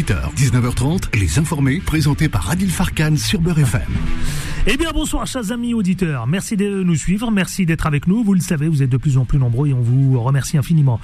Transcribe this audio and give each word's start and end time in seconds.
18h, 0.00 0.34
19h30, 0.34 1.18
Les 1.18 1.38
Informés, 1.38 1.82
présentés 1.84 2.30
par 2.30 2.50
Adil 2.50 2.70
Farkan 2.70 3.16
sur 3.18 3.38
Beurre 3.38 3.58
FM. 3.58 3.82
Eh 4.66 4.76
bien 4.76 4.90
bonsoir 4.92 5.26
chers 5.26 5.52
amis 5.52 5.72
auditeurs, 5.72 6.26
merci 6.26 6.54
de 6.54 6.82
nous 6.82 6.94
suivre, 6.94 7.30
merci 7.30 7.64
d'être 7.64 7.86
avec 7.86 8.06
nous, 8.06 8.22
vous 8.22 8.34
le 8.34 8.40
savez, 8.40 8.68
vous 8.68 8.82
êtes 8.82 8.90
de 8.90 8.98
plus 8.98 9.16
en 9.16 9.24
plus 9.24 9.38
nombreux 9.38 9.68
et 9.68 9.72
on 9.72 9.80
vous 9.80 10.20
remercie 10.20 10.58
infiniment. 10.58 11.00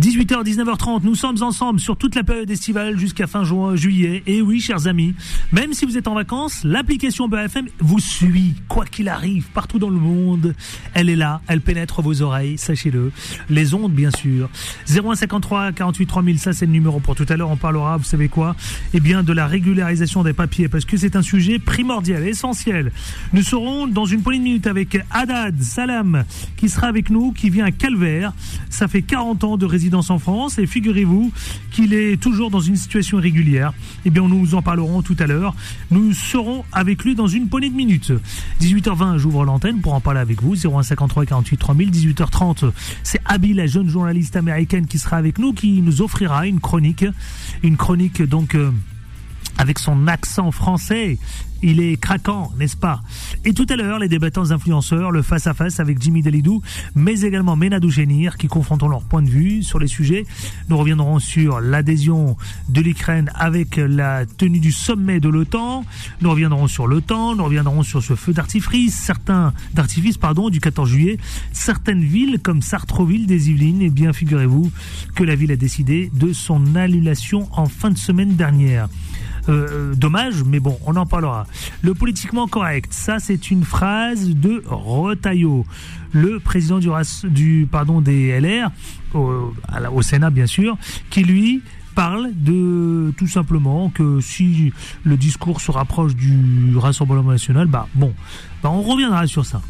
18h, 0.00 0.44
19h30, 0.44 1.00
nous 1.02 1.16
sommes 1.16 1.42
ensemble 1.42 1.80
sur 1.80 1.96
toute 1.96 2.14
la 2.14 2.22
période 2.22 2.48
estivale 2.48 2.96
jusqu'à 2.96 3.26
fin 3.26 3.42
juin, 3.42 3.74
juillet, 3.74 4.22
et 4.28 4.40
oui 4.40 4.60
chers 4.60 4.86
amis, 4.86 5.16
même 5.50 5.72
si 5.72 5.86
vous 5.86 5.98
êtes 5.98 6.06
en 6.06 6.14
vacances, 6.14 6.62
l'application 6.62 7.26
BFM 7.26 7.66
vous 7.80 7.98
suit, 7.98 8.54
quoi 8.68 8.84
qu'il 8.84 9.08
arrive, 9.08 9.48
partout 9.52 9.80
dans 9.80 9.90
le 9.90 9.98
monde, 9.98 10.54
elle 10.94 11.10
est 11.10 11.16
là, 11.16 11.40
elle 11.48 11.62
pénètre 11.62 12.02
vos 12.02 12.22
oreilles, 12.22 12.58
sachez-le, 12.58 13.10
les 13.48 13.74
ondes 13.74 13.92
bien 13.92 14.12
sûr. 14.12 14.48
0153 14.86 15.72
48 15.72 16.06
3000, 16.06 16.38
ça 16.38 16.52
c'est 16.52 16.66
le 16.66 16.72
numéro 16.72 17.00
pour 17.00 17.16
tout 17.16 17.26
à 17.28 17.36
l'heure, 17.36 17.50
on 17.50 17.56
parlera, 17.56 17.96
vous 17.96 18.04
savez 18.04 18.28
quoi, 18.28 18.54
eh 18.94 19.00
bien 19.00 19.24
de 19.24 19.32
la 19.32 19.48
régularisation 19.48 20.22
des 20.22 20.32
papiers, 20.32 20.68
parce 20.68 20.84
que 20.84 20.96
c'est 20.96 21.16
un 21.16 21.22
sujet 21.22 21.58
primordial, 21.58 22.24
essentiel. 22.24 22.92
Nous 23.32 23.42
serons 23.42 23.86
dans 23.86 24.06
une 24.06 24.22
poignée 24.22 24.38
de 24.38 24.44
minutes 24.44 24.66
avec 24.66 24.98
Haddad 25.10 25.62
Salam 25.62 26.24
qui 26.56 26.68
sera 26.68 26.88
avec 26.88 27.10
nous, 27.10 27.32
qui 27.32 27.50
vient 27.50 27.64
à 27.64 27.70
Calvaire. 27.70 28.32
Ça 28.68 28.88
fait 28.88 29.02
40 29.02 29.44
ans 29.44 29.56
de 29.56 29.66
résidence 29.66 30.10
en 30.10 30.18
France 30.18 30.58
et 30.58 30.66
figurez-vous 30.66 31.32
qu'il 31.70 31.94
est 31.94 32.20
toujours 32.20 32.50
dans 32.50 32.60
une 32.60 32.76
situation 32.76 33.18
irrégulière. 33.18 33.72
Eh 34.04 34.10
bien, 34.10 34.26
nous 34.26 34.54
en 34.54 34.62
parlerons 34.62 35.02
tout 35.02 35.16
à 35.18 35.26
l'heure. 35.26 35.54
Nous 35.90 36.12
serons 36.12 36.64
avec 36.72 37.04
lui 37.04 37.14
dans 37.14 37.26
une 37.26 37.48
poignée 37.48 37.70
de 37.70 37.76
minutes. 37.76 38.12
18h20, 38.60 39.18
j'ouvre 39.18 39.44
l'antenne 39.44 39.80
pour 39.80 39.94
en 39.94 40.00
parler 40.00 40.20
avec 40.20 40.42
vous. 40.42 40.56
0153 40.56 41.26
48 41.26 41.56
3000. 41.56 41.90
18h30, 41.90 42.72
c'est 43.02 43.20
Abby, 43.24 43.54
la 43.54 43.66
jeune 43.66 43.88
journaliste 43.88 44.36
américaine 44.36 44.86
qui 44.86 44.98
sera 44.98 45.16
avec 45.16 45.38
nous, 45.38 45.52
qui 45.52 45.80
nous 45.82 46.02
offrira 46.02 46.46
une 46.46 46.60
chronique. 46.60 47.04
Une 47.62 47.76
chronique 47.76 48.22
donc... 48.22 48.54
Euh, 48.54 48.70
avec 49.58 49.78
son 49.78 50.06
accent 50.06 50.50
français. 50.52 51.18
Il 51.62 51.80
est 51.80 51.96
craquant, 52.00 52.52
n'est-ce 52.58 52.76
pas? 52.76 53.02
Et 53.44 53.52
tout 53.52 53.66
à 53.68 53.76
l'heure, 53.76 53.98
les 53.98 54.08
débattants 54.08 54.50
influenceurs, 54.50 55.10
le 55.10 55.22
face-à-face 55.22 55.78
avec 55.78 56.00
Jimmy 56.00 56.22
Dalidou, 56.22 56.62
mais 56.94 57.20
également 57.20 57.56
Ménadou 57.56 57.90
Génir, 57.90 58.38
qui 58.38 58.48
confronteront 58.48 58.88
leur 58.88 59.02
point 59.02 59.22
de 59.22 59.28
vue 59.28 59.62
sur 59.62 59.78
les 59.78 59.86
sujets. 59.86 60.24
Nous 60.68 60.78
reviendrons 60.78 61.18
sur 61.18 61.60
l'adhésion 61.60 62.36
de 62.68 62.80
l'Ukraine 62.80 63.30
avec 63.34 63.76
la 63.76 64.24
tenue 64.24 64.60
du 64.60 64.72
sommet 64.72 65.20
de 65.20 65.28
l'OTAN. 65.28 65.84
Nous 66.22 66.30
reviendrons 66.30 66.66
sur 66.66 66.86
l'OTAN, 66.86 67.36
nous 67.36 67.44
reviendrons 67.44 67.82
sur 67.82 68.02
ce 68.02 68.14
feu 68.14 68.32
d'artifice, 68.32 68.94
certains 68.94 69.52
d'artifice, 69.74 70.16
pardon, 70.16 70.48
du 70.48 70.60
14 70.60 70.88
juillet. 70.88 71.18
Certaines 71.52 72.02
villes, 72.02 72.38
comme 72.42 72.62
Sartreville 72.62 73.26
des 73.26 73.50
Yvelines, 73.50 73.82
eh 73.82 73.90
bien, 73.90 74.12
figurez-vous 74.12 74.70
que 75.14 75.24
la 75.24 75.34
ville 75.34 75.52
a 75.52 75.56
décidé 75.56 76.10
de 76.14 76.32
son 76.32 76.74
annulation 76.74 77.48
en 77.52 77.66
fin 77.66 77.90
de 77.90 77.98
semaine 77.98 78.36
dernière. 78.36 78.88
Euh, 79.50 79.94
dommage, 79.94 80.44
mais 80.44 80.60
bon, 80.60 80.78
on 80.86 80.94
en 80.96 81.06
parlera. 81.06 81.46
Le 81.82 81.94
politiquement 81.94 82.46
correct, 82.46 82.92
ça 82.92 83.18
c'est 83.18 83.50
une 83.50 83.64
phrase 83.64 84.30
de 84.30 84.62
Rotaillot, 84.66 85.66
le 86.12 86.38
président 86.38 86.78
du, 87.24 87.68
pardon 87.70 88.00
des 88.00 88.38
LR 88.40 88.70
au, 89.12 89.52
au 89.92 90.02
Sénat 90.02 90.30
bien 90.30 90.46
sûr, 90.46 90.78
qui 91.10 91.24
lui 91.24 91.62
parle 91.96 92.30
de 92.34 93.12
tout 93.16 93.26
simplement 93.26 93.90
que 93.90 94.20
si 94.20 94.72
le 95.04 95.16
discours 95.16 95.60
se 95.60 95.72
rapproche 95.72 96.14
du 96.14 96.76
Rassemblement 96.76 97.32
national, 97.32 97.66
bah 97.66 97.88
bon, 97.94 98.14
bah 98.62 98.70
on 98.70 98.82
reviendra 98.82 99.26
sur 99.26 99.44
ça 99.44 99.60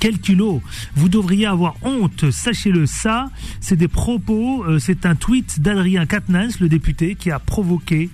quel 0.00 0.18
kilo 0.18 0.62
Vous 0.94 1.08
devriez 1.08 1.46
avoir 1.46 1.74
honte, 1.82 2.30
sachez-le. 2.30 2.86
Ça, 2.86 3.30
c'est 3.60 3.76
des 3.76 3.88
propos, 3.88 4.64
euh, 4.64 4.78
c'est 4.78 5.06
un 5.06 5.14
tweet 5.14 5.60
d'Adrien 5.60 6.06
Quatennens, 6.06 6.60
le 6.60 6.68
député, 6.68 7.14
qui 7.14 7.30
a 7.30 7.38
provoqué 7.38 8.10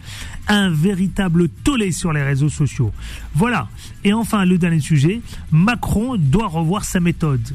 un 0.48 0.70
véritable 0.70 1.48
tollé 1.48 1.92
sur 1.92 2.12
les 2.12 2.22
réseaux 2.22 2.48
sociaux. 2.48 2.92
Voilà. 3.34 3.68
Et 4.04 4.12
enfin, 4.12 4.44
le 4.44 4.58
dernier 4.58 4.80
sujet, 4.80 5.20
Macron 5.50 6.16
doit 6.16 6.48
revoir 6.48 6.84
sa 6.84 7.00
méthode. 7.00 7.54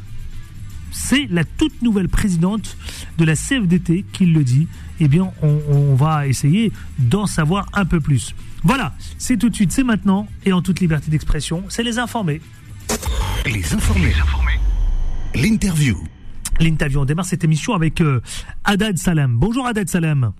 C'est 0.91 1.27
la 1.29 1.43
toute 1.43 1.81
nouvelle 1.81 2.09
présidente 2.09 2.77
de 3.17 3.25
la 3.25 3.35
CFDT 3.35 4.05
qui 4.11 4.25
le 4.25 4.43
dit. 4.43 4.67
Eh 4.99 5.07
bien, 5.07 5.31
on, 5.41 5.59
on 5.69 5.95
va 5.95 6.27
essayer 6.27 6.71
d'en 6.97 7.25
savoir 7.25 7.67
un 7.73 7.85
peu 7.85 7.99
plus. 7.99 8.33
Voilà, 8.63 8.93
c'est 9.17 9.37
tout 9.37 9.49
de 9.49 9.55
suite, 9.55 9.71
c'est 9.71 9.83
maintenant, 9.83 10.27
et 10.45 10.51
en 10.51 10.61
toute 10.61 10.81
liberté 10.81 11.09
d'expression, 11.09 11.63
c'est 11.69 11.83
les 11.83 11.97
informés. 11.97 12.41
Les 13.45 13.73
informés. 13.73 14.13
L'interview. 15.33 15.95
L'interview. 16.59 16.99
On 16.99 17.05
démarre 17.05 17.25
cette 17.25 17.43
émission 17.43 17.73
avec 17.73 18.01
euh, 18.01 18.21
Haddad 18.65 18.97
Salem. 18.97 19.37
Bonjour 19.37 19.65
Haddad 19.65 19.87
Salem. 19.87 20.33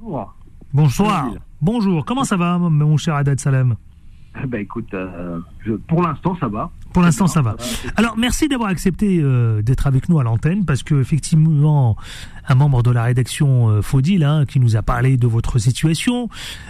Bonjour. 0.00 0.34
Bonsoir. 0.76 1.30
Bonjour. 1.62 2.04
Comment 2.04 2.24
ça 2.24 2.36
va, 2.36 2.58
mon 2.58 2.98
cher 2.98 3.14
Haddad 3.14 3.40
Salem 3.40 3.76
bah 4.46 4.60
écoute, 4.60 4.92
euh, 4.92 5.40
pour 5.88 6.02
l'instant 6.02 6.36
ça 6.38 6.48
va. 6.48 6.70
Pour 6.92 7.02
l'instant 7.02 7.26
ça 7.26 7.40
va. 7.40 7.56
Alors 7.96 8.18
merci 8.18 8.48
d'avoir 8.48 8.68
accepté 8.68 9.18
euh, 9.18 9.62
d'être 9.62 9.86
avec 9.86 10.10
nous 10.10 10.20
à 10.20 10.24
l'antenne 10.24 10.66
parce 10.66 10.82
que 10.82 11.00
effectivement 11.00 11.96
un 12.46 12.54
membre 12.54 12.82
de 12.82 12.90
la 12.90 13.04
rédaction 13.04 13.70
euh, 13.70 13.80
Faudil 13.80 14.22
hein, 14.22 14.44
qui 14.44 14.60
nous 14.60 14.76
a 14.76 14.82
parlé 14.82 15.16
de 15.16 15.26
votre 15.26 15.58
situation. 15.58 16.28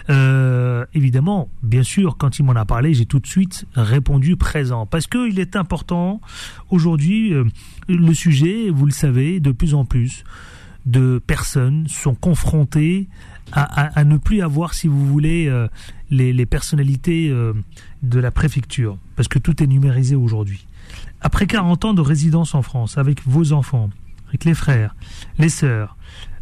évidemment, 0.08 1.48
bien 1.64 1.82
sûr, 1.82 2.16
quand 2.16 2.38
il 2.38 2.44
m'en 2.44 2.52
a 2.52 2.64
parlé, 2.64 2.94
j'ai 2.94 3.06
tout 3.06 3.18
de 3.18 3.26
suite 3.26 3.66
répondu 3.74 4.36
présent 4.36 4.86
parce 4.86 5.08
qu'il 5.08 5.40
est 5.40 5.56
important 5.56 6.20
aujourd'hui 6.70 7.34
le 7.88 8.14
sujet, 8.14 8.70
vous 8.70 8.86
le 8.86 8.92
savez, 8.92 9.40
de 9.40 9.50
plus 9.50 9.74
en 9.74 9.84
plus 9.84 10.22
de 10.86 11.20
personnes 11.26 11.88
sont 11.88 12.14
confrontées 12.14 13.08
à, 13.52 14.04
ne 14.04 14.16
plus 14.16 14.42
avoir, 14.42 14.74
si 14.74 14.88
vous 14.88 15.06
voulez, 15.06 15.46
euh, 15.48 15.68
les, 16.10 16.46
personnalités 16.46 17.28
euh, 17.30 17.52
de 18.02 18.18
la 18.18 18.30
préfecture, 18.30 18.98
parce 19.14 19.28
que 19.28 19.38
tout 19.38 19.62
est 19.62 19.66
numérisé 19.66 20.16
aujourd'hui. 20.16 20.66
Après 21.20 21.46
40 21.46 21.84
ans 21.84 21.94
de 21.94 22.00
résidence 22.00 22.54
en 22.54 22.62
France, 22.62 22.98
avec 22.98 23.26
vos 23.26 23.52
enfants, 23.52 23.90
avec 24.28 24.44
les 24.44 24.54
frères, 24.54 24.94
les 25.38 25.48
sœurs, 25.48 25.96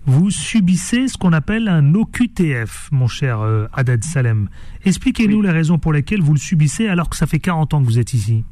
vous 0.07 0.31
subissez 0.31 1.09
ce 1.09 1.17
qu'on 1.17 1.33
appelle 1.33 1.69
un 1.69 1.95
OQTF, 1.95 2.91
mon 2.93 3.09
cher 3.09 3.41
euh, 3.41 3.67
Haddad 3.73 4.05
Salem. 4.05 4.49
Expliquez-nous 4.85 5.41
les 5.41 5.51
raisons 5.51 5.79
pour 5.79 5.95
lesquelles 5.95 6.21
vous 6.21 6.35
le 6.35 6.39
subissez 6.39 6.89
alors 6.89 7.09
que 7.09 7.17
ça 7.17 7.27
fait 7.27 7.39
40 7.39 7.75
ans 7.75 7.81
que 7.81 7.87
vous 7.87 7.99
êtes 7.99 8.13
ici. 8.13 8.45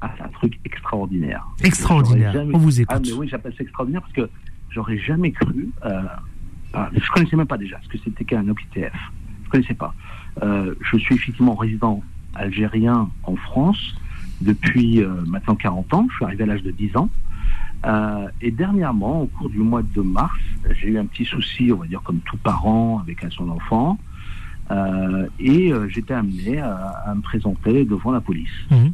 Ah, 0.00 0.12
c'est 0.16 0.24
un 0.24 0.28
truc 0.28 0.58
extraordinaire. 0.64 1.44
Extraordinaire. 1.62 2.44
On 2.52 2.58
vous 2.58 2.80
écoute. 2.80 2.96
Ah, 2.96 3.00
mais 3.04 3.12
oui, 3.12 3.28
j'appelle 3.28 3.54
ça 3.56 3.62
extraordinaire 3.62 4.02
parce 4.02 4.12
que 4.12 4.28
j'aurais 4.70 4.98
jamais 4.98 5.32
cru 5.32 5.70
ah, 6.74 6.88
je 6.92 6.98
ne 6.98 7.06
connaissais 7.14 7.36
même 7.36 7.46
pas 7.46 7.58
déjà 7.58 7.78
ce 7.82 7.88
que 7.88 7.98
c'était 8.02 8.24
qu'un 8.24 8.48
OQTF. 8.48 8.92
Je 9.42 9.46
ne 9.46 9.50
connaissais 9.50 9.74
pas. 9.74 9.94
Euh, 10.42 10.74
je 10.80 10.96
suis 10.96 11.14
effectivement 11.14 11.54
résident 11.54 12.02
algérien 12.34 13.10
en 13.24 13.36
France 13.36 13.94
depuis 14.40 15.02
euh, 15.02 15.22
maintenant 15.26 15.54
40 15.54 15.94
ans. 15.94 16.06
Je 16.10 16.16
suis 16.16 16.24
arrivé 16.24 16.44
à 16.44 16.46
l'âge 16.46 16.62
de 16.62 16.70
10 16.70 16.96
ans. 16.96 17.10
Euh, 17.84 18.28
et 18.40 18.50
dernièrement, 18.50 19.22
au 19.22 19.26
cours 19.26 19.50
du 19.50 19.58
mois 19.58 19.82
de 19.82 20.00
mars, 20.00 20.38
j'ai 20.70 20.88
eu 20.88 20.98
un 20.98 21.04
petit 21.06 21.24
souci, 21.24 21.70
on 21.72 21.76
va 21.76 21.86
dire 21.86 22.02
comme 22.02 22.20
tout 22.20 22.38
parent 22.38 23.00
avec 23.00 23.24
son 23.30 23.48
enfant. 23.50 23.98
et 25.38 25.70
j'étais 25.88 26.14
amené 26.14 26.58
à, 26.60 27.12
me 27.14 27.20
présenter 27.20 27.84
devant 27.84 28.12
la 28.12 28.22
police. 28.22 28.48
Mhm. 28.70 28.92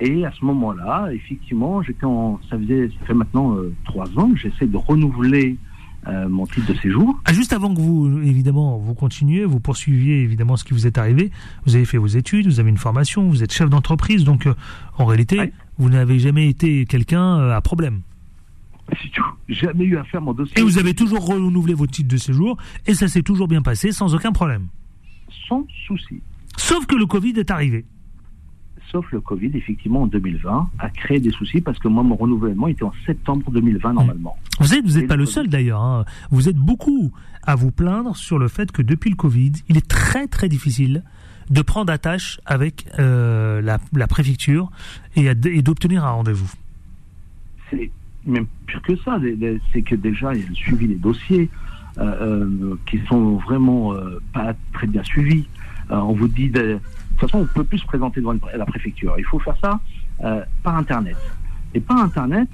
Et 0.00 0.26
à 0.26 0.32
ce 0.32 0.44
moment-là, 0.44 1.10
effectivement, 1.12 1.80
j'étais 1.82 2.04
en, 2.04 2.40
ça 2.50 2.58
faisait, 2.58 2.88
ça 2.88 3.06
fait 3.06 3.14
maintenant 3.14 3.56
trois 3.84 4.08
ans 4.18 4.32
que 4.32 4.38
j'essaie 4.38 4.66
de 4.66 4.76
renouveler 4.76 5.56
euh, 6.06 6.28
mon 6.28 6.46
titre 6.46 6.72
de 6.72 6.78
séjour. 6.78 7.18
Ah, 7.24 7.32
juste 7.32 7.52
avant 7.52 7.74
que 7.74 7.80
vous, 7.80 8.20
évidemment, 8.22 8.78
vous 8.78 8.94
continuiez, 8.94 9.44
vous 9.44 9.60
poursuiviez 9.60 10.22
évidemment 10.22 10.56
ce 10.56 10.64
qui 10.64 10.72
vous 10.72 10.86
est 10.86 10.98
arrivé, 10.98 11.30
vous 11.66 11.76
avez 11.76 11.84
fait 11.84 11.98
vos 11.98 12.06
études, 12.06 12.46
vous 12.46 12.60
avez 12.60 12.70
une 12.70 12.78
formation, 12.78 13.28
vous 13.28 13.42
êtes 13.42 13.52
chef 13.52 13.70
d'entreprise, 13.70 14.24
donc 14.24 14.46
euh, 14.46 14.54
en 14.98 15.06
réalité, 15.06 15.52
vous 15.78 15.88
n'avez 15.88 16.18
jamais 16.18 16.48
été 16.48 16.84
quelqu'un 16.84 17.38
euh, 17.38 17.56
à 17.56 17.60
problème. 17.60 18.02
Jamais 19.48 19.84
eu 19.84 19.96
à 19.96 20.04
faire 20.04 20.20
mon 20.20 20.34
dossier. 20.34 20.58
Et 20.58 20.62
vous 20.62 20.78
avez 20.78 20.94
toujours 20.94 21.26
renouvelé 21.26 21.72
votre 21.72 21.92
titre 21.92 22.08
de 22.08 22.18
séjour, 22.18 22.58
et 22.86 22.94
ça 22.94 23.08
s'est 23.08 23.22
toujours 23.22 23.48
bien 23.48 23.62
passé, 23.62 23.92
sans 23.92 24.14
aucun 24.14 24.32
problème. 24.32 24.66
Sans 25.48 25.66
souci. 25.86 26.20
Sauf 26.56 26.86
que 26.86 26.94
le 26.94 27.06
Covid 27.06 27.32
est 27.38 27.50
arrivé 27.50 27.84
sauf 28.94 29.10
le 29.10 29.20
Covid, 29.20 29.50
effectivement, 29.54 30.02
en 30.02 30.06
2020, 30.06 30.70
a 30.78 30.90
créé 30.90 31.18
des 31.18 31.30
soucis 31.30 31.60
parce 31.60 31.80
que 31.80 31.88
moi, 31.88 32.04
mon 32.04 32.14
renouvellement 32.14 32.68
était 32.68 32.84
en 32.84 32.92
septembre 33.04 33.50
2020 33.50 33.92
normalement. 33.92 34.36
Vous 34.60 34.68
n'êtes 34.68 34.84
vous 34.84 34.98
êtes 34.98 35.08
pas 35.08 35.16
le, 35.16 35.26
seul 35.26 35.48
d'ailleurs. 35.48 35.82
Hein. 35.82 36.04
Vous 36.30 36.48
êtes 36.48 36.56
beaucoup 36.56 37.12
à 37.42 37.56
vous 37.56 37.72
plaindre 37.72 38.16
sur 38.16 38.38
le 38.38 38.46
fait 38.46 38.70
que 38.70 38.82
depuis 38.82 39.10
le 39.10 39.16
Covid, 39.16 39.50
il 39.68 39.76
est 39.76 39.88
très 39.88 40.28
très 40.28 40.48
difficile 40.48 41.02
de 41.50 41.60
prendre 41.60 41.92
attache 41.92 42.40
avec 42.46 42.86
euh, 43.00 43.60
la, 43.60 44.06
préfecture 44.06 44.70
et, 45.16 45.34
d'obtenir 45.34 46.04
un 46.04 46.12
rendez-vous. 46.12 46.50
C'est 47.70 47.90
même 48.24 48.46
pire 48.68 48.80
que 48.82 48.96
ça. 48.98 49.18
C'est 49.72 49.82
que 49.82 49.96
déjà, 49.96 50.34
il 50.34 50.40
y 50.40 50.44
a 50.44 50.48
le 50.48 50.54
suivi 50.54 50.86
des 50.86 50.94
dossiers 50.94 51.50
euh, 51.98 52.02
euh, 52.20 52.78
qui 52.86 53.00
sont 53.08 53.38
vraiment 53.38 53.92
pas 54.32 54.54
très 54.72 54.86
bien 54.86 55.02
suivis. 55.02 55.48
on 55.90 56.12
vous 56.12 56.28
dit 56.28 56.48
de, 56.48 56.78
de 57.14 57.20
toute 57.20 57.30
façon, 57.30 57.38
on 57.38 57.42
ne 57.42 57.54
peut 57.54 57.64
plus 57.64 57.78
se 57.78 57.86
présenter 57.86 58.20
devant 58.20 58.34
la 58.56 58.66
préfecture. 58.66 59.14
Il 59.18 59.24
faut 59.24 59.38
faire 59.38 59.56
ça 59.62 59.80
euh, 60.24 60.42
par 60.62 60.76
Internet. 60.76 61.16
Et 61.74 61.80
par 61.80 61.98
Internet, 61.98 62.48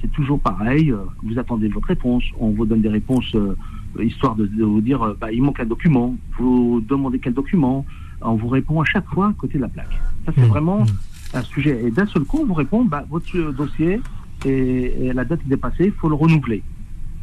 c'est 0.00 0.12
toujours 0.12 0.40
pareil. 0.40 0.92
Euh, 0.92 0.98
vous 1.22 1.38
attendez 1.38 1.68
votre 1.68 1.88
réponse. 1.88 2.22
On 2.38 2.50
vous 2.50 2.66
donne 2.66 2.82
des 2.82 2.88
réponses 2.88 3.34
euh, 3.34 3.56
histoire 4.00 4.36
de, 4.36 4.48
vous 4.62 4.80
dire, 4.80 5.16
bah, 5.20 5.32
il 5.32 5.42
manque 5.42 5.60
un 5.60 5.64
document, 5.66 6.14
vous 6.38 6.84
demandez 6.86 7.18
quel 7.18 7.32
document, 7.32 7.84
on 8.20 8.34
vous 8.34 8.48
répond 8.48 8.80
à 8.80 8.84
chaque 8.84 9.08
fois 9.08 9.28
à 9.28 9.32
côté 9.32 9.56
de 9.56 9.62
la 9.62 9.68
plaque. 9.68 9.98
Ça, 10.24 10.32
c'est 10.34 10.42
mmh. 10.42 10.48
vraiment 10.48 10.80
mmh. 10.80 11.36
un 11.36 11.42
sujet. 11.42 11.82
Et 11.84 11.90
d'un 11.90 12.06
seul 12.06 12.24
coup, 12.24 12.40
on 12.42 12.46
vous 12.46 12.54
répond, 12.54 12.84
bah, 12.84 13.04
votre 13.08 13.52
dossier 13.52 14.00
et, 14.44 15.12
la 15.12 15.24
date 15.24 15.40
est 15.40 15.48
dépassée, 15.48 15.86
il 15.86 15.92
faut 15.92 16.08
le 16.08 16.14
renouveler. 16.14 16.62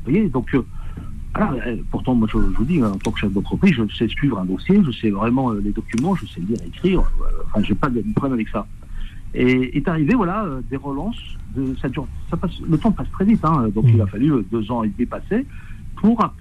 Vous 0.05 0.11
voyez, 0.11 0.29
donc, 0.29 0.53
euh, 0.53 0.65
pourtant, 1.91 2.15
moi, 2.15 2.27
je, 2.31 2.37
vous 2.37 2.65
dis, 2.65 2.83
en 2.83 2.97
tant 2.97 3.11
que 3.11 3.19
chef 3.19 3.31
d'entreprise, 3.31 3.73
je 3.73 3.95
sais 3.95 4.07
suivre 4.07 4.39
un 4.39 4.45
dossier, 4.45 4.81
je 4.85 4.91
sais 4.91 5.09
vraiment 5.09 5.51
les 5.51 5.71
documents, 5.71 6.15
je 6.15 6.25
sais 6.25 6.41
lire, 6.41 6.57
écrire. 6.65 7.03
enfin, 7.45 7.63
j'ai 7.63 7.75
pas 7.75 7.89
de 7.89 8.03
problème 8.15 8.33
avec 8.33 8.49
ça. 8.49 8.67
Et 9.33 9.77
est 9.77 9.87
arrivé, 9.87 10.13
voilà, 10.13 10.47
des 10.69 10.77
relances. 10.77 11.21
De, 11.55 11.75
ça 11.81 11.89
dure, 11.89 12.07
ça 12.29 12.37
passe, 12.37 12.59
le 12.67 12.77
temps 12.77 12.91
passe 12.91 13.09
très 13.11 13.25
vite, 13.25 13.43
hein, 13.45 13.67
donc 13.73 13.85
il 13.87 14.01
a 14.01 14.07
fallu 14.07 14.43
deux 14.51 14.71
ans 14.71 14.83
et 14.83 14.89
demi 14.89 15.05
passer 15.05 15.45
pour 15.97 16.33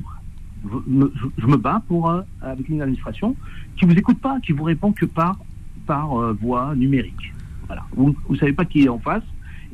je 0.65 1.47
me 1.47 1.57
bats 1.57 1.83
pour, 1.89 2.09
euh, 2.09 2.23
avec 2.41 2.69
une 2.69 2.83
administration 2.83 3.37
qui 3.77 3.85
vous 3.85 3.93
écoute 3.93 4.19
pas, 4.19 4.39
qui 4.41 4.53
vous 4.53 4.65
répond 4.65 4.93
que 4.93 5.07
par, 5.07 5.39
par 5.87 6.17
euh, 6.17 6.33
voie 6.41 6.75
numérique. 6.75 7.33
Voilà. 7.67 7.85
Vous 7.97 8.15
ne 8.29 8.37
savez 8.37 8.53
pas 8.53 8.65
qui 8.65 8.85
est 8.85 8.89
en 8.89 8.99
face 8.99 9.25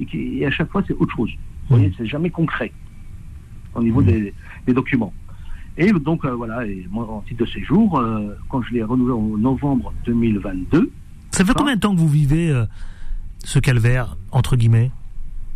et, 0.00 0.06
qui, 0.06 0.44
à 0.44 0.50
chaque 0.50 0.70
fois 0.70 0.82
c'est 0.86 0.94
autre 0.94 1.14
chose. 1.14 1.30
Vous 1.68 1.76
voyez, 1.76 1.92
c'est 1.98 2.06
jamais 2.06 2.30
concret 2.30 2.72
au 3.74 3.82
niveau 3.82 4.02
des, 4.02 4.32
documents. 4.74 5.12
Et 5.76 5.92
donc 5.92 6.24
euh, 6.24 6.34
voilà, 6.34 6.66
et 6.66 6.86
moi 6.90 7.08
en 7.08 7.20
titre 7.20 7.44
de 7.44 7.50
séjour, 7.50 8.02
quand 8.48 8.62
je 8.62 8.74
l'ai 8.74 8.82
renouvelé 8.82 9.14
en 9.14 9.38
novembre 9.38 9.92
2022. 10.06 10.90
Ça 11.30 11.44
fait 11.44 11.54
combien 11.54 11.76
de 11.76 11.80
temps 11.80 11.94
que 11.94 12.00
vous 12.00 12.08
vivez 12.08 12.52
ce 13.44 13.58
calvaire 13.58 14.16
entre 14.32 14.56
guillemets? 14.56 14.90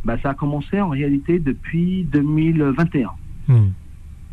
bah, 0.05 0.17
ça 0.23 0.31
a 0.31 0.35
commencé 0.35 0.81
en 0.81 0.89
réalité 0.89 1.39
depuis 1.39 2.05
2021. 2.05 3.11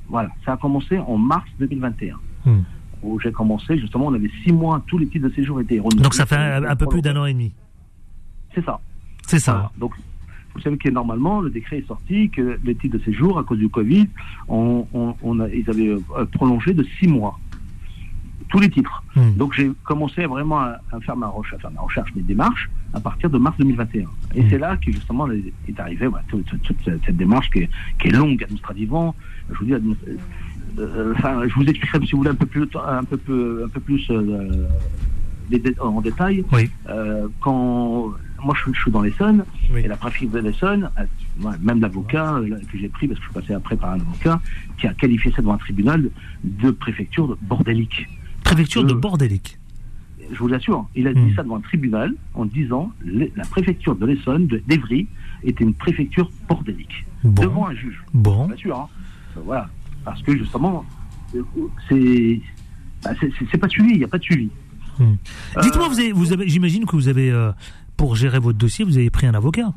Voilà, 0.08 0.30
ça 0.44 0.54
a 0.54 0.58
commencé 0.58 0.98
en 0.98 1.18
mars 1.18 1.48
2021. 1.60 2.16
Hmm. 2.46 2.62
Où 3.04 3.20
j'ai 3.20 3.32
commencé, 3.32 3.78
justement, 3.78 4.08
on 4.08 4.14
avait 4.14 4.32
six 4.44 4.52
mois, 4.52 4.84
tous 4.88 4.98
les 4.98 5.08
titres 5.08 5.30
de 5.30 5.34
séjour 5.34 5.62
étaient 5.62 5.78
renouvelés. 5.78 6.02
Donc 6.02 6.16
ça 6.16 6.26
fait 6.26 6.36
un, 6.36 6.76
peu 6.76 6.88
plus 6.88 7.02
d'un 7.02 7.16
an 7.16 7.26
et 7.26 7.34
demi. 7.34 7.54
C'est 8.54 8.66
ça. 8.66 8.80
C'est 9.28 9.40
ça. 9.40 9.72
Donc, 9.78 9.94
vous 10.60 10.64
savez 10.64 10.78
que 10.78 10.90
normalement, 10.90 11.42
le 11.42 11.50
décret 11.50 11.78
est 11.80 11.88
sorti 11.88 12.30
que 12.30 12.60
les 12.64 12.76
titres 12.76 12.98
de 12.98 13.04
séjour, 13.04 13.40
à 13.40 13.44
cause 13.44 13.60
du 13.60 13.70
Covid, 13.70 14.08
on, 14.48 14.86
on, 14.94 15.40
a, 15.40 15.48
ils 15.50 15.70
avaient 15.70 15.88
euh, 15.90 16.26
prolongé 16.34 16.74
de 16.74 16.86
six 17.00 17.08
mois 17.08 17.40
tous 18.50 18.60
les 18.60 18.70
titres. 18.70 19.04
Hmm. 19.16 19.34
Donc 19.38 19.54
j'ai 19.54 19.72
commencé 19.84 20.26
vraiment 20.26 20.60
à, 20.60 20.80
faire 21.06 21.16
ma 21.16 21.28
recherche, 21.28 21.60
à 21.60 21.70
faire 21.70 21.72
ma 21.72 21.82
recherche, 21.82 22.14
mes 22.16 22.24
démarches 22.24 22.70
à 22.94 23.00
partir 23.00 23.30
de 23.30 23.38
mars 23.38 23.56
2021. 23.60 24.02
Et 24.36 24.42
hmm. 24.42 24.46
c'est 24.50 24.58
là 24.58 24.76
que 24.78 24.92
justement 24.92 25.28
est 25.32 25.80
arrivé 25.80 26.08
toute, 26.28 26.46
cette 26.86 27.16
démarche 27.16 27.50
qui 27.52 27.60
est, 27.60 27.70
qui 28.00 28.08
est, 28.08 28.12
longue 28.12 28.44
administrativement. 28.44 29.16
Je 29.52 29.60
vous 29.60 29.66
dis, 29.66 29.74
euh, 30.80 31.14
enfin, 31.16 31.48
je 31.48 31.54
vous 31.54 31.64
expliquerai 31.64 32.06
si 32.06 32.12
vous 32.12 32.20
voulez 32.20 32.32
un 32.32 32.36
peu 32.36 32.48
plus, 32.48 32.68
un 32.76 33.04
peu, 33.04 33.18
peu, 33.18 33.64
un 33.66 33.70
peu 33.70 33.80
plus 33.80 34.10
euh, 34.10 34.68
en 35.80 36.02
détail. 36.02 36.44
Oui. 36.52 36.70
Euh, 36.90 37.28
quand 37.40 38.14
moi 38.44 38.56
je, 38.56 38.72
suis 38.80 38.92
dans 38.92 39.02
l'Essonne 39.02 39.46
et 39.76 39.88
la 39.88 39.98
préfecture 39.98 40.30
de 40.30 40.40
l'Essonne, 40.40 40.90
même 41.62 41.82
l'avocat 41.82 42.40
que 42.72 42.78
j'ai 42.78 42.90
pris 42.90 43.08
parce 43.08 43.20
que 43.20 43.26
je 43.26 43.32
suis 43.32 43.42
passé 43.42 43.54
après 43.54 43.76
par 43.76 43.92
un 43.92 44.00
avocat 44.00 44.42
qui 44.78 44.88
a 44.88 44.94
qualifié 44.94 45.32
ça 45.32 45.42
devant 45.42 45.54
un 45.54 45.58
tribunal 45.58 46.10
de 46.44 46.72
préfecture 46.72 47.38
bordélique 47.42 48.08
préfecture 48.50 48.84
de 48.84 48.94
bordélique. 48.94 49.58
Je 50.32 50.38
vous 50.38 50.48
l'assure, 50.48 50.88
il 50.96 51.08
a 51.08 51.14
dit 51.14 51.20
hmm. 51.20 51.36
ça 51.36 51.44
devant 51.44 51.58
un 51.58 51.62
tribunal 51.62 52.14
en 52.36 52.46
disant 52.46 52.92
la 53.04 53.46
préfecture 53.46 53.96
de 53.96 54.06
l'Essonne, 54.06 54.48
d'Evry, 54.68 55.08
était 55.44 55.64
une 55.64 55.74
préfecture 55.74 56.30
bordélique. 56.48 57.06
Devant 57.24 57.68
un 57.68 57.74
juge. 57.74 58.04
Bon. 58.14 58.48
Bien 58.48 58.56
sûr. 58.56 58.78
Hein. 58.78 58.88
Euh, 59.38 59.42
voilà. 59.44 59.70
Parce 60.06 60.22
que 60.22 60.38
justement, 60.38 60.86
euh, 61.36 61.42
c'est 61.88 62.42
bah, 63.04 63.12
c'est 63.20 63.58
pas 63.58 63.70
suivi, 63.70 63.92
il 63.94 63.98
n'y 63.98 64.04
a 64.04 64.08
pas 64.08 64.20
de 64.20 64.24
suivi. 64.24 64.50
Hmm. 65.00 65.16
Euh, 65.58 65.62
Dites-moi, 65.62 65.88
vous 65.88 66.00
avez, 66.00 66.12
vous 66.12 66.34
avez, 66.34 66.48
j'imagine 66.48 66.86
que 66.86 66.96
vous 66.96 67.08
avez, 67.08 67.32
pour 68.00 68.16
gérer 68.16 68.40
votre 68.40 68.58
dossier, 68.58 68.86
vous 68.86 68.98
avez 68.98 69.10
pris 69.10 69.28
un 69.28 69.34
avocat. 69.34 69.74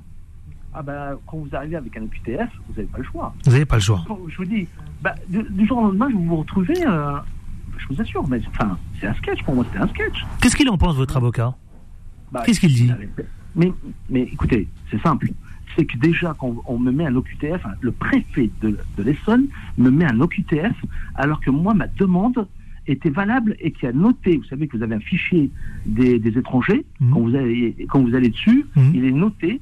Ah 0.73 0.81
ben, 0.81 1.19
quand 1.27 1.39
vous 1.39 1.49
arrivez 1.57 1.75
avec 1.75 1.97
un 1.97 2.05
OQTF, 2.05 2.51
vous 2.69 2.75
n'avez 2.77 2.87
pas 2.87 2.99
le 2.99 3.05
choix. 3.05 3.35
Vous 3.45 3.51
n'avez 3.51 3.65
pas 3.65 3.75
le 3.75 3.81
choix. 3.83 4.05
Je 4.29 4.37
vous 4.37 4.45
dis, 4.45 4.69
bah, 5.03 5.17
du 5.29 5.67
jour 5.67 5.79
au 5.79 5.83
lendemain, 5.89 6.09
vous 6.09 6.25
vous 6.25 6.37
retrouvez 6.37 6.75
je 6.77 7.87
vous 7.93 8.01
assure, 8.01 8.29
mais 8.29 8.41
enfin, 8.47 8.79
c'est 9.01 9.09
un 9.09 9.15
sketch 9.15 9.43
pour 9.43 9.57
moi, 9.57 9.65
c'était 9.67 9.83
un 9.83 9.89
sketch. 9.89 10.25
Qu'est-ce 10.41 10.55
qu'il 10.55 10.71
en 10.71 10.79
pense, 10.79 10.95
votre 10.95 11.17
avocat? 11.17 11.57
Bah, 12.31 12.45
Qu'est-ce 12.47 12.61
qu'il 12.61 12.73
dit? 12.73 12.93
mais, 13.57 13.73
mais 14.09 14.23
écoutez, 14.23 14.69
c'est 14.89 15.03
simple. 15.03 15.31
C'est 15.75 15.85
que 15.85 15.99
déjà, 15.99 16.37
quand 16.39 16.55
on 16.67 16.79
me 16.79 16.93
met 16.93 17.07
un 17.07 17.17
OQTF, 17.17 17.67
le 17.81 17.91
préfet 17.91 18.51
de, 18.61 18.79
de 18.99 19.03
l'Essonne 19.03 19.47
me 19.79 19.91
met 19.91 20.05
un 20.05 20.21
OQTF, 20.21 20.77
alors 21.17 21.41
que 21.41 21.51
moi, 21.51 21.75
ma 21.75 21.89
demande 21.89 22.47
était 22.87 23.11
valable 23.11 23.57
et 23.61 23.71
qui 23.71 23.87
a 23.87 23.93
noté, 23.93 24.37
vous 24.37 24.45
savez 24.45 24.67
que 24.67 24.77
vous 24.77 24.83
avez 24.83 24.95
un 24.95 25.01
fichier 25.01 25.51
des, 25.87 26.17
étrangers, 26.39 26.85
mmh. 27.01 27.13
quand, 27.13 27.21
vous 27.21 27.35
allez, 27.37 27.87
quand 27.89 28.03
vous 28.03 28.15
allez 28.15 28.29
dessus, 28.29 28.67
mmh. 28.75 28.91
il 28.95 29.05
est 29.05 29.13
noté 29.13 29.61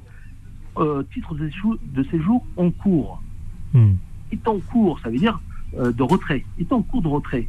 euh, 0.78 1.02
titre 1.12 1.34
de 1.34 1.48
séjour, 1.48 1.76
de 1.82 2.02
séjour 2.04 2.46
en 2.56 2.70
cours. 2.70 3.22
Mmh. 3.74 3.92
Il 4.32 4.38
est 4.38 4.48
en 4.48 4.58
cours, 4.58 5.00
ça 5.00 5.10
veut 5.10 5.18
dire 5.18 5.40
euh, 5.78 5.92
de 5.92 6.02
retrait. 6.02 6.44
Il 6.58 6.66
est 6.66 6.72
en 6.72 6.82
cours 6.82 7.02
de 7.02 7.08
retrait. 7.08 7.46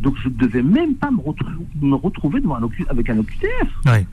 Donc 0.00 0.16
je 0.22 0.28
ne 0.28 0.34
devais 0.34 0.62
même 0.62 0.94
pas 0.96 1.10
me, 1.10 1.94
retrouver 1.94 2.40
devant 2.40 2.56
un 2.56 2.68
avec 2.88 3.08
un 3.08 3.18
OQTF. 3.18 4.04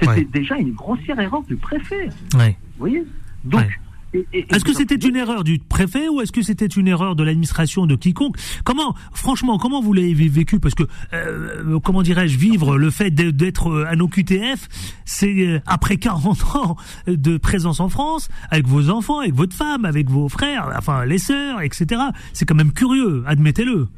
C'était 0.00 0.24
déjà 0.24 0.56
une 0.56 0.72
grossière 0.72 1.18
erreur 1.20 1.42
du 1.44 1.56
préfet. 1.56 2.08
Vous 2.52 2.78
voyez? 2.78 3.04
Donc. 3.44 3.64
Est-ce 4.32 4.64
que 4.64 4.72
c'était 4.72 4.94
une 4.94 5.16
erreur 5.16 5.44
du 5.44 5.58
préfet 5.58 6.08
ou 6.08 6.20
est-ce 6.20 6.32
que 6.32 6.42
c'était 6.42 6.66
une 6.66 6.88
erreur 6.88 7.16
de 7.16 7.24
l'administration 7.24 7.86
de 7.86 7.96
quiconque? 7.96 8.36
Comment, 8.64 8.94
franchement, 9.12 9.58
comment 9.58 9.80
vous 9.80 9.92
l'avez 9.92 10.28
vécu? 10.28 10.60
Parce 10.60 10.74
que, 10.74 10.84
euh, 11.12 11.78
comment 11.80 12.02
dirais-je, 12.02 12.38
vivre 12.38 12.78
le 12.78 12.90
fait 12.90 13.10
d'être 13.10 13.68
euh, 13.68 13.86
un 13.90 14.00
OQTF, 14.00 14.68
c'est 15.04 15.46
euh, 15.46 15.60
après 15.66 15.96
40 15.96 16.42
ans 16.56 16.76
de 17.06 17.36
présence 17.36 17.80
en 17.80 17.88
France, 17.88 18.28
avec 18.50 18.66
vos 18.66 18.90
enfants, 18.90 19.20
avec 19.20 19.34
votre 19.34 19.54
femme, 19.54 19.84
avec 19.84 20.08
vos 20.08 20.28
frères, 20.28 20.72
enfin 20.76 21.04
les 21.04 21.18
sœurs, 21.18 21.60
etc. 21.62 22.00
C'est 22.32 22.46
quand 22.46 22.54
même 22.54 22.72
curieux, 22.72 23.24
admettez-le. 23.26 23.88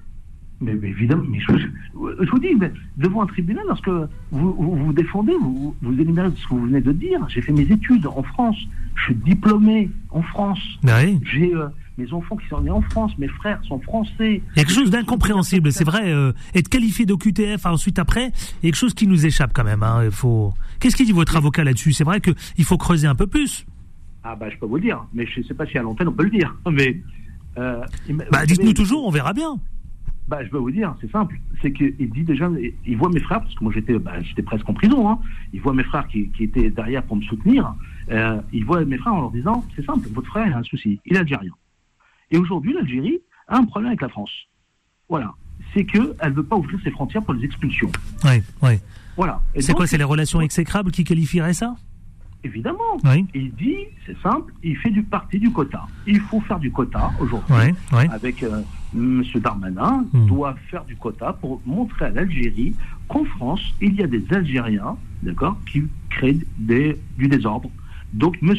Mais, 0.60 0.72
évidemment, 0.72 1.24
mais 1.28 1.38
je, 1.40 2.30
vous 2.30 2.38
dis, 2.38 2.56
devant 2.96 3.22
un 3.22 3.26
tribunal, 3.26 3.64
lorsque 3.68 3.90
vous 4.30 4.52
vous, 4.52 4.92
défendez, 4.92 5.34
vous, 5.38 5.76
vous 5.82 6.00
énumérez 6.00 6.30
ce 6.34 6.48
que 6.48 6.54
vous 6.54 6.66
venez 6.66 6.80
de 6.80 6.92
dire. 6.92 7.20
J'ai 7.28 7.42
fait 7.42 7.52
mes 7.52 7.70
études 7.70 8.06
en 8.06 8.22
France, 8.22 8.56
je 8.94 9.02
suis 9.04 9.14
diplômé 9.16 9.90
en 10.10 10.22
France. 10.22 10.60
Ben 10.82 11.20
J'ai 11.24 11.54
euh, 11.54 11.66
mes 11.98 12.10
enfants 12.12 12.36
qui 12.36 12.46
sont 12.48 12.62
nés 12.62 12.70
en 12.70 12.80
France, 12.80 13.12
mes 13.18 13.28
frères 13.28 13.60
sont 13.64 13.78
français. 13.80 14.42
Il 14.54 14.56
y 14.56 14.60
a 14.60 14.64
quelque 14.64 14.72
chose 14.72 14.90
d'incompréhensible, 14.90 15.72
c'est 15.72 15.84
vrai. 15.84 16.10
Euh, 16.10 16.32
être 16.54 16.70
qualifié 16.70 17.04
d'OQTF 17.04 17.66
ensuite 17.66 17.98
après, 17.98 18.26
il 18.26 18.28
y 18.28 18.28
a 18.28 18.60
quelque 18.62 18.76
chose 18.76 18.94
qui 18.94 19.06
nous 19.06 19.26
échappe 19.26 19.52
quand 19.54 19.64
même. 19.64 19.82
Hein, 19.82 20.10
faut. 20.10 20.54
Qu'est-ce 20.80 20.96
qu'il 20.96 21.06
dit 21.06 21.12
votre 21.12 21.36
avocat 21.36 21.64
là-dessus? 21.64 21.92
C'est 21.92 22.04
vrai 22.04 22.20
qu'il 22.20 22.64
faut 22.64 22.78
creuser 22.78 23.06
un 23.06 23.14
peu 23.14 23.26
plus. 23.26 23.66
Ah 24.24 24.34
bah 24.34 24.48
je 24.50 24.56
peux 24.56 24.66
vous 24.66 24.76
le 24.76 24.82
dire, 24.82 25.04
mais 25.14 25.26
je 25.26 25.40
ne 25.40 25.44
sais 25.44 25.54
pas 25.54 25.66
si 25.66 25.78
à 25.78 25.82
l'antenne 25.82 26.08
on 26.08 26.12
peut 26.12 26.24
le 26.24 26.30
dire. 26.30 26.56
Mais 26.70 27.00
euh, 27.58 27.80
bah, 28.30 28.44
dites-nous 28.44 28.72
toujours, 28.72 29.06
on 29.06 29.10
verra 29.10 29.32
bien. 29.32 29.58
Bah, 30.28 30.44
je 30.44 30.50
vais 30.50 30.58
vous 30.58 30.70
dire, 30.70 30.94
c'est 31.00 31.10
simple. 31.10 31.38
C'est 31.62 31.72
qu'il 31.72 32.10
dit 32.10 32.24
déjà, 32.24 32.50
il 32.84 32.96
voit 32.96 33.10
mes 33.10 33.20
frères, 33.20 33.40
parce 33.40 33.54
que 33.54 33.62
moi 33.62 33.72
j'étais 33.72 33.98
bah, 33.98 34.20
j'étais 34.22 34.42
presque 34.42 34.68
en 34.68 34.74
prison, 34.74 35.08
hein. 35.08 35.18
il 35.52 35.60
voit 35.60 35.72
mes 35.72 35.84
frères 35.84 36.06
qui, 36.08 36.30
qui, 36.30 36.44
étaient 36.44 36.70
derrière 36.70 37.04
pour 37.04 37.16
me 37.16 37.22
soutenir, 37.22 37.74
euh, 38.10 38.40
il 38.52 38.64
voit 38.64 38.84
mes 38.84 38.98
frères 38.98 39.14
en 39.14 39.20
leur 39.22 39.30
disant, 39.30 39.64
c'est 39.76 39.84
simple, 39.84 40.08
votre 40.12 40.28
frère 40.28 40.56
a 40.56 40.58
un 40.58 40.64
souci, 40.64 41.00
il 41.06 41.16
est 41.16 41.20
algérien. 41.20 41.52
Et 42.30 42.38
aujourd'hui, 42.38 42.72
l'Algérie 42.72 43.20
a 43.48 43.58
un 43.58 43.64
problème 43.64 43.90
avec 43.90 44.02
la 44.02 44.08
France. 44.08 44.32
Voilà. 45.08 45.32
C'est 45.72 45.84
qu'elle 45.84 46.14
ne 46.22 46.30
veut 46.30 46.42
pas 46.42 46.56
ouvrir 46.56 46.78
ses 46.82 46.90
frontières 46.90 47.22
pour 47.22 47.34
les 47.34 47.44
expulsions. 47.44 47.90
Oui, 48.24 48.42
oui. 48.62 48.78
Voilà. 49.16 49.40
C'est 49.60 49.74
quoi, 49.74 49.86
c'est 49.86 49.98
les 49.98 50.04
relations 50.04 50.40
exécrables 50.40 50.90
qui 50.90 51.04
qualifieraient 51.04 51.54
ça? 51.54 51.76
Évidemment. 52.44 52.98
Il 53.34 53.52
dit, 53.54 53.78
c'est 54.04 54.16
simple, 54.20 54.52
il 54.62 54.76
fait 54.76 54.90
du 54.90 55.02
parti 55.02 55.38
du 55.38 55.50
quota. 55.50 55.86
Il 56.06 56.20
faut 56.20 56.40
faire 56.42 56.58
du 56.58 56.70
quota 56.70 57.10
aujourd'hui. 57.18 57.74
Avec 57.90 58.42
euh, 58.42 58.62
M. 58.94 59.22
Darmanin, 59.36 60.06
hmm. 60.12 60.26
doit 60.26 60.54
faire 60.70 60.84
du 60.84 60.96
quota 60.96 61.32
pour 61.32 61.60
montrer 61.66 62.06
à 62.06 62.10
l'Algérie 62.10 62.74
qu'en 63.08 63.24
France, 63.24 63.74
il 63.80 63.94
y 63.94 64.02
a 64.02 64.06
des 64.06 64.24
Algériens, 64.30 64.96
d'accord, 65.22 65.58
qui 65.70 65.84
créent 66.10 66.38
des, 66.58 66.98
du 67.18 67.28
désordre. 67.28 67.70
Donc, 68.12 68.38
M. 68.42 68.54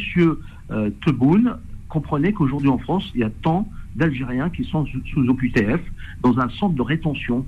Euh, 0.69 0.89
Tebboune 1.05 1.57
comprenait 1.87 2.33
qu'aujourd'hui 2.33 2.69
en 2.69 2.77
France, 2.77 3.09
il 3.15 3.21
y 3.21 3.23
a 3.23 3.29
tant 3.29 3.67
d'Algériens 3.95 4.49
qui 4.49 4.63
sont 4.65 4.85
sous, 4.85 5.27
OQTF 5.27 5.81
dans 6.21 6.37
un 6.39 6.49
centre 6.49 6.75
de 6.75 6.81
rétention. 6.81 7.45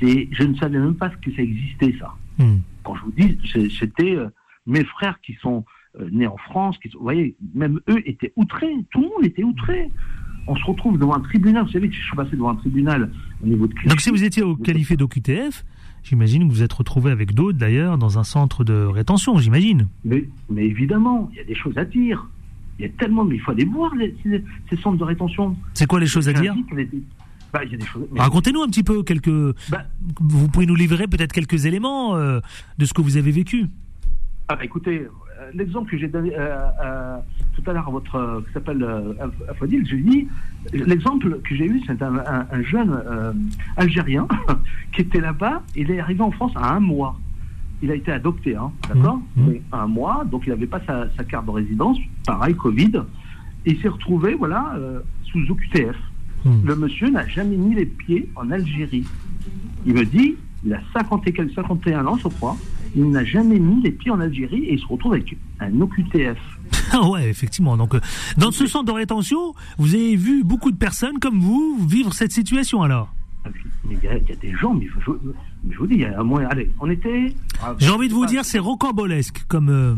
Je 0.00 0.42
ne 0.44 0.54
savais 0.56 0.78
même 0.78 0.94
pas 0.94 1.08
que 1.08 1.32
ça 1.32 1.42
existait, 1.42 1.94
ça. 1.98 2.14
Hmm. 2.38 2.58
Quand 2.84 2.94
je 2.96 3.02
vous 3.02 3.12
dis, 3.12 3.38
c'était 3.78 4.14
euh, 4.14 4.28
mes 4.66 4.84
frères 4.84 5.18
qui 5.22 5.34
sont 5.40 5.64
euh, 5.98 6.08
nés 6.12 6.26
en 6.26 6.36
France, 6.36 6.76
qui 6.78 6.88
vous 6.88 7.00
voyez, 7.00 7.34
même 7.54 7.80
eux 7.88 8.02
étaient 8.06 8.32
outrés, 8.36 8.72
tout 8.90 9.00
le 9.00 9.08
monde 9.08 9.24
était 9.24 9.42
outré. 9.42 9.90
On 10.48 10.54
se 10.56 10.64
retrouve 10.64 10.98
devant 10.98 11.14
un 11.16 11.20
tribunal, 11.20 11.64
vous 11.64 11.70
savez 11.72 11.88
que 11.88 11.94
je 11.94 12.00
suis 12.02 12.16
passé 12.16 12.32
devant 12.32 12.50
un 12.50 12.54
tribunal 12.56 13.10
au 13.42 13.46
niveau 13.46 13.66
de 13.66 13.74
Donc 13.88 14.00
si 14.00 14.10
vous 14.10 14.22
étiez 14.22 14.42
au 14.42 14.54
qualifié 14.56 14.96
d'OQTF, 14.96 15.64
j'imagine 16.04 16.46
que 16.48 16.52
vous 16.52 16.62
êtes 16.62 16.72
retrouvé 16.72 17.10
avec 17.10 17.34
d'autres 17.34 17.58
d'ailleurs 17.58 17.98
dans 17.98 18.18
un 18.18 18.24
centre 18.24 18.62
de 18.64 18.84
rétention, 18.84 19.38
j'imagine. 19.38 19.88
Mais, 20.04 20.24
mais 20.48 20.64
évidemment, 20.66 21.28
il 21.32 21.38
y 21.38 21.40
a 21.40 21.44
des 21.44 21.54
choses 21.56 21.76
à 21.78 21.84
dire. 21.84 22.26
Il 22.78 22.82
y 22.82 22.88
a 22.88 22.90
tellement, 22.90 23.24
mais 23.24 23.36
il 23.36 23.40
faut 23.40 23.50
aller 23.52 23.64
voir 23.64 23.94
les- 23.94 24.14
ces, 24.22 24.44
ces 24.70 24.76
centres 24.76 24.98
de 24.98 25.04
rétention. 25.04 25.56
C'est 25.74 25.86
quoi 25.86 25.98
les 25.98 26.06
choses 26.06 26.28
à 26.28 26.32
dire 26.32 26.54
Bah, 27.52 27.60
Racontez-nous 28.16 28.62
un 28.62 28.68
petit 28.68 28.82
peu 28.82 29.02
quelques. 29.02 29.30
Bah, 29.70 29.84
Vous 30.20 30.48
pouvez 30.48 30.66
nous 30.66 30.74
livrer 30.74 31.06
peut-être 31.06 31.32
quelques 31.32 31.64
éléments 31.64 32.14
euh, 32.16 32.40
de 32.78 32.84
ce 32.84 32.92
que 32.92 33.00
vous 33.00 33.16
avez 33.16 33.30
vécu. 33.30 33.66
Ah, 34.48 34.56
bah, 34.56 34.64
écoutez, 34.64 35.06
l'exemple 35.54 35.90
que 35.90 35.98
j'ai 35.98 36.08
donné 36.08 36.32
euh, 36.36 36.56
euh, 36.84 37.16
tout 37.54 37.62
à 37.70 37.72
l'heure 37.72 37.88
à 37.88 37.90
votre 37.90 38.14
euh, 38.16 38.40
qui 38.46 38.52
s'appelle 38.52 38.82
euh, 38.82 39.12
Fodil, 39.58 39.86
je 39.86 39.96
dis 39.96 40.28
l'exemple 40.72 41.40
que 41.42 41.54
j'ai 41.54 41.66
eu, 41.66 41.80
c'est 41.86 42.00
un, 42.02 42.16
un- 42.16 42.46
un 42.50 42.62
jeune 42.62 42.90
euh, 43.06 43.32
Algérien 43.76 44.26
qui 44.92 45.02
était 45.02 45.20
là-bas. 45.20 45.62
Il 45.74 45.90
est 45.90 46.00
arrivé 46.00 46.22
en 46.22 46.30
France 46.30 46.52
à 46.56 46.74
un 46.74 46.80
mois. 46.80 47.18
Il 47.82 47.90
a 47.90 47.94
été 47.94 48.10
adopté, 48.10 48.56
hein, 48.56 48.70
d'accord 48.88 49.20
Mhm. 49.36 49.46
Mais 49.50 49.62
Un 49.72 49.86
mois, 49.86 50.24
donc 50.24 50.44
il 50.46 50.50
n'avait 50.50 50.66
pas 50.66 50.80
sa, 50.86 51.06
sa 51.16 51.24
carte 51.24 51.46
de 51.46 51.50
résidence. 51.50 51.98
Pareil, 52.26 52.54
Covid. 52.54 52.92
Et 53.66 53.72
il 53.72 53.80
s'est 53.80 53.88
retrouvé, 53.88 54.34
voilà, 54.34 54.72
euh, 54.76 55.00
sous 55.24 55.40
OQTF. 55.50 55.96
Hmm. 56.44 56.64
Le 56.64 56.76
monsieur 56.76 57.10
n'a 57.10 57.26
jamais 57.26 57.56
mis 57.56 57.74
les 57.74 57.84
pieds 57.86 58.30
en 58.36 58.50
Algérie. 58.50 59.04
Il 59.84 59.94
me 59.94 60.04
dit, 60.04 60.36
il 60.64 60.72
a 60.72 60.80
50 60.94 61.26
et 61.28 61.32
quelques- 61.32 61.52
51 61.54 62.06
ans, 62.06 62.16
je 62.16 62.28
crois. 62.28 62.56
Il 62.94 63.10
n'a 63.10 63.24
jamais 63.24 63.58
mis 63.58 63.82
les 63.82 63.90
pieds 63.90 64.10
en 64.10 64.20
Algérie 64.20 64.64
et 64.64 64.74
il 64.74 64.78
se 64.80 64.86
retrouve 64.86 65.12
avec 65.14 65.36
un 65.60 65.80
OQTF. 65.80 66.38
Ah 66.92 67.08
ouais, 67.08 67.28
effectivement. 67.28 67.76
Donc, 67.76 67.94
euh, 67.94 68.00
dans 68.38 68.50
ce 68.52 68.66
centre 68.66 68.84
de 68.86 68.92
rétention, 68.92 69.54
vous 69.76 69.94
avez 69.94 70.14
vu 70.16 70.44
beaucoup 70.44 70.70
de 70.70 70.76
personnes 70.76 71.18
comme 71.18 71.40
vous 71.40 71.84
vivre 71.88 72.12
cette 72.14 72.30
situation 72.32 72.82
alors? 72.82 73.12
Ah 73.44 73.48
il 73.90 73.98
y, 74.02 74.08
a- 74.08 74.16
il 74.18 74.28
y 74.28 74.32
a 74.32 74.36
des 74.36 74.52
gens, 74.52 74.72
mais 74.74 74.86
je, 75.04 75.76
vous 75.78 75.86
dis, 75.86 75.94
il 75.94 76.00
y 76.00 76.04
a 76.04 76.18
un 76.20 76.22
moyen. 76.24 76.48
Allez, 76.48 76.70
on 76.80 76.88
était. 76.90 77.34
ah, 77.62 77.74
J'ai 77.78 77.90
envie 77.90 78.08
de 78.08 78.14
vous 78.14 78.26
dire, 78.26 78.44
c'est 78.44 78.58
rocambolesque 78.60 79.44
comme. 79.48 79.68
euh, 79.68 79.94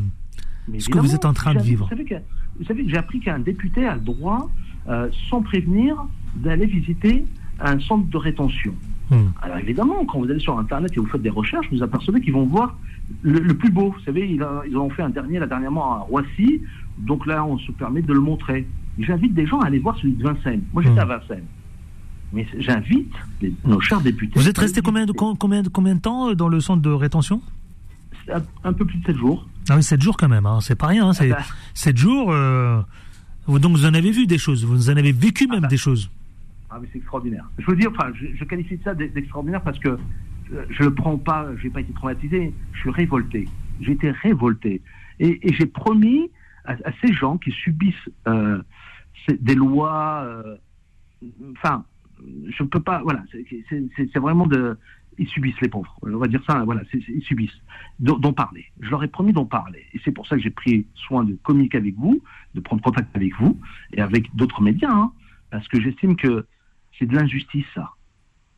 ce 0.79 0.89
que 0.89 0.99
vous 0.99 1.15
êtes 1.15 1.25
en 1.27 1.33
train 1.35 1.55
de 1.55 1.63
vivre. 1.63 1.85
Vous 1.85 1.91
savez 1.91 2.05
que, 2.05 2.15
vous 2.59 2.65
savez 2.65 2.85
que 2.85 2.91
j'ai 2.91 2.97
appris 2.99 3.21
qu'un 3.21 3.39
député 3.39 3.87
a 3.87 3.95
le 3.95 4.01
droit, 4.01 4.51
euh, 4.89 5.09
sans 5.31 5.43
prévenir, 5.43 5.97
d'aller 6.37 6.67
visiter 6.67 7.25
un 7.61 7.79
centre 7.81 8.07
de 8.09 8.17
rétention. 8.17 8.75
Hmm. 9.11 9.33
Alors 9.43 9.59
évidemment, 9.59 10.05
quand 10.07 10.19
vous 10.21 10.31
allez 10.31 10.41
sur 10.41 10.59
Internet 10.59 10.93
et 10.97 11.01
vous 11.01 11.07
faites 11.07 11.23
des 11.23 11.31
recherches, 11.31 11.67
vous 11.73 11.83
apercevez 11.83 12.21
qu'ils 12.21 12.33
vont 12.33 12.47
voir 12.47 12.77
le, 13.23 13.39
le 13.41 13.55
plus 13.55 13.71
beau. 13.71 13.91
Vous 13.97 14.05
savez, 14.05 14.29
ils, 14.31 14.43
a- 14.43 14.63
ils 14.69 14.77
ont 14.77 14.91
fait 14.91 15.03
un 15.03 15.11
dernier, 15.11 15.39
là, 15.39 15.47
dernièrement, 15.47 15.95
à 15.95 15.99
Roissy. 16.01 16.61
Donc 16.99 17.27
là, 17.27 17.45
on 17.45 17.59
se 17.59 17.73
permet 17.73 18.03
de 18.03 18.13
le 18.13 18.21
montrer. 18.21 18.67
J'invite 18.99 19.33
des 19.35 19.47
gens 19.47 19.61
à 19.61 19.67
aller 19.67 19.79
voir 19.79 19.97
celui 19.99 20.15
de 20.15 20.23
Vincennes. 20.23 20.63
Moi, 20.73 20.83
j'étais 20.83 20.97
Hmm. 20.97 21.11
à 21.11 21.19
Vincennes. 21.19 21.45
Mais 22.33 22.47
j'invite 22.59 23.11
nos 23.65 23.81
chers 23.81 24.01
députés. 24.03 24.39
Vous 24.39 24.49
êtes 24.49 24.59
resté 24.59 24.83
combien 24.83 25.07
de, 25.07 25.13
combien, 25.13 25.63
de- 25.63 25.69
combien 25.71 25.95
de 25.95 26.01
temps 26.01 26.29
euh, 26.31 26.35
dans 26.35 26.49
le 26.49 26.61
centre 26.61 26.83
de 26.83 26.91
rétention? 26.91 27.41
Un, 28.31 28.43
un 28.65 28.73
peu 28.75 28.85
plus 28.85 28.99
de 28.99 29.07
7 29.07 29.17
jours. 29.17 29.49
Ah 29.71 29.77
oui, 29.77 29.83
7 29.83 30.03
jours 30.03 30.17
quand 30.19 30.29
même, 30.29 30.45
hein, 30.45 30.59
c'est 30.61 30.75
pas 30.75 30.89
rien. 30.89 31.09
Hein, 31.09 31.13
c'est 31.15 31.31
Ah 31.33 31.37
bah. 31.39 31.45
7 31.73 31.97
jours. 31.97 32.31
euh, 32.31 32.83
donc 33.49 33.73
vous 33.75 33.87
en 33.87 33.95
avez 33.95 34.11
vu 34.11 34.27
des 34.27 34.37
choses, 34.37 34.67
vous 34.67 34.91
en 34.91 34.97
avez 34.99 35.13
vécu 35.13 35.47
même 35.47 35.61
bah. 35.63 35.69
des 35.69 35.79
choses. 35.79 36.11
Ah, 36.71 36.79
mais 36.81 36.89
c'est 36.93 36.99
extraordinaire. 36.99 37.49
Je 37.59 37.65
veux 37.67 37.77
dire, 37.77 37.91
enfin, 37.91 38.13
je, 38.15 38.45
qualifie 38.45 38.79
ça 38.85 38.95
d'e- 38.95 39.09
d'extraordinaire 39.09 39.63
parce 39.63 39.79
que 39.79 39.89
euh, 39.89 40.65
je 40.69 40.83
le 40.83 40.95
prends 40.95 41.17
pas, 41.17 41.49
je 41.57 41.65
n'ai 41.65 41.71
pas 41.71 41.81
été 41.81 41.93
traumatisé, 41.93 42.53
je 42.73 42.81
suis 42.81 42.91
révolté. 42.91 43.49
J'ai 43.81 43.93
été 43.93 44.11
révolté. 44.11 44.83
Et, 45.19 45.41
j'ai 45.53 45.67
promis 45.67 46.31
à, 46.65 46.77
ces 47.03 47.13
gens 47.13 47.39
qui 47.39 47.51
subissent 47.53 48.11
euh, 48.27 48.61
des 49.41 49.55
lois, 49.55 50.23
euh, 50.25 50.57
enfin, 51.53 51.85
je 52.49 52.63
ne 52.63 52.69
peux 52.69 52.81
pas, 52.81 53.01
voilà, 53.03 53.25
c'est- 53.33 54.19
vraiment 54.19 54.47
de. 54.47 54.77
Ils 55.21 55.27
subissent 55.27 55.61
les 55.61 55.69
pauvres. 55.69 55.99
On 56.03 56.17
va 56.17 56.29
dire 56.29 56.43
ça, 56.47 56.63
voilà, 56.65 56.83
ils 56.93 57.23
subissent. 57.25 57.61
D'en 57.99 58.19
d'en 58.19 58.33
parler. 58.33 58.67
Je 58.81 58.89
leur 58.91 59.03
ai 59.03 59.09
promis 59.09 59.33
d'en 59.33 59.47
parler. 59.47 59.85
Et 59.93 60.01
c'est 60.05 60.13
pour 60.13 60.29
ça 60.29 60.37
que 60.37 60.43
j'ai 60.43 60.51
pris 60.51 60.87
soin 60.95 61.25
de 61.25 61.33
communiquer 61.43 61.79
avec 61.79 61.97
vous, 61.97 62.23
de 62.55 62.61
prendre 62.61 62.81
contact 62.83 63.17
avec 63.17 63.35
vous 63.41 63.59
et 63.93 64.01
avec 64.01 64.33
d'autres 64.37 64.63
médias, 64.63 64.93
hein, 64.93 65.11
parce 65.51 65.67
que 65.67 65.81
j'estime 65.81 66.15
que 66.15 66.47
c'est 66.99 67.07
de 67.07 67.15
l'injustice, 67.15 67.65
ça. 67.75 67.91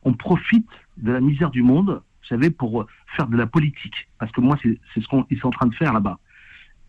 On 0.03 0.13
profite 0.13 0.67
de 0.97 1.11
la 1.11 1.21
misère 1.21 1.51
du 1.51 1.61
monde, 1.63 1.89
vous 2.21 2.27
savez, 2.27 2.49
pour 2.49 2.85
faire 3.15 3.27
de 3.27 3.37
la 3.37 3.45
politique. 3.47 4.07
Parce 4.19 4.31
que 4.31 4.41
moi, 4.41 4.57
c'est 4.61 4.79
ce 4.95 4.99
qu'ils 5.27 5.39
sont 5.39 5.47
en 5.47 5.51
train 5.51 5.67
de 5.67 5.75
faire 5.75 5.93
là-bas. 5.93 6.19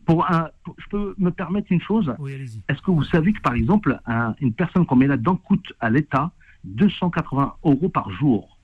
Pour 0.06 0.28
un, 0.30 0.48
pour- 0.64 0.74
je 0.78 0.86
peux 0.88 1.14
me 1.18 1.30
permettre 1.30 1.70
une 1.70 1.80
chose? 1.82 2.12
Oui. 2.18 2.32
Est-ce 2.68 2.80
que 2.82 2.90
vous 2.90 3.04
savez 3.04 3.32
que, 3.32 3.40
par 3.40 3.54
exemple, 3.54 3.98
un- 4.06 4.34
une 4.40 4.52
personne 4.52 4.84
qu'on 4.86 4.96
met 4.96 5.06
là-dedans 5.06 5.36
coûte 5.36 5.72
à 5.80 5.90
l'État 5.90 6.32
280 6.64 7.54
euros 7.64 7.88
par 7.88 8.10
jour 8.10 8.58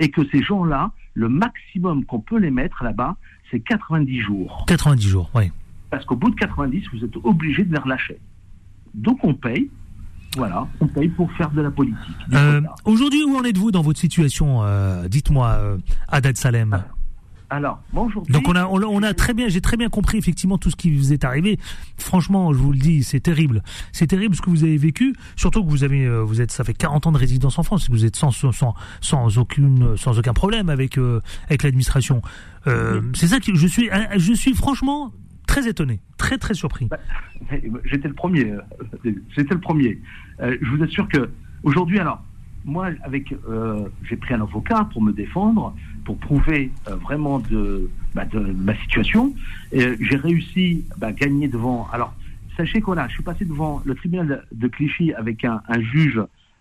Et 0.00 0.10
que 0.10 0.24
ces 0.32 0.42
gens-là, 0.42 0.90
le 1.14 1.28
maximum 1.28 2.04
qu'on 2.04 2.18
peut 2.20 2.38
les 2.38 2.50
mettre 2.50 2.82
là-bas, 2.82 3.16
c'est 3.50 3.60
90 3.60 4.18
jours? 4.20 4.64
90 4.66 5.08
jours, 5.08 5.30
oui. 5.34 5.52
Parce 5.90 6.04
qu'au 6.04 6.16
bout 6.16 6.30
de 6.30 6.34
90, 6.34 6.84
vous 6.92 7.04
êtes 7.04 7.16
obligé 7.22 7.62
de 7.64 7.72
les 7.72 7.78
relâcher. 7.78 8.18
Donc 8.94 9.22
on 9.24 9.34
paye, 9.34 9.70
voilà, 10.36 10.66
on 10.80 10.86
paye 10.86 11.08
pour 11.08 11.30
faire 11.32 11.50
de 11.50 11.62
la 11.62 11.70
politique. 11.70 11.98
Euh. 12.32 12.60
Aujourd'hui, 12.84 13.22
où 13.24 13.36
en 13.36 13.44
êtes-vous 13.44 13.70
dans 13.70 13.82
votre 13.82 14.00
situation 14.00 14.62
euh, 14.62 15.08
Dites-moi, 15.08 15.48
euh, 15.48 15.78
Haddad 16.08 16.36
Salem. 16.36 16.82
Alors, 17.50 17.80
moi 17.92 18.04
aujourd'hui. 18.04 18.32
Donc 18.32 18.48
on 18.48 18.56
a, 18.56 18.64
on, 18.66 19.02
a- 19.02 19.14
très 19.14 19.32
bien, 19.34 19.48
j'ai 19.48 19.60
très 19.60 19.76
bien 19.76 19.88
compris 19.88 20.18
effectivement 20.18 20.58
tout 20.58 20.70
ce 20.70 20.76
qui 20.76 20.96
vous 20.96 21.12
est 21.12 21.24
arrivé. 21.24 21.58
Franchement, 21.98 22.52
je 22.52 22.58
vous 22.58 22.72
le 22.72 22.78
dis, 22.78 23.04
c'est 23.04 23.20
terrible. 23.20 23.62
C'est 23.92 24.08
terrible 24.08 24.34
ce 24.34 24.40
que 24.42 24.50
vous 24.50 24.64
avez 24.64 24.76
vécu. 24.78 25.14
Surtout 25.36 25.62
que 25.62 25.70
vous 25.70 25.84
avez, 25.84 26.08
vous 26.22 26.40
êtes, 26.40 26.50
ça 26.50 26.64
fait 26.64 26.74
40 26.74 27.06
ans 27.06 27.12
de 27.12 27.18
résidence 27.18 27.58
en 27.58 27.62
France. 27.62 27.88
Vous 27.90 28.04
êtes 28.04 28.16
sans, 28.16 28.32
sans, 28.32 28.74
sans 29.00 29.38
aucune, 29.38 29.96
sans 29.96 30.18
aucun 30.18 30.32
problème 30.32 30.68
avec, 30.68 30.98
euh, 30.98 31.20
avec 31.46 31.62
l'administration. 31.62 32.22
Euh, 32.66 33.02
c'est 33.14 33.28
ça 33.28 33.38
que 33.38 33.54
je 33.54 33.66
suis, 33.68 33.88
je 34.16 34.32
suis 34.32 34.54
franchement 34.54 35.12
très 35.46 35.68
étonné, 35.68 36.00
très 36.16 36.38
très 36.38 36.54
surpris. 36.54 36.86
Bah, 36.86 36.98
J'étais 37.84 38.08
le 38.08 38.14
premier. 38.14 38.52
J'étais 39.36 39.54
le 39.54 39.60
premier. 39.60 40.00
Euh, 40.40 40.56
je 40.60 40.70
vous 40.70 40.82
assure 40.82 41.08
que 41.08 41.30
aujourd'hui, 41.62 41.98
alors, 41.98 42.22
moi, 42.64 42.88
avec, 43.02 43.32
euh, 43.48 43.88
j'ai 44.04 44.16
pris 44.16 44.34
un 44.34 44.40
avocat 44.40 44.88
pour 44.92 45.02
me 45.02 45.12
défendre, 45.12 45.74
pour 46.04 46.16
prouver 46.18 46.72
euh, 46.88 46.96
vraiment 46.96 47.38
de, 47.38 47.90
bah, 48.14 48.24
de 48.24 48.38
ma 48.38 48.74
situation. 48.76 49.34
J'ai 49.72 50.16
réussi 50.16 50.84
à 51.00 51.12
gagner 51.12 51.48
devant. 51.48 51.88
Alors, 51.92 52.14
sachez 52.56 52.80
que 52.80 52.86
voilà, 52.86 53.08
je 53.08 53.14
suis 53.14 53.22
passé 53.22 53.44
devant 53.44 53.82
le 53.84 53.94
tribunal 53.94 54.46
de, 54.52 54.68
Clichy 54.68 55.12
avec 55.12 55.44
un, 55.44 55.60
un 55.68 55.80
juge, 55.80 56.20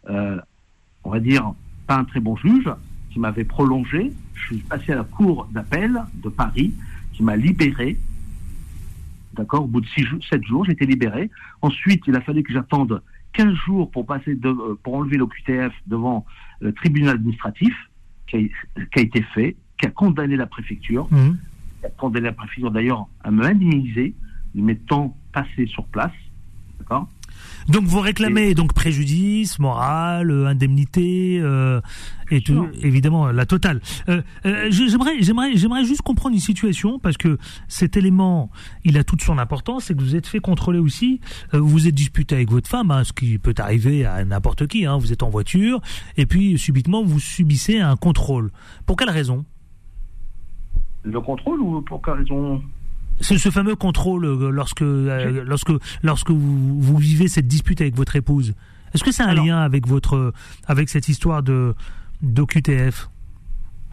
on 0.09 1.09
va 1.09 1.19
dire, 1.19 1.53
pas 1.87 1.97
un 1.97 2.03
très 2.03 2.19
bon 2.19 2.35
juge, 2.35 2.69
qui 3.11 3.19
m'avait 3.19 3.43
prolongé. 3.43 4.11
Je 4.33 4.45
suis 4.45 4.57
passé 4.57 4.91
à 4.91 4.95
la 4.95 5.03
cour 5.03 5.47
d'appel 5.51 6.03
de 6.15 6.29
Paris, 6.29 6.73
qui 7.13 7.23
m'a 7.23 7.37
libéré. 7.37 7.97
D'accord 9.35 9.63
Au 9.63 9.67
bout 9.67 9.81
de 9.81 9.87
7 10.29 10.43
jours, 10.43 10.67
été 10.69 10.85
libéré. 10.85 11.29
Ensuite, 11.61 12.03
il 12.07 12.15
a 12.15 12.21
fallu 12.21 12.43
que 12.43 12.51
j'attende 12.51 13.01
15 13.33 13.53
jours 13.65 13.91
pour, 13.91 14.05
passer 14.05 14.35
de, 14.35 14.49
euh, 14.49 14.77
pour 14.83 14.95
enlever 14.95 15.17
l'OQTF 15.17 15.73
devant 15.87 16.25
le 16.59 16.71
tribunal 16.73 17.15
administratif, 17.15 17.73
qui 18.27 18.35
a, 18.37 18.39
qui 18.85 18.99
a 18.99 19.01
été 19.01 19.21
fait, 19.33 19.55
qui 19.79 19.85
a 19.87 19.89
condamné 19.89 20.35
la 20.35 20.45
préfecture, 20.47 21.07
Mhm. 21.11 21.37
qui 21.79 21.85
a 21.85 21.89
condamné 21.89 22.27
la 22.27 22.33
préfecture 22.33 22.71
d'ailleurs 22.71 23.07
à 23.23 23.31
me 23.31 23.43
indemniser 23.43 24.13
de 24.55 24.61
mes 24.61 24.77
temps 24.77 25.17
passés 25.33 25.65
sur 25.67 25.85
place. 25.85 26.11
D'accord? 26.79 27.09
Donc 27.69 27.85
vous 27.85 27.99
réclamez 27.99 28.55
donc 28.55 28.73
préjudice, 28.73 29.59
moral, 29.59 30.29
euh, 30.31 30.47
indemnité 30.47 31.39
euh, 31.39 31.79
et 32.31 32.41
tout, 32.41 32.67
évidemment 32.81 33.27
la 33.27 33.45
totale. 33.45 33.81
Euh, 34.09 34.21
euh, 34.45 34.67
j'aimerais, 34.69 35.21
j'aimerais, 35.21 35.55
j'aimerais 35.55 35.85
juste 35.85 36.01
comprendre 36.01 36.35
une 36.35 36.41
situation 36.41 36.99
parce 36.99 37.17
que 37.17 37.37
cet 37.67 37.95
élément, 37.95 38.49
il 38.83 38.97
a 38.97 39.03
toute 39.03 39.21
son 39.21 39.37
importance, 39.37 39.85
c'est 39.85 39.95
que 39.95 40.01
vous 40.01 40.15
êtes 40.15 40.27
fait 40.27 40.39
contrôler 40.39 40.79
aussi. 40.79 41.19
euh, 41.53 41.59
vous 41.59 41.69
vous 41.69 41.87
êtes 41.87 41.95
disputé 41.95 42.35
avec 42.35 42.49
votre 42.51 42.69
femme, 42.69 42.91
hein, 42.91 43.03
ce 43.03 43.13
qui 43.13 43.37
peut 43.37 43.53
arriver 43.57 44.05
à 44.05 44.23
n'importe 44.25 44.67
qui. 44.67 44.85
Hein, 44.85 44.97
vous 44.97 45.11
êtes 45.13 45.23
en 45.23 45.29
voiture 45.29 45.81
et 46.17 46.25
puis 46.25 46.57
subitement 46.57 47.03
vous 47.03 47.19
subissez 47.19 47.79
un 47.79 47.95
contrôle. 47.95 48.51
Pour 48.85 48.95
quelle 48.97 49.09
raison? 49.09 49.45
Le 51.03 51.19
contrôle 51.19 51.59
ou 51.61 51.81
pour 51.81 52.01
quelle 52.01 52.15
raison? 52.15 52.61
C'est 53.23 53.37
ce 53.39 53.49
fameux 53.49 53.75
contrôle 53.75 54.25
euh, 54.25 54.49
lorsque 54.51 54.81
euh, 54.81 55.43
lorsque 55.45 55.71
lorsque 56.03 56.29
vous, 56.29 56.79
vous 56.81 56.97
vivez 56.97 57.27
cette 57.27 57.47
dispute 57.47 57.81
avec 57.81 57.95
votre 57.95 58.15
épouse. 58.15 58.53
Est-ce 58.93 59.03
que 59.03 59.11
c'est 59.11 59.23
un 59.23 59.27
Alors- 59.29 59.45
lien 59.45 59.57
avec 59.59 59.87
votre 59.87 60.33
avec 60.67 60.89
cette 60.89 61.07
histoire 61.09 61.41
de 61.41 61.73
d'OQTF 62.21 63.09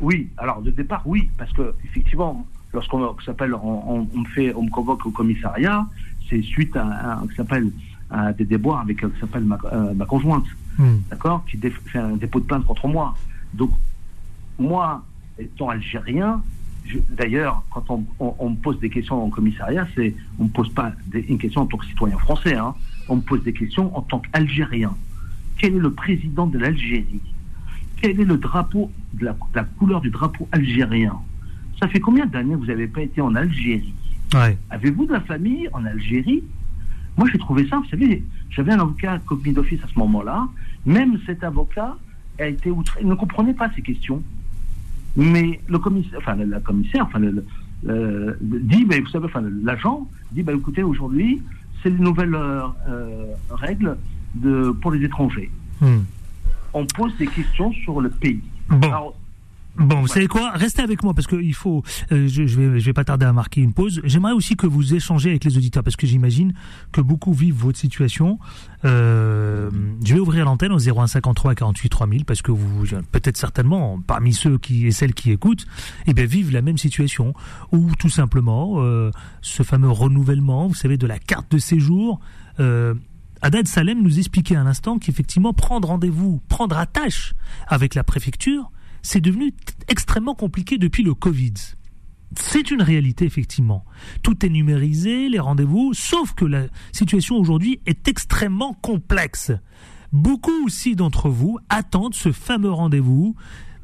Oui, 0.00 0.28
alors 0.36 0.60
de 0.62 0.70
départ, 0.70 1.02
oui, 1.06 1.30
parce 1.38 1.52
que 1.52 1.74
effectivement, 1.84 2.46
lorsqu'on 2.72 3.16
s'appelle, 3.24 3.54
on, 3.54 4.06
on, 4.14 4.24
fait, 4.26 4.54
on 4.54 4.62
me 4.64 4.70
convoque 4.70 5.04
au 5.06 5.10
commissariat, 5.10 5.86
c'est 6.28 6.42
suite 6.42 6.76
à, 6.76 7.20
qui 7.28 7.34
s'appelle 7.36 7.70
à 8.10 8.32
des 8.32 8.44
déboires 8.44 8.80
avec 8.80 9.02
euh, 9.04 9.12
s'appelle 9.20 9.44
ma, 9.44 9.58
euh, 9.72 9.94
ma 9.94 10.04
conjointe, 10.06 10.44
Hmm. 10.78 10.98
d'accord, 11.10 11.44
qui 11.50 11.56
dé- 11.58 11.70
fait 11.70 11.98
un 11.98 12.16
dépôt 12.16 12.40
de 12.40 12.44
plainte 12.46 12.64
contre 12.64 12.86
moi. 12.88 13.14
Donc 13.54 13.70
moi, 14.58 15.04
étant 15.38 15.68
algérien, 15.68 16.40
d'ailleurs, 17.10 17.62
quand 17.70 17.84
on, 17.90 18.04
on- 18.18 18.34
on 18.38 18.50
me 18.50 18.56
pose 18.56 18.78
des 18.80 18.90
questions 18.90 19.22
au 19.24 19.28
commissariat, 19.28 19.86
c'est 19.94 20.14
on 20.38 20.44
me 20.44 20.48
pose 20.48 20.68
pas 20.72 20.92
des- 21.06 21.24
une 21.28 21.38
question 21.38 21.62
en 21.62 21.66
tant 21.66 21.76
que 21.78 21.86
citoyen 21.86 22.18
français, 22.18 22.56
hein, 22.56 22.74
on 23.08 23.16
me 23.16 23.20
pose 23.22 23.42
des 23.42 23.52
questions 23.52 23.96
en 23.96 24.02
tant 24.02 24.18
qu'algérien. 24.20 24.94
Quel 25.58 25.74
est 25.76 25.78
le 25.80 25.92
président 25.92 26.46
de 26.46 26.58
l'Algérie? 26.58 27.20
Quel 28.00 28.18
est 28.20 28.24
le 28.24 28.36
drapeau, 28.38 28.90
de 29.14 29.26
la, 29.26 29.64
couleur 29.78 30.00
du 30.00 30.10
drapeau 30.10 30.48
algérien? 30.52 31.16
Ça 31.78 31.88
fait 31.88 32.00
combien 32.00 32.26
d'années 32.26 32.54
que 32.54 32.58
vous 32.60 32.66
n'avez 32.66 32.86
pas 32.86 33.02
été 33.02 33.20
en 33.20 33.34
Algérie? 33.34 33.92
Ouais. 34.34 34.56
Avez-vous 34.70 35.06
de 35.06 35.12
la 35.12 35.20
famille 35.20 35.68
en 35.72 35.84
Algérie? 35.84 36.42
Moi, 37.18 37.28
j'ai 37.30 37.38
trouvé 37.38 37.66
ça, 37.68 37.76
vous 37.78 37.88
savez, 37.88 38.24
j'avais 38.50 38.72
un 38.72 38.80
avocat 38.80 39.18
commis 39.18 39.52
d'office 39.52 39.80
à 39.84 39.88
ce 39.92 39.98
moment-là. 39.98 40.46
Même 40.86 41.18
cet 41.26 41.44
avocat 41.44 41.96
a 42.38 42.46
été 42.46 42.70
outré. 42.70 43.00
Il 43.02 43.08
ne 43.08 43.14
comprenait 43.14 43.52
pas 43.54 43.70
ces 43.74 43.82
questions. 43.82 44.22
Mais 45.16 45.60
le 45.68 45.78
commissaire, 45.78 46.18
enfin, 46.18 46.36
la 46.36 46.60
commissaire, 46.60 47.06
enfin, 47.06 47.18
le, 47.18 47.44
dit, 48.40 48.84
mais 48.88 49.00
vous 49.00 49.08
savez, 49.08 49.26
enfin, 49.26 49.42
l'agent 49.64 50.06
dit, 50.32 50.42
bah, 50.42 50.52
écoutez, 50.52 50.82
aujourd'hui, 50.82 51.42
c'est 51.82 51.90
les 51.90 51.98
nouvelles 51.98 52.34
euh, 52.34 52.62
euh, 52.88 53.24
règles 53.50 53.96
de, 54.34 54.70
pour 54.70 54.92
les 54.92 55.04
étrangers. 55.04 55.50
Hmm. 55.80 56.00
On 56.72 56.86
pose 56.86 57.16
des 57.16 57.26
questions 57.26 57.72
sur 57.72 58.00
le 58.00 58.10
pays. 58.10 58.42
Bon, 58.68 59.12
vous 59.76 60.06
savez 60.06 60.26
quoi? 60.26 60.50
Restez 60.52 60.82
avec 60.82 61.02
moi 61.02 61.14
parce 61.14 61.26
que 61.26 61.36
il 61.36 61.54
faut. 61.54 61.82
Euh, 62.12 62.28
je, 62.28 62.46
je, 62.46 62.60
vais, 62.60 62.80
je 62.80 62.84
vais 62.84 62.92
pas 62.92 63.04
tarder 63.04 63.26
à 63.26 63.32
marquer 63.32 63.60
une 63.60 63.72
pause. 63.72 64.00
J'aimerais 64.04 64.32
aussi 64.32 64.56
que 64.56 64.66
vous 64.66 64.94
échangez 64.94 65.30
avec 65.30 65.44
les 65.44 65.56
auditeurs 65.56 65.82
parce 65.82 65.96
que 65.96 66.06
j'imagine 66.06 66.52
que 66.92 67.00
beaucoup 67.00 67.32
vivent 67.32 67.54
votre 67.54 67.78
situation. 67.78 68.38
Euh, 68.84 69.70
je 70.04 70.14
vais 70.14 70.20
ouvrir 70.20 70.44
l'antenne 70.44 70.72
au 70.72 70.78
0153 70.78 71.54
48 71.54 71.88
3000 71.88 72.24
parce 72.24 72.42
que 72.42 72.50
vous, 72.50 72.86
peut-être 73.12 73.36
certainement, 73.36 74.00
parmi 74.00 74.32
ceux 74.32 74.58
qui 74.58 74.86
et 74.86 74.92
celles 74.92 75.14
qui 75.14 75.30
écoutent, 75.30 75.66
eh 76.06 76.14
bien 76.14 76.24
vivent 76.24 76.52
la 76.52 76.62
même 76.62 76.78
situation 76.78 77.34
ou 77.72 77.90
tout 77.98 78.08
simplement 78.08 78.76
euh, 78.78 79.10
ce 79.42 79.62
fameux 79.62 79.90
renouvellement, 79.90 80.66
vous 80.66 80.74
savez, 80.74 80.96
de 80.96 81.06
la 81.06 81.18
carte 81.18 81.50
de 81.52 81.58
séjour. 81.58 82.20
Euh, 82.58 82.94
Adad 83.42 83.66
Salem 83.66 84.02
nous 84.02 84.18
expliquait 84.18 84.56
à 84.56 84.64
l'instant 84.64 84.98
qu'effectivement 84.98 85.54
prendre 85.54 85.88
rendez-vous, 85.88 86.40
prendre 86.48 86.76
attache 86.76 87.34
avec 87.68 87.94
la 87.94 88.04
préfecture 88.04 88.70
c'est 89.02 89.20
devenu 89.20 89.52
extrêmement 89.88 90.34
compliqué 90.34 90.78
depuis 90.78 91.02
le 91.02 91.14
Covid. 91.14 91.54
C'est 92.38 92.70
une 92.70 92.82
réalité, 92.82 93.24
effectivement. 93.24 93.84
Tout 94.22 94.46
est 94.46 94.48
numérisé, 94.48 95.28
les 95.28 95.40
rendez-vous, 95.40 95.92
sauf 95.94 96.32
que 96.34 96.44
la 96.44 96.66
situation 96.92 97.36
aujourd'hui 97.36 97.80
est 97.86 98.06
extrêmement 98.06 98.74
complexe. 98.74 99.52
Beaucoup 100.12 100.64
aussi 100.64 100.96
d'entre 100.96 101.28
vous 101.28 101.58
attendent 101.68 102.14
ce 102.14 102.32
fameux 102.32 102.70
rendez-vous 102.70 103.34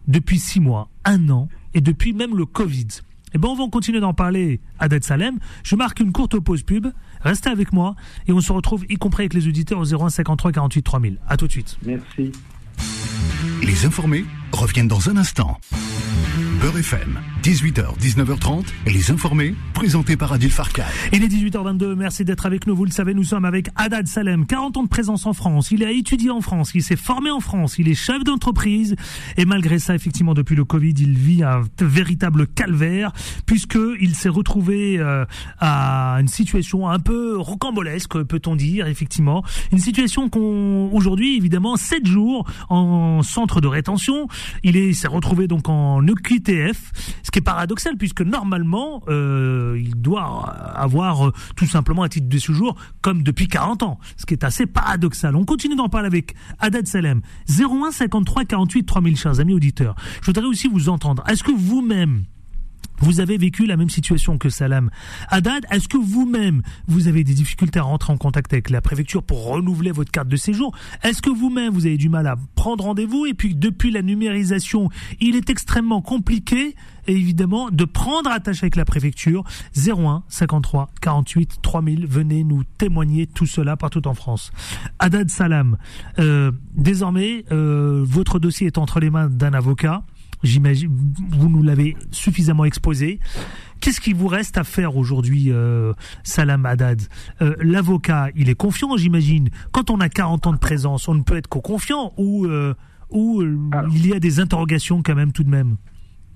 depuis 0.06 0.38
six 0.38 0.60
mois, 0.60 0.88
un 1.04 1.28
an, 1.28 1.48
et 1.74 1.80
depuis 1.80 2.12
même 2.12 2.36
le 2.36 2.46
Covid. 2.46 2.86
Eh 3.34 3.38
bien, 3.38 3.50
on 3.50 3.54
va 3.54 3.68
continuer 3.68 4.00
d'en 4.00 4.14
parler 4.14 4.60
à 4.78 4.88
Det 4.88 5.02
Salem. 5.04 5.38
Je 5.62 5.76
marque 5.76 6.00
une 6.00 6.12
courte 6.12 6.38
pause 6.38 6.62
pub. 6.62 6.86
Restez 7.20 7.50
avec 7.50 7.72
moi 7.72 7.96
et 8.26 8.32
on 8.32 8.40
se 8.40 8.52
retrouve, 8.52 8.84
y 8.88 8.96
compris 8.96 9.22
avec 9.22 9.34
les 9.34 9.48
auditeurs, 9.48 9.80
au 9.80 9.84
01 9.94 10.08
53 10.08 10.52
48 10.52 10.82
3000. 10.82 11.18
À 11.28 11.36
tout 11.36 11.46
de 11.46 11.52
suite. 11.52 11.76
Merci. 11.84 12.32
Les 13.62 13.84
informés 13.86 14.24
reviennent 14.52 14.88
dans 14.88 15.08
un 15.08 15.16
instant. 15.16 15.58
Beurre 16.60 16.78
FM, 16.78 17.20
18h, 17.42 17.98
19h30, 17.98 18.64
les 18.86 19.10
informés, 19.10 19.54
présentés 19.74 20.16
par 20.16 20.32
Adil 20.32 20.50
Farkay. 20.50 20.82
Il 21.12 21.22
est 21.22 21.28
18h22, 21.28 21.94
merci 21.94 22.24
d'être 22.24 22.46
avec 22.46 22.66
nous. 22.66 22.74
Vous 22.74 22.86
le 22.86 22.90
savez, 22.90 23.12
nous 23.12 23.24
sommes 23.24 23.44
avec 23.44 23.68
Haddad 23.76 24.06
Salem, 24.06 24.46
40 24.46 24.78
ans 24.78 24.82
de 24.82 24.88
présence 24.88 25.26
en 25.26 25.34
France. 25.34 25.70
Il 25.70 25.84
a 25.84 25.90
étudié 25.90 26.30
en 26.30 26.40
France, 26.40 26.72
il 26.74 26.82
s'est 26.82 26.96
formé 26.96 27.30
en 27.30 27.40
France, 27.40 27.78
il 27.78 27.88
est 27.88 27.94
chef 27.94 28.24
d'entreprise. 28.24 28.96
Et 29.36 29.44
malgré 29.44 29.78
ça, 29.78 29.94
effectivement, 29.94 30.32
depuis 30.32 30.56
le 30.56 30.64
Covid, 30.64 30.94
il 30.98 31.18
vit 31.18 31.42
un 31.42 31.62
véritable 31.78 32.46
calvaire, 32.46 33.12
puisqu'il 33.44 34.14
s'est 34.14 34.30
retrouvé 34.30 34.98
euh, 34.98 35.26
à 35.58 36.16
une 36.20 36.28
situation 36.28 36.88
un 36.88 37.00
peu 37.00 37.36
rocambolesque, 37.38 38.22
peut-on 38.22 38.56
dire, 38.56 38.86
effectivement. 38.86 39.44
Une 39.72 39.78
situation 39.78 40.30
qu'on, 40.30 40.90
aujourd'hui, 40.92 41.36
évidemment, 41.36 41.76
7 41.76 42.06
jours 42.06 42.48
en 42.70 43.15
centre 43.22 43.60
de 43.60 43.68
rétention. 43.68 44.28
Il 44.62 44.94
s'est 44.94 45.08
retrouvé 45.08 45.48
donc 45.48 45.68
en 45.68 46.06
EQTF, 46.06 46.92
ce 47.22 47.30
qui 47.30 47.38
est 47.38 47.42
paradoxal 47.42 47.96
puisque 47.96 48.22
normalement 48.22 49.02
euh, 49.08 49.80
il 49.80 49.94
doit 49.94 50.24
avoir 50.24 51.28
euh, 51.28 51.32
tout 51.56 51.66
simplement 51.66 52.02
un 52.02 52.08
titre 52.08 52.28
de 52.28 52.38
séjour 52.38 52.76
comme 53.00 53.22
depuis 53.22 53.48
40 53.48 53.82
ans, 53.82 53.98
ce 54.16 54.26
qui 54.26 54.34
est 54.34 54.44
assez 54.44 54.66
paradoxal. 54.66 55.36
On 55.36 55.44
continue 55.44 55.76
d'en 55.76 55.88
parler 55.88 56.06
avec 56.06 56.34
Adad 56.58 56.86
Salem, 56.86 57.20
01 57.48 57.90
53 57.90 58.44
48 58.44 58.84
3000 58.84 59.16
chers 59.16 59.40
amis 59.40 59.54
auditeurs. 59.54 59.94
Je 60.20 60.26
voudrais 60.26 60.44
aussi 60.46 60.68
vous 60.68 60.88
entendre. 60.88 61.22
Est-ce 61.28 61.42
que 61.42 61.52
vous-même 61.52 62.24
vous 63.00 63.20
avez 63.20 63.38
vécu 63.38 63.66
la 63.66 63.76
même 63.76 63.90
situation 63.90 64.38
que 64.38 64.48
Salam. 64.48 64.90
Haddad, 65.28 65.66
est-ce 65.70 65.88
que 65.88 65.96
vous-même, 65.96 66.62
vous 66.86 67.08
avez 67.08 67.24
des 67.24 67.34
difficultés 67.34 67.78
à 67.78 67.82
rentrer 67.82 68.12
en 68.12 68.16
contact 68.16 68.52
avec 68.52 68.70
la 68.70 68.80
préfecture 68.80 69.22
pour 69.22 69.46
renouveler 69.46 69.90
votre 69.90 70.10
carte 70.10 70.28
de 70.28 70.36
séjour? 70.36 70.74
Est-ce 71.02 71.22
que 71.22 71.30
vous-même, 71.30 71.72
vous 71.72 71.86
avez 71.86 71.96
du 71.96 72.08
mal 72.08 72.26
à 72.26 72.36
prendre 72.54 72.84
rendez-vous 72.84 73.26
Et 73.26 73.34
puis, 73.34 73.54
depuis 73.54 73.90
la 73.90 74.02
numérisation, 74.02 74.88
il 75.20 75.36
est 75.36 75.50
extrêmement 75.50 76.02
compliqué, 76.02 76.74
évidemment, 77.06 77.70
de 77.70 77.84
prendre 77.84 78.30
attache 78.30 78.62
avec 78.62 78.76
la 78.76 78.84
préfecture? 78.84 79.44
01 79.76 80.22
53 80.28 80.90
48 81.00 81.58
3000, 81.62 82.06
venez 82.06 82.44
nous 82.44 82.64
témoigner 82.78 83.26
tout 83.26 83.46
cela 83.46 83.76
partout 83.76 84.06
en 84.08 84.14
France. 84.14 84.52
Haddad 84.98 85.30
Salam, 85.30 85.76
euh, 86.18 86.52
désormais, 86.74 87.44
euh, 87.52 88.04
votre 88.06 88.38
dossier 88.38 88.66
est 88.66 88.78
entre 88.78 89.00
les 89.00 89.10
mains 89.10 89.28
d'un 89.28 89.52
avocat. 89.52 90.02
J'imagine, 90.42 90.90
vous 91.30 91.48
nous 91.48 91.62
l'avez 91.62 91.96
suffisamment 92.10 92.64
exposé. 92.64 93.20
Qu'est-ce 93.80 94.00
qu'il 94.00 94.14
vous 94.14 94.28
reste 94.28 94.58
à 94.58 94.64
faire 94.64 94.96
aujourd'hui, 94.96 95.46
euh, 95.50 95.92
Salam 96.22 96.64
Haddad? 96.66 97.02
Euh, 97.42 97.54
L'avocat, 97.60 98.28
il 98.34 98.48
est 98.48 98.54
confiant, 98.54 98.96
j'imagine. 98.96 99.50
Quand 99.72 99.90
on 99.90 100.00
a 100.00 100.08
40 100.08 100.46
ans 100.46 100.52
de 100.52 100.58
présence, 100.58 101.08
on 101.08 101.14
ne 101.14 101.22
peut 101.22 101.36
être 101.36 101.48
qu'au 101.48 101.60
confiant 101.60 102.12
ou, 102.16 102.46
euh, 102.46 102.74
ou 103.10 103.42
il 103.42 104.06
y 104.06 104.12
a 104.12 104.20
des 104.20 104.40
interrogations 104.40 105.02
quand 105.02 105.14
même 105.14 105.32
tout 105.32 105.44
de 105.44 105.50
même? 105.50 105.76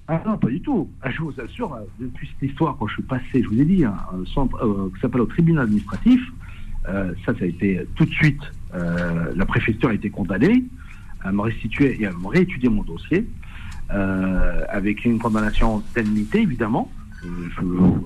Ah 0.08 0.22
non, 0.26 0.38
pas 0.38 0.48
du 0.48 0.60
tout. 0.60 0.90
Ah, 1.02 1.10
je 1.10 1.20
vous 1.20 1.32
assure, 1.40 1.76
depuis 2.00 2.28
cette 2.28 2.50
histoire, 2.50 2.76
quand 2.78 2.88
je 2.88 2.94
suis 2.94 3.02
passé, 3.02 3.42
je 3.42 3.48
vous 3.48 3.60
ai 3.60 3.64
dit, 3.64 3.84
hein, 3.84 3.96
s'appelle 5.00 5.20
au 5.20 5.26
tribunal 5.26 5.64
administratif, 5.64 6.20
ça, 6.84 7.04
ça 7.26 7.32
a 7.40 7.44
été 7.44 7.86
tout 7.94 8.04
de 8.06 8.10
suite, 8.10 8.40
la 8.72 9.46
préfecture 9.46 9.90
a 9.90 9.94
été 9.94 10.10
condamnée 10.10 10.64
à 11.22 11.30
me 11.30 11.42
restituer 11.42 12.00
et 12.00 12.06
à 12.06 12.12
me 12.12 12.26
réétudier 12.26 12.68
mon 12.68 12.82
dossier. 12.82 13.24
Euh, 13.92 14.64
avec 14.68 15.04
une 15.04 15.18
condamnation 15.18 15.82
d'indemnité, 15.94 16.42
évidemment. 16.42 16.90
Euh, 17.24 17.28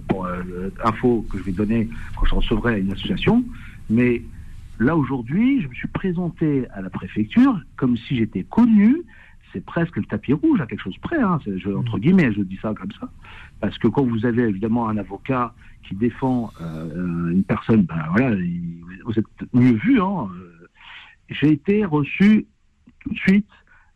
pour 0.08 0.26
euh, 0.26 0.70
info 0.82 1.24
que 1.30 1.38
je 1.38 1.44
vais 1.44 1.52
donner 1.52 1.88
quand 2.16 2.24
je 2.24 2.34
recevrai 2.34 2.80
une 2.80 2.90
association. 2.90 3.44
Mais 3.90 4.22
là, 4.78 4.96
aujourd'hui, 4.96 5.60
je 5.62 5.68
me 5.68 5.74
suis 5.74 5.88
présenté 5.88 6.66
à 6.70 6.80
la 6.80 6.90
préfecture 6.90 7.60
comme 7.76 7.96
si 7.96 8.16
j'étais 8.16 8.44
connu. 8.44 9.02
C'est 9.52 9.64
presque 9.64 9.98
le 9.98 10.04
tapis 10.04 10.32
rouge 10.32 10.60
à 10.60 10.66
quelque 10.66 10.80
chose 10.80 10.96
près, 10.98 11.20
hein. 11.20 11.38
je, 11.46 11.70
entre 11.70 11.98
guillemets, 11.98 12.32
je 12.32 12.40
dis 12.40 12.58
ça 12.60 12.74
comme 12.74 12.90
ça. 12.98 13.08
Parce 13.60 13.78
que 13.78 13.86
quand 13.86 14.02
vous 14.02 14.26
avez 14.26 14.42
évidemment 14.44 14.88
un 14.88 14.96
avocat 14.96 15.54
qui 15.86 15.94
défend 15.94 16.50
une 16.60 17.44
personne, 17.46 17.82
ben 17.82 18.02
voilà, 18.10 18.34
vous 19.04 19.16
êtes 19.16 19.26
mieux 19.52 19.74
vu. 19.74 20.00
Hein. 20.00 20.28
J'ai 21.28 21.52
été 21.52 21.84
reçu 21.84 22.46
tout 23.00 23.10
de 23.10 23.18
suite 23.18 23.46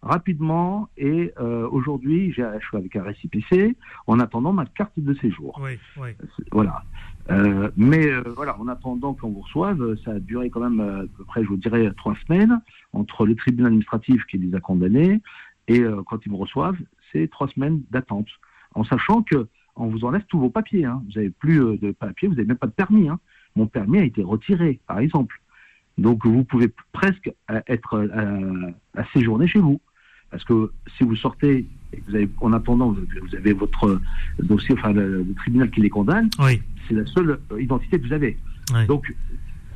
rapidement 0.03 0.89
et 0.97 1.33
euh, 1.41 1.69
aujourd'hui, 1.69 2.33
je 2.33 2.43
suis 2.61 2.77
avec 2.77 2.95
un 2.97 3.03
récipicé 3.03 3.77
en 4.07 4.21
attendant 4.21 4.53
ma 4.53 4.65
carte 4.67 4.93
de 4.97 5.15
séjour. 5.15 5.61
Oui, 5.63 5.79
oui. 5.97 6.11
Voilà. 6.53 6.85
Euh, 7.31 7.71
mais 7.77 8.07
euh, 8.07 8.23
voilà, 8.37 8.59
en 8.61 8.69
attendant 8.69 9.15
qu'on 9.15 9.31
vous 9.31 9.41
reçoive, 9.41 9.97
ça 10.05 10.13
a 10.13 10.19
duré 10.19 10.51
quand 10.51 10.61
même 10.61 10.81
à 10.81 11.03
peu 11.17 11.25
près, 11.25 11.43
je 11.43 11.49
vous 11.49 11.57
dirais, 11.57 11.91
trois 11.97 12.15
semaines 12.27 12.61
entre 12.93 13.27
le 13.27 13.35
tribunal 13.35 13.69
administratif 13.69 14.25
qui 14.27 14.39
les 14.39 14.55
a 14.55 14.61
condamnés 14.61 15.21
et 15.67 15.83
quand 16.07 16.25
ils 16.25 16.33
me 16.33 16.37
reçoivent, 16.37 16.79
c'est 17.13 17.29
trois 17.31 17.49
semaines 17.49 17.83
d'attente. 17.91 18.29
En 18.75 18.85
sachant 18.85 19.23
que 19.23 19.49
on 19.77 19.87
vous 19.87 20.05
enlève 20.05 20.25
tous 20.29 20.41
vos 20.41 20.51
papiers. 20.51 20.87
Hein. 20.87 21.03
Vous 21.07 21.13
n'avez 21.13 21.31
plus 21.31 21.59
de 21.79 21.93
papiers, 21.93 22.27
vous 22.27 22.35
n'avez 22.35 22.49
même 22.49 22.57
pas 22.57 22.67
de 22.67 22.73
permis. 22.73 23.09
Hein. 23.09 23.21
Mon 23.55 23.67
permis 23.67 23.99
a 23.99 24.05
été 24.05 24.25
retiré, 24.25 24.81
par 24.87 24.99
exemple. 24.99 25.41
Donc 25.99 26.25
vous 26.25 26.43
pouvez 26.43 26.73
presque 26.93 27.31
être 27.67 28.09
à 28.95 29.05
séjourner 29.13 29.47
chez 29.47 29.59
vous. 29.59 29.81
Parce 30.31 30.45
que 30.45 30.71
si 30.97 31.05
vous 31.05 31.17
sortez, 31.17 31.67
et 31.93 32.03
vous 32.07 32.15
avez, 32.15 32.29
en 32.41 32.53
attendant, 32.53 32.91
vous 32.91 33.37
avez 33.37 33.53
votre 33.53 34.01
dossier, 34.43 34.75
enfin 34.79 34.93
le, 34.93 35.27
tribunal 35.37 35.71
qui 35.71 35.81
les 35.81 35.91
condamne, 35.91 36.29
c'est 36.39 36.95
la 36.95 37.07
seule 37.07 37.39
euh, 37.53 37.63
identité 37.63 37.99
que 37.99 38.07
vous 38.07 38.13
avez. 38.13 38.37
Donc, 38.87 39.15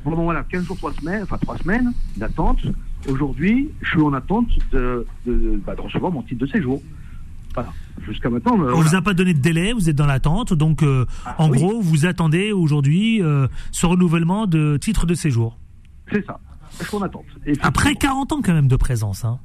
bon, 0.05 0.15
voilà, 0.15 0.43
15 0.43 0.65
jours, 0.65 0.77
3 0.77 0.93
semaines, 0.93 1.23
enfin 1.23 1.37
3 1.37 1.57
semaines 1.59 1.91
d'attente. 2.17 2.59
Aujourd'hui, 3.09 3.71
je 3.81 3.89
suis 3.89 4.01
en 4.01 4.13
attente 4.13 4.47
de, 4.71 5.05
de, 5.25 5.59
bah, 5.65 5.75
de, 5.75 5.81
recevoir 5.81 6.11
mon 6.11 6.21
titre 6.21 6.41
de 6.41 6.51
séjour. 6.51 6.81
Voilà. 7.55 7.73
Jusqu'à 8.05 8.29
maintenant. 8.29 8.59
Euh, 8.59 8.73
On 8.73 8.79
ne 8.79 8.83
vous 8.83 8.95
a 8.95 9.01
pas 9.01 9.13
donné 9.13 9.33
de 9.33 9.39
délai, 9.39 9.73
vous 9.73 9.89
êtes 9.89 9.95
dans 9.95 10.05
l'attente, 10.05 10.53
donc 10.53 10.83
euh, 10.83 11.05
ah, 11.25 11.35
en 11.39 11.49
gros, 11.49 11.81
vous 11.81 12.05
attendez 12.05 12.51
aujourd'hui 12.51 13.21
ce 13.71 13.85
renouvellement 13.85 14.45
de 14.45 14.77
titre 14.77 15.05
de 15.05 15.15
séjour. 15.15 15.57
C'est 16.11 16.25
ça. 16.25 16.39
Je 16.79 16.85
suis 16.85 16.97
en 16.97 17.01
attente. 17.01 17.25
Après 17.61 17.95
40 17.95 18.33
ans 18.33 18.41
quand 18.43 18.53
même 18.53 18.67
de 18.67 18.75
présence. 18.75 19.25
Hein. 19.25 19.39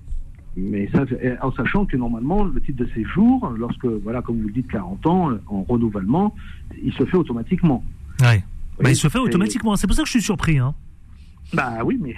Mais 0.59 0.89
ça, 0.93 1.05
en 1.43 1.53
sachant 1.53 1.87
que 1.87 1.97
normalement, 1.97 2.45
le 2.45 2.61
titre 2.61 2.85
de 2.85 2.91
séjour, 2.91 3.53
lorsque, 3.57 3.85
voilà, 3.85 4.23
comme 4.23 4.41
vous 4.41 4.49
le 4.49 4.55
dites, 4.55 4.69
40 4.69 5.07
ans, 5.07 5.31
euh, 5.31 5.41
en 5.47 5.63
renouvellement, 5.63 6.35
il 6.83 6.93
se 6.93 7.05
fait 7.05 7.17
automatiquement. 7.17 7.85
Ouais. 8.21 8.43
Bah, 8.81 8.91
il 8.91 8.97
se 8.97 9.09
fait 9.09 9.19
automatiquement. 9.19 9.77
C'est 9.77 9.87
pour 9.87 9.95
ça 9.95 10.03
que 10.03 10.09
je 10.09 10.13
suis 10.13 10.23
surpris. 10.23 10.59
Hein. 10.59 10.75
Bah 11.53 11.79
oui, 11.85 11.99
mais 12.01 12.15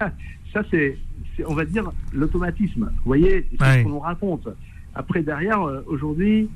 ça, 0.52 0.62
c'est, 0.70 0.98
on 1.46 1.54
va 1.54 1.64
dire, 1.64 1.90
l'automatisme. 2.12 2.90
Vous 2.96 3.04
voyez, 3.04 3.46
c'est 3.58 3.78
ce 3.78 3.82
qu'on 3.82 3.90
nous 3.90 4.00
raconte. 4.00 4.48
Après, 4.94 5.22
derrière, 5.22 5.62
euh, 5.62 5.82
aujourd'hui, 5.86 6.48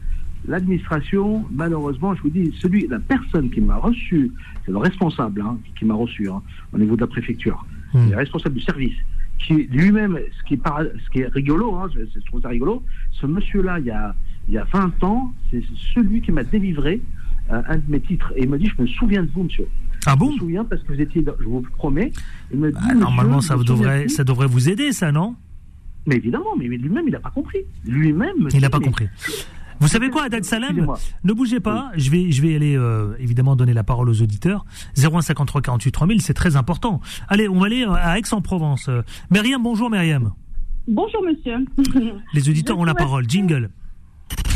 l'administration, 0.47 1.45
malheureusement, 1.51 2.15
je 2.15 2.23
vous 2.23 2.31
dis, 2.31 2.55
celui, 2.61 2.87
la 2.89 2.99
personne 2.99 3.51
qui 3.51 3.61
m'a 3.61 3.77
reçu, 3.77 4.31
c'est 4.65 4.73
le 4.73 4.79
responsable 4.79 5.41
hein, 5.41 5.59
qui 5.79 5.85
m'a 5.85 5.95
reçu 5.95 6.29
hein, 6.29 6.43
au 6.73 6.79
niveau 6.79 6.97
de 6.97 7.01
la 7.01 7.07
préfecture, 7.07 7.65
Hmm. 7.95 8.11
le 8.11 8.17
responsable 8.17 8.57
du 8.57 8.61
service, 8.61 8.97
qui 9.39 9.55
lui-même, 9.71 10.19
ce 10.39 10.43
qui 10.49 10.55
est, 10.55 10.59
para- 10.59 10.85
ce 10.85 11.11
qui 11.11 11.21
est 11.21 11.29
rigolo, 11.29 11.75
hein, 11.75 11.89
je, 11.95 12.01
je 12.15 12.25
trouve 12.27 12.41
ça 12.43 12.49
rigolo, 12.49 12.83
ce 13.13 13.27
monsieur-là, 13.27 13.79
il 13.81 13.87
y 13.87 13.91
a, 13.91 14.15
il 14.49 14.55
y 14.55 14.59
a 14.59 14.65
20 14.73 15.03
ans, 15.05 15.33
c'est 15.51 15.63
celui 15.95 16.21
qui 16.23 16.33
m'a 16.33 16.45
délivré 16.45 17.01
euh, 17.51 17.61
un 17.69 17.77
de 17.77 17.83
mes 17.89 18.01
titres. 18.01 18.33
Et 18.37 18.43
il 18.45 18.49
me 18.49 18.59
dit, 18.59 18.67
je 18.75 18.81
me 18.83 18.87
souviens 18.87 19.23
de 19.23 19.31
vous, 19.35 19.45
monsieur. 19.45 19.67
Ah 20.07 20.13
Je 20.15 20.19
bon 20.19 20.33
me 20.33 20.39
souviens 20.39 20.65
parce 20.65 20.83
que 20.83 20.93
vous 20.95 21.01
étiez, 21.01 21.23
dans- 21.23 21.35
je 21.39 21.45
vous 21.45 21.61
promets. 21.77 22.13
Il 22.53 22.59
me 22.61 22.71
dit, 22.73 22.79
Bah, 22.89 22.95
Normalement, 22.95 23.41
ça 23.41 23.57
je 23.59 23.65
devrait, 23.65 24.09
ça 24.09 24.25
devrait 24.25 24.47
vous 24.47 24.69
aider, 24.69 24.93
ça, 24.93 25.13
non? 25.13 25.35
Mais 26.07 26.17
évidemment, 26.17 26.55
mais 26.59 26.67
lui-même, 26.67 27.05
il 27.07 27.13
n'a 27.13 27.21
pas 27.21 27.31
compris. 27.31 27.61
Lui-même. 27.87 28.37
me 28.39 28.51
Il 28.55 28.61
n'a 28.61 28.69
pas 28.71 28.81
compris. 28.81 29.09
Vous 29.81 29.89
savez 29.89 30.11
quoi, 30.11 30.25
Adad 30.25 30.41
Excusez-moi. 30.45 30.99
Ne 31.25 31.33
bougez 31.33 31.61
pas, 31.61 31.91
je 31.97 32.11
vais, 32.11 32.31
je 32.31 32.41
vais 32.43 32.55
aller 32.55 32.77
euh, 32.77 33.15
évidemment 33.19 33.57
donner 33.57 33.73
la 33.75 33.85
parole 33.85 34.09
aux 34.09 34.23
auditeurs. 34.23 34.65
0153 34.97 35.61
48 35.63 35.93
3000, 35.93 36.23
c'est 36.23 36.35
très 36.35 36.57
important. 36.57 37.01
Allez, 37.29 37.49
on 37.49 37.59
va 37.61 37.67
aller 37.67 37.85
euh, 37.85 37.93
à 37.95 38.19
Aix-en-Provence. 38.19 38.89
Euh, 38.89 39.03
Myriam, 39.31 39.63
bonjour 39.63 39.91
Myriam. 39.91 40.33
Bonjour 40.89 41.23
monsieur. 41.25 41.65
Les 42.35 42.49
auditeurs 42.49 42.77
Je 42.77 42.81
ont 42.83 42.85
la 42.85 42.95
parole. 42.95 43.29
Jingle. 43.29 43.71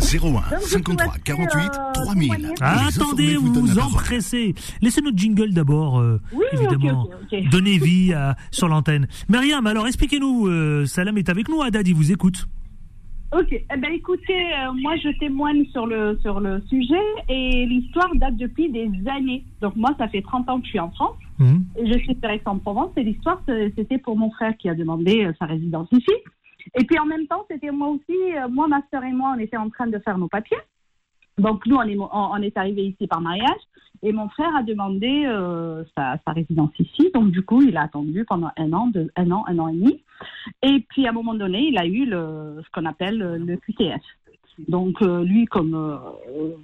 je 0.00 0.66
53 0.68 1.06
souhaiterais, 1.06 1.20
48 1.24 1.58
euh, 1.58 1.92
3000. 1.94 2.30
témoigner. 2.30 2.54
Ah, 2.60 2.82
Les 2.88 2.96
attendez, 3.00 3.36
vous 3.36 3.52
vous 3.52 3.78
empressez. 3.78 4.54
Laissez 4.80 5.00
notre 5.00 5.16
jingle 5.18 5.52
d'abord, 5.52 5.98
euh, 6.00 6.20
Oui, 6.32 6.44
évidemment. 6.52 7.08
Donnez 7.50 7.78
vie 7.78 8.12
à- 8.12 8.36
sur 8.50 8.68
l'antenne. 8.68 9.06
Myriam, 9.28 9.66
alors 9.66 9.86
expliquez-nous. 9.86 10.46
euh, 10.48 10.86
Salam 10.86 11.18
est 11.18 11.28
avec 11.28 11.48
nous. 11.48 11.62
Adad, 11.62 11.86
il 11.86 11.94
vous 11.94 12.12
écoute. 12.12 12.46
Ok, 13.30 13.48
eh 13.52 13.76
ben 13.76 13.92
écoutez, 13.92 14.54
euh, 14.54 14.72
moi 14.72 14.96
je 14.96 15.10
témoigne 15.18 15.66
sur 15.66 15.86
le 15.86 16.18
sur 16.22 16.40
le 16.40 16.62
sujet 16.62 17.02
et 17.28 17.66
l'histoire 17.66 18.08
date 18.14 18.36
depuis 18.36 18.70
des 18.70 18.90
années. 19.06 19.44
Donc 19.60 19.76
moi 19.76 19.90
ça 19.98 20.08
fait 20.08 20.22
30 20.22 20.48
ans 20.48 20.58
que 20.60 20.64
je 20.64 20.70
suis 20.70 20.80
en 20.80 20.90
France 20.92 21.16
Mhm. 21.38 21.64
et 21.76 21.86
je 21.92 21.98
suis 21.98 22.16
sur 22.20 22.30
Aix-en-Provence 22.30 22.90
et 22.96 23.02
l'histoire 23.04 23.40
c'était 23.46 23.98
pour 23.98 24.16
mon 24.16 24.30
frère 24.30 24.56
qui 24.56 24.68
a 24.70 24.74
demandé 24.74 25.24
euh, 25.26 25.32
sa 25.38 25.44
résidence 25.44 25.88
ici. 25.92 26.10
Et 26.74 26.84
puis 26.84 26.98
en 26.98 27.04
même 27.06 27.26
temps 27.26 27.44
c'était 27.50 27.70
moi 27.70 27.88
aussi, 27.88 28.16
euh, 28.34 28.48
moi 28.48 28.66
ma 28.66 28.80
sœur 28.90 29.04
et 29.04 29.12
moi 29.12 29.34
on 29.36 29.38
était 29.40 29.58
en 29.58 29.68
train 29.68 29.86
de 29.88 29.98
faire 29.98 30.16
nos 30.16 30.28
papiers. 30.28 30.58
Donc 31.36 31.66
nous 31.66 31.76
on 31.76 31.82
est 31.82 31.98
on, 31.98 32.08
on 32.12 32.36
est 32.42 32.56
arrivé 32.56 32.86
ici 32.86 33.06
par 33.06 33.20
mariage 33.20 33.60
et 34.02 34.12
mon 34.12 34.28
frère 34.28 34.54
a 34.56 34.62
demandé 34.62 35.24
euh, 35.26 35.84
sa, 35.96 36.18
sa 36.24 36.32
résidence 36.32 36.70
ici. 36.78 37.10
Donc 37.14 37.30
du 37.30 37.42
coup 37.42 37.62
il 37.62 37.76
a 37.76 37.82
attendu 37.82 38.24
pendant 38.24 38.50
un 38.56 38.72
an, 38.72 38.88
deux, 38.88 39.10
un 39.16 39.30
an, 39.30 39.44
un 39.46 39.58
an 39.58 39.68
et 39.68 39.74
demi. 39.74 40.02
Et 40.62 40.84
puis 40.88 41.06
à 41.06 41.10
un 41.10 41.12
moment 41.12 41.34
donné, 41.34 41.68
il 41.68 41.78
a 41.78 41.86
eu 41.86 42.04
le, 42.06 42.60
ce 42.64 42.70
qu'on 42.72 42.86
appelle 42.86 43.22
euh, 43.22 43.38
le 43.38 43.56
QTF. 43.56 44.02
Donc 44.66 45.00
euh, 45.02 45.22
lui, 45.22 45.44
comme 45.46 45.74
euh, 45.74 46.56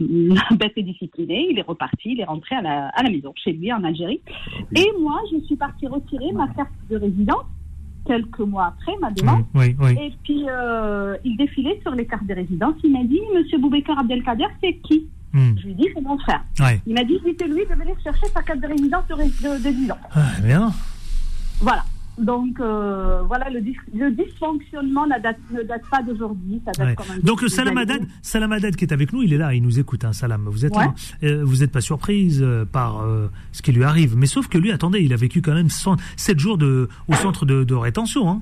bête 0.56 0.72
et 0.76 0.82
discipliné, 0.82 1.48
il 1.50 1.58
est 1.58 1.66
reparti, 1.66 2.12
il 2.12 2.20
est 2.20 2.24
rentré 2.24 2.56
à 2.56 2.62
la, 2.62 2.88
à 2.88 3.02
la 3.02 3.10
maison, 3.10 3.32
chez 3.36 3.52
lui 3.52 3.72
en 3.72 3.84
Algérie. 3.84 4.20
Et 4.74 4.86
moi, 5.00 5.20
je 5.32 5.38
suis 5.44 5.56
partie 5.56 5.86
retirer 5.86 6.32
ma 6.32 6.48
carte 6.48 6.72
de 6.90 6.96
résidence 6.96 7.46
quelques 8.06 8.40
mois 8.40 8.66
après 8.66 8.96
ma 9.00 9.10
demande. 9.10 9.44
Oui, 9.54 9.76
oui. 9.80 9.96
Et 10.00 10.12
puis 10.22 10.44
euh, 10.48 11.16
il 11.24 11.36
défilait 11.36 11.78
sur 11.82 11.92
les 11.92 12.06
cartes 12.06 12.26
de 12.26 12.34
résidence. 12.34 12.74
Il 12.84 12.92
m'a 12.92 13.04
dit, 13.04 13.20
Monsieur 13.34 13.58
Boubacar 13.58 13.98
Abdelkader, 13.98 14.46
c'est 14.62 14.74
qui? 14.78 15.08
Mhm. 15.36 15.58
Je 15.58 15.64
lui 15.66 15.72
ai 15.72 15.74
dit, 15.74 15.88
c'est 15.94 16.00
mon 16.02 16.18
frère. 16.18 16.42
Ouais. 16.60 16.80
Il 16.86 16.94
m'a 16.94 17.04
dit, 17.04 17.18
dites-lui 17.24 17.64
de 17.66 17.74
venir 17.78 17.94
chercher 18.02 18.26
sa 18.34 18.42
carte 18.42 18.60
de 18.60 18.66
résidence 18.68 19.04
de, 19.08 19.14
de, 19.14 19.62
de 19.64 19.70
10 19.70 19.90
ans. 19.92 19.98
Ah, 20.12 20.22
bien. 20.42 20.72
Voilà. 21.60 21.84
Donc 22.18 22.58
euh, 22.60 23.20
voilà, 23.26 23.50
le, 23.50 23.60
dis- 23.60 23.76
le 23.94 24.10
dysfonctionnement 24.10 25.06
ne 25.06 25.20
date, 25.22 25.36
ne 25.52 25.62
date 25.62 25.82
pas 25.90 26.02
d'aujourd'hui. 26.02 26.62
Ouais. 26.78 26.94
Donc 27.22 27.42
des 27.42 27.48
Salam. 27.50 27.76
Haddad, 27.76 28.06
Salam 28.22 28.52
Haddad 28.52 28.74
qui 28.74 28.86
est 28.86 28.92
avec 28.94 29.12
nous, 29.12 29.22
il 29.22 29.34
est 29.34 29.36
là, 29.36 29.52
il 29.52 29.62
nous 29.62 29.78
écoute. 29.78 30.02
Hein, 30.02 30.14
Salam, 30.14 30.44
vous 30.46 30.64
êtes 30.64 30.74
Ouais. 30.74 30.86
là. 30.86 30.94
Euh, 31.24 31.42
vous 31.44 31.56
n'êtes 31.56 31.72
pas 31.72 31.82
surprise 31.82 32.40
euh, 32.42 32.64
par 32.64 33.02
euh, 33.02 33.28
ce 33.52 33.60
qui 33.60 33.72
lui 33.72 33.84
arrive. 33.84 34.16
Mais 34.16 34.24
sauf 34.24 34.48
que 34.48 34.56
lui, 34.56 34.72
attendez, 34.72 35.00
il 35.00 35.12
a 35.12 35.16
vécu 35.16 35.42
quand 35.42 35.52
même 35.52 35.68
7 35.68 36.38
jours 36.38 36.56
de, 36.56 36.88
au 37.08 37.12
centre 37.12 37.44
de, 37.44 37.64
de 37.64 37.74
rétention. 37.74 38.30
Hein. 38.30 38.40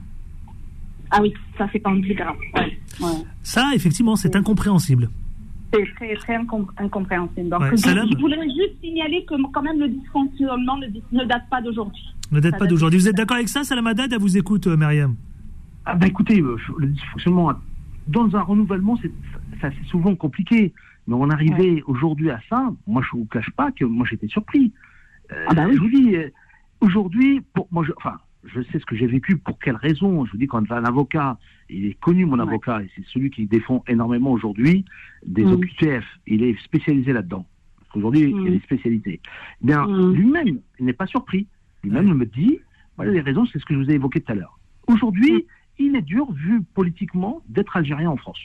Ah 1.10 1.18
oui, 1.20 1.34
ça 1.58 1.66
fait 1.66 1.80
quand 1.80 1.90
même 1.90 2.02
plus 2.02 2.14
grave. 2.14 2.36
Ouais. 2.54 3.08
Ça, 3.42 3.70
effectivement, 3.74 4.14
c'est 4.14 4.36
incompréhensible. 4.36 5.10
C'est 5.74 5.94
très, 5.96 6.14
très 6.16 6.36
incom- 6.38 6.66
incompréhensible. 6.78 7.48
Donc, 7.48 7.60
Ouais, 7.60 7.70
je, 7.72 7.76
Salam 7.76 8.08
je 8.10 8.16
voudrais 8.18 8.44
juste 8.46 8.80
signaler 8.82 9.24
que 9.24 9.34
quand 9.52 9.62
même 9.62 9.78
le 9.80 9.88
dysfonctionnement 9.88 10.76
ne, 10.78 10.86
ne 10.86 11.24
date 11.24 11.48
pas 11.50 11.60
d'aujourd'hui. 11.62 12.02
Ne 12.32 12.40
date 12.40 12.52
Ça 12.52 12.58
pas 12.58 12.66
d'aujourd'hui. 12.66 12.98
Vous 13.00 13.08
êtes 13.08 13.16
d'accord 13.16 13.36
avec 13.36 13.48
ça, 13.48 13.64
Salam 13.64 13.86
Haddad 13.86 14.12
Elle 14.12 14.18
vous 14.20 14.36
écoute, 14.36 14.66
euh, 14.66 14.76
Myriam. 14.76 15.16
Ah 15.86 15.94
ben 15.94 16.06
écoutez, 16.06 16.40
euh, 16.40 16.56
le 16.78 16.86
dysfonctionnement, 16.88 17.52
dans 18.08 18.34
un 18.36 18.40
renouvellement, 18.42 18.96
c'est 19.02 19.12
ça, 19.60 19.68
c'est 19.70 19.88
souvent 19.88 20.14
compliqué. 20.14 20.72
Mais 21.06 21.14
on 21.14 21.28
arrivait 21.28 21.82
aujourd'hui 21.86 22.30
à 22.30 22.40
ça, 22.48 22.72
moi 22.86 23.02
je 23.02 23.16
vous 23.16 23.26
cache 23.26 23.50
pas 23.50 23.70
que 23.72 23.84
moi 23.84 24.06
j'étais 24.08 24.28
surpris. 24.28 24.72
Euh, 25.32 25.44
Ah 25.48 25.54
bah 25.54 25.64
oui. 25.68 25.74
Je 25.76 25.80
vous 25.80 25.90
dis, 25.90 26.16
euh, 26.16 26.28
aujourd'hui, 26.80 27.42
pour 27.52 27.68
moi, 27.70 27.84
je, 27.86 27.92
enfin, 27.98 28.14
je 28.46 28.60
sais 28.62 28.78
ce 28.78 28.84
que 28.86 28.96
j'ai 28.96 29.06
vécu, 29.06 29.36
pour 29.36 29.58
quelle 29.58 29.76
raison. 29.76 30.24
Je 30.24 30.32
vous 30.32 30.38
dis, 30.38 30.46
quand 30.46 30.70
un 30.70 30.84
avocat, 30.84 31.38
il 31.70 31.86
est 31.86 31.94
connu 32.00 32.24
mon 32.26 32.36
Ouais. 32.36 32.42
avocat, 32.42 32.82
et 32.82 32.90
c'est 32.94 33.04
celui 33.06 33.30
qui 33.30 33.46
défend 33.46 33.82
énormément 33.88 34.30
aujourd'hui 34.32 34.84
des 35.26 35.44
Mm. 35.44 35.52
OQTF. 35.52 36.04
Il 36.26 36.42
est 36.42 36.58
spécialisé 36.62 37.12
là-dedans. 37.12 37.46
Parce 37.78 37.90
qu'aujourd'hui, 37.92 38.32
Mm. 38.34 38.38
il 38.40 38.44
y 38.44 38.48
a 38.48 38.50
des 38.58 38.60
spécialités. 38.64 39.20
Eh 39.62 39.66
Bien, 39.66 39.86
Mm. 39.86 40.12
lui-même, 40.14 40.60
il 40.78 40.84
n'est 40.86 40.92
pas 40.92 41.06
surpris. 41.06 41.46
Lui-même 41.82 42.12
me 42.14 42.26
dit, 42.26 42.58
voilà 42.96 43.12
les 43.12 43.20
raisons, 43.20 43.46
c'est 43.46 43.58
ce 43.58 43.64
que 43.64 43.74
je 43.74 43.78
vous 43.78 43.90
ai 43.90 43.94
évoqué 43.94 44.20
tout 44.20 44.32
à 44.32 44.34
l'heure. 44.34 44.58
Aujourd'hui, 44.88 45.46
il 45.78 45.96
est 45.96 46.02
dur, 46.02 46.30
vu 46.32 46.62
politiquement, 46.74 47.42
d'être 47.48 47.76
algérien 47.76 48.10
en 48.10 48.16
France. 48.16 48.40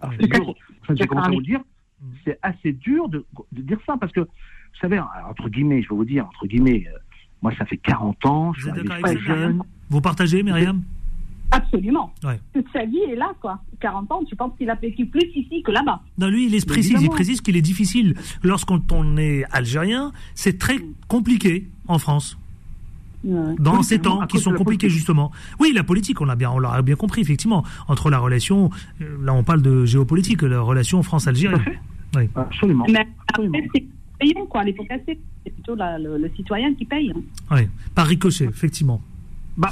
Alors, 0.00 0.14
c'est 0.20 0.30
dur, 0.30 0.54
j'ai 0.90 1.06
commencé 1.06 1.28
à 1.28 1.32
vous 1.32 1.42
dire, 1.42 1.60
Mm. 1.60 2.06
c'est 2.24 2.38
assez 2.42 2.72
dur 2.72 3.08
de, 3.08 3.24
de 3.52 3.62
dire 3.62 3.78
ça, 3.86 3.96
parce 3.96 4.12
que, 4.12 4.20
vous 4.20 4.78
savez, 4.80 5.00
entre 5.28 5.48
guillemets, 5.48 5.82
je 5.82 5.88
vais 5.88 5.96
vous 5.96 6.04
dire, 6.04 6.26
entre 6.26 6.46
guillemets, 6.46 6.86
euh, 6.86 6.98
moi, 7.42 7.52
ça 7.58 7.64
fait 7.64 7.76
40 7.76 8.26
ans, 8.26 8.52
je 8.54 8.68
Vous 8.68 8.76
suis 8.78 8.88
ça, 8.88 9.14
jeune. 9.16 9.36
Myriam 9.36 9.62
Vous 9.90 10.00
partagez, 10.00 10.42
Myriam 10.42 10.82
Absolument. 11.50 12.12
Ouais. 12.24 12.38
Toute 12.52 12.66
sa 12.74 12.84
vie 12.84 12.98
est 13.10 13.16
là, 13.16 13.32
quoi. 13.40 13.58
40 13.80 14.12
ans, 14.12 14.20
tu 14.28 14.36
penses 14.36 14.52
qu'il 14.58 14.68
a 14.68 14.74
vécu 14.74 15.06
plus 15.06 15.24
ici 15.34 15.62
que 15.62 15.70
là-bas. 15.70 16.02
Non, 16.18 16.28
lui, 16.28 16.46
il 16.46 16.54
est 16.54 16.66
précis. 16.66 16.94
Il 17.00 17.08
précise 17.08 17.40
qu'il 17.40 17.56
est 17.56 17.62
difficile. 17.62 18.14
Lorsqu'on 18.42 18.82
on 18.92 19.16
est 19.16 19.44
algérien, 19.50 20.12
c'est 20.34 20.58
très 20.58 20.76
compliqué 21.06 21.66
en 21.86 21.98
France. 21.98 22.36
Ouais. 23.24 23.54
Dans 23.58 23.82
ces 23.82 23.98
temps 23.98 24.26
qui 24.26 24.38
sont 24.38 24.50
compliqués 24.50 24.86
politique. 24.86 24.90
justement. 24.90 25.32
Oui, 25.58 25.72
la 25.74 25.84
politique, 25.84 26.20
on 26.20 26.26
l'a 26.26 26.36
bien, 26.36 26.50
on 26.50 26.58
l'a 26.58 26.82
bien 26.82 26.96
compris 26.96 27.22
effectivement 27.22 27.64
entre 27.88 28.10
la 28.10 28.18
relation. 28.18 28.70
euh, 29.00 29.16
Là, 29.22 29.32
on 29.32 29.42
parle 29.42 29.62
de 29.62 29.86
géopolitique, 29.86 30.42
la 30.42 30.60
relation 30.60 31.02
France-Algérie. 31.02 31.60
Oui. 32.14 32.28
Absolument. 32.36 32.86
Absolument. 33.28 33.58
Payant, 34.18 34.46
quoi. 34.46 34.64
Les 34.64 34.72
pots 34.72 34.84
cassés, 34.84 35.18
c'est 35.44 35.52
plutôt 35.52 35.74
la- 35.74 35.98
le, 35.98 36.18
le 36.18 36.30
citoyen 36.36 36.74
qui 36.74 36.84
paye. 36.84 37.12
hein. 37.14 37.20
Oui. 37.50 37.68
Par 37.94 38.06
ricochet, 38.06 38.44
effectivement. 38.46 39.00
Bah, 39.56 39.70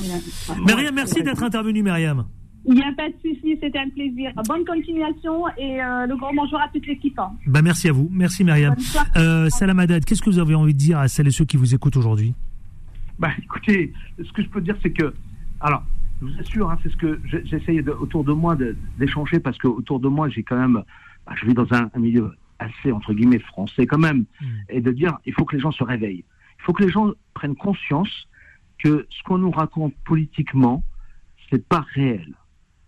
Myriam, 0.66 0.94
merci 0.94 1.22
d'être 1.22 1.42
intervenue, 1.42 1.82
Myriam. 1.82 2.24
Il 2.68 2.74
n'y 2.74 2.82
a 2.82 2.92
pas 2.96 3.08
de 3.08 3.14
souci, 3.22 3.56
c'était 3.62 3.78
un 3.78 3.88
plaisir. 3.90 4.32
Bonne 4.48 4.64
continuation 4.64 5.46
et 5.56 5.80
euh, 5.80 6.06
le 6.06 6.16
grand 6.16 6.34
bonjour 6.34 6.60
à 6.60 6.68
toute 6.72 6.84
l'équipe. 6.86 7.16
hein. 7.18 7.30
Bah, 7.46 7.62
merci 7.62 7.88
à 7.88 7.92
vous. 7.92 8.08
Merci, 8.12 8.42
Myriam. 8.42 8.74
Euh, 9.16 9.48
Salam 9.50 9.78
Haddad, 9.78 10.04
qu'est-ce 10.04 10.20
que 10.20 10.30
vous 10.30 10.40
avez 10.40 10.56
envie 10.56 10.74
de 10.74 10.78
dire 10.78 10.98
à 10.98 11.06
celles 11.06 11.28
et 11.28 11.30
ceux 11.30 11.44
qui 11.44 11.56
vous 11.56 11.74
écoutent 11.76 11.96
aujourd'hui? 11.96 12.34
Bah, 13.20 13.30
écoutez, 13.40 13.92
ce 14.18 14.32
que 14.32 14.42
je 14.42 14.48
peux 14.48 14.60
dire, 14.60 14.76
c'est 14.82 14.90
que, 14.90 15.14
alors, 15.60 15.84
je 16.20 16.26
vous 16.26 16.40
assure, 16.40 16.68
hein, 16.70 16.78
c'est 16.82 16.88
ce 16.90 16.96
que 16.96 17.20
je- 17.24 17.38
j'essaye 17.44 17.80
autour 17.82 18.24
de 18.24 18.32
moi 18.32 18.56
d'échanger 18.98 19.38
parce 19.38 19.56
que 19.58 19.68
autour 19.68 20.00
de 20.00 20.08
moi, 20.08 20.28
j'ai 20.28 20.42
quand 20.42 20.58
même, 20.58 20.82
bah, 21.24 21.34
je 21.40 21.46
vis 21.46 21.54
dans 21.54 21.72
un, 21.72 21.88
un 21.94 21.98
milieu 22.00 22.32
assez 22.58 22.92
entre 22.92 23.12
guillemets 23.14 23.38
français 23.38 23.86
quand 23.86 23.98
même, 23.98 24.24
Mm. 24.40 24.46
et 24.70 24.80
de 24.80 24.92
dire, 24.92 25.18
il 25.26 25.32
faut 25.32 25.44
que 25.44 25.56
les 25.56 25.62
gens 25.62 25.72
se 25.72 25.84
réveillent, 25.84 26.24
il 26.58 26.62
faut 26.62 26.72
que 26.72 26.82
les 26.82 26.90
gens 26.90 27.12
prennent 27.34 27.56
conscience 27.56 28.28
que 28.78 29.06
ce 29.10 29.22
qu'on 29.24 29.38
nous 29.38 29.50
raconte 29.50 29.94
politiquement, 30.04 30.82
c'est 31.50 31.66
pas 31.66 31.84
réel, 31.94 32.34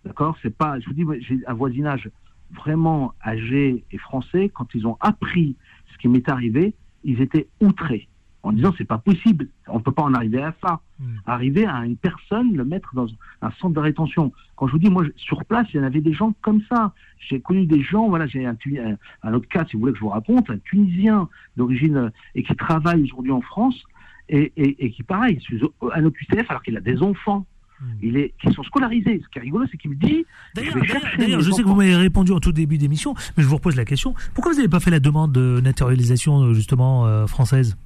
d'accord? 0.05 0.37
C'est 0.43 0.57
pas, 0.57 0.79
je 0.81 0.87
vous 0.87 0.93
dis, 0.95 1.05
j'ai 1.21 1.39
un 1.47 1.55
voisinage 1.55 2.11
vraiment 2.51 3.15
âgé 3.25 3.85
et 3.91 3.99
français. 3.99 4.51
Quand 4.53 4.75
ils 4.75 4.87
ont 4.87 4.97
appris 5.01 5.57
ce 5.93 5.99
qui 5.99 6.09
m'est 6.09 6.29
arrivé, 6.29 6.75
ils 7.05 7.21
étaient 7.21 7.49
outrés 7.61 8.09
en 8.49 8.53
disant 8.53 8.75
c'est 8.79 8.87
pas 8.87 8.99
possible, 8.99 9.49
on 9.67 9.81
peut 9.81 9.93
pas 9.93 10.03
en 10.03 10.15
arriver 10.15 10.43
à 10.43 10.55
ça. 10.63 10.81
Mm. 10.99 11.05
Arriver 11.27 11.67
à 11.67 11.85
une 11.85 11.97
personne, 11.97 12.57
le 12.57 12.65
mettre 12.65 12.95
dans 12.95 13.07
un 13.43 13.51
centre 13.61 13.75
de 13.75 13.81
rétention. 13.81 14.33
Quand 14.57 14.67
je 14.67 14.73
vous 14.73 14.79
dis, 14.79 14.89
moi, 14.89 15.05
sur 15.17 15.45
place, 15.45 15.67
il 15.73 15.77
y 15.77 15.81
en 15.81 15.85
avait 15.85 16.01
des 16.01 16.15
gens 16.15 16.35
comme 16.41 16.63
ça. 16.69 16.93
J'ai 17.19 17.41
connu 17.41 17.67
des 17.67 17.83
gens, 17.83 18.09
voilà, 18.09 18.27
j'ai 18.27 18.47
un, 18.47 18.57
un, 18.57 18.97
un 19.23 19.35
autre 19.35 19.49
cas, 19.49 19.67
si 19.67 19.75
vous 19.75 19.81
voulez 19.81 19.93
que 19.93 19.99
je 19.99 20.05
vous 20.05 20.11
raconte, 20.11 20.49
un 20.49 20.59
Tunisien 20.59 21.29
d'origine 21.57 21.97
euh, 21.97 22.11
et 22.35 22.43
qui 22.43 22.57
travaille 22.57 23.03
aujourd'hui 23.03 23.33
en 23.33 23.43
France 23.43 23.77
et, 24.31 24.53
et, 24.57 24.87
et 24.87 24.91
qui, 24.91 25.03
pareil, 25.03 25.39
est 25.51 25.95
un 25.95 26.05
OQTF 26.05 26.51
alors 26.51 26.63
qu'il 26.63 26.77
a 26.77 26.81
des 26.81 27.03
enfants. 27.03 27.45
Mm. 27.81 27.85
Il 28.03 28.17
est, 28.17 28.35
qui 28.41 28.51
sont 28.55 28.63
scolarisés. 28.63 29.21
Ce 29.23 29.29
qui 29.29 29.39
est 29.39 29.43
rigolo, 29.43 29.67
c'est 29.71 29.77
qu'il 29.77 29.91
me 29.91 29.97
dit. 29.97 30.25
D'ailleurs, 30.55 30.75
je 30.83 31.41
je 31.41 31.51
sais 31.51 31.63
que 31.63 31.69
vous 31.69 31.75
m'avez 31.75 31.97
répondu 31.97 32.33
en 32.33 32.41
tout 32.41 32.53
début 32.53 32.79
d'émission, 32.79 33.15
mais 33.37 33.43
je 33.43 33.49
vous 33.49 33.57
repose 33.57 33.77
la 33.77 33.85
question. 33.85 34.15
Pourquoi 34.35 34.53
vous 34.53 34.59
n'avez 34.59 34.71
pas 34.71 34.81
fait 34.81 34.91
la 34.91 35.01
demande 35.01 35.33
de 35.33 35.61
naturalisation, 35.61 36.43
euh, 36.43 36.55
justement, 36.55 37.07
euh, 37.07 37.27
française? 37.27 37.77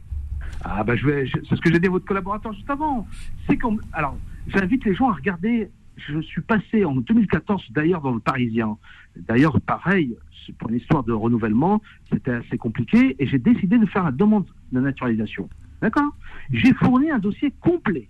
Ah 0.64 0.85
ben 0.85 0.96
je 0.96 1.07
vais, 1.07 1.31
c'est 1.33 1.57
ce 1.57 1.61
que 1.61 1.72
j'ai 1.72 1.81
dit 1.81 1.88
à 1.88 1.90
votre 1.90 2.05
collaborateur 2.05 2.53
juste 2.53 2.70
avant. 2.70 3.07
C'est 3.48 3.57
comme, 3.57 3.81
alors, 3.92 4.16
j'invite 4.46 4.85
les 4.85 4.94
gens 4.94 5.11
à 5.11 5.14
regarder 5.14 5.70
je 5.96 6.20
suis 6.20 6.40
passé 6.40 6.85
en 6.85 6.96
2014 6.96 7.64
d'ailleurs 7.70 8.01
dans 8.01 8.12
le 8.12 8.20
Parisien. 8.20 8.77
D'ailleurs, 9.16 9.61
pareil, 9.61 10.16
pour 10.59 10.70
une 10.70 10.77
histoire 10.77 11.05
de 11.05 11.12
renouvellement, 11.12 11.83
c'était 12.11 12.33
assez 12.33 12.59
compliqué 12.59 13.16
et 13.18 13.27
j'ai 13.27 13.38
décidé 13.38 13.79
de 13.79 13.87
faire 13.87 14.05
la 14.05 14.12
demande 14.12 14.46
de 14.72 14.81
naturalisation. 14.81 15.48
D'accord? 15.81 16.11
J'ai 16.51 16.72
fourni 16.75 17.11
un 17.11 17.18
dossier 17.18 17.53
complet. 17.61 18.09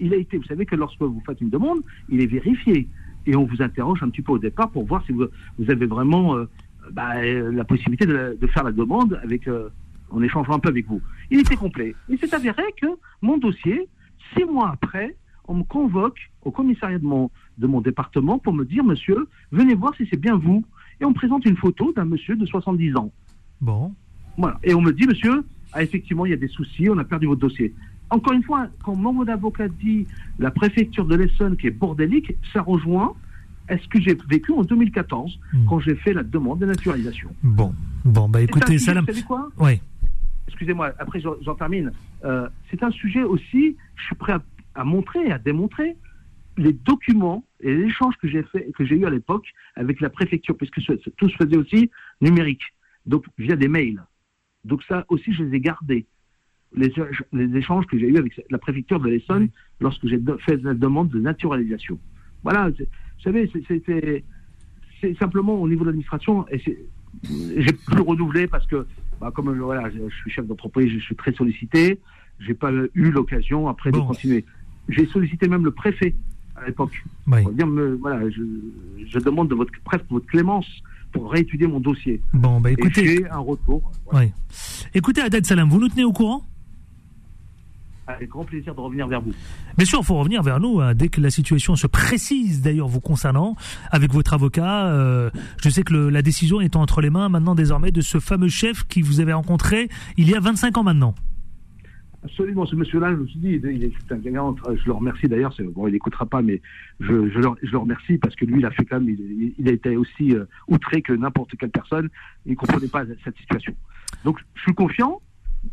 Il 0.00 0.14
a 0.14 0.16
été, 0.16 0.36
vous 0.36 0.44
savez 0.44 0.66
que 0.66 0.76
lorsque 0.76 1.00
vous 1.00 1.22
faites 1.26 1.40
une 1.40 1.50
demande, 1.50 1.80
il 2.08 2.20
est 2.20 2.26
vérifié 2.26 2.88
et 3.26 3.36
on 3.36 3.44
vous 3.44 3.62
interroge 3.62 4.02
un 4.02 4.08
petit 4.08 4.22
peu 4.22 4.32
au 4.32 4.38
départ 4.38 4.70
pour 4.70 4.84
voir 4.84 5.04
si 5.06 5.12
vous, 5.12 5.26
vous 5.58 5.70
avez 5.70 5.86
vraiment 5.86 6.36
euh, 6.36 6.48
bah, 6.90 7.22
la 7.22 7.64
possibilité 7.64 8.06
de, 8.06 8.36
de, 8.40 8.46
faire 8.48 8.64
la 8.64 8.72
demande 8.72 9.20
avec, 9.22 9.46
euh, 9.46 9.68
en 10.12 10.22
échangeant 10.22 10.54
un 10.54 10.58
peu 10.58 10.68
avec 10.68 10.86
vous. 10.86 11.00
Il 11.30 11.40
était 11.40 11.56
complet. 11.56 11.94
Il 12.08 12.18
s'est 12.18 12.34
avéré 12.34 12.62
que 12.80 12.86
mon 13.22 13.38
dossier, 13.38 13.88
six 14.36 14.44
mois 14.44 14.70
après, 14.72 15.16
on 15.48 15.54
me 15.54 15.62
convoque 15.64 16.18
au 16.44 16.50
commissariat 16.50 16.98
de 16.98 17.04
mon, 17.04 17.30
de 17.58 17.66
mon 17.66 17.80
département 17.80 18.38
pour 18.38 18.52
me 18.52 18.64
dire, 18.64 18.84
monsieur, 18.84 19.26
venez 19.50 19.74
voir 19.74 19.94
si 19.96 20.06
c'est 20.10 20.20
bien 20.20 20.36
vous. 20.36 20.64
Et 21.00 21.04
on 21.04 21.10
me 21.10 21.14
présente 21.14 21.44
une 21.44 21.56
photo 21.56 21.92
d'un 21.92 22.04
monsieur 22.04 22.36
de 22.36 22.46
70 22.46 22.96
ans. 22.96 23.10
Bon. 23.60 23.92
Voilà. 24.38 24.58
Et 24.62 24.74
on 24.74 24.80
me 24.80 24.92
dit, 24.92 25.06
monsieur, 25.06 25.44
ah, 25.72 25.82
effectivement, 25.82 26.26
il 26.26 26.30
y 26.30 26.34
a 26.34 26.36
des 26.36 26.48
soucis, 26.48 26.88
on 26.88 26.98
a 26.98 27.04
perdu 27.04 27.26
votre 27.26 27.40
dossier. 27.40 27.74
Encore 28.10 28.34
une 28.34 28.42
fois, 28.42 28.68
quand 28.84 28.94
mon 28.94 29.26
avocat 29.26 29.68
dit 29.68 30.06
la 30.38 30.50
préfecture 30.50 31.06
de 31.06 31.14
l'Essonne 31.16 31.56
qui 31.56 31.66
est 31.66 31.70
bordélique, 31.70 32.34
ça 32.52 32.60
rejoint 32.62 33.14
est 33.68 33.78
ce 33.82 33.88
que 33.88 34.00
j'ai 34.00 34.16
vécu 34.28 34.52
en 34.52 34.62
2014 34.62 35.38
Hmm. 35.52 35.66
quand 35.68 35.78
j'ai 35.80 35.94
fait 35.94 36.12
la 36.12 36.22
demande 36.22 36.58
de 36.58 36.66
naturalisation. 36.66 37.30
Bon. 37.42 37.74
Bon, 38.04 38.28
bah 38.28 38.42
écoutez, 38.42 38.72
sujet, 38.78 38.86
Salam. 38.86 39.04
Vous 39.06 39.12
savez 39.12 39.22
quoi? 39.24 39.48
Oui. 39.58 39.80
Excusez-moi, 40.52 40.92
après 40.98 41.20
j'en 41.20 41.54
termine. 41.54 41.92
Euh, 42.24 42.48
c'est 42.70 42.82
un 42.82 42.90
sujet 42.90 43.22
aussi, 43.22 43.76
je 43.96 44.04
suis 44.04 44.14
prêt 44.14 44.34
à, 44.34 44.42
à 44.74 44.84
montrer 44.84 45.20
et 45.26 45.32
à 45.32 45.38
démontrer 45.38 45.96
les 46.58 46.74
documents 46.74 47.44
et 47.60 47.74
les 47.74 47.84
échanges 47.86 48.16
que 48.18 48.28
j'ai 48.28 48.42
fait, 48.44 48.70
que 48.76 48.84
j'ai 48.84 48.96
eu 48.96 49.06
à 49.06 49.10
l'époque 49.10 49.46
avec 49.76 50.00
la 50.02 50.10
préfecture, 50.10 50.54
puisque 50.56 50.80
ce- 50.82 50.98
ce- 50.98 51.10
tout 51.10 51.28
se 51.30 51.36
faisait 51.36 51.56
aussi 51.56 51.90
numérique, 52.20 52.62
donc 53.06 53.24
via 53.38 53.56
des 53.56 53.68
mails. 53.68 54.02
Donc 54.64 54.82
ça 54.84 55.06
aussi, 55.08 55.32
je 55.32 55.42
les 55.44 55.56
ai 55.56 55.60
gardés. 55.60 56.04
Les, 56.74 56.88
éch- 56.88 57.22
les 57.32 57.56
échanges 57.56 57.86
que 57.86 57.98
j'ai 57.98 58.08
eu 58.08 58.18
avec 58.18 58.40
la 58.50 58.58
préfecture 58.58 59.00
de 59.00 59.08
l'Essonne 59.08 59.48
lorsque 59.80 60.06
j'ai 60.06 60.20
fait 60.46 60.62
la 60.62 60.74
demande 60.74 61.08
de 61.08 61.18
naturalisation. 61.18 61.98
Voilà, 62.42 62.68
vous 62.68 62.76
savez, 63.24 63.50
c'était 63.66 64.24
simplement 65.18 65.54
au 65.60 65.66
niveau 65.68 65.80
de 65.84 65.86
l'administration, 65.86 66.46
et 66.50 66.58
j'ai 66.58 67.72
pu 67.72 68.00
renouveler 68.00 68.46
parce 68.46 68.66
que, 68.66 68.86
bah, 69.22 69.30
comme 69.34 69.48
euh, 69.50 69.60
voilà, 69.62 69.88
je, 69.90 69.98
je 70.08 70.14
suis 70.16 70.30
chef 70.30 70.46
d'entreprise, 70.46 70.90
je 70.92 70.98
suis 70.98 71.14
très 71.14 71.32
sollicité, 71.32 72.00
j'ai 72.40 72.54
pas 72.54 72.72
eu 72.94 73.10
l'occasion 73.12 73.68
après 73.68 73.90
Bon. 73.92 74.00
de 74.00 74.06
continuer. 74.08 74.44
J'ai 74.88 75.06
sollicité 75.06 75.46
même 75.46 75.64
le 75.64 75.70
préfet 75.70 76.14
à 76.56 76.66
l'époque 76.66 76.92
Oui. 77.28 77.42
pour 77.44 77.52
dire, 77.52 77.66
me- 77.68 77.94
voilà, 78.00 78.28
je, 78.30 78.42
je 79.06 79.18
demande 79.20 79.48
de 79.48 79.54
votre, 79.54 79.72
presque 79.84 80.06
votre 80.10 80.26
clémence 80.26 80.66
pour 81.12 81.30
réétudier 81.30 81.68
mon 81.68 81.78
dossier. 81.78 82.20
Bon, 82.34 82.60
bah 82.60 82.70
Et 82.70 82.72
écoutez. 82.72 83.06
j'ai 83.06 83.30
un 83.30 83.38
retour. 83.38 83.92
Voilà. 84.10 84.26
Oui. 84.26 84.32
Écoutez, 84.94 85.20
Adad 85.20 85.46
Salam, 85.46 85.68
vous 85.68 85.78
nous 85.78 85.88
tenez 85.88 86.04
au 86.04 86.12
courant? 86.12 86.42
Avec 88.08 88.28
grand 88.30 88.44
plaisir 88.44 88.74
de 88.74 88.80
revenir 88.80 89.06
vers 89.06 89.20
vous. 89.20 89.32
Bien 89.76 89.86
sûr, 89.86 90.00
il 90.00 90.04
faut 90.04 90.16
revenir 90.18 90.42
vers 90.42 90.58
nous 90.58 90.80
hein, 90.80 90.92
dès 90.94 91.08
que 91.08 91.20
la 91.20 91.30
situation 91.30 91.76
se 91.76 91.86
précise 91.86 92.60
d'ailleurs 92.60 92.88
vous 92.88 93.00
concernant 93.00 93.54
avec 93.90 94.12
votre 94.12 94.34
avocat. 94.34 94.86
euh, 94.88 95.30
je 95.62 95.68
sais 95.70 95.82
que 95.84 95.92
le- 95.92 96.10
la 96.10 96.20
décision 96.22 96.60
est 96.60 96.74
entre 96.74 97.00
les 97.00 97.10
mains 97.10 97.28
maintenant 97.28 97.54
désormais 97.54 97.92
de 97.92 98.00
ce 98.00 98.18
fameux 98.18 98.48
chef 98.48 98.82
qui 98.88 99.02
vous 99.02 99.20
avez 99.20 99.32
rencontré 99.32 99.88
il 100.16 100.28
y 100.28 100.34
a 100.34 100.40
25 100.40 100.78
ans 100.78 100.82
maintenant. 100.82 101.14
Absolument, 102.24 102.66
ce 102.66 102.76
monsieur-là, 102.76 103.10
je 103.10 103.16
me 103.16 103.26
suis 103.26 103.38
dit, 103.40 103.60
il 103.64 103.82
est, 103.84 103.92
un 104.12 104.16
gagnant. 104.16 104.54
Je 104.76 104.84
le 104.86 104.92
remercie 104.92 105.26
d'ailleurs. 105.26 105.52
Bon, 105.74 105.88
il 105.88 105.92
n'écoutera 105.92 106.24
pas, 106.24 106.40
mais 106.40 106.60
je, 107.00 107.06
je, 107.06 107.38
le, 107.40 107.48
je 107.64 107.70
le 107.72 107.78
remercie 107.78 108.16
parce 108.18 108.36
que 108.36 108.44
lui, 108.44 108.60
il 108.60 108.66
a 108.66 108.70
fait 108.70 108.84
quand 108.84 109.00
même, 109.00 109.08
il, 109.08 109.54
il 109.58 109.68
a 109.68 109.72
été 109.72 109.96
aussi 109.96 110.32
euh, 110.32 110.44
outré 110.68 111.02
que 111.02 111.12
n'importe 111.12 111.50
quelle 111.58 111.70
personne. 111.70 112.08
Il 112.46 112.52
ne 112.52 112.56
comprenait 112.56 112.86
pas 112.86 113.02
cette 113.24 113.36
situation. 113.38 113.74
Donc, 114.24 114.38
je 114.54 114.60
suis 114.62 114.74
confiant. 114.74 115.20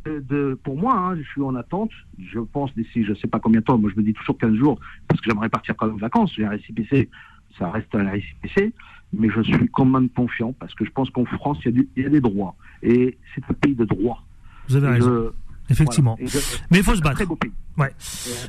De, 0.05 0.19
de- 0.19 0.59
pour 0.63 0.77
moi, 0.77 0.95
hein, 0.95 1.15
je 1.17 1.23
suis 1.23 1.41
en 1.41 1.55
attente. 1.55 1.91
Je 2.31 2.39
pense 2.39 2.73
d'ici, 2.75 3.03
je 3.03 3.09
ne 3.11 3.15
sais 3.15 3.27
pas 3.27 3.39
combien 3.39 3.59
de 3.59 3.65
temps. 3.65 3.77
Moi, 3.77 3.89
je 3.93 3.99
me 3.99 4.05
dis 4.05 4.13
toujours 4.13 4.37
15 4.37 4.53
jours 4.55 4.79
parce 5.07 5.19
que 5.21 5.29
j'aimerais 5.29 5.49
partir 5.49 5.75
quand 5.75 5.87
même 5.87 5.95
en 5.95 5.99
vacances. 5.99 6.31
J'ai 6.35 6.45
un 6.45 6.49
récipicé, 6.49 7.09
ça 7.57 7.69
reste 7.71 7.93
un 7.95 8.09
récipicé. 8.09 8.73
Mais 9.11 9.27
je 9.35 9.41
suis 9.41 9.67
quand 9.69 9.85
même 9.85 10.07
confiant 10.09 10.53
parce 10.59 10.75
que 10.75 10.85
je 10.85 10.91
pense 10.91 11.09
qu'en 11.09 11.25
France, 11.25 11.57
il 11.65 11.65
y, 11.65 11.69
a 11.69 11.71
du- 11.71 11.89
il 11.97 12.03
y 12.03 12.05
a 12.05 12.09
des 12.09 12.21
droits. 12.21 12.55
Et 12.83 13.17
c'est 13.33 13.43
un 13.49 13.53
pays 13.53 13.73
de 13.73 13.83
droit. 13.85 14.23
Vous 14.67 14.75
avez 14.75 14.85
Et 14.87 14.91
raison, 14.91 15.31
je- 15.67 15.73
effectivement. 15.73 16.15
voilà. 16.19 16.25
Et 16.25 16.39
je- 16.39 16.57
Mais 16.69 16.77
il 16.77 16.83
faut 16.83 16.93
se 16.95 17.01
battre. 17.01 17.17
Ouais. 17.77 17.93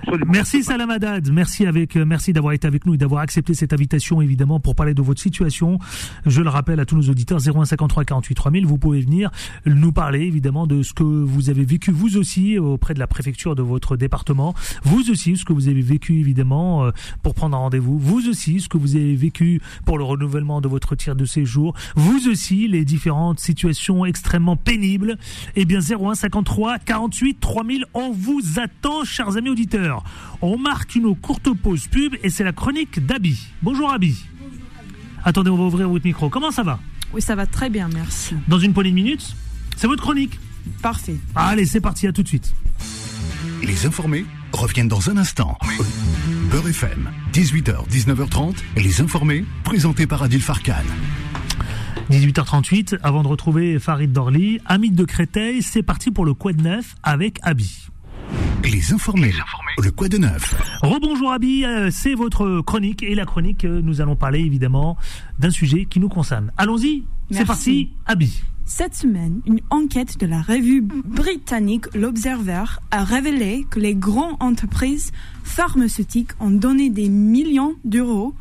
Absolument. 0.02 0.32
Merci 0.32 0.64
Salam 0.64 0.90
Haddad, 0.90 1.30
merci 1.30 1.64
avec, 1.66 1.96
euh, 1.96 2.04
merci 2.04 2.32
d'avoir 2.32 2.52
été 2.52 2.66
avec 2.66 2.84
nous 2.84 2.94
et 2.94 2.96
d'avoir 2.96 3.22
accepté 3.22 3.54
cette 3.54 3.72
invitation 3.72 4.20
évidemment 4.20 4.58
pour 4.58 4.74
parler 4.74 4.92
de 4.92 5.02
votre 5.02 5.20
situation. 5.20 5.78
Je 6.26 6.42
le 6.42 6.48
rappelle 6.48 6.80
à 6.80 6.84
tous 6.84 6.96
nos 6.96 7.08
auditeurs 7.08 7.38
0153 7.38 8.04
48 8.04 8.34
3000, 8.34 8.66
vous 8.66 8.78
pouvez 8.78 9.00
venir 9.00 9.30
nous 9.66 9.92
parler 9.92 10.22
évidemment 10.22 10.66
de 10.66 10.82
ce 10.82 10.94
que 10.94 11.04
vous 11.04 11.48
avez 11.48 11.64
vécu 11.64 11.92
vous 11.92 12.16
aussi 12.16 12.58
auprès 12.58 12.94
de 12.94 12.98
la 12.98 13.06
préfecture 13.06 13.54
de 13.54 13.62
votre 13.62 13.96
département, 13.96 14.54
vous 14.82 15.10
aussi 15.10 15.36
ce 15.36 15.44
que 15.44 15.52
vous 15.52 15.68
avez 15.68 15.82
vécu 15.82 16.18
évidemment 16.18 16.86
euh, 16.86 16.90
pour 17.22 17.34
prendre 17.34 17.56
un 17.56 17.60
rendez-vous, 17.60 17.98
vous 17.98 18.28
aussi 18.28 18.60
ce 18.60 18.68
que 18.68 18.78
vous 18.78 18.96
avez 18.96 19.14
vécu 19.14 19.60
pour 19.84 19.96
le 19.96 20.04
renouvellement 20.04 20.60
de 20.60 20.66
votre 20.66 20.96
tir 20.96 21.14
de 21.14 21.24
séjour, 21.24 21.74
vous 21.94 22.28
aussi 22.28 22.66
les 22.66 22.84
différentes 22.84 23.38
situations 23.38 24.04
extrêmement 24.04 24.56
pénibles. 24.56 25.18
Eh 25.54 25.64
bien 25.64 25.80
0153 25.80 26.78
48 26.80 27.38
3000, 27.38 27.84
on 27.94 28.10
vous 28.10 28.40
attend 28.56 29.04
chers 29.10 29.36
amis 29.36 29.50
auditeurs. 29.50 30.02
On 30.40 30.56
marque 30.56 30.94
une 30.94 31.14
courte 31.14 31.52
pause 31.54 31.88
pub 31.88 32.14
et 32.22 32.30
c'est 32.30 32.44
la 32.44 32.52
chronique 32.52 33.04
d'Abi. 33.04 33.38
Bonjour 33.62 33.92
Abi. 33.92 34.16
Attendez, 35.24 35.50
on 35.50 35.56
va 35.56 35.64
ouvrir 35.64 35.88
votre 35.88 36.04
micro. 36.04 36.30
Comment 36.30 36.50
ça 36.50 36.62
va? 36.62 36.80
Oui, 37.12 37.20
ça 37.20 37.34
va 37.34 37.46
très 37.46 37.68
bien, 37.68 37.88
merci. 37.92 38.34
Dans 38.48 38.58
une 38.58 38.72
poignée 38.72 38.90
de 38.90 38.94
minutes 38.94 39.36
C'est 39.76 39.86
votre 39.86 40.02
chronique. 40.02 40.38
Parfait. 40.82 41.16
Allez, 41.34 41.66
c'est 41.66 41.80
parti, 41.80 42.06
à 42.06 42.12
tout 42.12 42.22
de 42.22 42.28
suite. 42.28 42.54
Les 43.62 43.84
informés 43.86 44.24
reviennent 44.52 44.88
dans 44.88 45.10
un 45.10 45.16
instant. 45.16 45.58
Beurre 46.50 46.68
FM, 46.68 47.10
18h, 47.32 47.88
19h30, 47.88 48.56
les 48.76 49.00
informés, 49.00 49.44
présentés 49.64 50.06
par 50.06 50.22
Adil 50.22 50.40
Farkan. 50.40 50.74
18h38, 52.10 52.98
avant 53.02 53.22
de 53.22 53.28
retrouver 53.28 53.78
Farid 53.78 54.12
Dorli, 54.12 54.58
Amit 54.66 54.90
de 54.90 55.04
Créteil, 55.04 55.62
c'est 55.62 55.82
parti 55.82 56.10
pour 56.10 56.24
le 56.24 56.34
Quad 56.34 56.60
Neuf 56.60 56.96
avec 57.02 57.38
Abi. 57.42 57.88
Les 58.64 58.92
informés, 58.92 59.32
le 59.82 59.90
quoi 59.90 60.08
de 60.08 60.18
neuf 60.18 60.54
Rebonjour 60.82 61.32
Abi, 61.32 61.64
euh, 61.64 61.90
c'est 61.90 62.14
votre 62.14 62.60
chronique 62.60 63.02
et 63.02 63.14
la 63.14 63.24
chronique, 63.24 63.64
euh, 63.64 63.80
nous 63.82 64.00
allons 64.00 64.16
parler 64.16 64.40
évidemment 64.40 64.96
d'un 65.38 65.50
sujet 65.50 65.86
qui 65.86 65.98
nous 65.98 66.08
concerne. 66.08 66.52
Allons-y, 66.56 67.04
c'est 67.30 67.44
parti, 67.44 67.90
Abi. 68.06 68.42
Cette 68.66 68.94
semaine, 68.94 69.40
une 69.46 69.60
enquête 69.70 70.18
de 70.20 70.26
la 70.26 70.42
revue 70.42 70.80
britannique 70.80 71.86
L'Observer 71.94 72.64
a 72.90 73.02
révélé 73.02 73.66
que 73.68 73.80
les 73.80 73.94
grandes 73.96 74.36
entreprises 74.38 75.10
pharmaceutiques 75.42 76.30
ont 76.38 76.50
donné 76.50 76.90
des 76.90 77.08
millions 77.08 77.74
d'euros 77.84 78.34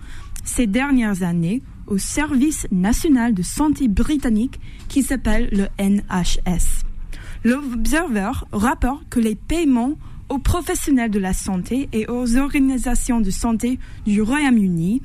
ces 0.43 0.67
dernières 0.67 1.23
années 1.23 1.63
au 1.87 1.97
service 1.97 2.67
national 2.71 3.33
de 3.33 3.41
santé 3.41 3.87
britannique 3.87 4.59
qui 4.87 5.01
s'appelle 5.01 5.49
le 5.51 5.67
NHS. 5.83 6.88
L'Observer 7.43 8.31
rapporte 8.51 9.03
que 9.09 9.19
les 9.19 9.35
paiements 9.35 9.93
aux 10.29 10.39
professionnels 10.39 11.09
de 11.11 11.19
la 11.19 11.33
santé 11.33 11.89
et 11.93 12.05
aux 12.07 12.35
organisations 12.37 13.21
de 13.21 13.29
santé 13.31 13.79
du 14.05 14.21
Royaume-Uni, 14.21 15.01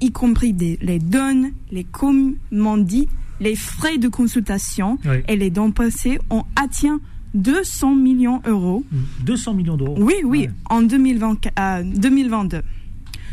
y 0.00 0.10
compris 0.10 0.52
des- 0.52 0.78
les 0.82 0.98
dons, 0.98 1.52
les 1.70 1.84
commandits, 1.84 3.08
les 3.40 3.54
frais 3.54 3.98
de 3.98 4.08
consultation 4.08 4.98
Oui. 5.04 5.16
et 5.28 5.36
les 5.36 5.50
dons 5.50 5.70
passés, 5.72 6.18
ont 6.30 6.44
atteint 6.56 7.00
200 7.34 7.94
millions 7.94 8.38
d'euros 8.38 8.84
200 9.24 9.54
millions 9.54 9.76
d'euros. 9.76 9.96
oui, 9.98 10.14
oui, 10.24 10.40
Ouais. 10.40 10.50
en 10.70 10.82
2020, 10.82 11.46
euh, 11.58 11.82
2022. 11.84 12.62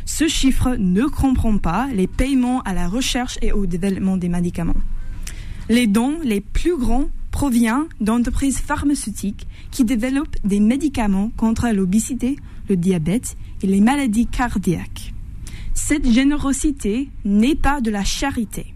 Ce 0.05 0.27
chiffre 0.27 0.75
ne 0.77 1.03
comprend 1.05 1.57
pas 1.57 1.87
les 1.93 2.07
paiements 2.07 2.61
à 2.63 2.73
la 2.73 2.87
recherche 2.87 3.37
et 3.41 3.51
au 3.51 3.65
développement 3.65 4.17
des 4.17 4.29
médicaments. 4.29 4.75
Les 5.69 5.87
dons 5.87 6.17
les 6.23 6.41
plus 6.41 6.75
grands 6.77 7.05
proviennent 7.41 7.88
d'entreprises 7.99 8.60
pharmaceutiques 8.60 9.47
qui 9.71 9.84
développent 9.84 10.38
des 10.43 10.60
médicaments 10.60 11.32
contre 11.38 11.69
l'obésité, 11.69 12.36
le 12.69 12.77
diabète 12.77 13.36
et 13.63 13.65
les 13.65 13.82
maladies 13.82 14.27
cardiaques. 14.27 15.12
Cette 15.73 16.08
générosité 16.08 17.10
n'est 17.25 17.56
pas 17.56 17.82
de 17.82 17.89
la 17.89 18.04
charité. 18.04 18.75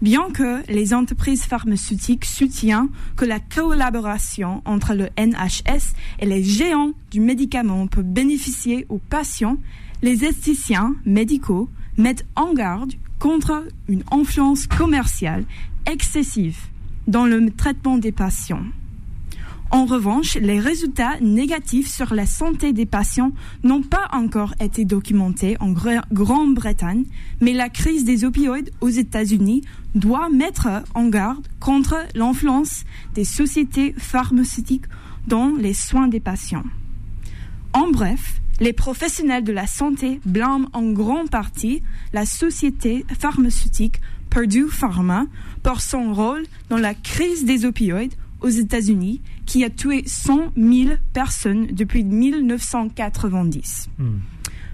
Bien 0.00 0.30
que 0.30 0.62
les 0.72 0.94
entreprises 0.94 1.44
pharmaceutiques 1.44 2.24
soutiennent 2.24 2.88
que 3.16 3.26
la 3.26 3.38
collaboration 3.38 4.62
entre 4.64 4.94
le 4.94 5.10
NHS 5.18 5.92
et 6.20 6.24
les 6.24 6.42
géants 6.42 6.92
du 7.10 7.20
médicament 7.20 7.86
peut 7.86 8.02
bénéficier 8.02 8.86
aux 8.88 8.96
patients, 9.10 9.58
les 10.00 10.24
esthéticiens 10.24 10.96
médicaux 11.04 11.68
mettent 11.98 12.24
en 12.34 12.54
garde 12.54 12.94
contre 13.18 13.62
une 13.88 14.04
influence 14.10 14.66
commerciale 14.66 15.44
excessive 15.84 16.56
dans 17.06 17.26
le 17.26 17.50
traitement 17.50 17.98
des 17.98 18.12
patients. 18.12 18.64
En 19.70 19.86
revanche, 19.86 20.36
les 20.36 20.60
résultats 20.60 21.18
négatifs 21.20 21.92
sur 21.92 22.14
la 22.14 22.26
santé 22.26 22.72
des 22.72 22.86
patients 22.86 23.32
n'ont 23.64 23.82
pas 23.82 24.08
encore 24.12 24.54
été 24.60 24.84
documentés 24.84 25.56
en 25.58 25.72
Grande-Bretagne, 25.72 27.04
mais 27.40 27.52
la 27.54 27.68
crise 27.68 28.04
des 28.04 28.24
opioïdes 28.24 28.70
aux 28.80 28.88
États-Unis 28.88 29.62
doit 29.96 30.28
mettre 30.28 30.68
en 30.94 31.08
garde 31.08 31.44
contre 31.58 31.96
l'influence 32.14 32.84
des 33.14 33.24
sociétés 33.24 33.94
pharmaceutiques 33.98 34.84
dans 35.26 35.50
les 35.58 35.74
soins 35.74 36.06
des 36.06 36.20
patients. 36.20 36.64
En 37.72 37.90
bref, 37.90 38.40
les 38.60 38.72
professionnels 38.72 39.42
de 39.42 39.52
la 39.52 39.66
santé 39.66 40.20
blâment 40.24 40.68
en 40.72 40.92
grande 40.92 41.30
partie 41.30 41.82
la 42.12 42.26
société 42.26 43.04
pharmaceutique 43.18 44.00
Purdue 44.30 44.68
Pharma 44.68 45.26
pour 45.64 45.80
son 45.80 46.12
rôle 46.14 46.44
dans 46.68 46.76
la 46.76 46.94
crise 46.94 47.44
des 47.44 47.64
opioïdes 47.64 48.14
aux 48.40 48.48
États-Unis 48.48 49.20
qui 49.46 49.64
a 49.64 49.70
tué 49.70 50.04
100 50.06 50.52
000 50.56 50.90
personnes 51.12 51.66
depuis 51.72 52.04
1990. 52.04 53.88
Hmm. 53.98 54.18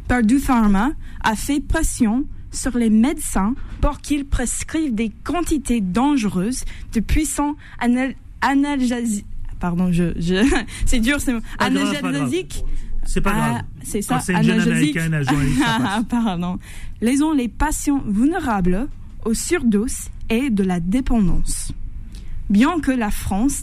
Purdue 0.09 0.41
Pharma 0.41 0.91
a 1.23 1.37
fait 1.37 1.61
pression 1.61 2.27
sur 2.51 2.77
les 2.77 2.91
médecins 2.91 3.55
pour 3.81 4.01
qu'ils 4.01 4.27
prescrivent 4.27 4.95
des 4.95 5.11
quantités 5.23 5.81
dangereuses 5.81 6.65
de 6.93 7.01
puissants 7.01 7.55
analgésiques. 8.41 9.27
Pardon, 9.61 9.93
je, 9.93 10.13
c'est 10.87 10.99
dur, 10.99 11.21
c'est 11.21 11.35
analgésiques 11.59 12.65
c'est 13.05 13.21
pas 13.23 13.33
grave. 13.33 13.57
Ah, 13.61 13.65
c'est 13.83 14.03
ça, 14.03 14.21
c'est 14.21 14.35
une 14.35 14.51
Pardon. 16.09 16.59
ont 17.23 17.33
les 17.33 17.49
patients 17.49 18.03
vulnérables 18.07 18.89
aux 19.25 19.35
surdoses 19.35 20.11
et 20.31 20.51
de 20.51 20.63
la 20.63 20.81
dépendance. 20.81 21.73
Bien 22.49 22.81
que 22.81 22.91
la 22.91 23.11
France 23.11 23.63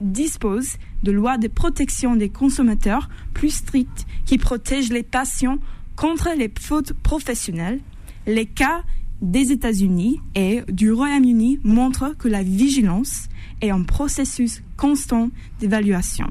dispose 0.00 0.76
de 1.02 1.12
lois 1.12 1.38
de 1.38 1.48
protection 1.48 2.16
des 2.16 2.30
consommateurs 2.30 3.08
plus 3.32 3.50
strictes 3.50 4.06
qui 4.24 4.38
protègent 4.38 4.92
les 4.92 5.02
patients 5.02 5.58
contre 5.94 6.30
les 6.36 6.50
fautes 6.58 6.92
professionnelles, 6.94 7.80
les 8.26 8.46
cas 8.46 8.82
des 9.22 9.52
États-Unis 9.52 10.20
et 10.34 10.62
du 10.68 10.90
Royaume-Uni 10.90 11.60
montrent 11.62 12.16
que 12.18 12.28
la 12.28 12.42
vigilance 12.42 13.28
est 13.60 13.70
un 13.70 13.82
processus 13.82 14.62
constant 14.76 15.30
d'évaluation. 15.60 16.26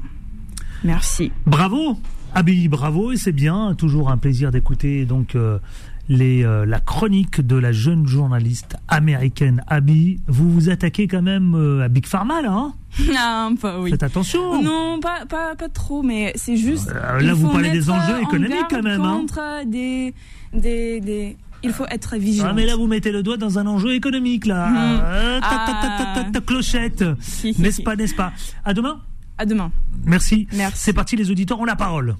Merci. 0.84 1.32
Bravo 1.46 1.96
Abby, 2.36 2.66
bravo 2.66 3.12
et 3.12 3.16
c'est 3.16 3.32
bien, 3.32 3.74
toujours 3.74 4.10
un 4.10 4.16
plaisir 4.16 4.50
d'écouter 4.50 5.04
donc 5.04 5.36
euh, 5.36 5.60
les, 6.08 6.44
euh, 6.44 6.66
la 6.66 6.80
chronique 6.80 7.40
de 7.40 7.56
la 7.56 7.72
jeune 7.72 8.06
journaliste 8.06 8.76
américaine 8.88 9.62
Abby. 9.68 10.20
Vous 10.26 10.50
vous 10.50 10.70
attaquez 10.70 11.08
quand 11.08 11.22
même 11.22 11.54
euh, 11.54 11.84
à 11.84 11.88
Big 11.88 12.06
Pharma 12.06 12.42
là, 12.42 12.52
hein? 12.52 12.74
Non, 13.08 13.56
pas 13.56 13.80
oui. 13.80 13.90
Faites 13.90 14.02
attention. 14.02 14.62
Non, 14.62 15.00
pas, 15.00 15.26
pas, 15.26 15.56
pas 15.56 15.68
trop, 15.68 16.02
mais 16.02 16.32
c'est 16.36 16.56
juste. 16.56 16.92
là, 16.92 17.34
vous 17.34 17.48
parlez 17.48 17.70
des 17.70 17.90
enjeux 17.90 18.20
économiques 18.22 18.66
quand 18.70 18.82
même. 18.82 19.00
Hein. 19.00 19.16
Contre 19.20 19.66
des, 19.66 20.14
des, 20.52 21.00
des, 21.00 21.36
il 21.62 21.72
faut 21.72 21.86
être 21.90 22.16
vigilant. 22.16 22.48
Ah, 22.50 22.52
mais 22.52 22.66
là, 22.66 22.76
vous 22.76 22.86
mettez 22.86 23.10
le 23.10 23.22
doigt 23.22 23.36
dans 23.36 23.58
un 23.58 23.66
enjeu 23.66 23.94
économique, 23.94 24.46
là. 24.46 24.68
Hmm. 24.68 25.40
ta, 25.40 26.30
ta, 26.32 26.40
clochette. 26.40 27.04
n'est-ce 27.58 27.82
pas, 27.82 27.96
n'est-ce 27.96 28.14
pas? 28.14 28.32
À 28.64 28.74
demain 28.74 29.00
à 29.38 29.46
demain. 29.46 29.72
Merci. 30.04 30.46
Merci. 30.52 30.78
C'est 30.78 30.92
parti, 30.92 31.16
les 31.16 31.30
auditeurs 31.30 31.58
ont 31.60 31.64
la 31.64 31.76
parole. 31.76 32.16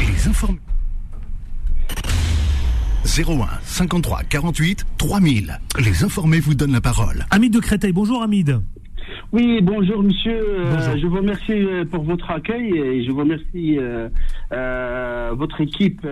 Les 0.00 0.28
informés. 0.28 0.60
01 3.04 3.48
53 3.64 4.22
48 4.28 4.86
3000. 4.98 5.58
Les 5.84 6.04
informés 6.04 6.40
vous 6.40 6.54
donnent 6.54 6.72
la 6.72 6.80
parole. 6.80 7.24
Hamid 7.30 7.52
de 7.52 7.60
Créteil, 7.60 7.92
bonjour 7.92 8.22
Hamid. 8.22 8.60
Oui, 9.32 9.60
bonjour 9.62 10.02
monsieur. 10.02 10.44
Euh, 10.60 10.96
je 11.00 11.06
vous 11.06 11.16
remercie 11.16 11.52
euh, 11.52 11.84
pour 11.84 12.04
votre 12.04 12.30
accueil 12.30 12.76
et 12.76 13.04
je 13.04 13.10
vous 13.10 13.18
remercie 13.18 13.78
euh, 13.78 14.08
votre 15.34 15.60
équipe 15.62 16.06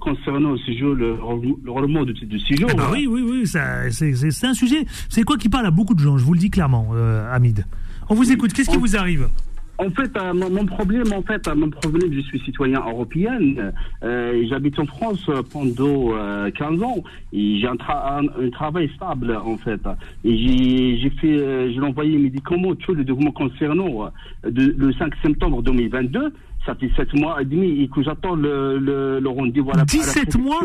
concernant 0.00 0.56
ce 0.56 0.72
jour, 0.72 0.94
le, 0.94 1.16
le 1.64 2.04
de, 2.04 2.12
de 2.12 2.38
ce 2.38 2.54
jour. 2.54 2.70
Eh 2.72 2.76
ben 2.76 2.84
oui, 2.92 3.06
oui, 3.08 3.22
oui, 3.28 3.46
c'est 3.46 4.46
un 4.46 4.54
sujet. 4.54 4.86
C'est 5.08 5.24
quoi 5.24 5.36
qui 5.36 5.48
parle 5.48 5.66
à 5.66 5.70
beaucoup 5.70 5.94
de 5.94 6.00
gens, 6.00 6.16
je 6.16 6.24
vous 6.24 6.34
le 6.34 6.38
dis 6.40 6.50
clairement, 6.50 6.92
Hamid. 7.32 7.66
On 8.08 8.14
vous 8.14 8.32
écoute. 8.32 8.52
Qu'est-ce 8.52 8.70
qui 8.70 8.76
vous 8.76 8.96
arrive? 8.96 9.28
En 9.80 9.88
fait, 9.90 10.14
euh, 10.16 10.34
mon, 10.34 10.66
problème, 10.66 11.10
en 11.12 11.22
fait, 11.22 11.48
euh, 11.48 11.54
mon 11.54 11.70
problème, 11.70 12.12
je 12.12 12.20
suis 12.20 12.38
citoyen 12.40 12.80
européen. 12.80 13.38
Euh, 14.02 14.44
J'habite 14.48 14.78
en 14.78 14.86
France 14.86 15.30
pendant 15.50 16.12
15 16.50 16.82
ans 16.82 17.02
et 17.32 17.58
j'ai 17.58 17.66
un, 17.66 17.76
travail 18.50 18.90
stable, 18.94 19.34
en 19.42 19.56
fait. 19.56 19.80
Et 20.24 20.98
j'ai 21.00 21.10
fait, 21.10 21.72
j'ai 21.72 21.80
envoyé 21.80 22.16
mes 22.16 22.24
médicaments, 22.24 22.74
tous 22.74 22.94
les 22.94 23.04
documents 23.04 23.32
concernant 23.32 24.10
le 24.44 24.92
5 24.92 25.12
septembre 25.22 25.62
2022. 25.62 26.32
Ça 26.66 26.74
fait 26.74 26.90
7 26.94 27.14
mois 27.14 27.40
et 27.40 27.46
demi 27.46 27.82
et 27.82 27.88
que 27.88 28.02
j'attends 28.02 28.34
le, 28.34 28.78
le, 28.78 29.28
rendez-vous 29.28 29.70
à 29.70 29.78
la 29.78 29.84
17 29.84 30.36
mois? 30.38 30.60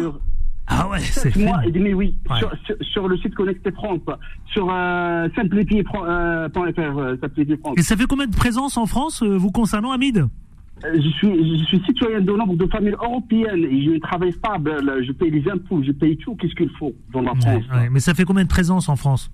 Ah 0.67 0.88
ouais, 0.89 0.99
c'est 0.99 1.36
mois 1.36 1.63
et 1.65 1.71
demi, 1.71 1.93
oui. 1.93 2.17
Sur, 2.39 2.51
sur, 2.82 3.08
le 3.08 3.17
site 3.17 3.36
Connecté 3.36 3.71
France, 3.71 3.99
sur 4.47 4.67
euh, 4.71 5.28
simplifié.fr, 5.36 5.95
euh, 6.04 6.47
euh, 6.58 7.73
Et 7.78 7.82
ça 7.84 7.95
fait 7.95 8.06
combien 8.06 8.25
de 8.25 8.36
présence 8.36 8.75
en 8.78 8.88
France, 8.88 9.21
euh, 9.21 9.38
vous 9.38 9.51
concernant, 9.51 9.91
Hamid? 9.91 10.17
Euh, 10.17 10.93
je 10.95 11.10
suis, 11.10 11.60
je 11.60 11.63
suis 11.65 11.82
citoyen 11.86 12.19
de 12.19 12.32
nombre 12.32 12.56
de 12.56 12.65
familles 12.67 12.95
européennes 12.99 13.63
et 13.63 13.84
j'ai 13.84 13.95
un 13.95 13.99
travail 13.99 14.32
stable. 14.32 15.04
Je 15.06 15.12
paye 15.12 15.30
les 15.30 15.49
impôts, 15.49 15.84
je 15.84 15.91
paye 15.91 16.17
tout. 16.17 16.36
Qu'est-ce 16.36 16.56
qu'il 16.56 16.71
faut 16.80 16.93
dans 17.13 17.21
la 17.21 17.36
France 17.36 17.63
Mais 17.91 17.99
ça 17.99 18.15
fait 18.15 18.25
combien 18.25 18.43
de 18.43 18.49
présence 18.49 18.89
en 18.89 18.95
France? 18.95 19.32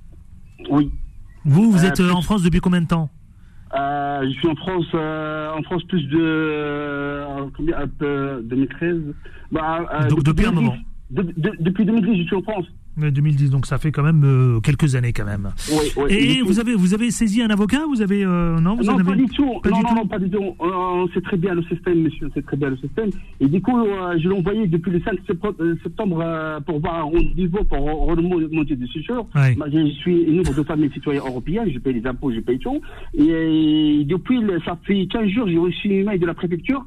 Oui. 0.69 0.91
Vous, 1.45 1.71
vous 1.71 1.85
êtes 1.85 1.99
en 2.01 2.21
France 2.21 2.43
depuis 2.43 2.59
combien 2.59 2.81
de 2.81 2.87
temps? 2.87 3.09
Euh, 3.73 4.23
je 4.25 4.37
suis 4.37 4.49
en 4.49 4.55
France, 4.55 4.85
en 4.93 5.63
France 5.63 5.83
plus 5.85 6.03
de 6.09 7.23
combien, 7.55 7.77
2013. 8.43 8.97
Bah, 9.49 10.07
Donc 10.09 10.23
depuis 10.23 10.45
un 10.45 10.51
moment 10.51 10.75
depuis 11.11 11.85
2010, 11.85 12.21
je 12.21 12.23
suis 12.23 12.35
en 12.35 12.41
France. 12.41 12.65
Mais 12.97 13.09
2010, 13.09 13.51
donc 13.51 13.65
ça 13.65 13.77
fait 13.77 13.91
quand 13.91 14.03
même 14.03 14.23
euh, 14.25 14.59
quelques 14.59 14.95
années 14.95 15.13
quand 15.13 15.25
même. 15.25 15.49
Oui, 15.71 15.91
oui, 15.95 16.13
et 16.13 16.41
vous 16.41 16.59
avez, 16.59 16.75
vous 16.75 16.93
avez 16.93 17.09
saisi 17.09 17.41
un 17.41 17.49
avocat 17.49 17.85
Vous 17.87 18.01
avez 18.01 18.25
euh, 18.25 18.59
non, 18.59 18.75
vous 18.75 18.83
non 18.83 18.97
pas 18.97 19.15
du 19.15 19.25
tout. 19.27 19.61
non, 19.65 19.81
non, 19.81 19.95
non, 19.95 20.07
pas 20.07 20.19
du 20.19 20.29
tout. 20.29 20.55
On 20.59 21.07
sait 21.13 21.21
très 21.21 21.37
bien 21.37 21.53
le 21.53 21.63
système, 21.63 22.01
monsieur. 22.01 22.29
C'est 22.33 22.45
très 22.45 22.57
bien 22.57 22.69
le 22.69 22.77
système. 22.77 23.09
Et 23.39 23.47
du 23.47 23.61
coup, 23.61 23.77
euh, 23.77 24.17
je 24.17 24.27
l'ai 24.27 24.35
envoyé 24.35 24.67
depuis 24.67 24.91
le 24.91 25.01
5 25.01 25.19
septembre 25.83 26.61
pour 26.65 26.79
voir 26.79 26.95
un 26.95 27.03
rendez-vous 27.03 27.63
pour 27.63 27.79
remonter 27.79 28.75
de 28.75 28.87
séjour. 28.87 29.27
Ouais. 29.35 29.55
je 29.71 29.91
suis 29.93 30.23
une 30.23 30.41
de 30.41 30.63
familles 30.63 30.91
citoyennes 30.91 31.23
européennes. 31.25 31.69
Je 31.73 31.79
paye 31.79 31.93
les 31.93 32.05
impôts, 32.05 32.31
je 32.33 32.41
paye 32.41 32.59
tout. 32.59 32.81
Et, 33.17 34.03
depuis, 34.05 34.41
ça 34.65 34.77
fait 34.83 35.07
15 35.07 35.29
jours, 35.29 35.47
j'ai 35.47 35.57
reçu 35.57 35.87
une 35.87 36.05
mail 36.05 36.19
de 36.19 36.25
la 36.25 36.33
préfecture. 36.33 36.85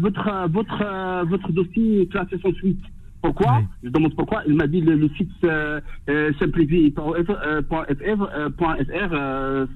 votre, 0.00 0.48
votre, 0.50 1.26
votre 1.28 1.52
dossier 1.52 2.08
classé 2.10 2.36
sans 2.42 2.52
suite. 2.54 2.80
Pourquoi 3.24 3.62
Je 3.82 3.88
demande 3.88 4.14
pourquoi. 4.14 4.42
Il 4.46 4.52
m'a 4.52 4.66
dit 4.66 4.82
le, 4.82 4.96
le 4.96 5.08
site 5.16 5.30
euh, 5.44 5.80
euh, 6.10 6.30
simplifié.fr, 6.38 7.00
euh, 7.10 7.62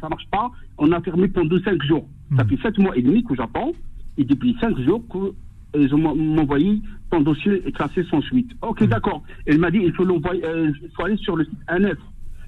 ça 0.02 0.08
marche 0.10 0.26
pas. 0.30 0.50
On 0.76 0.92
a 0.92 1.00
fermé 1.00 1.28
pendant 1.28 1.58
5 1.58 1.82
jours. 1.82 2.06
Ça 2.36 2.44
hmm. 2.44 2.48
fait 2.48 2.58
7 2.60 2.78
mois 2.78 2.94
et 2.94 3.00
demi 3.00 3.24
que 3.24 3.34
j'attends. 3.34 3.72
Et 4.18 4.24
depuis 4.24 4.54
5 4.60 4.78
jours 4.80 5.02
qu'ils 5.10 5.94
ont 5.94 6.14
m'envoyé 6.14 6.82
ton 7.10 7.22
dossier 7.22 7.66
est 7.66 7.72
classé 7.72 8.04
sans 8.10 8.20
suite. 8.20 8.50
Ok, 8.60 8.82
hmm. 8.82 8.88
d'accord. 8.88 9.22
Il 9.46 9.58
m'a 9.58 9.70
dit 9.70 9.80
il 9.82 9.94
faut 9.94 10.04
l'envoyer, 10.04 10.42
il 10.44 10.90
faut 10.94 11.04
aller 11.04 11.16
sur 11.16 11.34
le 11.34 11.46
site 11.46 11.58
ANF. 11.68 11.96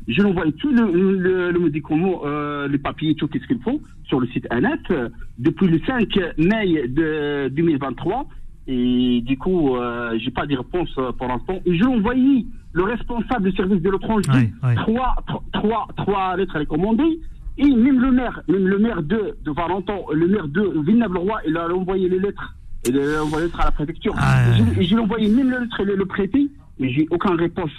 Je 0.07 0.21
l'envoie 0.21 0.53
tout 0.59 0.71
le, 0.71 1.17
le, 1.17 1.51
le 1.51 1.61
médicament, 1.61 2.25
les 2.69 2.79
papiers, 2.79 3.15
tout 3.15 3.31
ce 3.33 3.47
qu'il 3.47 3.61
faut 3.61 3.81
sur 4.05 4.21
le 4.21 4.27
site 4.27 4.47
ANF. 4.51 5.11
Depuis 5.39 5.67
le 5.67 5.81
5 5.87 6.15
mai 6.37 6.89
de 6.89 7.49
2023, 7.49 8.27
et 8.67 9.21
du 9.23 9.37
coup, 9.39 9.77
euh, 9.77 10.17
j'ai 10.19 10.31
pas 10.31 10.47
de 10.47 10.57
réponse 10.57 10.91
euh, 10.99 11.13
pour 11.13 11.27
l'instant. 11.29 11.59
Et 11.67 11.77
je 11.77 11.85
envoyé 11.85 12.47
le 12.73 12.85
responsable 12.85 13.51
du 13.51 13.57
service 13.57 13.83
de 13.83 13.91
l'étranger, 13.91 14.53
trois, 14.77 15.15
trois, 15.53 15.89
trois 15.97 16.37
lettres 16.37 16.57
à 16.57 16.59
les 16.61 16.67
commander. 16.67 17.21
Et 17.59 17.67
même 17.69 18.01
le 18.01 18.11
maire, 18.11 18.41
même 18.49 18.67
le 18.67 18.79
maire 18.79 19.03
de, 19.03 19.37
de 19.45 19.51
Valentin, 19.51 19.97
le 20.13 20.29
maire 20.29 20.49
de 20.49 20.81
Villeneuve-le-Roi, 20.87 21.41
il 21.47 21.57
a 21.57 21.69
envoyé 21.69 22.09
les 22.09 22.19
lettres. 22.19 22.55
Il 22.87 22.99
a 22.99 23.23
envoyé 23.23 23.45
les 23.45 23.51
lettres 23.51 23.61
à 23.61 23.65
la 23.67 23.71
préfecture. 23.73 24.15
Ah, 24.17 24.45
et 24.79 24.83
j'ai 24.85 24.99
envoyé 24.99 25.29
même 25.29 25.51
les 25.51 25.59
lettres 25.59 25.81
et 25.81 25.85
le, 25.85 25.97
le 25.97 26.07
préfet, 26.07 26.47
mais 26.79 26.91
j'ai 26.91 27.07
aucune 27.11 27.35
réponse 27.39 27.73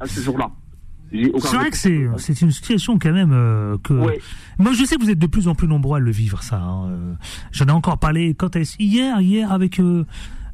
à 0.00 0.06
ce 0.06 0.20
jour-là. 0.20 0.50
C'est 1.12 1.56
vrai 1.56 1.70
que 1.70 1.76
c'est 1.76 2.40
une 2.40 2.50
situation 2.50 2.98
quand 2.98 3.12
même 3.12 3.32
euh, 3.32 3.78
que 3.82 3.94
moi 4.58 4.72
je 4.72 4.84
sais 4.84 4.96
que 4.96 5.02
vous 5.02 5.10
êtes 5.10 5.18
de 5.18 5.26
plus 5.26 5.48
en 5.48 5.54
plus 5.54 5.68
nombreux 5.68 5.96
à 5.96 6.00
le 6.00 6.10
vivre 6.10 6.42
ça. 6.42 6.60
Hein, 6.60 6.88
euh. 6.90 7.14
J'en 7.52 7.66
ai 7.66 7.70
encore 7.70 7.98
parlé 7.98 8.34
quand 8.34 8.56
hier 8.78 9.20
hier 9.20 9.52
avec 9.52 9.80
euh, 9.80 10.04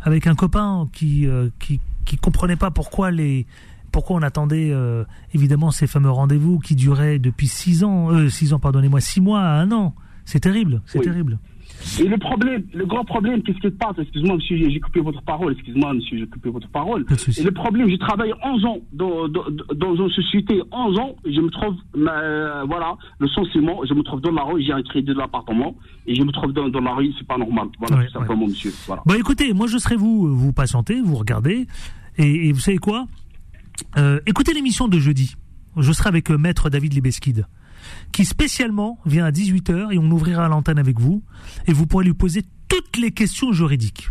avec 0.01 0.27
un 0.27 0.35
copain 0.35 0.89
qui 0.93 1.27
qui 1.59 1.81
qui 2.05 2.17
comprenait 2.17 2.57
pas 2.57 2.71
pourquoi 2.71 3.11
les 3.11 3.47
pourquoi 3.91 4.17
on 4.17 4.23
attendait 4.23 4.73
évidemment 5.33 5.71
ces 5.71 5.87
fameux 5.87 6.11
rendez-vous 6.11 6.59
qui 6.59 6.75
duraient 6.75 7.19
depuis 7.19 7.49
six 7.49 7.85
ans 7.85 8.29
six 8.29 8.53
ans 8.53 8.59
pardonnez-moi 8.59 9.01
six 9.01 9.21
mois 9.21 9.41
à 9.41 9.61
un 9.61 9.73
an. 9.73 9.95
C'est 10.25 10.41
terrible, 10.41 10.81
c'est 10.87 11.01
terrible. 11.01 11.39
Et 12.01 12.09
le 12.09 12.19
problème, 12.19 12.65
le 12.73 12.87
grand 12.87 13.05
problème, 13.05 13.43
qu'est-ce 13.43 13.59
qui 13.59 13.69
se 13.69 13.73
passe? 13.73 13.97
Excuse-moi, 13.99 14.37
monsieur, 14.37 14.57
j'ai 14.57 14.81
coupé 14.81 15.01
votre 15.01 15.23
parole. 15.23 15.53
Excuse-moi, 15.53 15.95
monsieur, 15.95 16.19
j'ai 16.19 16.27
coupé 16.27 16.51
votre 16.51 16.69
parole. 16.69 17.05
Et 17.37 17.43
le 17.43 17.51
problème, 17.51 17.89
j'ai 17.89 17.99
travaillé 17.99 18.33
11 18.43 18.65
ans 18.65 18.79
dans, 18.93 19.29
dans, 19.29 19.45
dans, 19.75 19.95
une 19.95 20.11
société, 20.11 20.61
11 20.73 20.99
ans, 20.99 21.17
je 21.25 21.41
me 21.41 21.51
trouve, 21.51 21.75
euh, 21.97 22.65
voilà, 22.67 22.97
le 23.19 23.29
sentiment, 23.29 23.81
je 23.89 23.95
me 23.95 24.03
trouve 24.03 24.21
dans 24.21 24.33
la 24.33 24.43
rue, 24.43 24.63
j'ai 24.63 24.73
un 24.73 24.83
crédit 24.83 25.09
de 25.09 25.15
l'appartement, 25.15 25.77
et 26.07 26.15
je 26.15 26.23
me 26.23 26.33
trouve 26.33 26.53
dans, 26.53 26.69
dans 26.69 26.81
la 26.81 26.95
rue, 26.95 27.13
c'est 27.19 27.27
pas 27.27 27.39
normal. 27.39 27.69
Voilà, 27.79 28.05
tout 28.05 28.13
simplement, 28.13 28.47
monsieur. 28.47 28.73
Voilà. 28.87 29.03
Bon, 29.07 29.15
écoutez, 29.15 29.53
moi, 29.53 29.67
je 29.67 29.79
serai 29.79 29.97
vous, 29.97 30.35
vous 30.35 30.53
patientez, 30.53 31.01
vous 31.01 31.17
regardez, 31.17 31.67
et, 32.17 32.53
vous 32.53 32.61
savez 32.61 32.79
quoi? 32.79 33.07
Euh, 33.99 34.21
Écoutez 34.27 34.55
l'émission 34.55 34.89
de 34.89 34.99
jeudi. 34.99 35.35
Je 35.77 35.91
serai 35.91 36.09
avec 36.09 36.31
euh, 36.31 36.39
Maître 36.39 36.71
David 36.71 36.95
Libeskid 36.95 37.47
qui 38.13 38.25
spécialement 38.25 38.99
vient 39.07 39.25
à 39.25 39.31
18h 39.31 39.93
et 39.93 39.99
on 39.99 40.11
ouvrira 40.11 40.49
l'antenne 40.49 40.79
avec 40.79 41.01
vous 41.01 41.23
et 41.67 41.73
vous 41.73 41.87
pourrez 41.87 42.05
lui 42.05 42.15
poser 42.15 42.43
toutes 42.69 42.97
les 42.97 43.11
questions 43.11 43.53
juridiques. 43.53 44.09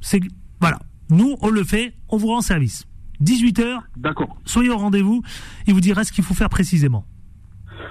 C'est 0.00 0.20
voilà, 0.60 0.78
nous 1.10 1.36
on 1.40 1.50
le 1.50 1.64
fait, 1.64 1.94
on 2.08 2.16
vous 2.16 2.28
rend 2.28 2.40
service. 2.40 2.86
18h. 3.22 3.78
D'accord. 3.96 4.36
Soyez 4.44 4.70
au 4.70 4.76
rendez-vous, 4.76 5.22
il 5.66 5.74
vous 5.74 5.80
dira 5.80 6.04
ce 6.04 6.12
qu'il 6.12 6.24
faut 6.24 6.34
faire 6.34 6.48
précisément. 6.48 7.04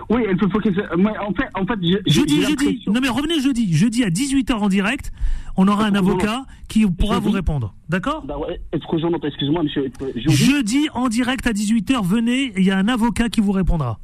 Oui, 0.10 0.24
elle 0.28 0.38
peut 0.38 0.48
En 0.48 1.34
fait, 1.34 1.50
en 1.56 1.66
fait 1.66 1.80
jeudi, 2.06 2.42
jeudi. 2.42 2.84
Non 2.88 3.00
mais 3.02 3.10
revenez 3.10 3.40
jeudi. 3.40 3.74
Jeudi 3.74 4.04
à 4.04 4.10
18h 4.10 4.54
en 4.54 4.68
direct, 4.68 5.12
on 5.58 5.68
aura 5.68 5.86
un 5.86 5.96
avocat 5.96 6.46
qui 6.68 6.86
pourra 6.86 7.20
vous 7.20 7.32
répondre. 7.32 7.74
D'accord 7.90 8.26
bah 8.26 8.36
Excusez-moi, 8.74 9.64
monsieur. 9.64 9.92
Jeudi 10.28 10.88
en 10.94 11.08
direct 11.08 11.48
à 11.48 11.52
18h, 11.52 12.06
venez, 12.06 12.54
il 12.58 12.64
y 12.64 12.72
a 12.72 12.78
un 12.78 12.88
avocat 12.88 13.30
qui 13.30 13.42
vous 13.42 13.52
répondra. 13.52 14.00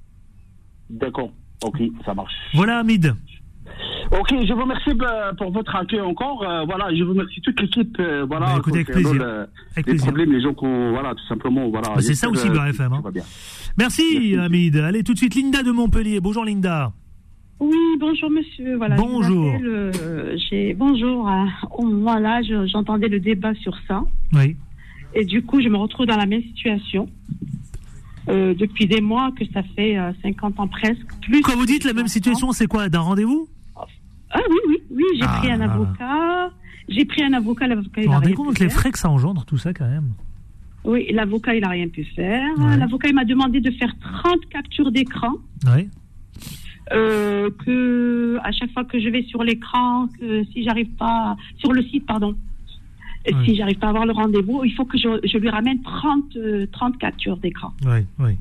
D'accord. 0.90 1.32
Ok, 1.64 1.82
ça 2.06 2.14
marche. 2.14 2.34
Voilà, 2.54 2.80
Hamid. 2.80 3.14
Ok, 4.12 4.30
je 4.32 4.54
vous 4.54 4.62
remercie 4.62 4.94
bah, 4.94 5.34
pour 5.38 5.52
votre 5.52 5.76
accueil 5.76 6.02
encore. 6.02 6.42
Euh, 6.44 6.64
voilà, 6.66 6.94
je 6.96 7.04
vous 7.04 7.12
remercie 7.12 7.42
toute 7.42 7.60
l'équipe. 7.60 7.98
Euh, 8.00 8.26
voilà, 8.26 8.48
bah, 8.48 8.56
écoutez, 8.60 8.78
avec 8.78 8.92
plaisir. 8.92 9.22
avec 9.76 9.88
les 9.88 9.98
problèmes, 9.98 10.32
les 10.32 10.42
gens 10.42 10.54
qu'on, 10.54 10.92
voilà, 10.92 11.14
tout 11.14 11.26
simplement, 11.28 11.70
voilà. 11.70 11.90
Bah, 11.90 12.02
c'est 12.02 12.14
ça 12.14 12.30
aussi, 12.30 12.48
le 12.48 12.56
FM. 12.70 12.94
Hein. 12.94 13.04
Merci, 13.78 14.36
Hamid. 14.40 14.78
Allez, 14.78 15.04
tout 15.04 15.14
de 15.14 15.18
suite, 15.18 15.36
Linda 15.36 15.62
de 15.62 15.72
Montpellier. 15.72 16.22
Bonjour, 16.22 16.46
Linda. 16.46 16.94
Oui, 17.60 17.76
bonjour 18.00 18.30
monsieur. 18.30 18.78
Voilà, 18.78 18.96
bonjour. 18.96 19.52
j'ai 20.50 20.74
bonjour. 20.76 21.30
voilà, 21.80 22.42
j'entendais 22.68 23.08
le 23.08 23.20
débat 23.20 23.54
sur 23.56 23.76
ça. 23.88 24.04
Oui. 24.34 24.56
Et 25.14 25.26
du 25.26 25.42
coup, 25.42 25.62
je 25.62 25.68
me 25.68 25.78
retrouve 25.78 26.06
dans 26.06 26.18
la 26.18 26.28
même 26.28 26.44
situation. 26.44 27.10
Euh, 28.30 28.54
depuis 28.54 28.88
des 28.88 29.00
mois, 29.00 29.32
que 29.38 29.46
ça 29.54 29.64
fait 29.76 29.98
50 30.22 30.54
euh, 30.60 30.62
ans 30.62 30.68
presque. 30.68 31.08
Plus 31.22 31.42
Quand 31.42 31.56
vous 31.56 31.66
dites 31.66 31.86
la 31.86 31.94
même 31.94 32.08
situation, 32.08 32.52
c'est 32.52 32.68
quoi 32.68 32.90
D'un 32.90 33.00
rendez-vous? 33.00 33.48
Ah 34.30 34.40
oui, 34.50 34.58
oui, 34.68 34.78
oui, 34.92 35.04
j'ai 35.16 35.26
ah 35.26 35.38
pris 35.40 35.52
un 35.52 35.62
avocat. 35.62 36.52
J'ai 36.90 37.06
pris 37.06 37.24
un 37.24 37.34
avocat, 37.34 37.68
l'avocat 37.68 38.02
il 38.02 38.10
a 38.10 38.20
rien 38.20 38.36
compte 38.36 38.60
les 38.60 38.70
frais 38.70 38.92
que 38.92 39.00
ça 39.00 39.10
engendre, 39.10 39.46
tout 39.46 39.58
ça 39.58 39.74
quand 39.74 39.88
même? 39.88 40.12
Oui, 40.84 41.08
l'avocat 41.12 41.56
il 41.56 41.64
a 41.64 41.70
rien 41.70 41.88
pu 41.88 42.04
faire. 42.04 42.46
L'avocat 42.78 43.10
il 43.10 43.16
m'a 43.16 43.26
demandé 43.26 43.60
de 43.60 43.72
faire 43.72 43.94
30 44.24 44.46
captures 44.50 44.92
d'écran. 44.92 45.34
Oui. 45.66 45.90
Euh, 46.94 47.50
que 47.66 48.38
à 48.44 48.52
chaque 48.54 48.72
fois 48.72 48.86
que 48.86 49.00
je 49.00 49.10
vais 49.10 49.24
sur 49.24 49.44
l'écran, 49.44 50.08
que 50.20 50.46
si 50.46 50.64
j'arrive 50.64 50.90
pas 50.98 51.36
sur 51.58 51.74
le 51.74 51.84
site, 51.84 52.06
pardon, 52.06 52.36
si 53.46 53.56
j'arrive 53.56 53.78
pas 53.78 53.88
à 53.88 53.90
avoir 53.90 54.06
le 54.06 54.14
rendez-vous, 54.14 54.64
il 54.64 54.74
faut 54.74 54.86
que 54.86 54.98
je, 54.98 55.38
lui 55.38 55.50
ramène 55.50 55.82
30, 55.82 56.38
30 56.72 56.94
euh, 56.94 56.98
captures 56.98 57.38
d'écran. 57.38 57.74
Oui, 57.86 58.06
oui. 58.20 58.38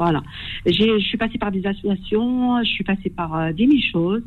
Voilà. 0.00 0.22
Je 0.64 0.98
suis 1.00 1.18
passée 1.18 1.36
par 1.36 1.52
des 1.52 1.66
associations, 1.66 2.64
je 2.64 2.70
suis 2.70 2.84
passée 2.84 3.10
par 3.10 3.34
euh, 3.34 3.52
des 3.52 3.66
mille 3.66 3.84
choses, 3.92 4.24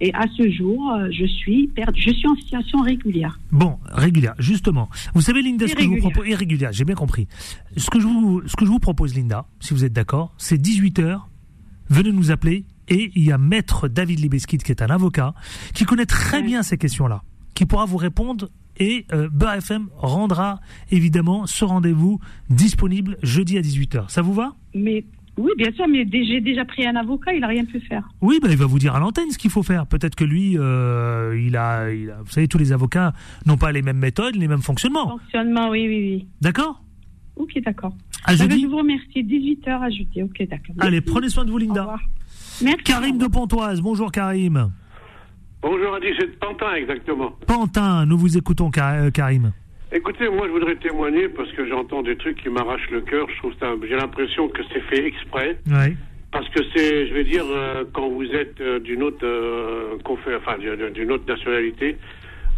et 0.00 0.12
à 0.14 0.24
ce 0.36 0.50
jour, 0.50 0.92
euh, 0.92 1.10
je 1.12 1.24
suis 1.24 1.68
perdue. 1.68 2.00
Je 2.00 2.10
suis 2.10 2.26
en 2.26 2.34
situation 2.34 2.80
régulière. 2.80 3.38
Bon, 3.52 3.78
régulière, 3.84 4.34
justement. 4.40 4.88
Vous 5.14 5.20
savez, 5.20 5.42
Linda, 5.42 5.68
ce 5.68 5.76
que 5.76 5.82
je 5.84 5.88
vous 5.88 5.98
propose, 5.98 6.26
irrégulière, 6.26 6.72
j'ai 6.72 6.84
bien 6.84 6.96
compris. 6.96 7.28
Ce 7.76 7.88
que 7.88 8.00
je 8.00 8.06
vous, 8.08 8.42
ce 8.46 8.56
que 8.56 8.64
je 8.64 8.70
vous 8.70 8.80
propose, 8.80 9.14
Linda, 9.14 9.46
si 9.60 9.74
vous 9.74 9.84
êtes 9.84 9.92
d'accord, 9.92 10.34
c'est 10.38 10.60
18 10.60 10.98
h 10.98 11.20
Venez 11.88 12.10
nous 12.10 12.32
appeler 12.32 12.64
et 12.88 13.12
il 13.14 13.22
y 13.22 13.30
a 13.30 13.38
Maître 13.38 13.86
David 13.86 14.18
Libeskid, 14.18 14.64
qui 14.64 14.72
est 14.72 14.82
un 14.82 14.88
avocat, 14.88 15.34
qui 15.72 15.84
connaît 15.84 16.06
très 16.06 16.42
bien 16.42 16.64
ces 16.64 16.78
questions-là, 16.78 17.22
qui 17.54 17.64
pourra 17.64 17.84
vous 17.84 17.96
répondre 17.96 18.48
et 18.78 19.06
euh, 19.12 19.28
FM 19.58 19.88
rendra 19.96 20.60
évidemment 20.90 21.46
ce 21.46 21.64
rendez-vous 21.64 22.20
disponible 22.50 23.16
jeudi 23.22 23.58
à 23.58 23.60
18h. 23.60 24.08
Ça 24.08 24.22
vous 24.22 24.34
va? 24.34 24.54
Mais 24.74 25.04
oui, 25.38 25.50
bien 25.56 25.72
sûr, 25.72 25.88
mais 25.88 26.06
j'ai 26.10 26.40
déjà 26.40 26.64
pris 26.64 26.86
un 26.86 26.94
avocat, 26.96 27.32
il 27.32 27.40
n'a 27.40 27.46
rien 27.46 27.64
pu 27.64 27.80
faire. 27.80 28.06
Oui, 28.20 28.38
ben, 28.42 28.50
il 28.50 28.56
va 28.56 28.66
vous 28.66 28.78
dire 28.78 28.94
à 28.94 29.00
l'antenne 29.00 29.30
ce 29.30 29.38
qu'il 29.38 29.50
faut 29.50 29.62
faire. 29.62 29.86
Peut-être 29.86 30.14
que 30.14 30.24
lui, 30.24 30.58
euh, 30.58 31.40
il, 31.42 31.56
a, 31.56 31.86
Vous 32.22 32.30
savez, 32.30 32.48
tous 32.48 32.58
les 32.58 32.72
avocats 32.72 33.14
n'ont 33.46 33.56
pas 33.56 33.72
les 33.72 33.82
mêmes 33.82 33.98
méthodes, 33.98 34.36
les 34.36 34.48
mêmes 34.48 34.60
fonctionnements. 34.60 35.08
Fonctionnement, 35.18 35.70
oui, 35.70 35.86
oui, 35.88 36.00
oui. 36.02 36.26
D'accord? 36.42 36.82
Ok, 37.36 37.58
d'accord. 37.64 37.96
À 38.24 38.36
jeudi 38.36 38.62
Je 38.62 38.66
vous 38.66 38.76
remercie. 38.76 39.22
18h 39.24 39.68
à 39.68 39.88
jeudi. 39.88 40.22
Ok, 40.22 40.46
d'accord. 40.48 40.74
Allez, 40.78 41.00
prenez 41.00 41.30
soin 41.30 41.46
de 41.46 41.50
vous, 41.50 41.58
Linda. 41.58 41.80
Au 41.80 41.84
revoir. 41.84 42.00
Merci. 42.62 42.84
Karim 42.84 43.16
de 43.16 43.26
Pontoise. 43.26 43.80
Bonjour, 43.80 44.12
Karim. 44.12 44.70
Bonjour 45.62 45.94
Adi, 45.94 46.08
c'est 46.18 46.38
Pantin 46.40 46.74
exactement. 46.74 47.36
Pantin, 47.46 48.04
nous 48.04 48.18
vous 48.18 48.36
écoutons 48.36 48.68
euh, 48.76 49.10
Karim. 49.12 49.52
Écoutez, 49.92 50.28
moi 50.28 50.48
je 50.48 50.52
voudrais 50.52 50.74
témoigner 50.74 51.28
parce 51.28 51.52
que 51.52 51.68
j'entends 51.68 52.02
des 52.02 52.16
trucs 52.16 52.42
qui 52.42 52.48
m'arrachent 52.48 52.90
le 52.90 53.00
cœur. 53.00 53.28
Je 53.30 53.38
trouve 53.38 53.52
ça, 53.60 53.72
j'ai 53.88 53.94
l'impression 53.94 54.48
que 54.48 54.60
c'est 54.72 54.80
fait 54.80 55.06
exprès. 55.06 55.56
Oui. 55.68 55.94
Parce 56.32 56.48
que 56.48 56.60
c'est, 56.74 57.06
je 57.06 57.14
veux 57.14 57.22
dire, 57.22 57.44
euh, 57.46 57.84
quand 57.92 58.08
vous 58.08 58.24
êtes 58.24 58.60
euh, 58.60 58.80
d'une 58.80 59.04
autre, 59.04 59.24
enfin 60.04 60.58
d'une 60.58 61.12
autre 61.12 61.28
nationalité, 61.28 61.96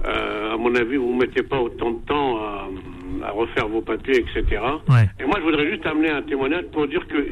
à 0.03 0.57
mon 0.57 0.75
avis, 0.75 0.97
vous 0.97 1.13
ne 1.15 1.21
mettez 1.21 1.43
pas 1.43 1.61
autant 1.61 1.91
de 1.91 2.01
temps 2.07 2.39
à, 2.39 3.31
refaire 3.33 3.69
vos 3.69 3.83
papiers, 3.83 4.19
etc. 4.19 4.63
Ouais. 4.89 5.09
Et 5.21 5.25
moi, 5.25 5.37
je 5.39 5.45
voudrais 5.45 5.71
juste 5.71 5.85
amener 5.87 6.11
un 6.11 6.23
témoignage 6.23 6.65
pour 6.73 6.87
dire 6.89 7.07
que 7.07 7.27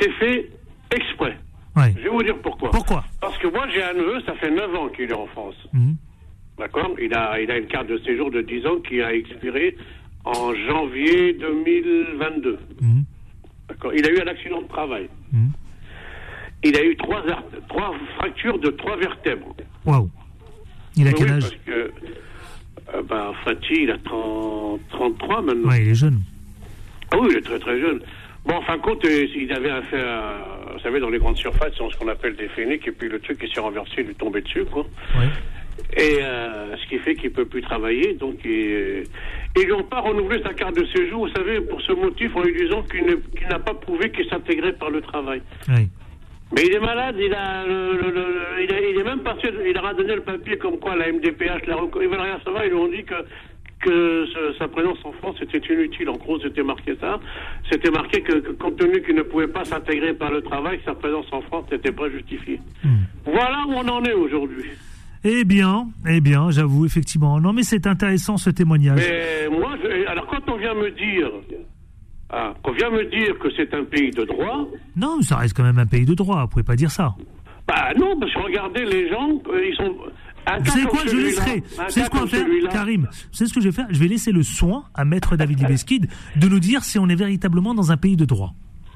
c'est 0.00 0.10
fait 0.18 0.50
exprès. 0.94 1.36
Je 1.96 2.02
vais 2.02 2.08
vous 2.08 2.22
dire 2.22 2.36
pourquoi. 2.42 2.70
Pourquoi 2.70 3.04
Parce 3.20 3.38
que 3.38 3.46
moi, 3.48 3.66
j'ai 3.72 3.82
un 3.82 3.92
neveu, 3.94 4.20
ça 4.26 4.34
fait 4.34 4.50
9 4.50 4.74
ans 4.74 4.88
qu'il 4.88 5.10
est 5.10 5.14
en 5.14 5.26
France. 5.28 5.56
Mhm. 5.72 5.96
D'accord 6.58 6.90
il 7.00 7.14
a, 7.14 7.40
il 7.40 7.50
a 7.50 7.58
une 7.58 7.66
carte 7.66 7.86
de 7.86 7.98
séjour 7.98 8.30
de 8.32 8.40
10 8.42 8.66
ans 8.66 8.80
qui 8.80 9.00
a 9.00 9.14
expiré 9.14 9.76
en 10.24 10.52
janvier 10.66 11.34
2022. 11.34 12.58
Mhm. 12.80 13.04
D'accord 13.68 13.92
Il 13.94 14.04
a 14.06 14.10
eu 14.10 14.20
un 14.20 14.26
accident 14.26 14.62
de 14.62 14.68
travail. 14.68 15.08
Mhm. 15.32 15.50
Il 16.64 16.76
a 16.76 16.84
eu 16.84 16.96
trois, 16.96 17.22
trois 17.68 17.94
fractures 18.16 18.58
de 18.58 18.70
trois 18.70 18.96
vertèbres. 18.96 19.54
Waouh 19.86 20.10
Il 20.96 21.06
a 21.06 21.12
quel 21.12 21.30
âge 21.30 21.42
Parce 21.42 21.54
que 21.64 21.92
euh, 22.94 23.02
ben, 23.08 23.32
Fatih, 23.44 23.82
il 23.82 23.90
a 23.90 23.98
30, 23.98 24.80
33 24.90 25.42
maintenant. 25.42 25.68
Ouais, 25.68 25.82
il 25.82 25.88
est 25.88 25.94
jeune. 25.94 26.20
Ah 27.12 27.16
oui, 27.20 27.28
il 27.30 27.36
est 27.36 27.42
très 27.42 27.58
très 27.58 27.80
jeune. 27.80 28.00
Bon, 28.48 28.54
en 28.56 28.62
fin 28.62 28.78
de 28.78 28.82
compte, 28.82 29.04
euh, 29.04 29.26
il 29.36 29.52
avait 29.52 29.68
affaire, 29.68 30.34
vous 30.72 30.80
savez, 30.80 31.00
dans 31.00 31.10
les 31.10 31.18
grandes 31.18 31.36
surfaces, 31.36 31.72
c'est 31.76 31.92
ce 31.92 31.98
qu'on 31.98 32.08
appelle 32.08 32.34
des 32.34 32.48
phéniques, 32.48 32.88
et 32.88 32.92
puis 32.92 33.10
le 33.10 33.18
truc 33.20 33.38
qui 33.38 33.52
s'est 33.52 33.60
renversé, 33.60 34.02
lui 34.02 34.14
tombé 34.14 34.40
dessus, 34.40 34.64
quoi. 34.64 34.86
Et 35.96 36.18
euh, 36.22 36.74
ce 36.76 36.88
qui 36.88 36.98
fait 36.98 37.14
qu'il 37.14 37.30
peut 37.30 37.44
plus 37.44 37.60
travailler, 37.60 38.14
donc 38.14 38.36
il, 38.46 39.04
ils 39.54 39.68
n'ont 39.68 39.82
pas 39.82 40.00
renouvelé 40.00 40.42
sa 40.42 40.54
carte 40.54 40.76
de 40.76 40.86
séjour, 40.86 41.28
vous 41.28 41.34
savez, 41.34 41.60
pour 41.60 41.80
ce 41.82 41.92
motif, 41.92 42.34
en 42.36 42.42
lui 42.42 42.54
disant 42.56 42.82
qu'il 42.84 43.04
n'a 43.50 43.58
pas 43.58 43.74
prouvé 43.74 44.10
qu'il 44.10 44.26
s'intégrait 44.30 44.72
par 44.72 44.88
le 44.88 45.02
travail. 45.02 45.42
Mais 46.54 46.62
il 46.64 46.74
est 46.74 46.80
malade, 46.80 47.16
il 47.20 47.34
a, 47.34 47.64
il, 47.66 48.70
il 48.94 48.98
est 48.98 49.04
même 49.04 49.20
passé, 49.20 49.50
il 49.66 49.76
a 49.76 49.92
donné 49.92 50.14
le 50.14 50.22
papier 50.22 50.56
comme 50.56 50.78
quoi 50.78 50.96
la 50.96 51.12
MDPH, 51.12 51.66
la, 51.66 51.76
ils 52.00 52.08
veulent 52.08 52.18
rien 52.20 52.40
savoir, 52.42 52.64
ils 52.64 52.70
lui 52.70 52.78
ont 52.78 52.88
dit 52.88 53.04
que 53.04 53.14
que 53.80 54.26
sa 54.58 54.68
présence 54.68 54.98
en 55.04 55.12
France 55.12 55.36
était 55.40 55.60
inutile. 55.72 56.08
En 56.08 56.16
gros, 56.16 56.38
c'était 56.40 56.62
marqué 56.62 56.96
ça. 57.00 57.20
C'était 57.70 57.90
marqué 57.90 58.22
que, 58.22 58.52
compte 58.52 58.76
tenu 58.76 59.02
qu'il 59.02 59.14
ne 59.14 59.22
pouvait 59.22 59.48
pas 59.48 59.64
s'intégrer 59.64 60.14
par 60.14 60.30
le 60.30 60.42
travail, 60.42 60.80
sa 60.84 60.94
présence 60.94 61.26
en 61.32 61.40
France 61.42 61.66
n'était 61.70 61.92
pas 61.92 62.08
justifiée. 62.10 62.60
Hmm. 62.82 63.04
Voilà 63.24 63.64
où 63.68 63.72
on 63.72 63.88
en 63.88 64.04
est 64.04 64.14
aujourd'hui. 64.14 64.70
Eh 65.24 65.44
bien, 65.44 65.88
eh 66.08 66.20
bien, 66.20 66.50
j'avoue, 66.50 66.86
effectivement. 66.86 67.40
Non, 67.40 67.52
mais 67.52 67.62
c'est 67.62 67.86
intéressant 67.86 68.36
ce 68.36 68.50
témoignage. 68.50 69.00
Mais 69.00 69.48
moi, 69.48 69.76
alors 70.06 70.26
quand 70.26 70.52
on 70.52 70.56
vient 70.56 70.74
me 70.74 70.90
dire, 70.90 71.30
ah, 72.30 72.54
qu'on 72.62 72.72
vient 72.72 72.90
me 72.90 73.04
dire 73.04 73.38
que 73.38 73.48
c'est 73.56 73.72
un 73.74 73.84
pays 73.84 74.10
de 74.10 74.24
droit. 74.24 74.68
Non, 74.96 75.16
mais 75.16 75.22
ça 75.22 75.36
reste 75.36 75.56
quand 75.56 75.64
même 75.64 75.78
un 75.78 75.86
pays 75.86 76.04
de 76.04 76.14
droit. 76.14 76.42
Vous 76.42 76.48
pouvez 76.48 76.62
pas 76.62 76.76
dire 76.76 76.90
ça. 76.90 77.14
Bah 77.66 77.92
non, 77.98 78.18
parce 78.18 78.32
que 78.32 78.38
regardez 78.38 78.84
les 78.84 79.10
gens, 79.10 79.30
euh, 79.50 79.66
ils 79.66 79.76
sont 79.76 79.94
vous 80.60 80.70
savez 80.70 80.86
quoi, 80.86 81.00
je 81.06 81.16
laisserai. 81.16 81.62
C'est 81.88 82.04
ce 82.04 82.10
qu'on 82.10 82.20
va 82.20 82.26
faire, 82.26 82.46
Karim. 82.70 83.08
C'est 83.32 83.46
ce 83.46 83.54
que 83.54 83.60
je 83.60 83.68
vais 83.68 83.72
faire. 83.72 83.86
Je 83.90 83.98
vais 83.98 84.08
laisser 84.08 84.32
le 84.32 84.42
soin 84.42 84.84
à 84.94 85.04
Maître 85.04 85.36
David 85.36 85.60
Libeskid 85.60 86.08
de 86.36 86.48
nous 86.48 86.60
dire 86.60 86.84
si 86.84 86.98
on 86.98 87.08
est 87.08 87.16
véritablement 87.16 87.74
dans 87.74 87.92
un 87.92 87.96
pays 87.96 88.16
de 88.16 88.24
droit. 88.24 88.54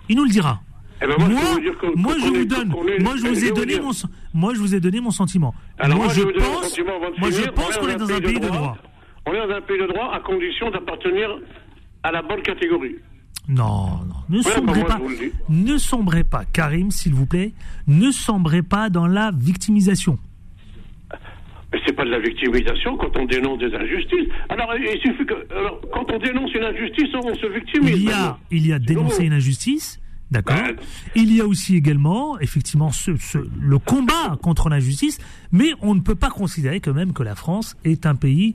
Il 0.09 0.17
nous 0.17 0.25
le 0.25 0.31
dira. 0.31 0.61
Eh 1.03 1.07
ben, 1.07 1.17
moi, 1.19 2.15
je, 2.17 2.27
vous 2.29 2.45
donne, 2.45 2.69
moi 3.01 3.17
je 3.17 3.27
vous 3.27 3.45
ai 3.45 3.51
donné 3.51 3.81
mon, 3.81 3.91
moi 4.35 4.55
je 4.55 4.61
vous 4.61 4.75
ai 4.75 4.79
donné 4.79 5.01
mon 5.01 5.11
sentiment. 5.11 5.53
moi, 5.85 6.07
je 6.09 6.23
pense, 6.23 6.79
moi 7.19 7.31
je 7.31 7.51
pense 7.51 7.77
qu'on 7.77 7.89
est 7.89 7.97
dans 7.97 8.13
un 8.13 8.21
pays 8.21 8.39
de 8.39 8.47
droit. 8.47 8.77
On 9.27 9.33
est 9.33 9.49
dans 9.49 9.55
un 9.55 9.61
pays 9.63 9.81
de 9.81 9.87
droit 9.87 10.13
à 10.15 10.21
condition 10.21 10.71
d'appartenir 10.71 11.29
à 12.05 12.13
la 12.13 12.23
bonne 12.23 12.43
catégorie. 12.43 12.97
Non, 13.49 14.01
non. 14.07 14.15
Ne 14.29 14.43
sombrez 14.43 14.85
pas, 14.85 15.01
ne 15.49 15.77
sombrez 15.77 16.25
pas, 16.25 16.45
Karim, 16.45 16.93
s'il 16.93 17.15
vous 17.15 17.27
plaît, 17.27 17.53
ne 17.89 18.13
sombrez 18.13 18.63
pas 18.63 18.89
dans 18.89 19.09
la 19.09 19.33
victimisation. 19.37 20.19
C'est 21.87 21.95
pas 21.95 22.05
de 22.05 22.11
la 22.11 22.21
victimisation 22.21 22.97
quand 22.97 23.17
on 23.17 23.25
dénonce 23.25 23.59
des 23.59 23.75
injustices. 23.75 24.29
Alors, 24.49 24.73
il 24.77 25.01
suffit 25.01 25.25
que, 25.27 25.35
alors, 25.57 25.81
quand 25.93 26.05
on 26.13 26.19
dénonce 26.19 26.53
une 26.55 26.65
injustice, 26.65 27.09
on 27.15 27.35
se 27.35 27.47
victimise. 27.47 27.97
Il 27.97 28.05
y 28.05 28.13
a, 28.13 28.39
il 28.51 28.67
y 28.67 28.73
a 28.73 28.79
dénoncé 28.79 29.25
une 29.25 29.33
injustice, 29.33 30.01
d'accord. 30.31 30.57
Il 31.17 31.35
y 31.35 31.41
a 31.41 31.47
aussi 31.47 31.77
également, 31.77 32.39
effectivement, 32.41 32.91
ce, 32.91 33.17
ce, 33.17 33.39
le 33.61 33.79
combat 33.79 34.37
contre 34.43 34.69
l'injustice, 34.69 35.19
mais 35.51 35.71
on 35.81 35.95
ne 35.95 36.01
peut 36.01 36.15
pas 36.15 36.31
considérer 36.31 36.81
quand 36.81 36.95
même 36.95 37.13
que 37.15 37.23
la 37.23 37.35
France 37.35 37.77
est 37.85 38.05
un 38.07 38.15
pays 38.17 38.55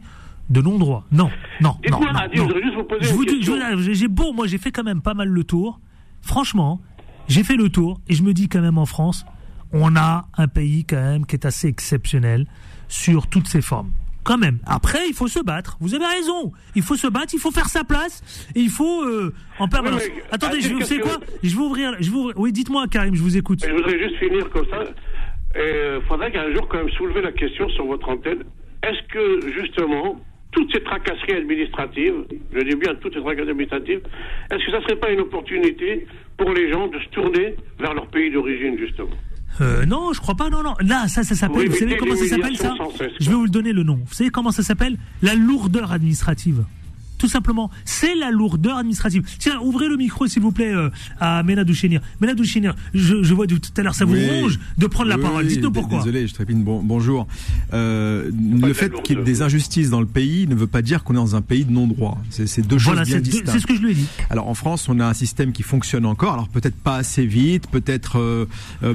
de 0.49 0.61
non-droit. 0.61 1.05
Non, 1.11 1.29
non, 1.59 1.75
non. 1.89 1.99
non, 1.99 2.11
non. 2.13 2.19
je 2.33 2.41
voudrais 2.41 2.61
juste 2.61 2.75
vous 2.75 2.83
poser 2.83 3.01
Je 3.03 3.09
une 3.09 3.15
vous 3.15 3.23
question. 3.25 3.55
vous- 3.75 3.93
j'ai 3.93 4.07
beau, 4.07 4.31
moi 4.31 4.47
j'ai 4.47 4.57
fait 4.59 4.71
quand 4.71 4.83
même 4.83 5.01
pas 5.01 5.13
mal 5.13 5.27
le 5.27 5.43
tour. 5.43 5.79
Franchement, 6.21 6.79
j'ai 7.27 7.43
fait 7.43 7.55
le 7.57 7.69
tour 7.69 7.99
et 8.07 8.13
je 8.13 8.23
me 8.23 8.33
dis 8.33 8.47
quand 8.47 8.61
même 8.61 8.77
en 8.77 8.85
France, 8.85 9.25
on 9.73 9.95
a 9.95 10.25
un 10.37 10.47
pays 10.47 10.85
quand 10.85 10.95
même 11.01 11.25
qui 11.25 11.35
est 11.35 11.45
assez 11.45 11.67
exceptionnel 11.67 12.45
sur 12.87 13.27
toutes 13.27 13.47
ses 13.47 13.61
formes. 13.61 13.91
Quand 14.23 14.37
même. 14.37 14.59
Après, 14.65 15.07
il 15.07 15.13
faut 15.13 15.27
se 15.29 15.39
battre. 15.41 15.77
Vous 15.79 15.93
avez 15.95 16.05
raison. 16.05 16.51
Il 16.75 16.81
faut 16.81 16.95
se 16.97 17.07
battre. 17.07 17.33
Il 17.33 17.39
faut 17.39 17.51
faire 17.51 17.67
sa 17.69 17.85
place. 17.85 18.21
Et 18.55 18.59
il 18.59 18.69
faut 18.69 19.03
euh, 19.05 19.33
en 19.57 19.69
permanence. 19.69 20.01
Oui, 20.05 20.21
Attendez, 20.31 20.59
je, 20.59 20.73
vous 20.73 20.81
savez 20.81 20.99
quoi? 20.99 21.17
Je 21.43 21.55
vais 21.55 21.61
ouvrir. 21.61 21.95
Je 22.01 22.11
ouvrir- 22.11 22.37
Oui, 22.37 22.51
dites-moi, 22.51 22.87
Karim. 22.91 23.15
Je 23.15 23.21
vous 23.21 23.37
écoute. 23.37 23.63
Je 23.65 23.71
voudrais 23.71 23.97
juste 23.97 24.17
finir 24.17 24.49
comme 24.49 24.65
ça. 24.69 24.83
Il 25.55 26.01
faudrait 26.09 26.31
qu'un 26.31 26.53
jour, 26.53 26.67
quand 26.67 26.77
même, 26.77 26.89
soulever 26.91 27.21
la 27.21 27.31
question 27.31 27.69
sur 27.69 27.85
votre 27.85 28.09
antenne. 28.09 28.43
Est-ce 28.83 29.01
que, 29.13 29.49
justement, 29.53 30.19
toutes 30.51 30.71
ces 30.73 30.83
tracasseries 30.83 31.37
administratives, 31.37 32.25
je 32.53 32.59
dis 32.59 32.75
bien 32.75 32.95
toutes 32.95 33.13
ces 33.13 33.21
tracasseries 33.21 33.49
administratives, 33.49 34.01
est-ce 34.51 34.65
que 34.65 34.71
ça 34.71 34.81
serait 34.81 34.97
pas 34.99 35.09
une 35.09 35.21
opportunité 35.21 36.05
pour 36.37 36.51
les 36.53 36.71
gens 36.71 36.87
de 36.87 36.99
se 36.99 37.09
tourner 37.09 37.55
vers 37.79 37.93
leur 37.93 38.07
pays 38.07 38.29
d'origine, 38.29 38.77
justement? 38.77 39.09
Euh, 39.61 39.85
non, 39.85 40.13
je 40.13 40.21
crois 40.21 40.35
pas. 40.35 40.49
Non, 40.49 40.63
non. 40.63 40.75
Là, 40.81 41.07
ça, 41.07 41.23
ça 41.23 41.35
s'appelle. 41.35 41.57
Oui, 41.59 41.67
vous 41.67 41.75
savez 41.75 41.97
comment 41.97 42.15
ça 42.15 42.27
s'appelle 42.27 42.57
ça? 42.57 42.73
Je 43.19 43.29
vais 43.29 43.35
vous 43.35 43.43
le 43.43 43.49
donner 43.49 43.73
le 43.73 43.83
nom. 43.83 43.99
Vous 44.05 44.13
savez 44.13 44.29
comment 44.29 44.51
ça 44.51 44.63
s'appelle? 44.63 44.97
La 45.21 45.35
lourdeur 45.35 45.91
administrative. 45.91 46.63
Tout 47.17 47.27
simplement, 47.27 47.69
c'est 47.85 48.15
la 48.15 48.29
lourdeur 48.31 48.77
administrative. 48.77 49.23
Tiens, 49.39 49.59
ouvrez 49.61 49.87
le 49.89 49.97
micro, 49.97 50.27
s'il 50.27 50.41
vous 50.41 50.51
plaît, 50.51 50.73
euh, 50.73 50.89
à 51.19 51.41
Ménadou 51.43 51.73
Chénir. 51.73 52.01
Ménadou 52.21 52.43
Chénir, 52.43 52.75
je, 52.93 53.23
je 53.23 53.33
vois 53.33 53.47
tout 53.47 53.59
à 53.77 53.81
l'heure, 53.81 53.95
ça 53.95 54.05
vous 54.05 54.13
Oui. 54.13 54.27
ronge 54.41 54.59
de 54.77 54.87
prendre 54.87 55.09
la 55.09 55.15
Oui, 55.17 55.21
parole. 55.23 55.47
Dites-nous 55.47 55.71
pourquoi. 55.71 55.99
Désolé, 55.99 56.27
je 56.27 56.33
trépine. 56.33 56.63
Bon, 56.63 56.81
bonjour. 56.83 57.27
Euh, 57.73 58.29
le 58.61 58.73
fait 58.73 58.91
qu'il 59.01 59.17
y 59.17 59.21
ait 59.21 59.23
des 59.23 59.41
injustices 59.41 59.89
dans 59.89 59.99
le 59.99 60.05
pays 60.05 60.47
ne 60.47 60.55
veut 60.55 60.67
pas 60.67 60.81
dire 60.81 61.03
qu'on 61.03 61.13
est 61.13 61.17
dans 61.17 61.35
un 61.35 61.41
pays 61.41 61.65
de 61.65 61.71
non-droit. 61.71 62.21
C'est 62.29 62.61
deux 62.65 62.77
Voilà, 62.77 63.01
choses 63.01 63.09
bien 63.09 63.19
distinctes. 63.21 63.49
c'est 63.51 63.59
ce 63.59 63.67
que 63.67 63.75
je 63.75 63.81
lui 63.81 63.91
ai 63.91 63.95
dit. 63.95 64.07
Alors 64.29 64.47
en 64.47 64.53
France, 64.53 64.87
on 64.89 64.99
a 64.99 65.05
un 65.05 65.13
système 65.13 65.51
qui 65.51 65.63
fonctionne 65.63 66.05
encore. 66.05 66.33
Alors 66.33 66.47
peut-être 66.49 66.75
pas 66.75 66.95
assez 66.97 67.25
vite, 67.25 67.67
peut-être 67.69 68.19
euh, 68.19 68.45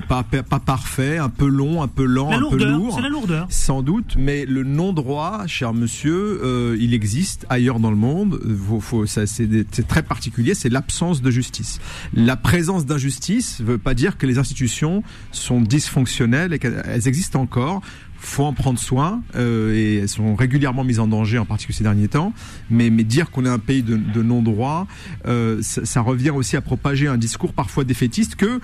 pas, 0.08 0.22
pas 0.22 0.42
pas 0.42 0.60
parfait, 0.60 1.18
un 1.18 1.28
peu 1.28 1.46
long, 1.46 1.82
un 1.82 1.88
peu 1.88 2.04
lent, 2.04 2.30
La 2.30 2.36
un 2.36 2.38
peu 2.40 2.44
lourdeur, 2.56 2.78
lourd. 2.78 2.94
c'est 2.96 3.02
la 3.02 3.08
lourdeur. 3.08 3.46
Sans 3.50 3.82
doute, 3.82 4.14
mais 4.18 4.44
le 4.46 4.62
non-droit, 4.64 5.42
cher 5.46 5.74
monsieur, 5.74 6.40
euh, 6.44 6.76
il 6.80 6.94
existe 6.94 7.46
ailleurs 7.48 7.80
dans 7.80 7.90
le 7.90 7.96
monde. 7.96 8.11
Euh, 8.12 9.06
c'est, 9.06 9.88
très 9.88 10.02
particulier, 10.02 10.54
c'est 10.54 10.68
l'absence 10.68 11.22
de 11.22 11.30
justice. 11.30 11.80
La 12.14 12.36
présence 12.36 12.86
d'injustice 12.86 13.60
ne 13.60 13.66
veut 13.66 13.78
pas 13.78 13.94
dire 13.94 14.18
que 14.18 14.26
les 14.26 14.38
institutions 14.38 15.02
sont 15.30 15.60
dysfonctionnelles 15.60 16.52
et 16.52 16.58
qu'elles 16.58 16.82
elles 16.86 17.08
existent 17.08 17.40
encore. 17.40 17.82
faut 18.18 18.44
en 18.44 18.52
prendre 18.52 18.78
soin 18.78 19.22
euh, 19.34 19.74
et 19.74 19.96
elles 19.98 20.08
sont 20.08 20.36
régulièrement 20.36 20.84
mises 20.84 21.00
en 21.00 21.08
danger, 21.08 21.38
en 21.38 21.44
particulier 21.44 21.76
ces 21.76 21.84
derniers 21.84 22.08
temps. 22.08 22.32
Mais, 22.70 22.90
dire 22.90 23.30
qu'on 23.30 23.44
est 23.44 23.48
un 23.48 23.58
pays 23.58 23.82
de, 23.82 23.96
de 23.96 24.22
non-droit, 24.22 24.86
euh, 25.26 25.60
ça, 25.62 25.84
ça 25.84 26.00
revient 26.00 26.30
aussi 26.30 26.56
à 26.56 26.60
propager 26.60 27.08
un 27.08 27.16
discours 27.18 27.52
parfois 27.52 27.84
défaitiste 27.84 28.36
que 28.36 28.60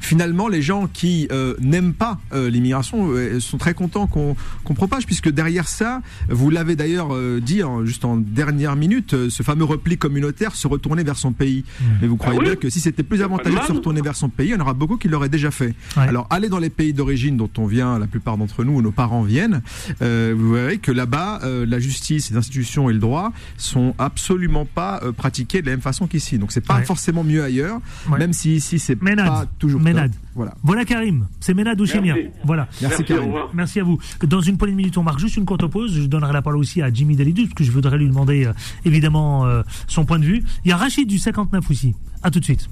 finalement, 0.00 0.48
les 0.48 0.62
gens 0.62 0.88
qui 0.92 1.28
euh, 1.32 1.54
n'aiment 1.60 1.94
pas 1.94 2.18
euh, 2.32 2.48
l'immigration 2.50 3.08
euh, 3.10 3.40
sont 3.40 3.58
très 3.58 3.74
contents 3.74 4.06
qu'on 4.06 4.36
qu'on 4.64 4.74
propage, 4.74 5.06
puisque 5.06 5.28
derrière 5.30 5.68
ça, 5.68 6.02
vous 6.28 6.50
l'avez 6.50 6.76
d'ailleurs 6.76 7.14
euh, 7.14 7.40
dit 7.40 7.62
en- 7.62 7.84
juste 7.84 8.04
en 8.04 8.16
dernière 8.16 8.76
minute, 8.76 9.14
euh, 9.14 9.30
ce 9.30 9.42
fameux 9.42 9.64
repli 9.64 9.96
communautaire 9.98 10.54
se 10.54 10.66
retourner 10.66 11.02
vers 11.04 11.16
son 11.16 11.32
pays. 11.32 11.64
Mais 12.00 12.08
vous 12.08 12.16
croyez 12.16 12.38
Ah 12.38 12.42
oui 12.42 12.46
bien 12.46 12.56
que 12.56 12.70
si 12.70 12.80
c'était 12.80 13.02
plus 13.02 13.22
avantageux 13.22 13.56
de 13.58 13.62
se 13.64 13.72
retourner 13.72 14.00
vers 14.02 14.16
son 14.16 14.28
pays, 14.28 14.48
il 14.48 14.52
y 14.52 14.54
en 14.54 14.60
aura 14.60 14.74
beaucoup 14.74 14.96
qui 14.96 15.08
l'auraient 15.08 15.28
déjà 15.28 15.50
fait. 15.50 15.74
Ouais. 15.96 16.02
Alors, 16.08 16.26
allez 16.30 16.48
dans 16.48 16.58
les 16.58 16.70
pays 16.70 16.92
d'origine 16.92 17.36
dont 17.36 17.50
on 17.58 17.66
vient, 17.66 17.98
la 17.98 18.06
plupart 18.06 18.36
d'entre 18.38 18.64
nous, 18.64 18.72
où 18.76 18.82
nos 18.82 18.92
parents 18.92 19.22
viennent, 19.22 19.62
euh, 20.02 20.34
vous 20.36 20.52
verrez 20.52 20.78
que 20.78 20.92
là-bas, 20.92 21.40
euh, 21.44 21.64
la 21.66 21.78
justice, 21.78 22.30
les 22.30 22.36
institutions 22.36 22.90
et 22.90 22.92
le 22.92 22.98
droit 22.98 23.32
sont 23.56 23.94
absolument 23.98 24.64
pas 24.66 25.00
euh, 25.02 25.12
pratiqués 25.12 25.60
de 25.62 25.66
la 25.66 25.72
même 25.72 25.80
façon 25.80 26.06
qu'ici. 26.06 26.38
Donc, 26.38 26.52
c'est 26.52 26.64
pas 26.64 26.76
Ouais. 26.76 26.84
forcément 26.84 27.24
mieux 27.24 27.42
ailleurs, 27.42 27.80
Ouais. 28.10 28.18
même 28.18 28.32
si 28.32 28.56
ici 28.56 28.78
c'est 28.78 28.96
pas 28.96 29.46
toujours 29.58 29.80
Ménade. 29.86 30.12
Voilà. 30.34 30.54
Voilà 30.62 30.84
Karim, 30.84 31.26
c'est 31.40 31.54
Ménade 31.54 31.80
ou. 31.80 31.86
Merci. 31.86 32.28
Voilà. 32.44 32.68
Merci, 32.82 33.04
Karim. 33.04 33.32
Merci 33.54 33.80
à 33.80 33.84
vous. 33.84 33.98
Dans 34.22 34.40
une 34.40 34.56
poignée 34.58 34.72
de 34.72 34.76
minutes, 34.76 34.98
on 34.98 35.02
marque 35.02 35.18
juste 35.18 35.36
une 35.36 35.44
courte 35.44 35.66
pause. 35.66 35.94
Je 35.94 36.06
donnerai 36.06 36.32
la 36.32 36.42
parole 36.42 36.58
aussi 36.58 36.82
à 36.82 36.92
Jimmy 36.92 37.16
Dalidou, 37.16 37.42
parce 37.42 37.54
que 37.54 37.64
je 37.64 37.70
voudrais 37.70 37.98
lui 37.98 38.08
demander 38.08 38.46
euh, 38.46 38.52
évidemment 38.84 39.46
euh, 39.46 39.62
son 39.86 40.04
point 40.04 40.18
de 40.18 40.24
vue. 40.24 40.44
Il 40.64 40.68
y 40.68 40.72
a 40.72 40.76
Rachid 40.76 41.08
du 41.08 41.18
59 41.18 41.70
aussi. 41.70 41.94
À 42.22 42.30
tout 42.30 42.40
de 42.40 42.44
suite. 42.44 42.68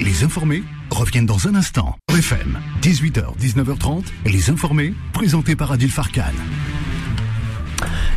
Les 0.00 0.24
informés 0.24 0.62
reviennent 0.90 1.26
dans 1.26 1.48
un 1.48 1.54
instant. 1.54 1.96
FM, 2.10 2.58
18h, 2.82 3.38
19h30, 3.38 4.04
les 4.26 4.50
informés, 4.50 4.94
présentés 5.12 5.56
par 5.56 5.72
Adil 5.72 5.90
Farkan. 5.90 6.32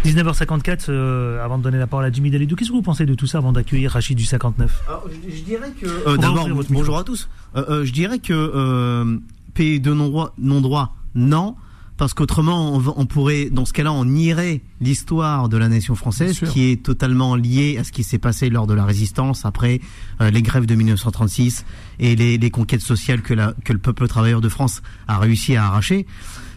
19h54, 0.05 0.85
euh, 0.89 1.43
avant 1.43 1.57
de 1.57 1.63
donner 1.63 1.79
la 1.79 1.87
parole 1.87 2.05
à 2.05 2.11
Jimmy 2.11 2.29
Dalidou, 2.29 2.55
qu'est-ce 2.55 2.69
que 2.69 2.75
vous 2.75 2.81
pensez 2.83 3.05
de 3.05 3.15
tout 3.15 3.25
ça 3.25 3.39
avant 3.39 3.51
d'accueillir 3.51 3.91
Rachid 3.91 4.17
du 4.17 4.25
59 4.25 4.83
Alors, 4.87 5.07
je, 5.09 5.35
je 5.35 5.41
dirais 5.41 5.71
que. 5.71 5.87
Euh, 6.07 6.17
D'abord, 6.17 6.47
bonjour 6.69 6.97
à 6.97 7.03
tous. 7.03 7.27
Euh, 7.55 7.65
euh, 7.69 7.85
je 7.85 7.91
dirais 7.91 8.19
que 8.19 8.33
euh, 8.33 9.17
pays 9.55 9.79
de 9.79 9.93
non-droit, 9.93 10.33
non-droit, 10.37 10.95
non. 11.15 11.55
Parce 11.97 12.13
qu'autrement, 12.13 12.73
on, 12.97 13.05
pourrait, 13.05 13.49
dans 13.49 13.63
ce 13.63 13.71
cas-là, 13.71 13.93
on 13.93 14.03
nierait 14.03 14.59
l'histoire 14.81 15.47
de 15.47 15.55
la 15.55 15.69
nation 15.69 15.95
française, 15.95 16.41
qui 16.51 16.69
est 16.69 16.83
totalement 16.83 17.37
liée 17.37 17.77
à 17.79 17.85
ce 17.85 17.93
qui 17.93 18.03
s'est 18.03 18.17
passé 18.17 18.49
lors 18.49 18.67
de 18.67 18.73
la 18.73 18.83
résistance, 18.83 19.45
après 19.45 19.79
euh, 20.19 20.29
les 20.29 20.41
grèves 20.41 20.65
de 20.65 20.75
1936 20.75 21.63
et 21.99 22.17
les, 22.17 22.37
les 22.37 22.51
conquêtes 22.51 22.81
sociales 22.81 23.21
que, 23.21 23.33
la, 23.33 23.53
que 23.63 23.71
le 23.71 23.79
peuple 23.79 24.09
travailleur 24.09 24.41
de 24.41 24.49
France 24.49 24.81
a 25.07 25.17
réussi 25.19 25.55
à 25.55 25.67
arracher. 25.67 26.05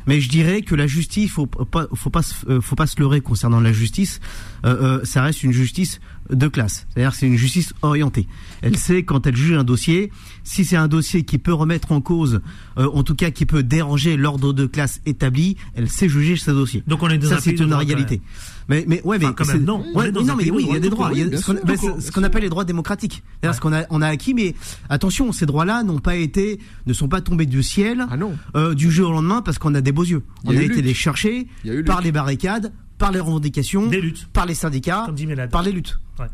Mais 0.08 0.20
je 0.20 0.28
dirais 0.28 0.62
que 0.62 0.74
la 0.74 0.86
justice, 0.86 1.30
faut 1.30 1.46
pas, 1.46 1.86
faut 1.94 2.10
pas, 2.10 2.22
se- 2.22 2.34
euh, 2.48 2.60
faut 2.60 2.74
pas 2.76 2.86
se 2.86 2.98
leurrer 2.98 3.20
concernant 3.20 3.60
la 3.60 3.72
justice. 3.72 4.20
Euh, 4.64 4.98
euh, 5.00 5.04
ça 5.04 5.22
reste 5.22 5.42
une 5.44 5.52
justice 5.52 6.00
de 6.30 6.48
classe. 6.48 6.86
C'est-à-dire, 6.90 7.14
c'est 7.14 7.26
une 7.26 7.36
justice 7.36 7.72
orientée. 7.82 8.26
Elle 8.62 8.76
sait 8.76 9.02
quand 9.02 9.26
elle 9.26 9.36
juge 9.36 9.52
un 9.56 9.64
dossier, 9.64 10.10
si 10.44 10.64
c'est 10.64 10.76
un 10.76 10.88
dossier 10.88 11.22
qui 11.24 11.38
peut 11.38 11.52
remettre 11.52 11.92
en 11.92 12.00
cause, 12.00 12.40
euh, 12.78 12.88
en 12.92 13.02
tout 13.02 13.14
cas 13.14 13.30
qui 13.30 13.46
peut 13.46 13.62
déranger 13.62 14.16
l'ordre 14.16 14.52
de 14.52 14.66
classe 14.66 15.00
établi, 15.06 15.56
elle 15.74 15.88
sait 15.88 16.08
juger 16.08 16.36
ce 16.36 16.50
dossier. 16.50 16.82
Donc 16.86 17.02
on 17.02 17.08
est 17.10 17.18
dans 17.18 17.28
ça, 17.28 17.40
c'est 17.40 17.50
une 17.64 17.70
réalité. 17.94 18.20
Mais, 18.68 18.84
mais 18.86 19.00
ouais, 19.02 19.18
mais 19.18 19.24
Enfin, 19.26 19.34
quand 19.34 19.44
c'est- 19.44 19.54
même, 19.54 19.64
non. 19.64 19.82
Ouais, 19.94 20.10
non, 20.12 20.22
mais 20.36 20.50
oui, 20.50 20.66
il 20.68 20.74
y 20.74 20.76
a 20.76 20.80
des 20.80 20.90
droit, 20.90 21.08
droits. 21.10 21.18
Oui, 21.26 21.36
ce 21.38 21.46
qu'on 21.46 21.54
bah, 21.66 21.74
ce 22.00 22.10
qu'on 22.12 22.22
appelle 22.22 22.42
les 22.42 22.50
droits 22.50 22.64
démocratiques. 22.64 23.22
C'est-à-dire 23.40 23.54
ce 23.56 23.60
qu'on 23.62 23.72
a, 23.72 23.84
on 23.90 24.02
a 24.02 24.06
acquis, 24.08 24.34
mais 24.34 24.54
attention, 24.90 25.32
ces 25.32 25.46
droits-là 25.46 25.82
n'ont 25.84 26.00
pas 26.00 26.16
été, 26.16 26.58
ne 26.86 26.92
sont 26.92 27.08
pas 27.08 27.20
tombés 27.22 27.46
du 27.46 27.62
ciel 27.62 28.06
Ah 28.10 28.16
non. 28.18 28.32
euh, 28.56 28.74
du 28.74 28.90
jour 28.90 29.08
au 29.08 29.12
lendemain 29.12 29.40
parce 29.42 29.58
qu'on 29.58 29.74
a 29.74 29.80
des 29.80 29.92
beaux 29.92 30.04
yeux. 30.04 30.22
On 30.44 30.50
a 30.56 30.62
été 30.62 30.82
les 30.82 30.92
chercher 30.94 31.46
par 31.86 32.02
les 32.02 32.12
barricades, 32.12 32.72
par 32.98 33.10
les 33.12 33.20
revendications, 33.20 33.86
Des 33.86 34.00
luttes. 34.02 34.28
par 34.32 34.44
les 34.44 34.54
syndicats, 34.54 35.04
Comme 35.06 35.14
dit 35.14 35.26
Ménade. 35.26 35.50
par 35.50 35.62
les 35.62 35.72
luttes. 35.72 35.98
Ouais. 36.18 36.26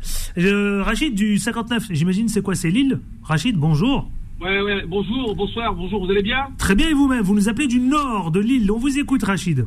Euh, 0.43 0.83
Rachid 0.83 1.15
du 1.15 1.37
59, 1.37 1.85
j'imagine 1.91 2.27
c'est 2.27 2.41
quoi? 2.41 2.55
C'est 2.55 2.69
Lille? 2.71 2.99
Rachid, 3.23 3.55
bonjour. 3.55 4.09
Ouais, 4.41 4.59
ouais, 4.61 4.83
bonjour, 4.85 5.33
bonsoir, 5.35 5.73
bonjour, 5.73 6.03
vous 6.03 6.11
allez 6.11 6.23
bien? 6.23 6.47
Très 6.57 6.75
bien 6.75 6.89
et 6.89 6.93
vous-même, 6.93 7.21
vous 7.21 7.35
nous 7.35 7.47
appelez 7.47 7.67
du 7.67 7.79
nord 7.79 8.31
de 8.31 8.41
Lille. 8.41 8.69
On 8.71 8.77
vous 8.79 8.97
écoute 8.99 9.23
Rachid. 9.23 9.65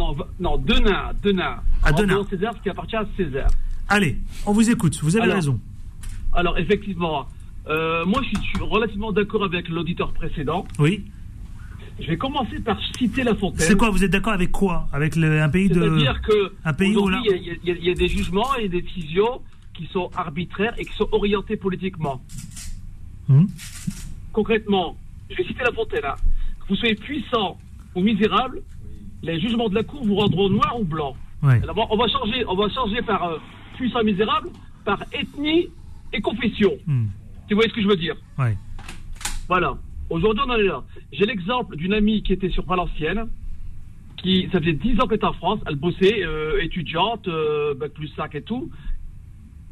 Non, 0.00 0.16
non, 0.38 0.56
Denain, 0.56 1.10
Denain. 1.22 1.56
Ah, 1.82 1.90
En 1.92 1.96
Denain. 1.96 2.14
dehors 2.14 2.24
de 2.24 2.30
César, 2.30 2.54
ce 2.56 2.62
qui 2.62 2.70
appartient 2.70 2.96
à 2.96 3.04
César. 3.18 3.48
Allez, 3.86 4.16
on 4.46 4.52
vous 4.52 4.70
écoute, 4.70 4.98
vous 5.02 5.14
avez 5.16 5.24
Alors, 5.24 5.36
raison. 5.36 5.60
Alors, 6.32 6.56
effectivement, 6.58 7.26
euh, 7.68 8.06
moi, 8.06 8.22
je 8.22 8.40
suis, 8.40 8.58
relativement 8.62 9.12
d'accord 9.12 9.44
avec 9.44 9.68
l'auditeur 9.68 10.12
précédent. 10.14 10.66
Oui. 10.78 11.04
Je 12.00 12.06
vais 12.06 12.16
commencer 12.16 12.58
par 12.60 12.78
citer 12.96 13.24
La 13.24 13.34
Fontaine. 13.34 13.60
C'est 13.66 13.76
quoi 13.76 13.90
Vous 13.90 14.02
êtes 14.02 14.10
d'accord 14.10 14.32
avec 14.32 14.50
quoi? 14.52 14.88
Avec 14.90 15.16
le- 15.16 15.42
un 15.42 15.50
pays 15.50 15.68
de. 15.68 15.74
C'est-à-dire 15.82 16.22
que 16.22 16.52
un 16.64 16.72
pays 16.72 16.96
où 16.96 17.08
là- 17.08 17.20
il 17.22 17.30
y, 17.30 17.34
a- 17.34 17.36
il 17.36 17.68
y 17.68 17.70
a- 17.72 17.74
il 17.76 17.84
y 17.84 17.90
a 17.90 17.94
des 17.94 18.08
jugements 18.08 18.54
et 18.56 18.70
des 18.70 18.80
décisions 18.80 19.42
qui 19.74 19.86
sont 19.92 20.08
arbitraires 20.16 20.72
et 20.78 20.86
qui 20.86 20.94
sont 20.96 21.08
orientés 21.12 21.58
politiquement. 21.58 22.22
Hmm 23.28 23.44
Concrètement, 24.32 24.96
je 25.30 25.36
vais 25.36 25.44
citer 25.44 25.62
La 25.62 25.72
Fontaine. 25.72 26.04
hein. 26.06 26.14
Que 26.60 26.68
vous 26.70 26.76
soyez 26.76 26.94
puissant 26.94 27.58
ou 27.94 28.00
misérable, 28.00 28.62
les 29.22 29.40
jugements 29.40 29.68
de 29.68 29.74
la 29.74 29.82
Cour 29.82 30.04
vous 30.04 30.16
rendront 30.16 30.48
noir 30.48 30.76
ou 30.78 30.84
blanc. 30.84 31.16
Ouais. 31.42 31.60
Alors, 31.62 31.88
on 31.90 31.96
va 31.96 32.08
changer, 32.08 32.44
on 32.46 32.54
va 32.54 32.68
changer 32.68 33.02
par 33.02 33.24
euh, 33.24 33.38
puissant 33.76 34.02
misérable, 34.02 34.50
par 34.84 35.02
ethnie 35.12 35.68
et 36.12 36.20
confession. 36.20 36.72
Hmm. 36.86 37.06
Tu 37.48 37.54
vois 37.54 37.64
ce 37.64 37.72
que 37.72 37.82
je 37.82 37.88
veux 37.88 37.96
dire? 37.96 38.16
Ouais. 38.38 38.56
Voilà. 39.48 39.76
Aujourd'hui, 40.10 40.42
on 40.46 40.50
en 40.50 40.56
est 40.56 40.64
là. 40.64 40.82
J'ai 41.12 41.24
l'exemple 41.24 41.76
d'une 41.76 41.94
amie 41.94 42.22
qui 42.22 42.32
était 42.32 42.50
sur 42.50 42.64
Valenciennes, 42.64 43.28
qui, 44.18 44.48
ça 44.52 44.60
faisait 44.60 44.72
10 44.72 45.00
ans 45.00 45.06
qu'elle 45.06 45.16
était 45.16 45.24
en 45.24 45.32
France, 45.32 45.60
elle 45.66 45.76
bossait, 45.76 46.24
euh, 46.24 46.62
étudiante, 46.62 47.26
euh, 47.28 47.74
bac 47.74 47.92
plus 47.92 48.08
5 48.08 48.34
et 48.34 48.42
tout. 48.42 48.70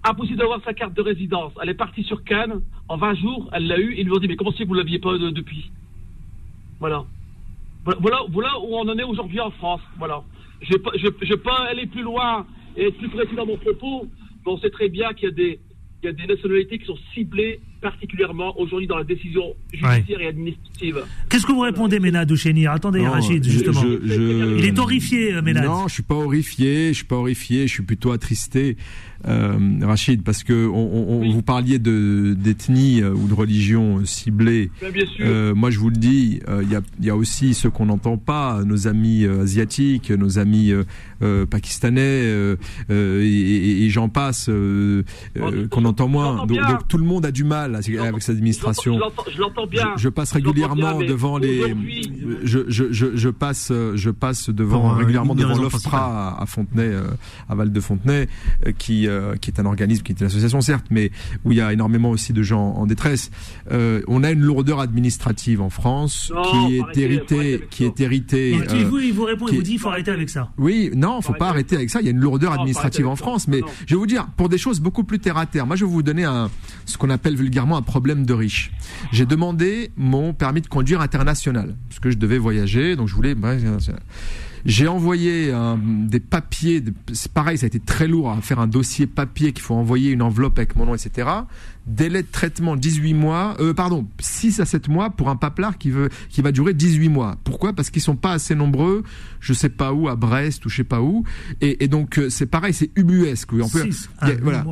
Impossible 0.04 0.38
d'avoir 0.38 0.62
sa 0.64 0.74
carte 0.74 0.94
de 0.94 1.02
résidence. 1.02 1.52
Elle 1.60 1.68
est 1.68 1.74
partie 1.74 2.04
sur 2.04 2.24
Cannes. 2.24 2.62
En 2.88 2.96
20 2.96 3.14
jours, 3.14 3.50
elle 3.52 3.66
l'a 3.66 3.78
eu. 3.78 3.94
Ils 3.98 4.04
lui 4.04 4.12
ont 4.12 4.18
dit, 4.18 4.28
mais 4.28 4.36
comment 4.36 4.52
c'est 4.52 4.62
que 4.62 4.68
vous 4.68 4.74
ne 4.74 4.80
l'aviez 4.80 5.00
pas 5.00 5.12
euh, 5.12 5.32
depuis? 5.32 5.70
Voilà. 6.80 7.04
Voilà, 8.00 8.18
voilà 8.30 8.58
où 8.60 8.76
on 8.76 8.88
en 8.88 8.98
est 8.98 9.04
aujourd'hui 9.04 9.40
en 9.40 9.50
France. 9.50 9.80
Voilà. 9.98 10.22
Je 10.60 10.74
ne 10.74 11.28
vais 11.28 11.36
pas 11.36 11.66
aller 11.70 11.86
plus 11.86 12.02
loin 12.02 12.46
et 12.76 12.86
être 12.86 12.98
plus 12.98 13.08
précis 13.08 13.34
dans 13.34 13.46
mon 13.46 13.56
propos. 13.56 14.06
Mais 14.44 14.52
on 14.52 14.58
sait 14.58 14.70
très 14.70 14.88
bien 14.88 15.12
qu'il 15.12 15.28
y 15.28 15.32
a 15.32 15.34
des, 15.34 15.60
il 16.02 16.06
y 16.06 16.08
a 16.08 16.12
des 16.12 16.26
nationalités 16.26 16.78
qui 16.78 16.86
sont 16.86 16.98
ciblées 17.14 17.60
particulièrement 17.80 18.58
aujourd'hui 18.58 18.86
dans 18.86 18.98
la 18.98 19.04
décision 19.04 19.54
judiciaire 19.72 20.20
et 20.20 20.28
administrative. 20.28 21.04
Qu'est-ce 21.28 21.46
que 21.46 21.52
vous 21.52 21.60
répondez, 21.60 22.00
Ménad 22.00 22.32
Chénir 22.34 22.72
Attendez, 22.72 23.06
Rachid, 23.06 23.44
justement. 23.44 23.82
Il 23.84 24.64
est 24.64 24.78
horrifié, 24.78 25.34
euh, 25.34 25.42
Ménad. 25.42 25.64
Non, 25.64 25.88
je 25.88 25.94
suis 25.94 26.02
pas 26.02 26.14
horrifié, 26.14 26.88
je 26.88 26.94
suis 26.94 27.04
pas 27.04 27.16
horrifié, 27.16 27.66
je 27.66 27.72
suis 27.72 27.82
plutôt 27.82 28.12
attristé 28.12 28.76
euh, 29.17 29.17
Rachid, 29.24 30.22
parce 30.22 30.44
que 30.44 30.68
on, 30.68 31.30
vous 31.32 31.42
parliez 31.42 31.78
de 31.78 32.34
d'ethnie 32.38 33.02
euh, 33.02 33.12
ou 33.12 33.26
de 33.26 33.34
religion 33.34 34.04
ciblée. 34.04 34.70
Euh, 35.20 35.54
moi, 35.54 35.70
je 35.70 35.78
vous 35.78 35.90
le 35.90 35.96
dis, 35.96 36.40
euh, 36.48 36.62
il 36.62 36.70
y, 36.70 36.76
a, 36.76 36.80
y, 37.00 37.10
a, 37.10 37.16
aussi 37.16 37.54
ceux 37.54 37.70
qu'on 37.70 37.86
n'entend 37.86 38.16
pas, 38.16 38.62
nos 38.64 38.86
amis 38.86 39.24
asiatiques, 39.26 40.10
nos 40.10 40.38
amis 40.38 40.72
pakistanais, 41.50 42.56
et, 42.90 43.84
et 43.84 43.90
j'en 43.90 44.08
passe, 44.08 44.48
qu'on 45.70 45.84
entend 45.84 46.08
moins. 46.08 46.46
Donc, 46.46 46.58
donc, 46.58 46.88
tout 46.88 46.98
le 46.98 47.04
monde 47.04 47.26
a 47.26 47.32
du 47.32 47.44
mal 47.44 47.76
avec 47.76 48.22
cette 48.22 48.36
administration. 48.36 48.98
Je 49.32 49.40
l'entends 49.40 49.66
bien. 49.66 49.92
Je, 49.96 50.08
passe 50.08 50.32
régulièrement 50.32 51.00
devant 51.00 51.38
les. 51.38 51.74
Je, 52.44 52.60
je, 52.68 52.84
je, 52.92 53.28
passe, 53.28 53.72
je 53.94 54.10
passe 54.10 54.50
devant 54.50 54.90
régulièrement 54.90 55.34
devant 55.34 55.58
l'OFPRA 55.58 56.36
à, 56.36 56.42
à 56.42 56.46
Fontenay, 56.46 56.92
à 57.48 57.54
Val 57.54 57.72
de 57.72 57.80
Fontenay, 57.80 58.28
qui 58.78 59.07
euh, 59.08 59.36
qui 59.36 59.50
est 59.50 59.60
un 59.60 59.66
organisme, 59.66 60.02
qui 60.02 60.12
est 60.12 60.20
une 60.20 60.26
association 60.26 60.60
certes, 60.60 60.86
mais 60.90 61.10
où 61.44 61.52
il 61.52 61.58
y 61.58 61.60
a 61.60 61.72
énormément 61.72 62.10
aussi 62.10 62.32
de 62.32 62.42
gens 62.42 62.74
en 62.74 62.86
détresse. 62.86 63.30
Euh, 63.70 64.02
on 64.08 64.22
a 64.22 64.30
une 64.30 64.40
lourdeur 64.40 64.80
administrative 64.80 65.60
en 65.60 65.70
France 65.70 66.32
qui 66.50 66.78
est 66.78 66.96
héritée, 66.96 67.66
qui 67.70 67.84
est 67.84 68.00
héritée. 68.00 68.58
il 68.74 68.84
vous, 68.86 68.98
il 68.98 69.12
vous 69.12 69.24
répond, 69.24 69.46
il 69.48 69.56
vous 69.56 69.62
dit, 69.62 69.72
il 69.74 69.78
faut 69.78 69.88
arrêter 69.88 70.10
avec 70.10 70.30
ça. 70.30 70.50
Oui, 70.58 70.90
non, 70.94 71.20
faut 71.20 71.32
pas 71.32 71.48
arrêter 71.48 71.76
avec 71.76 71.90
ça. 71.90 72.00
Il 72.00 72.04
y 72.04 72.08
a 72.08 72.12
une 72.12 72.20
lourdeur 72.20 72.52
administrative 72.52 73.06
en 73.06 73.16
France, 73.16 73.48
mais 73.48 73.60
je 73.86 73.94
vais 73.94 73.98
vous 73.98 74.06
dire, 74.06 74.26
pour 74.36 74.48
des 74.48 74.58
choses 74.58 74.80
beaucoup 74.80 75.04
plus 75.04 75.18
terre 75.18 75.36
à 75.36 75.46
terre. 75.46 75.66
Moi, 75.66 75.76
je 75.76 75.84
vais 75.84 75.90
vous 75.90 76.02
donner 76.02 76.24
un, 76.24 76.50
ce 76.84 76.98
qu'on 76.98 77.10
appelle 77.10 77.36
vulgairement 77.36 77.76
un 77.76 77.82
problème 77.82 78.24
de 78.26 78.34
riche. 78.34 78.72
J'ai 79.12 79.26
demandé 79.26 79.90
mon 79.96 80.32
permis 80.32 80.60
de 80.60 80.66
conduire 80.66 81.00
international 81.00 81.76
parce 81.88 82.00
que 82.00 82.10
je 82.10 82.16
devais 82.16 82.38
voyager, 82.38 82.96
donc 82.96 83.08
je 83.08 83.14
voulais. 83.14 83.34
J'ai 84.68 84.86
envoyé 84.86 85.50
des 85.80 86.20
papiers, 86.20 86.84
c'est 87.14 87.32
pareil, 87.32 87.56
ça 87.56 87.64
a 87.64 87.68
été 87.68 87.80
très 87.80 88.06
lourd 88.06 88.30
à 88.30 88.38
faire 88.42 88.60
un 88.60 88.66
dossier 88.66 89.06
papier 89.06 89.52
qu'il 89.54 89.62
faut 89.62 89.74
envoyer 89.74 90.10
une 90.10 90.20
enveloppe 90.20 90.58
avec 90.58 90.76
mon 90.76 90.84
nom, 90.84 90.94
etc. 90.94 91.26
Délai 91.86 92.22
de 92.22 92.28
traitement 92.30 92.76
18 92.76 93.14
mois, 93.14 93.56
euh, 93.60 93.72
pardon, 93.72 94.06
6 94.20 94.60
à 94.60 94.66
7 94.66 94.88
mois 94.88 95.08
pour 95.08 95.30
un 95.30 95.36
paplard 95.36 95.78
qui 95.78 95.88
veut, 95.88 96.10
qui 96.28 96.42
va 96.42 96.52
durer 96.52 96.74
18 96.74 97.08
mois. 97.08 97.38
Pourquoi? 97.44 97.72
Parce 97.72 97.88
qu'ils 97.88 98.02
sont 98.02 98.16
pas 98.16 98.32
assez 98.32 98.54
nombreux, 98.54 99.04
je 99.40 99.54
sais 99.54 99.70
pas 99.70 99.94
où, 99.94 100.06
à 100.06 100.16
Brest 100.16 100.66
ou 100.66 100.68
je 100.68 100.76
sais 100.76 100.84
pas 100.84 101.00
où. 101.00 101.24
Et, 101.62 101.82
et 101.82 101.88
donc 101.88 102.18
euh, 102.18 102.28
c'est 102.28 102.44
pareil, 102.44 102.74
c'est 102.74 102.90
ubuesque. 102.94 103.54
On 103.54 103.68
peut, 103.70 103.88
voilà. 104.42 104.66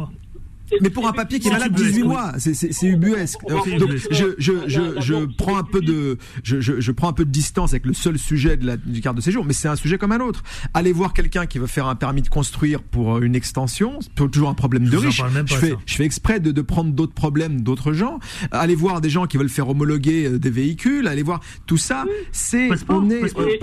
Mais 0.80 0.90
pour 0.90 1.06
un 1.06 1.12
papier 1.12 1.38
qui 1.38 1.48
est 1.48 1.52
malade 1.52 1.72
18 1.72 2.02
mois, 2.02 2.32
c'est 2.38 2.86
ubuesque. 2.86 3.40
Donc 3.48 3.66
je, 4.10 4.34
je, 4.38 4.52
je, 4.66 5.00
je 5.00 5.14
prends 5.36 5.56
un 5.56 5.64
peu 5.64 5.80
de 5.80 6.18
je, 6.42 6.60
je, 6.60 6.80
je, 6.80 6.92
prends 6.92 7.08
un 7.08 7.12
peu 7.12 7.24
de 7.24 7.30
distance 7.30 7.72
avec 7.72 7.86
le 7.86 7.94
seul 7.94 8.18
sujet 8.18 8.56
de 8.56 8.66
la, 8.66 8.76
du 8.76 9.00
carte 9.00 9.16
de 9.16 9.20
séjour, 9.20 9.44
mais 9.44 9.52
c'est 9.52 9.68
un 9.68 9.76
sujet 9.76 9.98
comme 9.98 10.12
un 10.12 10.20
autre. 10.20 10.42
Aller 10.74 10.92
voir 10.92 11.12
quelqu'un 11.12 11.46
qui 11.46 11.58
veut 11.58 11.66
faire 11.66 11.86
un 11.86 11.94
permis 11.94 12.22
de 12.22 12.28
construire 12.28 12.82
pour 12.82 13.16
euh, 13.16 13.20
une 13.20 13.34
extension, 13.34 13.98
c'est 14.00 14.30
toujours 14.30 14.48
un 14.48 14.54
problème 14.54 14.88
de 14.88 14.96
riche. 14.96 15.22
Je 15.46 15.54
fais, 15.56 15.74
je 15.86 15.94
fais 15.94 16.04
exprès 16.04 16.40
de, 16.40 16.50
de 16.50 16.62
prendre 16.62 16.92
d'autres 16.92 17.14
problèmes 17.14 17.60
d'autres 17.60 17.92
gens. 17.92 18.18
Aller 18.50 18.74
voir 18.74 19.00
des 19.00 19.10
gens 19.10 19.26
qui 19.26 19.36
veulent 19.36 19.48
faire 19.48 19.68
homologuer 19.68 20.26
euh, 20.26 20.38
des 20.38 20.50
véhicules, 20.50 21.06
aller 21.08 21.22
voir 21.22 21.40
tout 21.66 21.76
ça, 21.76 22.04
c'est 22.32 22.70
on 22.88 23.10
est 23.10 23.20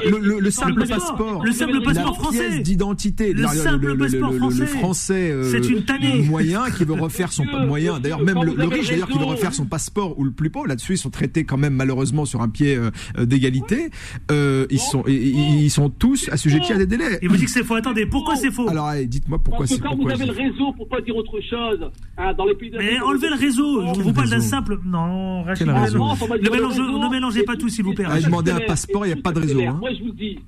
le, 0.09 0.39
le, 0.39 0.51
simple 0.51 0.87
passeport, 0.87 1.43
le 1.43 1.51
simple 1.51 1.81
passeport 1.83 2.15
français. 2.15 2.59
d'identité, 2.59 3.33
le 3.33 3.47
simple 3.47 3.97
passeport 3.97 4.33
français, 4.67 5.31
euh, 5.31 5.49
c'est 5.51 5.69
une 5.69 5.83
tannée. 5.83 6.21
moyen 6.23 6.69
qui 6.69 6.83
veut 6.85 6.92
refaire 6.93 7.31
son 7.31 7.45
moyen. 7.45 7.99
D'ailleurs, 7.99 8.21
même 8.21 8.43
le, 8.43 8.65
riche, 8.65 8.89
d'ailleurs, 8.89 9.07
qui 9.07 9.17
veut 9.17 9.25
refaire 9.25 9.53
son 9.53 9.65
passeport 9.65 10.17
ou 10.17 10.23
le 10.23 10.31
plus 10.31 10.49
pauvre, 10.49 10.67
là-dessus, 10.67 10.93
ils 10.93 10.97
sont 10.97 11.09
traités 11.09 11.43
quand 11.45 11.57
même 11.57 11.73
malheureusement 11.73 12.25
sur 12.25 12.41
un 12.41 12.49
pied 12.49 12.75
euh, 12.75 12.91
euh, 13.17 13.25
d'égalité. 13.25 13.89
Euh, 14.31 14.65
ils 14.69 14.79
sont, 14.79 15.03
ils, 15.07 15.69
sont 15.69 15.89
tous 15.89 16.29
assujettis 16.29 16.73
à 16.73 16.77
des 16.77 16.85
délais. 16.85 17.19
Et 17.21 17.27
vous 17.27 17.35
dites 17.35 17.45
que 17.45 17.51
c'est 17.51 17.63
faux. 17.63 17.75
Attendez, 17.75 18.05
pourquoi 18.05 18.35
c'est 18.35 18.51
faux? 18.51 18.69
Alors, 18.69 18.91
dites-moi 19.05 19.39
pourquoi 19.39 19.67
c'est 19.67 19.77
faux. 19.77 19.89
Quand 19.89 19.95
vous 19.95 20.09
avez 20.09 20.25
le 20.25 20.31
réseau, 20.31 20.73
pour 20.73 20.87
pas 20.87 21.01
dire 21.01 21.15
autre 21.15 21.39
chose, 21.41 21.89
hein, 22.17 22.33
dans 22.33 22.45
les 22.45 22.55
pays. 22.55 22.71
Mais 22.77 22.99
enlevez 22.99 23.29
le 23.29 23.35
réseau. 23.35 23.93
Je 23.93 24.01
vous 24.01 24.13
parle 24.13 24.29
d'un 24.29 24.39
simple. 24.39 24.79
Non, 24.85 25.43
restez 25.43 25.65
Ne 25.65 27.09
mélangez 27.11 27.43
pas 27.43 27.55
tout, 27.55 27.69
s'il 27.69 27.85
vous 27.85 27.93
plaît. 27.93 28.05
Demander 28.23 28.51
un 28.51 28.61
passeport, 28.61 29.05
il 29.05 29.13
n'y 29.13 29.19
a 29.19 29.21
pas 29.21 29.31
de 29.31 29.39
réseau. 29.39 29.61
Hein. 29.61 29.77
Moi, 29.79 29.89
je 29.93 29.99
vous 29.99 30.07
le 30.07 30.13
dis. 30.13 30.39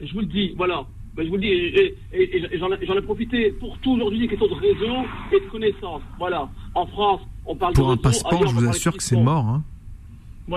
Je 0.00 0.12
vous 0.12 0.20
le 0.20 0.26
dis. 0.26 0.54
Voilà. 0.56 0.86
Ben, 1.16 1.24
je 1.24 1.30
vous 1.30 1.36
le 1.36 1.42
dis, 1.42 1.48
et, 1.48 2.58
j'en 2.58 2.96
ai, 2.96 3.02
profité 3.02 3.50
pour 3.52 3.78
tout 3.78 3.92
aujourd'hui 3.92 4.20
des 4.20 4.28
questions 4.28 4.48
de 4.48 4.54
réseau 4.54 4.96
et 5.32 5.40
de 5.40 5.50
connaissances. 5.50 6.02
Voilà. 6.18 6.48
En 6.74 6.86
France, 6.86 7.22
on 7.46 7.56
parle 7.56 7.74
de 7.74 7.80
réseau. 7.80 7.96
Pour 7.96 8.08
un 8.08 8.10
passeport, 8.10 8.46
je 8.46 8.54
vous 8.54 8.68
assure 8.68 8.96
que 8.96 9.02
c'est 9.02 9.16
mort. 9.16 9.46
Hein. 9.46 9.64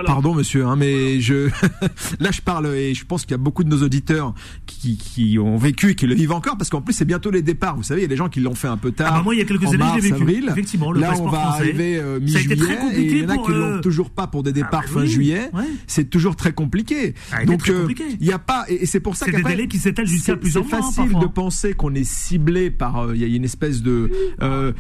Pardon, 0.06 0.36
monsieur, 0.36 0.66
hein, 0.66 0.76
mais 0.76 1.20
je 1.20 1.50
là 2.20 2.30
je 2.32 2.42
parle 2.42 2.68
et 2.76 2.94
je 2.94 3.06
pense 3.06 3.24
qu'il 3.24 3.32
y 3.32 3.36
a 3.36 3.38
beaucoup 3.38 3.64
de 3.64 3.70
nos 3.70 3.84
auditeurs 3.84 4.34
qui, 4.66 4.98
qui 4.98 5.40
ont 5.40 5.58
vécu 5.58 5.92
et 5.92 5.96
qui 5.96 6.06
le 6.06 6.16
vivent 6.16 6.32
encore 6.32 6.58
parce 6.58 6.70
qu'en 6.70 6.82
plus 6.82 6.94
c'est 6.94 7.06
bientôt 7.06 7.32
les 7.32 7.42
départs. 7.42 7.76
Vous 7.76 7.84
savez, 7.84 8.02
il 8.02 8.04
y 8.04 8.06
a 8.06 8.10
des 8.10 8.16
gens 8.16 8.30
qui 8.30 8.40
l'ont 8.40 8.56
fait 8.56 8.68
un 8.68 8.78
peu 8.78 8.92
tard. 8.92 9.10
Ah 9.12 9.18
bah 9.18 9.24
moi, 9.24 9.36
il 9.36 9.40
y 9.40 9.42
a 9.42 9.46
quelques 9.46 9.74
années, 9.74 9.86
j'ai 9.96 10.02
vécu. 10.02 10.22
Avril. 10.22 10.50
Effectivement, 10.52 10.92
le 10.92 11.00
là, 11.00 11.14
on 11.20 11.30
va 11.30 11.48
arriver 11.48 11.98
euh, 11.98 12.20
mi-juillet 12.20 12.78
et 12.94 13.02
il 13.02 13.18
y 13.18 13.26
en 13.26 13.30
a 13.30 13.38
qui 13.38 13.52
l'ont 13.52 13.82
toujours 13.82 14.10
pas 14.10 14.28
pour 14.28 14.44
des 14.44 14.52
départs 14.52 14.84
ah 14.84 14.94
bah 14.94 15.02
fin 15.02 15.06
juillet. 15.06 15.52
C'est 15.88 16.10
toujours 16.10 16.36
très 16.36 16.54
compliqué. 16.54 17.16
Ah, 17.32 17.46
Donc 17.46 17.70
euh, 17.70 17.88
il 18.20 18.28
n'y 18.28 18.34
a 18.34 18.40
pas 18.40 18.66
et, 18.68 18.86
c'est 18.86 19.00
pour 19.00 19.16
ça 19.16 19.26
c'est 19.26 19.32
des 19.32 19.44
délais 19.44 19.68
qui 19.68 19.78
s'étalent 19.78 20.08
jusqu'à 20.08 20.36
plusieurs 20.36 20.66
mois. 20.66 20.80
C'est 20.82 21.02
facile 21.02 21.20
de 21.20 21.26
penser 21.26 21.74
qu'on 21.74 21.94
est 21.96 22.04
ciblé 22.04 22.70
par. 22.70 23.06
Euh, 23.06 23.16
il 23.16 23.22
y 23.22 23.24
a 23.24 23.28
une 23.36 23.46
espèce 23.46 23.82
de. 23.82 24.12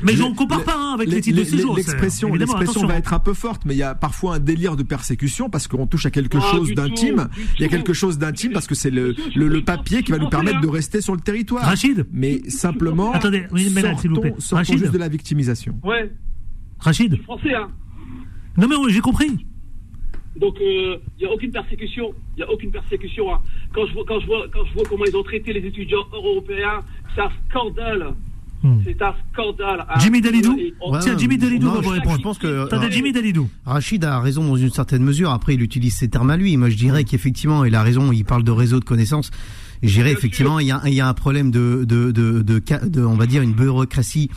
mais 0.03 0.22
on 0.22 0.34
compare 0.34 0.64
pas 0.64 0.76
hein, 0.78 0.93
avec 0.93 1.10
les 1.10 1.22
titres 1.22 1.39
de 1.39 1.43
séjour. 1.43 1.76
L'expression, 1.76 2.34
l'expression 2.34 2.86
va 2.86 2.95
être 2.95 3.14
un 3.14 3.20
peu 3.20 3.34
forte, 3.34 3.64
mais 3.66 3.74
il 3.74 3.80
y 3.80 3.84
a 3.84 3.95
parfois 3.95 4.36
un 4.36 4.39
délire 4.39 4.76
de 4.76 4.84
persécution 4.99 5.49
parce 5.49 5.67
que 5.67 5.77
on 5.77 5.87
touche 5.87 6.05
à 6.05 6.11
quelque 6.11 6.37
ah, 6.41 6.51
chose 6.51 6.73
d'intime. 6.73 7.29
Il 7.57 7.61
y 7.61 7.65
a 7.65 7.69
quelque 7.69 7.93
chose 7.93 8.17
d'intime 8.17 8.51
parce 8.51 8.67
que 8.67 8.75
c'est 8.75 8.91
le, 8.91 9.15
le, 9.35 9.61
papier 9.61 10.03
qui 10.03 10.11
va 10.11 10.17
nous 10.17 10.29
permettre 10.29 10.59
de 10.59 10.67
rester 10.67 10.99
sur 11.01 11.15
le 11.15 11.21
territoire. 11.21 11.63
Rachid 11.63 12.05
Mais 12.11 12.41
simplement, 12.49 13.13
Attendez, 13.13 13.45
oui, 13.51 13.71
mais 13.73 13.81
là, 13.81 13.95
s'il 13.97 14.09
vous 14.09 14.19
plaît. 14.19 14.33
Rachid. 14.51 14.77
juste 14.77 14.91
de 14.91 14.97
la 14.97 15.07
victimisation. 15.07 15.79
Ouais. 15.83 16.11
Rachid 16.79 17.21
français, 17.23 17.53
hein. 17.53 17.69
Non 18.57 18.67
mais 18.67 18.75
oui, 18.75 18.91
j'ai 18.91 18.99
compris. 18.99 19.45
Donc 20.35 20.55
il 20.59 20.67
euh, 20.67 20.97
n'y 21.19 21.25
a 21.25 21.31
aucune 21.31 21.51
persécution, 21.51 22.13
il 22.35 22.41
y 22.41 22.43
a 22.43 22.51
aucune 22.51 22.71
persécution. 22.71 23.33
Hein. 23.33 23.41
Quand 23.73 23.85
je 23.87 23.93
vois 23.93 24.03
quand 24.05 24.19
je 24.19 24.25
vois 24.25 24.47
quand 24.53 24.65
je 24.65 24.73
vois 24.73 24.83
comment 24.89 25.05
ils 25.05 25.15
ont 25.15 25.23
traité 25.23 25.53
les 25.53 25.65
étudiants 25.65 26.05
européens, 26.11 26.83
c'est 27.15 27.21
un 27.21 27.31
scandale. 27.49 28.13
Hmm. 28.62 28.80
C'est 28.84 29.01
un 29.01 29.14
scandale. 29.32 29.86
Jimmy 29.99 30.22
Dalidou 30.22 30.57
Tiens, 31.01 31.18
Jimmy 31.18 31.38
Dalidou 31.38 31.70
va 31.70 31.82
vous 31.82 31.89
répondre. 31.89 32.18
Je 32.18 32.22
pense 32.22 32.38
que. 32.38 32.66
Attendez, 32.66 32.91
Jimmy 32.91 33.12
Dalidou. 33.12 33.49
Rachid 33.66 34.03
a 34.03 34.20
raison 34.20 34.43
dans 34.43 34.57
une 34.57 34.72
certaine 34.72 35.03
mesure. 35.03 35.32
Après, 35.32 35.53
il 35.53 35.62
utilise 35.62 35.95
ses 35.95 36.10
termes 36.10 36.30
à 36.30 36.38
lui. 36.38 36.57
Moi, 36.57 36.70
je 36.70 36.76
dirais 36.78 37.03
qu'effectivement, 37.03 37.64
il 37.66 37.76
a 37.76 37.84
raison. 37.84 38.12
Il 38.12 38.26
parle 38.26 38.43
de 38.43 38.51
réseau 38.51 38.80
de 38.80 38.86
connaissances. 38.86 39.32
Je 39.82 39.93
dirais 39.93 40.12
effectivement, 40.12 40.60
il 40.60 40.68
y, 40.68 40.72
a, 40.72 40.82
il 40.86 40.93
y 40.93 40.99
a 40.99 41.07
un 41.07 41.14
problème 41.14 41.51
de, 41.51 41.86
de, 41.88 42.12
de, 42.12 42.41
de, 42.41 42.62
de, 42.86 43.01
on 43.01 43.16
va 43.16 43.26
dire, 43.26 43.41
une 43.41 43.53
bureaucratie 43.53 44.30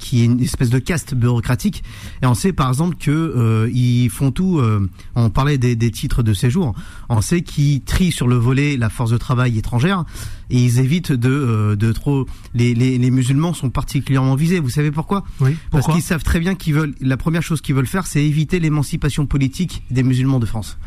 qui 0.00 0.22
est 0.22 0.24
une 0.24 0.40
espèce 0.40 0.70
de 0.70 0.78
caste 0.78 1.14
bureaucratique. 1.14 1.84
Et 2.22 2.26
on 2.26 2.34
sait 2.34 2.52
par 2.52 2.68
exemple 2.68 2.96
que 2.96 3.10
euh, 3.10 3.70
ils 3.72 4.10
font 4.10 4.30
tout. 4.30 4.58
Euh, 4.58 4.88
on 5.14 5.30
parlait 5.30 5.58
des, 5.58 5.76
des, 5.76 5.90
titres 5.90 6.22
de 6.22 6.34
séjour. 6.34 6.74
On 7.08 7.20
sait 7.20 7.42
qu'ils 7.42 7.82
trient 7.82 8.12
sur 8.12 8.26
le 8.26 8.36
volet 8.36 8.76
la 8.76 8.88
force 8.88 9.10
de 9.10 9.18
travail 9.18 9.58
étrangère 9.58 10.04
et 10.50 10.58
ils 10.58 10.78
évitent 10.78 11.12
de 11.12 11.30
euh, 11.30 11.76
de 11.76 11.92
trop. 11.92 12.26
Les, 12.54 12.74
les, 12.74 12.98
les, 12.98 13.10
musulmans 13.10 13.54
sont 13.54 13.70
particulièrement 13.70 14.34
visés. 14.34 14.58
Vous 14.58 14.70
savez 14.70 14.90
pourquoi? 14.90 15.24
Oui. 15.40 15.56
Parce 15.70 15.86
qu'ils 15.86 16.02
savent 16.02 16.22
très 16.22 16.40
bien 16.40 16.54
qu'ils 16.54 16.74
veulent. 16.74 16.94
La 17.00 17.16
première 17.16 17.42
chose 17.42 17.60
qu'ils 17.60 17.74
veulent 17.74 17.86
faire, 17.86 18.06
c'est 18.06 18.24
éviter 18.24 18.58
l'émancipation 18.58 19.26
politique 19.26 19.82
des 19.90 20.02
musulmans 20.02 20.38
de 20.38 20.46
France. 20.46 20.78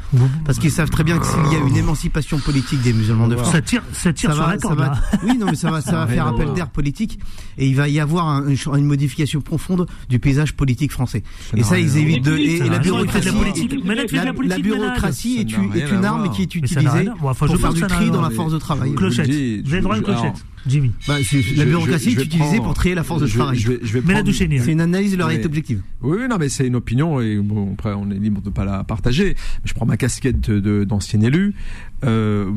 Parce 0.45 0.59
qu'ils 0.59 0.72
savent 0.72 0.89
très 0.89 1.03
bien 1.03 1.20
que 1.20 1.26
s'il 1.26 1.53
y 1.53 1.55
a 1.55 1.66
une 1.66 1.78
émancipation 1.78 2.39
politique 2.39 2.82
des 2.82 2.93
musulmans 2.93 3.28
de 3.28 3.36
France, 3.36 3.51
ça 3.51 3.61
tire, 3.61 3.84
ça 3.93 4.11
tire 4.11 4.32
ça 4.32 4.36
sur 4.36 4.45
va, 4.45 4.51
la 4.53 4.57
corde, 4.57 4.80
ça 4.80 4.86
va, 4.86 5.01
Oui, 5.24 5.38
non, 5.38 5.47
mais 5.47 5.55
ça 5.55 5.72
va, 5.72 5.82
ça 5.82 5.93
va 5.93 6.07
faire 6.07 6.28
appel 6.28 6.53
d'air 6.53 6.70
politique 6.70 7.20
et 7.57 7.68
il 7.68 7.76
va 7.76 7.88
y 7.88 7.99
avoir 7.99 8.28
un, 8.28 8.47
une, 8.47 8.57
une 8.74 8.86
modification 8.86 9.03
modification 9.03 9.41
profonde 9.41 9.88
du 10.09 10.20
paysage 10.20 10.53
politique 10.53 10.91
français. 10.91 11.24
et 11.55 11.64
ça, 11.64 11.80
ils 11.80 11.97
évitent 11.97 12.26
de. 12.26 12.38
Et, 12.38 12.59
la 12.59 12.80
bureaucratie, 12.80 13.30
la, 14.43 14.57
bureaucratie 14.59 15.38
est, 15.39 15.91
une 15.91 16.05
arme 16.05 16.30
qui 16.32 16.43
est 16.43 16.55
utilisée 16.55 17.09
pour 17.20 17.36
faire 17.36 17.74
du 17.74 17.82
tri 17.82 18.09
dans 18.09 18.22
la 18.22 18.30
force 18.30 18.53
de 18.53 18.57
travail. 18.57 18.93
Clochette. 18.95 19.30
Vous 19.62 19.74
avez 19.74 19.82
droit 19.82 19.95
à 19.95 19.97
une 19.97 20.04
clochette. 20.04 20.45
Jimmy. 20.66 20.91
Bah, 21.10 21.16
la 21.58 21.66
bureaucratie 21.66 22.12
est 22.12 22.16
vais 22.16 22.24
utilisée 22.24 22.49
prendre- 22.51 22.64
pour 22.64 22.74
trier 22.74 22.95
la 22.95 23.04
force 23.04 23.22
de 23.22 23.28
je- 23.28 23.34
travail. 23.38 23.58
je 23.58 23.68
vais- 23.68 23.80
je 23.84 23.93
vais 23.93 23.99
Mais 23.99 24.08
la 24.08 24.14
prendre- 24.22 24.26
douche 24.28 24.39
est 24.41 24.60
C'est 24.60 24.72
une 24.72 24.80
analyse 24.80 25.12
de 25.12 25.18
la 25.18 25.26
réalité 25.26 25.47
objective. 25.47 25.82
Oui, 26.01 26.20
non, 26.30 26.38
mais 26.39 26.47
c'est 26.47 26.66
une 26.66 26.78
opinion 26.78 27.20
et 27.20 27.36
bon, 27.38 27.74
après 27.74 27.91
on 27.93 28.10
est 28.12 28.18
libre 28.18 28.41
de 28.41 28.49
pas 28.49 28.64
la 28.64 28.86
partager. 28.86 29.36
Je 29.66 29.74
prends 29.74 29.86
ma 29.86 29.97
casquette 29.97 30.39
de- 30.39 30.62
de- 30.62 30.86
d'ancien 30.86 31.20
élu. 31.20 31.54
Euh, 32.06 32.49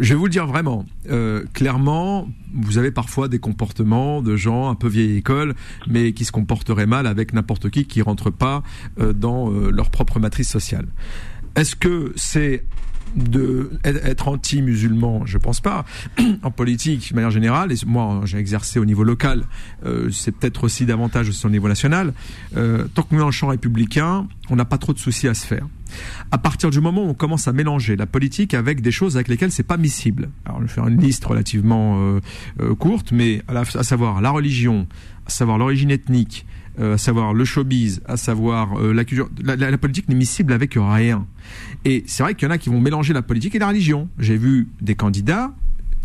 je 0.00 0.08
vais 0.10 0.14
vous 0.14 0.24
le 0.26 0.30
dire 0.30 0.46
vraiment. 0.46 0.84
Euh, 1.10 1.42
clairement, 1.54 2.28
vous 2.54 2.76
avez 2.76 2.90
parfois 2.90 3.28
des 3.28 3.38
comportements 3.38 4.20
de 4.20 4.36
gens 4.36 4.68
un 4.68 4.74
peu 4.74 4.88
vieille 4.88 5.16
école, 5.16 5.54
mais 5.88 6.12
qui 6.12 6.26
se 6.26 6.32
comporteraient 6.32 6.86
mal 6.86 7.06
avec 7.06 7.32
n'importe 7.32 7.70
qui 7.70 7.86
qui 7.86 8.02
rentre 8.02 8.28
pas 8.30 8.62
euh, 9.00 9.14
dans 9.14 9.50
euh, 9.50 9.70
leur 9.70 9.88
propre 9.90 10.20
matrice 10.20 10.50
sociale. 10.50 10.86
Est-ce 11.56 11.76
que 11.76 12.12
c'est 12.16 12.64
de 13.16 13.70
être 13.84 14.28
anti-musulman, 14.28 15.26
je 15.26 15.38
pense 15.38 15.60
pas. 15.60 15.84
en 16.42 16.50
politique, 16.50 17.10
de 17.10 17.14
manière 17.14 17.30
générale, 17.30 17.72
et 17.72 17.76
moi 17.86 18.22
j'ai 18.24 18.38
exercé 18.38 18.78
au 18.78 18.84
niveau 18.84 19.04
local, 19.04 19.44
euh, 19.84 20.10
c'est 20.10 20.32
peut-être 20.32 20.64
aussi 20.64 20.86
davantage 20.86 21.28
aussi 21.28 21.46
au 21.46 21.50
niveau 21.50 21.68
national. 21.68 22.12
Euh, 22.56 22.86
tant 22.94 23.02
qu'on 23.02 23.16
est 23.16 23.20
dans 23.20 23.26
le 23.26 23.32
champ 23.32 23.48
républicain, 23.48 24.26
on 24.50 24.56
n'a 24.56 24.64
pas 24.64 24.78
trop 24.78 24.92
de 24.92 24.98
soucis 24.98 25.28
à 25.28 25.34
se 25.34 25.46
faire. 25.46 25.66
À 26.30 26.38
partir 26.38 26.70
du 26.70 26.80
moment 26.80 27.04
où 27.04 27.08
on 27.08 27.14
commence 27.14 27.48
à 27.48 27.52
mélanger 27.52 27.96
la 27.96 28.06
politique 28.06 28.54
avec 28.54 28.80
des 28.80 28.92
choses 28.92 29.16
avec 29.16 29.28
lesquelles 29.28 29.52
c'est 29.52 29.62
pas 29.62 29.76
miscible. 29.76 30.30
Alors 30.46 30.60
je 30.60 30.66
vais 30.66 30.72
faire 30.72 30.88
une 30.88 31.00
liste 31.00 31.24
relativement 31.24 32.20
euh, 32.60 32.74
courte, 32.74 33.12
mais 33.12 33.42
à, 33.48 33.64
savoir 33.64 34.22
la 34.22 34.30
religion, 34.30 34.86
à 35.26 35.30
savoir 35.30 35.58
l'origine 35.58 35.90
ethnique, 35.90 36.46
à 36.80 36.98
savoir 36.98 37.34
le 37.34 37.44
showbiz, 37.44 38.00
à 38.06 38.16
savoir 38.16 38.78
euh, 38.78 38.92
la 38.92 39.04
culture. 39.04 39.28
La, 39.44 39.78
politique 39.78 40.08
n'est 40.08 40.14
miscible 40.14 40.52
avec 40.52 40.74
rien. 40.76 41.26
Et 41.84 42.04
c'est 42.06 42.22
vrai 42.22 42.34
qu'il 42.34 42.48
y 42.48 42.50
en 42.50 42.54
a 42.54 42.58
qui 42.58 42.68
vont 42.68 42.80
mélanger 42.80 43.12
la 43.12 43.22
politique 43.22 43.54
et 43.54 43.58
la 43.58 43.68
religion. 43.68 44.08
J'ai 44.18 44.36
vu 44.36 44.68
des 44.80 44.94
candidats 44.94 45.52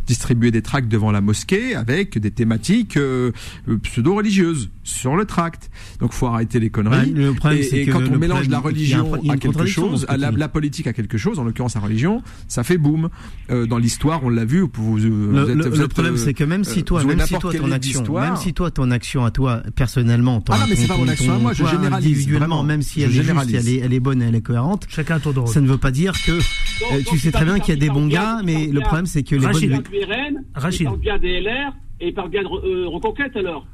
distribuer 0.07 0.51
des 0.51 0.61
tracts 0.61 0.87
devant 0.87 1.11
la 1.11 1.21
mosquée 1.21 1.75
avec 1.75 2.17
des 2.17 2.31
thématiques 2.31 2.97
euh, 2.97 3.31
euh, 3.67 3.77
pseudo-religieuses 3.77 4.69
sur 4.87 5.15
le 5.15 5.25
tract. 5.25 5.69
Donc 5.99 6.13
faut 6.13 6.27
arrêter 6.27 6.59
les 6.59 6.69
conneries. 6.69 6.97
Ouais, 6.97 7.05
le 7.21 7.33
problème, 7.33 7.59
et 7.59 7.63
c'est 7.63 7.77
et 7.81 7.85
que 7.85 7.91
quand 7.91 7.99
on 7.99 8.17
mélange 8.17 8.39
problème, 8.41 8.51
la 8.51 8.59
religion 8.59 9.13
à 9.29 9.37
quelque 9.37 9.65
chose, 9.65 10.05
à 10.09 10.17
la, 10.17 10.31
la 10.31 10.47
politique 10.47 10.87
à 10.87 10.93
quelque 10.93 11.17
chose, 11.17 11.39
en 11.39 11.43
l'occurrence 11.43 11.75
la 11.75 11.81
religion, 11.81 12.21
ça 12.47 12.63
fait 12.63 12.77
boum. 12.77 13.09
Euh, 13.51 13.65
dans 13.65 13.77
l'histoire, 13.77 14.23
on 14.23 14.29
l'a 14.29 14.45
vu. 14.45 14.61
Vous, 14.61 14.69
vous, 14.73 14.97
Le, 14.97 15.09
vous 15.09 15.37
êtes- 15.49 15.55
le- 15.55 15.63
vous 15.69 15.77
le 15.77 15.83
êtes, 15.83 15.93
problème, 15.93 16.13
euh, 16.13 16.17
c'est 16.17 16.33
que 16.33 16.43
même 16.43 16.63
si 16.63 16.79
euh, 16.79 16.83
toi, 16.83 17.03
même 17.03 17.19
si 17.21 17.33
toi, 17.37 17.53
ton 17.53 17.71
action, 17.71 18.03
même 18.19 18.35
si 18.37 18.53
toi, 18.53 18.71
ton 18.71 18.91
action 18.91 19.25
à 19.25 19.31
toi, 19.31 19.61
personnellement, 19.75 20.41
ton, 20.41 20.53
Ah 20.53 20.59
non, 20.59 20.65
mais 20.69 20.75
c'est 20.75 20.87
pas 20.87 20.97
mon 20.97 21.07
action 21.07 21.33
à 21.33 21.37
moi, 21.37 21.53
je 21.53 21.63
toi, 21.63 21.71
généralise, 21.71 22.07
individuellement, 22.07 22.47
vraiment. 22.47 22.63
même 22.63 22.81
si 22.81 23.01
Je 23.01 23.05
elle 23.05 23.11
est 23.11 23.13
juste, 23.23 23.53
elle 23.53 23.67
est, 23.69 23.77
elle 23.79 23.93
est 23.93 23.99
bonne, 23.99 24.21
et 24.21 24.25
elle 24.25 24.35
est 24.35 24.41
cohérente. 24.41 24.85
Chacun 24.89 25.15
un 25.15 25.19
tour 25.19 25.33
de 25.33 25.39
rôle. 25.39 25.49
Ça 25.49 25.61
ne 25.61 25.67
veut 25.67 25.77
pas 25.77 25.91
dire 25.91 26.13
que 26.25 26.31
euh, 26.31 27.01
tu 27.09 27.17
sais 27.19 27.31
très 27.31 27.45
bien 27.45 27.59
qu'il 27.59 27.73
y 27.73 27.77
a 27.77 27.79
des 27.79 27.89
bons 27.89 28.07
gars, 28.07 28.41
mais 28.43 28.67
le 28.67 28.79
problème, 28.81 29.05
c'est 29.05 29.23
que 29.23 29.35
les 29.35 29.45
Rachid. 29.45 29.69
bonnes. 29.71 30.43
Rachid. 30.55 30.81
il 30.81 30.85
parle 30.85 30.99
bien 30.99 31.17
des 31.19 31.39
LR 31.41 31.73
et 31.99 32.07
il 32.09 32.13
parle 32.13 32.29
bien 32.29 32.43
de 32.43 32.47
euh, 32.47 32.87
Reconquête 32.87 33.35
alors. 33.35 33.65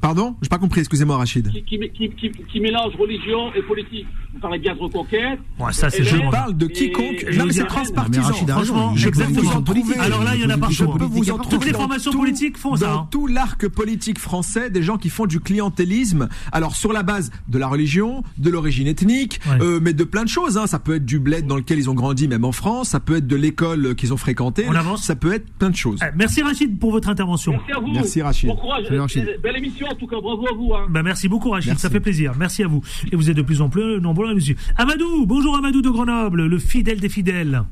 Pardon, 0.00 0.34
j'ai 0.40 0.48
pas 0.48 0.58
compris. 0.58 0.80
Excusez-moi, 0.80 1.16
Rachid. 1.16 1.50
Qui, 1.52 1.62
qui, 1.62 1.78
qui, 1.90 2.08
qui, 2.10 2.30
qui 2.30 2.60
mélange 2.60 2.94
religion 2.96 3.52
et 3.54 3.62
politique. 3.62 4.06
Vous 4.32 4.38
parlez 4.40 4.58
bien 4.58 4.74
de 4.74 4.78
Reconquête. 4.80 5.38
Ouais, 5.58 5.72
ça, 5.72 5.90
c'est 5.90 6.04
Je 6.04 6.16
parle 6.30 6.56
de 6.56 6.66
quiconque. 6.66 7.24
et 7.28 7.36
Non, 7.36 7.44
mais 7.46 7.52
c'est 7.52 7.66
transpartisan. 7.66 8.32
Franchement, 8.32 8.92
je 8.96 9.08
peux 9.10 9.22
vous 9.24 9.48
en 9.48 9.62
trouver. 9.62 9.96
Alors 9.98 10.24
là, 10.24 10.34
il 10.36 10.40
y 10.42 10.44
en 10.46 10.50
a 10.50 10.56
partout, 10.56 10.74
Je 10.74 10.84
peux 10.84 11.04
vous 11.04 11.30
en 11.30 11.36
Toutes 11.38 11.50
trouver 11.50 11.66
les 11.66 11.72
dans 11.72 11.78
formations 11.80 12.12
tout- 12.12 12.18
politiques 12.18 12.56
font 12.56 12.76
ça, 12.76 12.86
Dans 12.86 12.92
hein. 13.00 13.08
tout 13.10 13.26
l'arc 13.26 13.68
politique 13.68 14.18
français, 14.18 14.70
des 14.70 14.82
gens 14.82 14.96
qui 14.98 15.10
font 15.10 15.26
du 15.26 15.40
clientélisme. 15.40 16.28
Alors 16.52 16.76
sur 16.76 16.92
la 16.92 17.02
base 17.02 17.30
de 17.48 17.58
la 17.58 17.68
religion, 17.68 18.22
de 18.38 18.50
l'origine 18.50 18.86
ethnique, 18.86 19.40
Ouais. 19.50 19.58
euh, 19.60 19.80
mais 19.82 19.92
de 19.92 20.04
plein 20.04 20.24
de 20.24 20.28
choses. 20.28 20.56
Hein. 20.56 20.66
Ça 20.66 20.78
peut 20.78 20.94
être 20.96 21.04
du 21.04 21.18
bled 21.18 21.46
dans 21.46 21.56
lequel 21.56 21.78
ils 21.78 21.90
ont 21.90 21.94
grandi, 21.94 22.28
même 22.28 22.44
en 22.44 22.52
France. 22.52 22.90
Ça 22.90 23.00
peut 23.00 23.16
être 23.16 23.26
de 23.26 23.36
l'école 23.36 23.94
qu'ils 23.96 24.12
ont 24.14 24.16
fréquentée. 24.16 24.64
On 24.68 24.74
avance 24.74 25.02
Ça 25.04 25.16
peut 25.16 25.32
être 25.34 25.50
plein 25.58 25.70
de 25.70 25.76
choses. 25.76 25.98
Eh, 26.02 26.06
Merci 26.16 26.42
Rachid 26.42 26.78
pour 26.78 26.92
votre 26.92 27.08
intervention. 27.08 27.52
Merci 27.52 27.72
à 27.72 27.78
vous. 27.80 27.92
Merci, 27.92 28.22
Rachid. 28.22 28.48
Bon 28.48 28.56
courage. 28.56 28.84
Salut, 28.84 29.00
Rachid. 29.00 29.40
Belle 29.42 29.56
émission 29.56 29.86
en 29.90 29.94
tout 29.94 30.06
cas. 30.06 30.20
Bravo 30.20 30.46
à 30.48 30.54
vous. 30.54 30.74
Hein. 30.74 30.86
Bah, 30.88 31.02
merci 31.02 31.28
beaucoup 31.28 31.50
Rachid, 31.50 31.70
Merci. 31.70 31.82
ça 31.82 31.90
fait 31.90 32.00
plaisir. 32.00 32.32
Merci 32.38 32.62
à 32.64 32.68
vous. 32.68 32.82
Et 33.10 33.16
vous 33.16 33.30
êtes 33.30 33.36
de 33.36 33.42
plus 33.42 33.60
en 33.62 33.68
plus 33.68 34.00
nombreux 34.00 34.28
à 34.30 34.34
nous 34.34 34.40
suivre. 34.40 34.60
Amadou, 34.76 35.26
bonjour 35.26 35.56
Amadou 35.56 35.82
de 35.82 35.90
Grenoble, 35.90 36.46
le 36.46 36.58
fidèle 36.58 37.00
des 37.00 37.08
fidèles. 37.08 37.62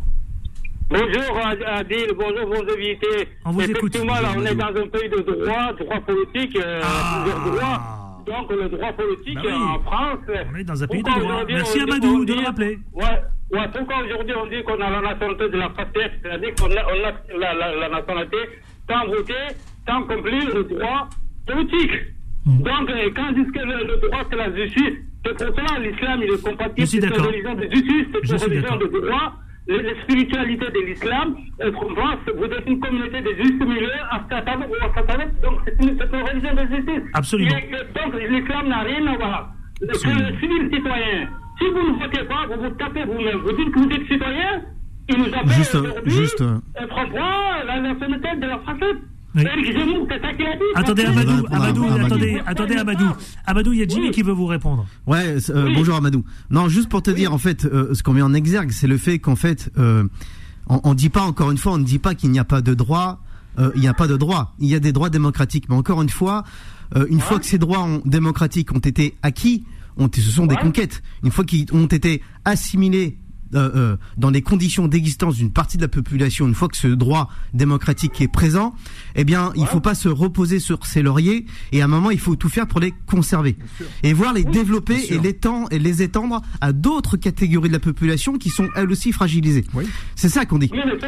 Bonjour 0.91 1.39
Adil, 1.66 2.07
bonjour 2.16 2.47
vos 2.49 2.73
invités. 2.73 3.29
On 3.45 3.51
vous 3.51 3.61
écoute. 3.61 3.95
Effectivement, 3.95 4.14
là, 4.14 4.31
on 4.37 4.45
est 4.45 4.55
dans 4.55 4.69
un 4.69 4.87
pays 4.89 5.09
de 5.11 5.21
droit, 5.21 5.73
droit 5.79 6.01
politique, 6.01 6.57
euh, 6.57 6.81
Ah. 6.83 7.23
plusieurs 7.25 7.45
droits. 7.45 7.95
Donc 8.27 8.51
le 8.51 8.69
droit 8.71 8.93
politique 8.93 9.35
Bah 9.37 9.41
oui. 9.45 9.53
euh, 9.53 9.77
en 9.77 9.81
France. 9.81 10.19
On 10.53 10.57
est 10.57 10.64
dans 10.64 10.83
un 10.83 10.87
pays 10.87 11.03
de 11.03 11.11
droit. 11.21 11.45
Merci 11.47 11.81
Amadou 11.81 12.09
on 12.09 12.25
de 12.25 12.33
le 12.35 12.41
rappeler. 12.45 12.79
Ouais, 12.95 13.05
ouais, 13.53 13.69
pourquoi 13.77 13.97
aujourd'hui 14.05 14.35
on 14.43 14.47
dit 14.47 14.62
qu'on 14.64 14.81
a 14.81 14.91
la 14.91 15.01
nationalité 15.03 15.49
de 15.51 15.57
la 15.59 15.69
fraternité, 15.71 16.16
c'est-à-dire 16.23 16.55
qu'on 16.59 16.71
a, 16.71 16.83
on 16.89 17.37
a 17.37 17.39
la, 17.39 17.55
la, 17.55 17.77
la 17.77 17.89
nationalité 17.89 18.37
sans 18.89 19.07
voter, 19.07 19.35
sans 19.87 20.03
accomplir 20.05 20.55
le 20.55 20.64
droit 20.64 21.09
politique. 21.53 21.92
Hmm. 22.46 22.62
Donc, 22.62 22.90
euh, 22.90 23.11
quand 23.16 23.28
ils 23.30 23.42
disent 23.44 23.53
que 23.53 23.64
le, 23.70 23.76
le 23.90 23.96
droit 24.09 24.22
c'est 24.30 24.36
la 24.36 24.55
justice, 24.55 24.96
c'est 25.24 25.36
pour 25.36 25.55
cela 25.57 25.78
l'islam 25.80 26.20
il 26.22 26.32
est 26.34 26.42
compatible, 26.42 26.86
c'est 26.86 26.96
une 26.99 27.03
d'accord. 27.09 27.26
religion 27.26 27.55
de 27.55 27.62
justice, 27.64 28.07
c'est 28.12 28.32
une 28.32 28.40
religion 28.53 28.76
de 28.76 28.86
droit. 29.07 29.32
Les 29.68 29.94
spiritualités 30.03 30.70
de 30.76 30.80
l'islam. 30.86 31.36
Vous 31.61 32.44
êtes 32.46 32.66
une 32.66 32.80
communauté 32.80 33.20
de 33.20 33.32
à 34.11 34.24
Satan 34.30 34.61
ou 34.64 35.42
donc 35.42 35.61
c'est 35.66 35.84
une, 35.84 35.99
c'est 35.99 36.16
une 36.16 36.22
religion 36.22 36.55
de 36.55 36.74
justice. 36.74 37.03
Absolument. 37.12 37.57
Et- 37.57 37.74
et 37.74 38.01
donc 38.01 38.14
l'islam 38.18 38.68
n'a 38.68 38.80
rien 38.80 39.07
à 39.07 39.16
voir. 39.16 39.53
Absolument. 39.82 40.20
le 40.28 40.40
civil 40.40 40.70
citoyen, 40.74 41.28
si 41.59 41.64
vous 41.68 41.92
ne 41.92 41.99
votez 41.99 42.24
pas, 42.24 42.46
vous 42.49 42.62
vous 42.62 42.74
tapez 42.76 43.05
vous-même, 43.05 43.38
vous 43.38 43.53
dites 43.53 43.70
que 43.72 43.78
vous 43.78 43.90
êtes 43.90 44.07
citoyen, 44.09 44.62
il 45.09 45.18
nous 45.18 45.26
appelle 45.26 45.49
Juste, 45.49 45.74
euh, 45.74 45.80
aujourd'hui, 45.82 46.11
juste, 46.12 46.40
euh, 46.40 46.59
euh, 46.80 47.64
la 47.66 47.80
nationalité 47.80 48.28
de 48.36 48.46
la 48.46 48.59
française. 48.59 48.96
Oui. 49.35 49.45
Dit. 49.45 49.72
Attendez 50.74 51.05
Amadou, 51.05 51.47
attendez, 51.51 52.41
attendez 52.47 52.74
Amadou. 52.76 53.05
Amadou, 53.47 53.72
il 53.72 53.81
y 53.81 53.83
a 53.83 53.87
Jimmy 53.89 54.07
Oui. 54.07 54.11
qui 54.11 54.22
veut 54.22 54.33
vous 54.33 54.47
répondre. 54.47 54.87
Ouais, 55.07 55.37
euh, 55.51 55.70
bonjour 55.74 55.97
Amadou. 55.97 56.24
Non, 56.51 56.68
juste 56.68 56.89
pour 56.89 57.03
te 57.03 57.11
dire, 57.11 57.33
en 57.33 57.39
fait, 57.39 57.64
euh, 57.64 57.95
ce 57.95 58.03
qu'on 58.03 58.14
met 58.14 58.22
en 58.22 58.33
exergue, 58.35 58.70
c'est 58.70 58.87
le 58.87 58.97
fait 58.99 59.18
qu'en 59.18 59.37
fait, 59.37 59.70
euh, 59.79 60.05
on, 60.68 60.81
on 60.85 60.95
dit 60.95 61.09
pas 61.11 61.22
encore 61.22 61.51
une 61.51 61.59
fois, 61.59 61.72
on 61.72 61.79
ne 61.79 61.85
dit 61.85 61.99
pas 61.99 62.14
qu'il 62.14 62.31
n'y 62.31 62.39
a 62.39 62.45
pas 62.45 62.61
de 62.62 62.74
droit. 62.74 63.20
euh, 63.59 63.70
il 63.74 63.81
n'y 63.81 63.89
a 63.89 63.95
pas 63.95 64.07
de 64.07 64.16
droit. 64.16 64.55
Il 64.61 64.68
y 64.68 64.74
a 64.74 64.81
des 64.81 64.93
droits 64.93 65.11
démocratiques, 65.11 65.68
mais 65.68 65.74
encore 65.74 66.01
une 66.01 66.09
fois, 66.11 66.45
euh, 66.97 67.07
une 67.11 67.20
fois 67.20 67.39
que 67.39 67.47
ces 67.47 67.59
droits 67.59 67.81
ont- 67.81 68.03
démocratiques 68.05 68.72
ont 68.72 68.79
été 68.79 69.16
acquis, 69.22 69.64
ont, 69.97 70.09
ce 70.14 70.20
sont 70.22 70.47
des 70.47 70.55
conquêtes. 70.57 71.03
Une 71.24 71.31
fois 71.33 71.45
qu'ils 71.45 71.66
ont 71.72 71.87
été 71.87 72.22
assimilés. 72.45 73.18
Euh, 73.55 73.96
dans 74.16 74.30
les 74.30 74.42
conditions 74.42 74.88
d'existence 74.88 75.36
d'une 75.36 75.53
partie 75.53 75.76
de 75.76 75.82
la 75.82 75.88
population, 75.88 76.46
une 76.46 76.55
fois 76.55 76.68
que 76.68 76.76
ce 76.76 76.88
droit 76.88 77.28
démocratique 77.55 78.20
est 78.20 78.28
présent, 78.28 78.74
eh 79.14 79.24
bien, 79.24 79.53
il 79.57 79.66
faut 79.66 79.80
pas 79.80 79.94
se 79.94 80.09
reposer 80.09 80.59
sur 80.59 80.84
ses 80.86 81.03
lauriers 81.03 81.46
et 81.72 81.80
à 81.82 81.84
un 81.84 81.88
moment, 81.88 82.11
il 82.11 82.20
faut 82.20 82.36
tout 82.36 82.49
faire 82.49 82.66
pour 82.66 82.80
les 82.80 82.92
conserver 83.07 83.57
et 84.03 84.12
voir 84.12 84.32
les 84.32 84.44
développer 84.44 84.96
et 85.11 85.18
les, 85.18 85.38
et 85.70 85.78
les 85.78 86.03
étendre 86.03 86.42
à 86.61 86.72
d'autres 86.72 87.16
catégories 87.16 87.68
de 87.68 87.74
la 87.74 87.80
population 87.80 88.34
qui 88.34 88.51
sont 88.51 88.68
elles 88.76 88.90
aussi 88.90 89.12
fragilisées. 89.12 89.64
Oui. 89.74 89.84
C'est 90.14 90.28
ça 90.28 90.44
qu'on 90.44 90.59
dit. 90.59 90.70
Oui, 90.72 90.80
mais 90.84 90.99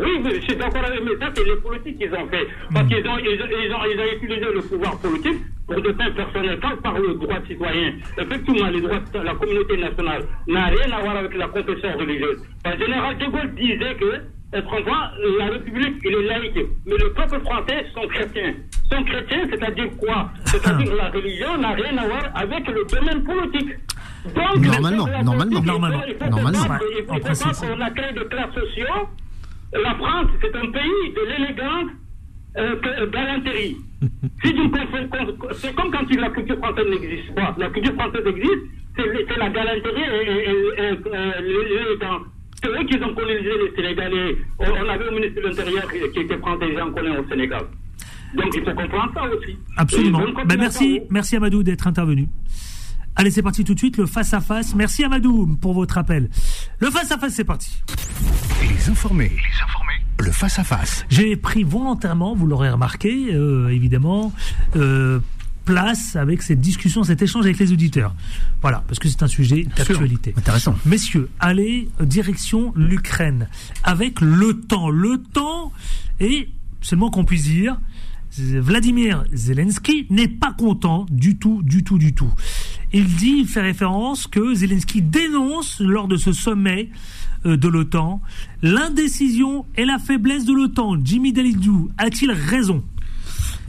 oui, 0.00 0.20
mais 0.24 0.34
je 0.36 0.40
suis 0.40 0.56
d'accord 0.56 0.84
avec 0.84 1.00
mais 1.04 1.16
ça, 1.20 1.30
c'est 1.34 1.44
les 1.44 1.56
politiques 1.56 1.98
qu'ils 1.98 2.12
ont 2.14 2.26
fait. 2.28 2.46
Parce 2.72 2.88
qu'ils 2.88 3.06
ont, 3.08 3.18
ils, 3.18 3.40
ont, 3.42 3.48
ils 3.50 3.72
ont, 3.74 3.84
ils 3.92 4.00
ont 4.00 4.16
utilisé 4.16 4.46
le 4.52 4.60
pouvoir 4.62 4.98
politique 5.00 5.40
pour 5.66 5.80
des 5.80 5.92
fins 5.94 6.10
personnelles, 6.10 6.58
pas 6.60 6.76
par 6.82 6.98
le 6.98 7.14
droit 7.14 7.36
citoyen. 7.46 7.92
Effectivement, 8.18 8.68
les 8.68 8.80
droits 8.80 8.98
de 9.12 9.18
la 9.20 9.34
communauté 9.34 9.76
nationale 9.76 10.22
n'a 10.48 10.66
rien 10.66 10.90
à 10.92 11.00
voir 11.00 11.16
avec 11.16 11.34
la 11.36 11.48
confession 11.48 11.96
religieuse. 11.98 12.42
Le 12.64 12.78
général 12.84 13.18
de 13.18 13.26
Gaulle 13.26 13.54
disait 13.54 13.94
que, 14.00 14.60
franchement, 14.62 15.02
la 15.38 15.46
République, 15.46 15.96
il 16.04 16.12
est 16.14 16.22
laïque. 16.26 16.66
Mais 16.86 16.96
le 16.96 17.12
peuple 17.12 17.40
français 17.40 17.86
sont 17.94 18.08
chrétiens. 18.08 18.54
Sont 18.90 19.04
chrétiens, 19.04 19.46
c'est-à-dire 19.50 19.90
quoi? 19.98 20.30
C'est-à-dire 20.46 20.90
que 20.90 20.96
la 20.96 21.10
religion 21.10 21.56
n'a 21.58 21.70
rien 21.72 21.96
à 21.98 22.06
voir 22.08 22.24
avec 22.34 22.66
le 22.66 22.84
domaine 22.84 23.22
politique. 23.24 23.76
Donc, 24.34 24.58
Normalement, 24.58 25.06
normalement, 25.24 25.60
normalement, 25.62 26.02
il 26.06 26.14
faut 26.14 26.24
normalement. 26.28 26.58
se 26.58 26.68
battre, 26.68 26.84
Ouais, 26.84 26.96
il 26.98 27.04
faut 27.06 27.12
en 27.12 27.16
se 27.16 27.20
principe. 27.22 27.46
battre 27.46 27.74
on 27.74 27.80
a 27.80 27.90
créé 27.90 28.12
des 28.12 28.26
classes 28.28 28.54
sociaux. 28.54 29.08
La 29.72 29.94
France, 29.94 30.26
c'est 30.40 30.54
un 30.56 30.70
pays 30.70 31.12
de 31.14 31.22
l'élégance 31.30 31.90
euh, 32.56 33.06
galanterie. 33.10 33.76
si 34.42 34.54
con- 34.54 35.48
c'est 35.52 35.74
comme 35.74 35.90
quand 35.92 36.10
la 36.16 36.30
culture 36.30 36.56
française 36.58 36.86
n'existe 36.90 37.34
pas. 37.34 37.54
La 37.58 37.70
culture 37.70 37.94
française 37.94 38.26
existe, 38.26 38.64
c'est 38.96 39.36
la 39.38 39.48
galanterie 39.50 40.02
et, 40.02 40.26
et- 40.26 40.40
et- 40.40 40.82
et, 40.82 40.98
euh, 41.14 41.40
l'élégance. 41.40 42.22
C'est 42.62 42.68
eux 42.68 42.84
qui 42.84 42.96
ont 43.02 43.14
colonisé 43.14 43.50
les 43.64 43.74
Sénégalais. 43.76 44.36
On, 44.58 44.88
avait 44.88 45.08
un 45.08 45.12
ministre 45.12 45.40
de 45.40 45.46
l'Intérieur 45.46 45.90
qui, 45.90 46.20
était 46.20 46.36
français, 46.38 46.66
j'en 46.76 46.90
connais 46.92 47.16
au 47.16 47.26
Sénégal. 47.28 47.62
Donc 48.34 48.46
il 48.54 48.62
faut 48.64 48.74
comprendre 48.74 49.12
ça 49.14 49.22
aussi. 49.32 49.56
Absolument. 49.76 50.20
Ben, 50.46 50.58
merci, 50.58 51.00
merci 51.10 51.36
Amadou 51.36 51.62
d'être 51.62 51.86
intervenu. 51.86 52.26
Allez, 53.20 53.30
c'est 53.30 53.42
parti 53.42 53.64
tout 53.64 53.74
de 53.74 53.78
suite, 53.78 53.98
le 53.98 54.06
face-à-face. 54.06 54.74
Merci 54.74 55.04
Amadou 55.04 55.46
pour 55.60 55.74
votre 55.74 55.98
appel. 55.98 56.30
Le 56.78 56.90
face-à-face, 56.90 57.34
c'est 57.34 57.44
parti. 57.44 57.70
Les 58.62 58.88
informés. 58.88 59.28
Les 59.28 59.62
informés. 59.62 59.92
Le 60.20 60.32
face-à-face. 60.32 61.04
J'ai 61.10 61.36
pris 61.36 61.62
volontairement, 61.62 62.34
vous 62.34 62.46
l'aurez 62.46 62.70
remarqué, 62.70 63.34
euh, 63.34 63.68
évidemment, 63.68 64.32
euh, 64.74 65.20
place 65.66 66.16
avec 66.16 66.40
cette 66.40 66.62
discussion, 66.62 67.04
cet 67.04 67.20
échange 67.20 67.44
avec 67.44 67.58
les 67.58 67.72
auditeurs. 67.72 68.14
Voilà, 68.62 68.82
parce 68.88 68.98
que 68.98 69.06
c'est 69.06 69.22
un 69.22 69.28
sujet 69.28 69.66
d'actualité. 69.76 70.32
Intéressant. 70.38 70.74
Messieurs, 70.86 71.28
allez, 71.40 71.90
euh, 72.00 72.06
direction 72.06 72.72
l'Ukraine, 72.74 73.48
avec 73.82 74.22
le 74.22 74.54
temps. 74.54 74.88
Le 74.88 75.18
temps 75.18 75.72
est 76.20 76.48
c'est 76.80 76.92
le 76.92 77.00
moins 77.00 77.10
qu'on 77.10 77.26
puisse 77.26 77.44
dire. 77.44 77.78
Vladimir 78.38 79.24
Zelensky 79.32 80.06
n'est 80.08 80.28
pas 80.28 80.52
content 80.52 81.04
du 81.10 81.36
tout, 81.36 81.62
du 81.62 81.82
tout, 81.82 81.98
du 81.98 82.14
tout. 82.14 82.32
Il 82.92 83.06
dit, 83.16 83.36
il 83.40 83.46
fait 83.46 83.60
référence 83.62 84.26
que 84.26 84.54
Zelensky 84.54 85.00
dénonce 85.00 85.80
lors 85.80 86.08
de 86.08 86.16
ce 86.16 86.32
sommet 86.32 86.90
euh, 87.46 87.56
de 87.56 87.68
l'OTAN 87.68 88.20
l'indécision 88.62 89.64
et 89.76 89.84
la 89.84 89.98
faiblesse 89.98 90.44
de 90.44 90.52
l'OTAN. 90.52 90.96
Jimmy 91.04 91.32
Dalidou 91.32 91.90
a-t-il 91.98 92.32
raison? 92.32 92.82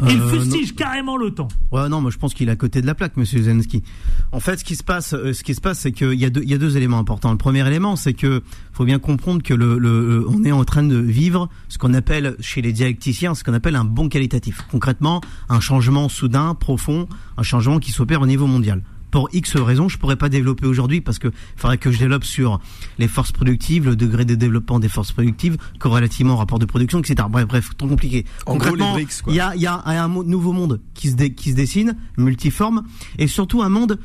Il 0.10 0.20
Euh, 0.20 0.30
fustige 0.30 0.74
carrément 0.74 1.16
l'OTAN. 1.16 1.48
Ouais, 1.72 1.88
non, 1.88 2.02
moi 2.02 2.10
je 2.10 2.18
pense 2.18 2.34
qu'il 2.34 2.50
est 2.50 2.52
à 2.52 2.56
côté 2.56 2.82
de 2.82 2.88
la 2.88 2.96
plaque, 2.96 3.18
Monsieur 3.18 3.44
Zelensky. 3.44 3.84
En 4.32 4.40
fait, 4.40 4.58
ce 4.58 4.64
qui 4.64 4.76
se 4.76 4.84
passe, 4.84 5.14
euh, 5.14 5.34
ce 5.34 5.44
qui 5.44 5.54
se 5.54 5.62
passe, 5.62 5.80
c'est 5.80 5.92
qu'il 5.92 6.14
y 6.14 6.26
a 6.26 6.32
deux, 6.32 6.42
il 6.42 6.50
y 6.50 6.56
a 6.56 6.58
deux 6.58 6.76
éléments 6.76 6.98
importants. 6.98 7.30
Le 7.30 7.38
premier 7.38 7.68
élément, 7.68 7.96
c'est 7.96 8.14
que 8.14 8.42
faut 8.72 8.86
bien 8.86 8.98
comprendre 8.98 9.44
que 9.44 9.54
le, 9.54 9.78
le, 9.78 10.26
on 10.28 10.44
est 10.44 10.52
en 10.52 10.64
train 10.66 10.82
de 10.82 10.98
vivre 10.98 11.50
ce 11.68 11.78
qu'on 11.78 11.94
appelle 11.94 12.36
chez 12.40 12.64
les 12.64 12.74
dialecticiens, 12.74 13.36
ce 13.36 13.44
qu'on 13.44 13.54
appelle 13.54 13.76
un 13.76 13.86
bon 13.86 14.10
qualitatif. 14.10 14.62
Concrètement, 14.72 15.22
un 15.50 15.60
changement 15.60 16.10
soudain, 16.10 16.56
profond, 16.56 17.08
un 17.38 17.44
changement 17.44 17.78
qui 17.78 17.92
s'opère 17.92 18.22
au 18.22 18.28
niveau 18.28 18.48
mondial. 18.48 18.82
Pour 19.12 19.28
X 19.34 19.58
raisons, 19.58 19.90
je 19.90 19.98
pourrais 19.98 20.16
pas 20.16 20.30
développer 20.30 20.66
aujourd'hui 20.66 21.02
parce 21.02 21.20
que 21.20 21.28
il 21.28 21.34
faudrait 21.60 21.78
que 21.78 21.92
je 21.92 22.00
développe 22.00 22.24
sur 22.24 22.60
les 22.98 23.08
forces 23.10 23.32
productives, 23.34 23.86
le 23.86 23.96
degré 23.98 24.24
de 24.26 24.36
développement 24.36 24.80
des 24.80 24.88
forces 24.90 25.12
productives, 25.12 25.58
corrélativement 25.80 26.36
au 26.36 26.38
rapport 26.38 26.60
de 26.60 26.66
production, 26.66 27.00
etc. 27.00 27.28
Bref, 27.30 27.46
bref, 27.48 27.72
trop 27.78 27.88
compliqué. 27.90 28.26
En 28.46 28.56
gros, 28.56 28.70
Concrètement, 28.70 28.96
il 29.28 29.36
y 29.36 29.40
a, 29.42 29.56
y 29.56 29.66
a 29.66 29.84
un 29.86 30.08
nouveau 30.24 30.54
monde 30.54 30.80
qui 30.94 31.10
se, 31.10 31.16
dé- 31.16 31.34
qui 31.34 31.52
se 31.52 31.56
dessine, 31.56 31.98
multiforme, 32.18 32.84
et 33.20 33.28
surtout 33.28 33.62
un 33.62 33.70
monde 33.70 34.00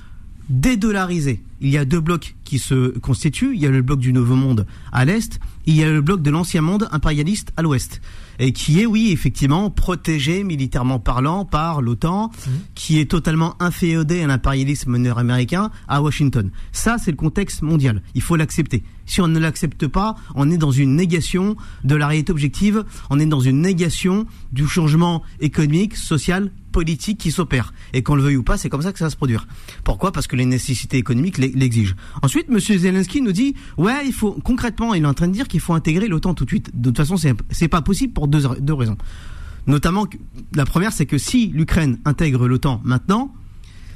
dédollarisé. 0.49 1.43
Il 1.61 1.69
y 1.71 1.79
a 1.79 1.85
deux 1.85 2.01
blocs 2.01 2.37
qui 2.45 2.59
se 2.59 2.99
constituent. 2.99 3.55
Il 3.55 3.61
y 3.61 3.67
a 3.67 3.71
le 3.71 3.83
bloc 3.83 3.99
du 3.99 4.13
nouveau 4.13 4.37
monde 4.37 4.67
à 4.93 5.05
l'est, 5.05 5.39
il 5.67 5.75
y 5.75 5.83
a 5.83 5.91
le 5.91 6.01
bloc 6.01 6.23
de 6.23 6.31
l'ancien 6.31 6.61
monde 6.63 6.89
impérialiste 6.93 7.53
à 7.57 7.63
l'ouest. 7.63 8.01
Et 8.39 8.53
qui 8.53 8.81
est, 8.81 8.87
oui, 8.87 9.11
effectivement, 9.13 9.71
protégé 9.71 10.45
militairement 10.45 10.99
parlant 10.99 11.45
par 11.45 11.83
l'OTAN, 11.83 12.31
qui 12.75 13.01
est 13.01 13.11
totalement 13.11 13.55
inféodé 13.61 14.23
à 14.23 14.27
l'impérialisme 14.27 14.97
nord-américain 14.97 15.71
à 15.89 16.03
Washington. 16.03 16.51
Ça, 16.73 16.97
c'est 17.03 17.11
le 17.11 17.17
contexte 17.17 17.63
mondial. 17.63 18.03
Il 18.15 18.23
faut 18.23 18.37
l'accepter. 18.37 18.83
Si 19.07 19.21
on 19.21 19.29
ne 19.29 19.39
l'accepte 19.39 19.87
pas, 19.87 20.17
on 20.35 20.51
est 20.51 20.59
dans 20.59 20.73
une 20.73 20.97
négation 20.97 21.57
de 21.85 21.95
la 21.95 22.09
réalité 22.09 22.33
objective, 22.33 22.85
on 23.09 23.19
est 23.21 23.27
dans 23.27 23.41
une 23.41 23.61
négation 23.61 24.27
du 24.53 24.67
changement 24.67 25.23
économique, 25.41 25.97
social, 25.97 26.51
politique 26.73 27.19
qui 27.19 27.31
s'opère. 27.31 27.73
Et 27.95 28.03
qu'on 28.03 28.17
le 28.17 28.23
veuille 28.23 28.37
ou 28.37 28.43
pas, 28.43 28.59
c'est 28.59 28.69
comme 28.69 28.83
ça 28.83 28.93
que 28.93 28.99
ça 28.99 29.07
va 29.07 29.11
se 29.11 29.17
produire. 29.17 29.47
Pourquoi? 29.85 30.13
Parce 30.13 30.27
que 30.27 30.37
les 30.37 30.45
nécessités 30.45 30.99
économiques 30.99 31.39
l'e- 31.39 31.53
l'exigent. 31.55 31.95
Ensuite, 32.23 32.49
Monsieur 32.51 32.77
Zelensky 32.77 33.23
nous 33.23 33.33
dit, 33.33 33.55
ouais, 33.79 34.07
il 34.07 34.13
faut 34.13 34.33
concrètement, 34.45 34.93
il 34.93 35.03
est 35.05 35.07
en 35.07 35.15
train 35.15 35.29
de 35.29 35.33
dire 35.33 35.49
qu'il 35.49 35.61
faut 35.61 35.73
intégrer 35.73 36.09
l'OTAN 36.09 36.35
tout 36.35 36.45
de 36.45 36.51
suite. 36.51 36.71
De 36.75 36.91
toute 36.91 36.97
façon, 36.99 37.17
c'est 37.51 37.69
pas 37.69 37.81
possible 37.83 38.13
pour 38.13 38.29
deux, 38.29 38.43
raisons. 38.75 38.97
Notamment, 39.67 40.07
la 40.55 40.65
première, 40.67 40.93
c'est 40.93 41.07
que 41.07 41.17
si 41.19 41.49
l'Ukraine 41.49 41.99
intègre 42.05 42.47
l'OTAN 42.47 42.81
maintenant, 42.85 43.33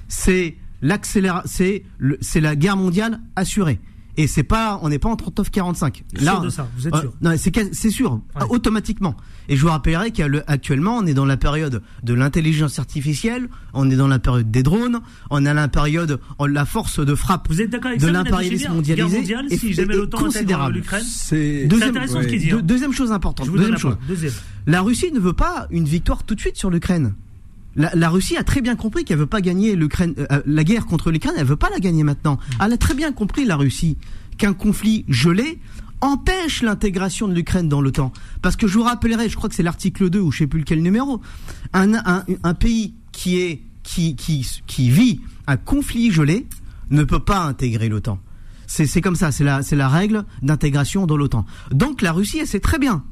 c'est 0.09 0.57
la 0.83 0.97
guerre 2.57 2.77
mondiale 2.77 3.21
assurée. 3.37 3.79
Et 4.17 4.27
c'est 4.27 4.43
pas, 4.43 4.79
on 4.83 4.89
n'est 4.89 4.99
pas 4.99 5.09
en 5.09 5.15
39-45. 5.17 6.03
Sûr 6.19 6.41
de 6.41 6.49
ça, 6.51 6.69
vous 6.77 6.87
êtes 6.89 6.95
euh, 6.95 7.01
sûr 7.01 7.13
Non, 7.23 7.33
c'est 7.73 7.91
sûr, 7.91 8.21
automatiquement. 8.49 9.17
Et 9.49 9.57
je 9.57 9.63
vous 9.63 9.69
rappellerai 9.69 10.11
qu'actuellement, 10.13 10.97
on 10.99 11.07
est 11.07 11.15
dans 11.15 11.25
la 11.25 11.37
période 11.37 11.83
de 12.03 12.15
l'intelligence 12.15 12.79
artificielle, 12.79 13.49
on 13.73 13.91
est 13.91 13.97
dans 13.97 14.09
la 14.09 14.19
période 14.19 14.51
des 14.51 14.63
drones, 14.63 15.01
on 15.31 15.45
est 15.45 15.49
à 15.49 15.55
la 15.55 15.69
période, 15.69 16.21
on- 16.39 16.47
la 16.47 16.65
force 16.65 17.01
de 17.05 17.15
frappe 17.15 17.49
Vous 17.49 17.61
êtes 17.61 17.71
d'accord 17.71 17.89
avec 17.89 18.01
de 18.01 18.07
ça, 18.07 18.13
l'impérialisme 18.13 18.73
mondialisé 18.73 19.17
mondiale, 19.19 19.47
est- 19.51 19.57
si 19.57 19.73
jamais 19.73 19.95
est 19.95 19.97
l'OTAN 19.97 20.19
intègre 20.19 20.33
considérable. 20.33 20.75
l'Ukraine 20.75 21.05
C'est 21.07 21.67
intéressant 21.73 22.23
ce 22.23 22.27
dit. 22.39 22.51
hein. 22.51 22.57
Deux- 22.57 22.63
deuxième 22.63 22.93
chose 22.93 23.13
importante. 23.13 23.49
Deuxième 23.51 23.79
chose. 23.79 23.97
Deuxième. 24.09 24.33
La 24.67 24.83
Russie 24.83 25.11
ne 25.13 25.21
veut 25.21 25.33
pas 25.33 25.67
une 25.71 25.85
victoire 25.85 26.23
tout 26.25 26.35
de 26.35 26.41
suite 26.41 26.57
sur 26.57 26.71
l'Ukraine. 26.71 27.15
La, 27.77 27.95
la 27.95 28.11
Russie 28.11 28.37
a 28.37 28.45
très 28.45 28.61
bien 28.61 28.77
compris 28.77 29.05
qu'elle 29.05 29.19
veut 29.19 29.27
pas 29.27 29.41
gagner 29.41 29.77
l'Ukraine, 29.77 30.15
euh, 30.19 30.43
la 30.47 30.65
guerre 30.65 30.87
contre 30.87 31.11
l'Ukraine. 31.11 31.35
Elle 31.39 31.47
veut 31.47 31.57
pas 31.57 31.71
la 31.71 31.79
gagner 31.79 32.03
maintenant. 32.03 32.39
Elle 32.65 32.73
a 32.73 32.77
très 32.77 32.95
bien 32.95 33.13
compris 33.13 33.45
la 33.45 33.57
Russie 33.57 33.97
qu'un 34.39 34.53
conflit 34.53 35.05
gelé 35.09 35.59
empêche 36.01 36.63
l'intégration 36.63 37.29
de 37.29 37.35
l'Ukraine 37.35 37.69
dans 37.69 37.81
l'OTAN. 37.81 38.13
Parce 38.43 38.57
que 38.57 38.67
je 38.67 38.79
vous 38.79 38.85
rappellerai, 38.85 39.29
je 39.29 39.37
crois 39.37 39.49
que 39.49 39.55
c'est 39.55 39.63
l'article 39.63 40.09
2 40.11 40.19
ou 40.19 40.33
je 40.33 40.39
sais 40.39 40.47
plus 40.47 40.61
lequel 40.61 40.83
numéro, 40.83 41.21
un, 41.73 41.95
un, 41.95 42.25
un 42.43 42.55
pays 42.55 42.95
qui 43.13 43.39
est 43.39 43.63
qui, 43.83 44.15
qui, 44.15 44.47
qui 44.67 44.91
vit 44.91 45.21
un 45.47 45.57
conflit 45.57 46.13
gelé 46.13 46.47
ne 46.91 47.03
peut 47.05 47.19
pas 47.21 47.41
intégrer 47.41 47.89
l'OTAN. 47.89 48.19
C'est 48.67 49.01
comme 49.01 49.17
ça, 49.17 49.33
c'est 49.33 49.43
la, 49.43 49.63
c'est 49.63 49.75
la 49.75 49.89
règle 49.89 50.25
d'intégration 50.43 51.07
dans 51.07 51.17
l'OTAN. 51.17 51.45
Donc 51.73 52.03
la 52.03 52.13
Russie, 52.13 52.39
elle 52.39 52.47
sait 52.47 52.61
très 52.61 52.79
bien 52.79 53.03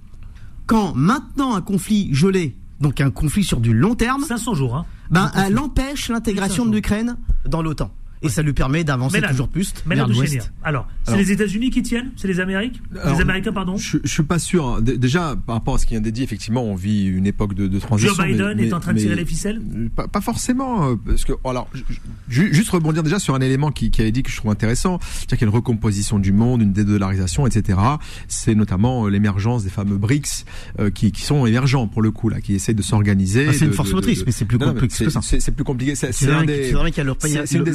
quand 0.66 0.94
maintenant 0.94 1.56
un 1.56 1.62
conflit 1.62 2.14
gelé, 2.14 2.54
donc 2.80 3.00
un 3.00 3.10
conflit 3.10 3.44
sur 3.44 3.60
du 3.60 3.72
long 3.72 3.94
terme, 3.94 4.22
500 4.22 4.54
jours, 4.54 4.76
hein. 4.76 4.86
ben, 5.10 5.30
elle 5.36 5.58
empêche 5.58 6.08
l'intégration 6.08 6.64
de 6.66 6.72
l'Ukraine 6.74 7.16
dans 7.46 7.62
l'OTAN. 7.62 7.90
Et 8.22 8.28
ça 8.28 8.42
lui 8.42 8.52
permet 8.52 8.84
d'avancer 8.84 9.20
toujours 9.22 9.48
plus 9.48 9.72
vers 9.96 10.06
de 10.08 10.12
l'ouest. 10.12 10.52
Alors, 10.62 10.88
c'est 11.04 11.16
les 11.16 11.32
États-Unis 11.32 11.70
qui 11.70 11.82
tiennent 11.82 12.10
C'est 12.16 12.28
les 12.28 12.40
Amériques 12.40 12.80
Alors, 13.02 13.16
Les 13.16 13.22
Américains, 13.22 13.52
pardon 13.52 13.76
Je, 13.76 13.98
je 14.02 14.08
suis 14.08 14.22
pas 14.22 14.38
sûr. 14.38 14.80
Dé- 14.82 14.96
Déjà, 14.98 15.36
par 15.46 15.56
rapport 15.56 15.74
à 15.74 15.78
ce 15.78 15.86
qui 15.86 15.94
vient 15.94 16.00
d'être 16.00 16.14
dit, 16.14 16.22
effectivement, 16.22 16.64
on 16.64 16.74
vit 16.74 17.06
une 17.06 17.26
époque 17.26 17.54
de, 17.54 17.66
de 17.68 17.78
transition. 17.78 18.14
Joe 18.14 18.26
Biden 18.26 18.54
mais- 18.56 18.66
est 18.68 18.72
en 18.72 18.80
train 18.80 18.92
de 18.92 18.98
tirer 18.98 19.14
les 19.14 19.24
ficelles 19.24 19.60
pas, 19.94 20.08
pas 20.08 20.20
forcément, 20.20 20.90
euh, 20.90 20.94
parce 21.06 21.24
que 21.24 21.32
alors 21.44 21.68
ju- 21.74 21.84
ju- 22.28 22.54
juste 22.54 22.70
rebondir 22.70 23.02
déjà 23.02 23.18
sur 23.18 23.34
un 23.34 23.40
élément 23.40 23.70
qui, 23.70 23.90
qui 23.90 24.00
avait 24.00 24.12
dit 24.12 24.22
que 24.22 24.30
je 24.30 24.36
trouve 24.36 24.50
intéressant, 24.50 24.98
c'est-à-dire 25.00 25.38
qu'il 25.38 25.40
y 25.42 25.44
a 25.44 25.50
une 25.50 25.54
recomposition 25.54 26.18
du 26.18 26.32
monde, 26.32 26.62
une 26.62 26.72
dédollarisation, 26.72 27.46
etc. 27.46 27.78
C'est 28.28 28.54
notamment 28.54 29.06
euh, 29.06 29.10
l'émergence 29.10 29.64
des 29.64 29.70
fameux 29.70 29.96
BRICS 29.96 30.44
euh, 30.80 30.90
qui, 30.90 31.12
qui 31.12 31.22
sont 31.22 31.46
émergents 31.46 31.86
pour 31.86 32.02
le 32.02 32.10
coup 32.10 32.28
là, 32.28 32.40
qui 32.40 32.54
essayent 32.54 32.74
de 32.74 32.82
s'organiser. 32.82 33.46
Ah, 33.48 33.52
c'est 33.52 33.64
une 33.64 33.72
force 33.72 33.90
de- 33.90 33.94
motrice, 33.94 34.20
de- 34.20 34.24
mais 34.26 34.32
c'est 34.32 34.44
plus 34.44 34.58
mais 34.58 34.86
que 34.88 34.92
c'est- 34.92 35.10
ça. 35.10 35.20
C'est 35.22 35.54
plus 35.54 35.64
compliqué. 35.64 35.94
C'est 35.94 36.10
une 36.22 36.46
des 36.46 36.70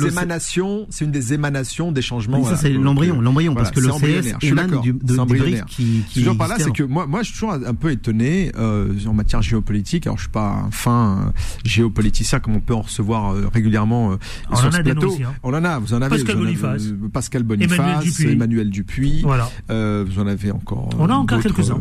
le- 0.07 0.11
c'est 0.39 1.05
une 1.05 1.11
des 1.11 1.33
émanations 1.33 1.91
des 1.91 2.01
changements. 2.01 2.39
Oui, 2.39 2.45
ça, 2.49 2.55
c'est 2.57 2.71
l'embryon, 2.71 3.21
l'embryon, 3.21 3.53
parce 3.55 3.71
que 3.71 3.79
c'est 3.81 3.87
le 3.87 3.91
CS 3.91 3.95
embryonnaire, 3.95 4.37
je 4.39 4.45
suis 4.45 4.53
émane 4.53 4.81
du- 4.81 4.93
de- 4.93 5.17
embryonnaire. 5.19 5.65
BRICS 5.65 5.75
qui- 5.75 6.03
Ce 6.09 6.19
que 6.29 6.35
par 6.35 6.47
là, 6.47 6.55
qui 6.57 6.63
c'est 6.63 6.71
que 6.71 6.83
moi, 6.83 7.07
moi, 7.07 7.21
je 7.21 7.25
suis 7.27 7.33
toujours 7.33 7.53
un 7.53 7.73
peu 7.73 7.91
étonné 7.91 8.51
euh, 8.57 8.93
en 9.07 9.13
matière 9.13 9.41
géopolitique. 9.41 10.07
Alors, 10.07 10.17
je 10.17 10.23
suis 10.23 10.31
pas 10.31 10.63
un 10.67 10.71
fin 10.71 11.23
euh, 11.27 11.31
géopoliticien 11.65 12.39
comme 12.39 12.55
on 12.55 12.59
peut 12.59 12.73
en 12.75 12.81
recevoir 12.81 13.33
euh, 13.33 13.49
régulièrement 13.53 14.17
On 14.49 14.55
sur 14.55 14.67
en 14.67 14.71
ce 14.71 14.77
a 14.77 14.83
plateau. 14.83 15.11
aussi, 15.11 15.23
hein. 15.23 15.33
On 15.43 15.53
en 15.53 15.63
a, 15.63 15.79
vous 15.79 15.93
en 15.93 16.01
avez. 16.01 16.09
Pascal 16.17 16.35
vous 16.37 16.41
en 16.43 16.45
avez, 16.45 16.55
Boniface. 16.57 16.93
Pascal 17.11 17.41
Emmanuel 17.43 17.67
Boniface, 17.69 18.03
Dupuis. 18.03 18.31
Emmanuel 18.31 18.69
Dupuis. 18.69 19.21
Voilà. 19.23 19.49
Vous 19.69 20.19
en 20.19 20.27
avez 20.27 20.51
encore. 20.51 20.89
On 20.99 21.09
a 21.09 21.13
encore 21.13 21.41
quelques-uns. 21.41 21.79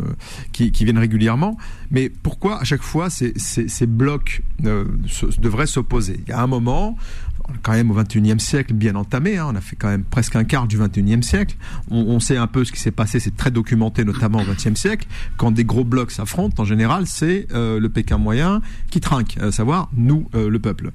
qui, 0.52 0.70
qui 0.72 0.84
viennent 0.84 0.98
régulièrement. 0.98 1.56
Mais 1.90 2.10
pourquoi 2.10 2.60
à 2.60 2.64
chaque 2.64 2.82
fois 2.82 3.10
ces, 3.10 3.32
ces, 3.36 3.68
ces 3.68 3.86
blocs 3.86 4.42
se- 5.06 5.40
devraient 5.40 5.66
s'opposer? 5.66 6.20
Il 6.26 6.30
y 6.30 6.32
a 6.32 6.42
un 6.42 6.46
moment, 6.46 6.96
est 7.50 7.58
quand 7.62 7.72
même 7.72 7.90
au 7.90 7.94
21e 7.94 8.38
siècle 8.42 8.74
bien 8.74 8.94
entamé, 8.94 9.38
hein, 9.38 9.46
on 9.50 9.56
a 9.56 9.60
fait 9.60 9.76
quand 9.76 9.88
même 9.88 10.04
presque 10.04 10.36
un 10.36 10.44
quart 10.44 10.66
du 10.66 10.78
21e 10.78 11.22
siècle. 11.22 11.56
On, 11.90 11.98
on 12.00 12.20
sait 12.20 12.36
un 12.36 12.46
peu 12.46 12.64
ce 12.64 12.72
qui 12.72 12.80
s'est 12.80 12.90
passé, 12.90 13.20
c'est 13.20 13.36
très 13.36 13.50
documenté 13.50 14.04
notamment 14.04 14.38
au 14.40 14.44
20e 14.44 14.76
siècle. 14.76 15.06
Quand 15.36 15.50
des 15.50 15.64
gros 15.64 15.84
blocs 15.84 16.10
s'affrontent, 16.10 16.62
en 16.62 16.64
général, 16.66 17.06
c'est 17.06 17.46
euh, 17.54 17.80
le 17.80 17.88
Pékin 17.88 18.18
moyen 18.18 18.60
qui 18.90 19.00
trinque, 19.00 19.38
à 19.40 19.50
savoir 19.52 19.88
nous, 19.94 20.28
euh, 20.34 20.48
le 20.50 20.58
peuple. 20.58 20.90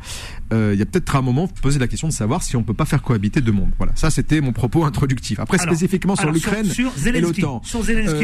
Euh, 0.54 0.72
Il 0.74 0.80
y 0.80 0.82
a 0.82 0.86
peut-être 0.86 1.16
un 1.16 1.22
moment 1.22 1.48
poser 1.48 1.80
la 1.80 1.88
question 1.88 2.08
de 2.08 2.14
savoir 2.14 2.44
si 2.44 2.56
on 2.56 2.64
peut 2.64 2.74
pas 2.74 2.86
faire 2.86 3.02
cohabiter 3.02 3.42
deux 3.42 3.52
mondes. 3.52 3.72
Voilà, 3.78 3.94
ça 3.96 4.10
c'était 4.10 4.42
mon 4.42 4.52
propos 4.54 4.86
introductif. 4.86 5.40
Après 5.40 5.60
Alors, 5.60 5.74
spécifiquement 5.76 6.16
sur 6.16 6.32
l'Ukraine 6.32 6.66
et 7.16 7.22
l'OTAN. 7.22 7.62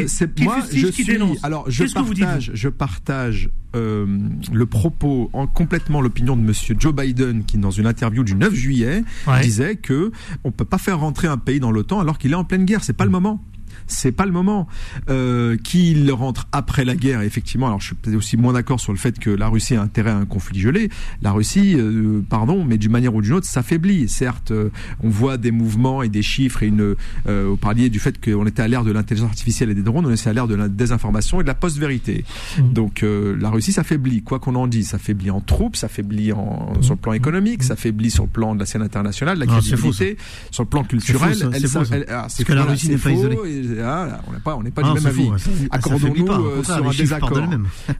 c'est- 0.08 0.40
moi, 0.40 0.58
je 0.72 0.86
suis. 0.90 1.18
Alors, 1.42 1.68
partage, 1.94 2.50
je 2.54 2.68
partage 2.68 3.50
euh, 3.74 4.06
le 4.52 4.66
propos, 4.66 5.30
en 5.32 5.46
complètement 5.46 6.00
l'opinion 6.00 6.36
de 6.36 6.42
Monsieur 6.42 6.76
Joe 6.78 6.94
Biden, 6.94 7.44
qui 7.44 7.58
dans 7.58 7.70
une 7.70 7.86
interview 7.86 8.22
du 8.24 8.34
9 8.34 8.54
juillet 8.54 9.04
Ouais. 9.26 9.40
disait 9.42 9.76
que 9.76 10.12
on 10.44 10.50
peut 10.50 10.64
pas 10.64 10.78
faire 10.78 10.98
rentrer 11.00 11.26
un 11.28 11.38
pays 11.38 11.60
dans 11.60 11.70
l'OTAN 11.70 12.00
alors 12.00 12.18
qu'il 12.18 12.32
est 12.32 12.36
en 12.36 12.44
pleine 12.44 12.64
guerre. 12.64 12.84
C'est 12.84 12.92
pas 12.96 13.04
le 13.04 13.10
moment. 13.10 13.42
C'est 13.86 14.12
pas 14.12 14.26
le 14.26 14.32
moment 14.32 14.66
euh, 15.08 15.56
qu'il 15.56 16.10
rentre 16.12 16.46
après 16.52 16.84
la 16.84 16.94
guerre. 16.96 17.22
Effectivement, 17.22 17.66
alors 17.66 17.80
je 17.80 17.86
suis 17.86 17.94
peut-être 17.94 18.16
aussi 18.16 18.36
moins 18.36 18.52
d'accord 18.52 18.80
sur 18.80 18.92
le 18.92 18.98
fait 18.98 19.18
que 19.18 19.30
la 19.30 19.48
Russie 19.48 19.74
a 19.76 19.82
intérêt 19.82 20.10
à 20.10 20.16
un 20.16 20.24
conflit 20.24 20.60
gelé. 20.60 20.88
La 21.22 21.32
Russie, 21.32 21.74
euh, 21.76 22.20
pardon, 22.28 22.64
mais 22.64 22.78
d'une 22.78 22.92
manière 22.92 23.14
ou 23.14 23.22
d'une 23.22 23.32
autre, 23.34 23.46
s'affaiblit. 23.46 24.08
Certes, 24.08 24.50
euh, 24.50 24.70
on 25.02 25.08
voit 25.08 25.36
des 25.36 25.50
mouvements 25.50 26.02
et 26.02 26.08
des 26.08 26.22
chiffres 26.22 26.62
et 26.62 26.66
une. 26.68 26.94
Euh, 27.26 27.46
vous 27.48 27.56
parliez 27.56 27.90
du 27.90 27.98
fait 27.98 28.22
qu'on 28.24 28.46
était 28.46 28.62
à 28.62 28.68
l'ère 28.68 28.84
de 28.84 28.92
l'intelligence 28.92 29.28
artificielle 29.30 29.70
et 29.70 29.74
des 29.74 29.82
drones, 29.82 30.06
on 30.06 30.10
était 30.10 30.28
à 30.28 30.32
l'ère 30.32 30.48
de 30.48 30.54
la 30.54 30.68
désinformation 30.68 31.40
et 31.40 31.44
de 31.44 31.48
la 31.48 31.54
post-vérité. 31.54 32.24
Donc 32.58 33.02
euh, 33.02 33.36
la 33.40 33.50
Russie 33.50 33.72
s'affaiblit, 33.72 34.22
quoi 34.22 34.38
qu'on 34.38 34.54
en 34.54 34.66
dise, 34.66 34.88
s'affaiblit 34.88 35.30
en 35.30 35.40
troupes, 35.40 35.76
s'affaiblit 35.76 36.32
en, 36.32 36.72
sur 36.80 36.94
le 36.94 36.98
plan 37.00 37.12
économique, 37.12 37.62
s'affaiblit 37.62 38.10
sur 38.10 38.24
le 38.24 38.30
plan 38.30 38.54
de 38.54 38.60
la 38.60 38.66
scène 38.66 38.82
internationale, 38.82 39.38
de 39.38 39.44
la 39.44 39.52
faux, 39.52 39.60
crédibilité, 39.60 40.16
sur 40.50 40.62
le 40.62 40.68
plan 40.68 40.84
culturel. 40.84 41.34
faux, 41.34 41.40
ça, 41.40 41.48
elle 41.52 41.60
c'est 41.60 41.68
faux, 41.68 41.84
ça. 41.84 41.96
elle- 41.96 42.04
ah, 42.08 42.12
Parce 42.22 42.34
c'est 42.34 42.44
que 42.44 42.52
la 42.52 42.64
Russie 42.64 42.88
n'est 42.88 42.96
pas 42.96 43.10
faux, 43.10 43.16
isolée. 43.16 43.36
et 43.36 43.73
ah, 43.82 44.20
on 44.28 44.32
n'est 44.32 44.38
pas, 44.40 44.56
on 44.56 44.62
n'est 44.62 44.70
pas 44.70 44.82
Ah, 44.84 44.88
du 44.88 44.94
même 45.00 45.06
avis. 45.06 45.30
Accordons-nous 45.70 46.28
euh, 46.28 46.62
sur 46.62 46.74
un 46.88 46.90
désaccord. 46.90 47.40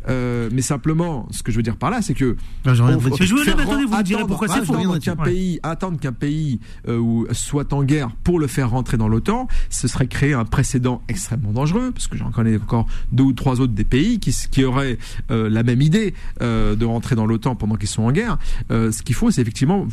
Euh, 0.09 0.49
mais 0.53 0.62
simplement, 0.62 1.27
ce 1.31 1.43
que 1.43 1.51
je 1.53 1.57
veux 1.57 1.62
dire 1.62 1.77
par 1.77 1.91
là, 1.91 2.03
c'est 2.03 2.14
que 2.14 2.37
Non, 2.64 2.72
on- 2.72 2.72
dire. 2.72 3.12
on- 3.12 3.16
je 3.16 3.35
veux- 3.35 3.49
attendez, 3.61 3.85
vous 3.85 3.97
me 3.97 4.03
direz 4.03 4.25
pourquoi 4.27 4.49
c'est 4.49 4.64
faux. 4.64 4.75
attendre 4.75 4.99
qu'un 4.99 5.16
pays, 5.16 5.61
attendre 5.62 5.99
qu'un 6.01 6.12
pays 6.12 6.61
euh, 6.89 7.25
soit 7.33 7.72
en 7.72 7.85
guerre 7.85 8.11
pour 8.25 8.39
le 8.39 8.47
faire 8.47 8.70
rentrer 8.70 8.97
dans 8.97 9.09
l'OTAN, 9.09 9.49
ce 9.70 9.89
serait 9.89 10.07
créer 10.07 10.35
un 10.35 10.45
précédent 10.45 11.03
extrêmement 11.09 11.53
dangereux, 11.53 11.91
parce 11.93 12.07
que 12.07 12.16
j'en 12.16 12.31
connais 12.31 12.57
encore 12.57 12.87
deux 13.12 13.25
ou 13.25 13.33
trois 13.33 13.61
autres 13.61 13.72
des 13.75 13.85
pays 13.85 14.18
qui, 14.20 14.64
auraient 14.64 14.99
la 15.29 15.62
même 15.62 15.83
idée 15.83 16.14
de 16.41 16.85
rentrer 16.85 17.14
dans 17.16 17.27
l'OTAN 17.27 17.55
pendant 17.57 17.77
qu'ils 17.77 17.89
sont 17.89 18.03
en 18.03 18.12
guerre. 18.12 18.39
Ce 18.70 19.03
qu'il 19.03 19.14
faut, 19.14 19.31
c'est 19.31 19.43
effectivement, 19.43 19.87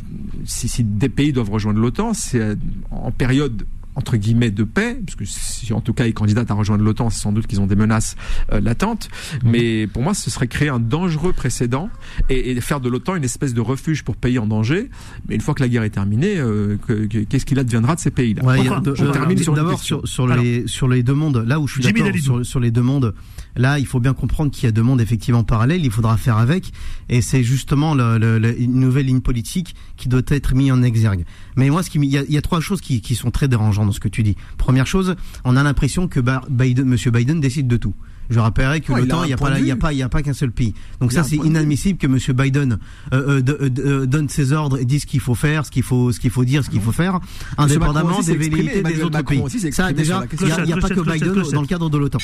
si, 0.45 0.67
si 0.67 0.83
des 0.83 1.09
pays 1.09 1.33
doivent 1.33 1.49
rejoindre 1.51 1.79
l'OTAN, 1.79 2.13
c'est 2.13 2.57
en 2.91 3.11
période 3.11 3.65
entre 3.95 4.15
guillemets 4.17 4.51
de 4.51 4.63
paix, 4.63 4.99
parce 5.05 5.15
que 5.15 5.25
si 5.25 5.73
en 5.73 5.81
tout 5.81 5.93
cas 5.93 6.05
ils 6.07 6.13
candidatent 6.13 6.49
à 6.49 6.53
rejoindre 6.53 6.83
l'OTAN, 6.83 7.09
c'est 7.09 7.21
sans 7.21 7.31
doute 7.33 7.45
qu'ils 7.47 7.59
ont 7.61 7.67
des 7.67 7.75
menaces 7.75 8.15
euh, 8.53 8.61
latentes. 8.61 9.09
Mais 9.43 9.85
pour 9.87 10.01
moi, 10.03 10.13
ce 10.13 10.29
serait 10.29 10.47
créer 10.47 10.69
un 10.69 10.79
dangereux 10.79 11.33
précédent 11.33 11.89
et, 12.29 12.51
et 12.51 12.61
faire 12.61 12.79
de 12.79 12.89
l'OTAN 12.89 13.15
une 13.15 13.23
espèce 13.23 13.53
de 13.53 13.61
refuge 13.61 14.03
pour 14.03 14.15
pays 14.15 14.39
en 14.39 14.47
danger. 14.47 14.89
Mais 15.27 15.35
une 15.35 15.41
fois 15.41 15.53
que 15.53 15.61
la 15.61 15.67
guerre 15.69 15.83
est 15.83 15.89
terminée, 15.89 16.37
euh, 16.37 16.77
que- 16.87 17.05
que- 17.05 17.19
qu'est-ce 17.25 17.45
qu'il 17.45 17.59
adviendra 17.59 17.95
de 17.95 17.99
ces 17.99 18.11
pays-là? 18.11 18.43
Ouais, 18.43 18.63
Je 18.63 19.03
euh, 19.05 19.37
sur 19.37 19.53
D'abord 19.53 19.71
question. 19.73 19.99
sur, 20.05 20.07
sur 20.07 20.27
les 20.27 20.67
sur 20.67 20.87
les 20.87 21.03
deux 21.03 21.13
mondes, 21.13 21.43
là 21.45 21.59
où 21.59 21.67
je 21.67 21.73
suis 21.73 21.83
d'accord 21.83 22.07
sur, 22.21 22.45
sur 22.45 22.59
les 22.59 22.71
deux 22.71 22.81
mondes, 22.81 23.13
là 23.55 23.79
il 23.79 23.85
faut 23.85 23.99
bien 23.99 24.13
comprendre 24.13 24.51
qu'il 24.51 24.65
y 24.65 24.67
a 24.67 24.71
deux 24.71 24.83
mondes 24.83 25.01
effectivement 25.01 25.43
parallèles, 25.43 25.85
il 25.85 25.91
faudra 25.91 26.17
faire 26.17 26.37
avec, 26.37 26.71
et 27.09 27.21
c'est 27.21 27.43
justement 27.43 27.93
une 27.93 28.79
nouvelle 28.79 29.05
ligne 29.05 29.21
politique 29.21 29.75
qui 29.97 30.09
doit 30.09 30.21
être 30.27 30.55
mise 30.55 30.71
en 30.71 30.81
exergue. 30.83 31.25
Mais 31.55 31.69
moi, 31.69 31.81
il 31.93 32.05
y 32.05 32.37
a, 32.37 32.41
trois 32.41 32.61
choses 32.61 32.81
qui, 32.81 33.15
sont 33.15 33.31
très 33.31 33.47
dérangeantes 33.47 33.87
dans 33.87 33.91
ce 33.91 33.99
que 33.99 34.07
tu 34.07 34.23
dis. 34.23 34.35
Première 34.57 34.87
chose, 34.87 35.15
on 35.43 35.55
a 35.55 35.63
l'impression 35.63 36.07
que 36.07 36.19
Biden, 36.49 36.87
Monsieur 36.87 37.11
Biden 37.11 37.39
décide 37.39 37.67
de 37.67 37.77
tout. 37.77 37.93
Je 38.29 38.39
rappellerai 38.39 38.79
que 38.81 38.93
Ouais, 38.93 39.01
l'OTAN, 39.01 39.23
il 39.23 39.27
n'y 39.27 39.33
a, 39.33 39.35
a 39.35 39.37
pas, 39.77 39.91
il 39.91 39.97
y 39.97 40.01
a 40.03 40.09
pas 40.09 40.21
qu'un 40.21 40.31
seul 40.33 40.51
pays. 40.51 40.73
Donc 41.01 41.11
Il 41.11 41.15
ça, 41.15 41.23
c'est 41.23 41.35
inadmissible 41.35 41.97
que 41.99 42.07
Monsieur 42.07 42.31
Biden 42.33 42.79
euh, 43.13 43.39
euh, 43.39 43.41
de- 43.41 43.57
euh, 43.61 43.69
de- 43.69 44.05
donne 44.05 44.29
ses 44.29 44.53
ordres 44.53 44.77
et 44.79 44.85
dise 44.85 45.01
ce 45.01 45.05
qu'il 45.05 45.19
faut 45.19 45.35
faire, 45.35 45.65
ce 45.65 45.71
qu'il 45.71 45.83
faut, 45.83 46.11
ce 46.13 46.19
qu'il 46.19 46.29
faut 46.29 46.45
dire, 46.45 46.63
ce 46.63 46.69
qu'il 46.69 46.79
faut 46.81 46.93
faire, 46.93 47.15
Monsieur 47.19 47.55
indépendamment 47.57 48.19
aussi 48.19 48.31
des 48.31 48.37
velléités 48.37 48.83
des 48.83 49.03
autres 49.03 49.11
Macron 49.17 49.47
pays. 49.49 49.71
Ça, 49.73 49.91
déjà, 49.91 50.23
il 50.39 50.45
n'y 50.45 50.51
a, 50.51 50.63
il 50.63 50.69
y 50.69 50.73
a 50.73 50.77
pas 50.77 50.89
que 50.89 51.01
Biden 51.01 51.33
clochette. 51.33 51.53
dans 51.53 51.61
le 51.61 51.67
cadre 51.67 51.89
de 51.89 51.97
l'OTAN. 51.97 52.19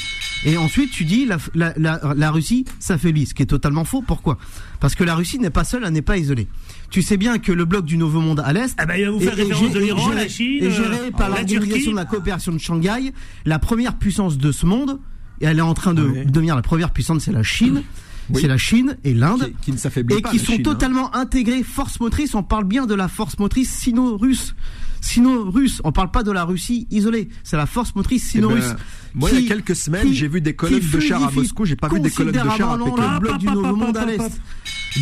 Et 0.46 0.56
ensuite, 0.58 0.92
tu 0.92 1.04
dis 1.04 1.26
la, 1.26 1.38
la, 1.56 1.74
la, 1.78 2.14
la 2.16 2.32
Russie 2.32 2.64
s'affaiblit, 2.80 3.26
ce 3.26 3.34
qui 3.34 3.44
est 3.44 3.48
totalement 3.48 3.84
faux. 3.84 4.02
Pourquoi? 4.02 4.38
Parce 4.80 4.96
que 4.96 5.04
la 5.04 5.16
Russie 5.16 5.40
n'est 5.40 5.50
pas 5.50 5.64
seule, 5.66 5.84
elle 5.86 5.92
n'est 5.94 6.02
pas 6.02 6.18
isolée. 6.18 6.48
Tu 6.90 7.02
sais 7.02 7.18
bien 7.18 7.38
que 7.38 7.52
le 7.52 7.66
bloc 7.66 7.84
du 7.84 7.98
Nouveau 7.98 8.22
Monde 8.22 8.40
à 8.46 8.54
l'est 8.54 8.74
Ah 8.78 8.86
bah, 8.86 8.98
il 8.98 9.06
va 9.06 9.12
vous 9.12 9.20
faire 9.20 9.38
est- 9.38 9.44
référence 9.44 9.74
de 9.74 9.80
l'Iran, 9.80 10.06
géré- 10.12 10.16
la 10.16 10.28
Chine, 10.30 10.64
est 10.64 10.72
géré 10.72 11.12
par 11.12 11.30
la 11.30 11.38
l'organisation 11.42 11.92
de 11.92 11.96
la 11.98 12.06
coopération 12.06 12.52
de 12.54 12.60
Shanghai, 12.60 13.12
la 13.46 13.60
première 13.60 13.96
puissance 13.98 14.38
de 14.38 14.52
ce 14.54 14.66
monde. 14.66 15.00
Et 15.42 15.46
elle 15.46 15.60
est 15.60 15.62
en 15.62 15.74
train 15.74 15.94
de 15.94 16.24
devenir 16.26 16.56
la 16.56 16.62
première 16.62 16.92
puissance, 16.92 17.24
c'est 17.26 17.32
la 17.32 17.44
Chine. 17.44 17.84
Oui. 18.30 18.42
C'est 18.42 18.48
la 18.48 18.58
Chine 18.58 18.98
et 19.06 19.14
l'Inde 19.14 19.46
Qui, 19.46 19.54
qui 19.68 19.72
ne 19.72 19.78
s'affaiblit 19.78 20.18
et 20.18 20.22
pas. 20.22 20.32
qui 20.32 20.40
sont 20.40 20.46
Chine, 20.52 20.56
hein. 20.62 20.64
totalement 20.64 21.16
intégrés 21.16 21.64
force 21.64 22.00
motrice. 22.02 22.36
On 22.36 22.44
parle 22.44 22.66
bien 22.66 22.86
de 22.86 22.94
la 22.94 23.08
force 23.08 23.40
motrice 23.40 23.70
sino-russe. 23.72 24.54
Sino-russe. 25.00 25.80
On 25.84 25.92
parle 25.92 26.12
pas 26.12 26.24
de 26.24 26.32
la 26.32 26.44
Russie 26.44 26.88
isolée. 26.92 27.30
C'est 27.44 27.56
la 27.56 27.66
force 27.66 27.96
motrice 27.96 28.24
Eh 28.36 28.42
ben, 28.42 28.48
sino-russe. 28.50 28.76
moi, 29.14 29.30
il 29.32 29.42
y 29.42 29.46
a 29.46 29.48
quelques 29.48 29.76
semaines, 29.76 30.12
j'ai 30.12 30.28
vu 30.28 30.42
des 30.42 30.56
colonnes 30.56 30.80
de 30.80 31.00
chars 31.00 31.24
à 31.24 31.32
Moscou. 31.32 31.66
J'ai 31.66 31.76
pas 31.78 31.88
vu 31.88 32.00
des 32.00 32.10
colonnes 32.10 32.34
de 32.34 32.50
chars 32.58 32.72
à 32.74 32.78
Pékin. 32.78 33.14
le 33.14 33.20
bloc 33.20 33.38
du 33.38 33.46
Nouveau 33.48 33.76
Monde 33.76 33.98
à 33.98 34.06
l'est. 34.06 34.42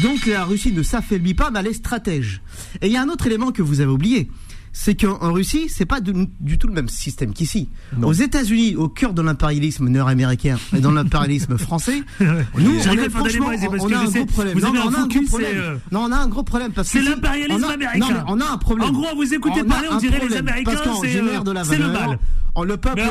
Donc 0.04 0.26
la 0.28 0.44
Russie 0.44 0.74
ne 0.74 0.84
s'affaiblit 0.84 1.34
pas, 1.34 1.50
mais 1.52 1.60
elle 1.62 1.68
est 1.68 1.74
stratège. 1.74 2.42
Et 2.82 2.88
il 2.88 2.92
y 2.94 2.98
a 2.98 3.02
un 3.02 3.10
autre 3.10 3.26
élément 3.28 3.52
que 3.52 3.62
vous 3.62 3.80
avez 3.82 3.92
oublié. 3.92 4.30
C'est 4.78 4.94
qu'en 5.00 5.18
en 5.22 5.32
Russie, 5.32 5.70
c'est 5.70 5.86
pas 5.86 6.02
du, 6.02 6.12
du 6.42 6.58
tout 6.58 6.68
le 6.68 6.74
même 6.74 6.90
système 6.90 7.32
qu'ici. 7.34 7.70
Aux 8.02 8.12
États-Unis, 8.12 8.76
au 8.76 8.90
cœur 8.90 9.14
de 9.14 9.22
l'impérialisme 9.22 9.88
nord-américain 9.88 10.58
et 10.76 10.82
dans 10.82 10.92
l'impérialisme 10.92 11.58
français, 11.58 12.04
nous, 12.20 12.28
on, 12.58 12.92
est, 12.92 13.10
franchement, 13.10 13.46
on 13.48 13.94
a 13.94 13.98
un 13.98 14.08
sais, 14.08 14.18
gros 14.20 14.26
problème. 14.26 14.60
Non, 14.60 14.68
on 14.74 14.94
a 14.94 15.00
un 15.00 15.08
gros 15.08 15.40
euh, 15.40 15.78
Non, 15.94 16.00
on 16.02 16.12
a 16.12 16.18
un 16.18 16.28
gros 16.28 16.44
problème 16.44 16.74
parce 16.74 16.92
que 16.92 17.00
C'est 17.00 17.10
l'impérialisme 17.10 17.64
on 17.66 17.70
américain. 17.74 18.00
Non, 18.14 18.24
on 18.28 18.42
a 18.42 18.52
un 18.52 18.58
problème. 18.58 18.90
En 18.90 18.92
gros, 18.92 19.16
vous 19.16 19.34
écoutez 19.34 19.62
On 19.62 19.66
parler, 19.66 19.88
on 19.90 19.96
dirait 19.98 20.20
les 20.28 20.36
Américains, 20.36 20.72
c'est, 21.02 21.16
euh, 21.22 21.64
c'est 21.64 21.78
le 21.78 21.88
mal. 21.88 22.20
On- 22.58 22.64
le 22.64 22.78
peuple, 22.78 23.02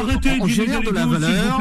on, 0.41 0.45
on 0.45 0.47
génère 0.47 0.81
de 0.83 0.91
la 0.91 1.07
valeur. 1.07 1.61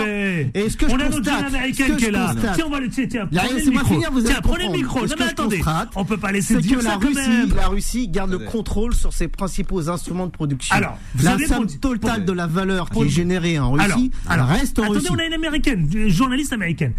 Et 0.53 0.69
ce 0.69 0.77
que 0.77 0.85
On 0.85 0.89
je 0.89 0.93
a 0.93 0.97
notre 0.99 1.17
constate, 1.17 1.39
jeune 1.39 1.49
ce 1.49 1.55
américaine 1.55 1.91
que 1.91 1.95
qui 1.97 2.05
est 2.05 2.11
là. 2.11 2.31
constate- 2.33 2.55
Tiens, 2.55 2.65
on 2.65 2.69
va 2.69 2.79
le 2.79 2.89
tiens, 2.89 3.27
prenez 3.29 3.65
le 3.65 3.71
micro. 3.71 4.21
Tiens, 4.23 4.39
prenez 4.41 4.65
le 4.67 4.71
micro. 4.71 4.99
Non, 5.05 5.15
mais 5.19 5.25
attendez. 5.25 5.61
On 5.95 6.05
peut 6.05 6.17
pas 6.17 6.31
laisser 6.31 6.55
dire 6.61 6.77
que 6.77 6.83
ça 6.83 6.91
la 6.91 6.95
quand 6.95 7.07
Russie, 7.07 7.29
même. 7.29 7.53
la 7.55 7.67
Russie 7.67 8.07
garde 8.07 8.31
le 8.31 8.39
contrôle 8.39 8.93
sur 8.95 9.11
ses 9.11 9.27
principaux 9.27 9.89
instruments 9.93 10.25
de 10.27 10.31
production. 10.31 10.75
Alors, 10.75 10.97
la 11.21 11.37
somme 11.47 11.67
totale 11.67 12.25
de 12.25 12.33
la 12.33 12.47
valeur 12.47 12.89
qui 12.89 13.01
est 13.03 13.09
générée 13.09 13.57
en 13.59 13.71
Russie, 13.71 14.11
alors, 14.27 14.47
reste 14.47 14.77
en 14.79 14.83
attendez, 14.83 14.99
Russie. 14.99 15.11
on 15.11 15.17
a 15.19 15.25
une 15.25 15.33
américaine, 15.33 15.89
une 15.93 16.09
journaliste 16.09 16.53
américaine. 16.53 16.93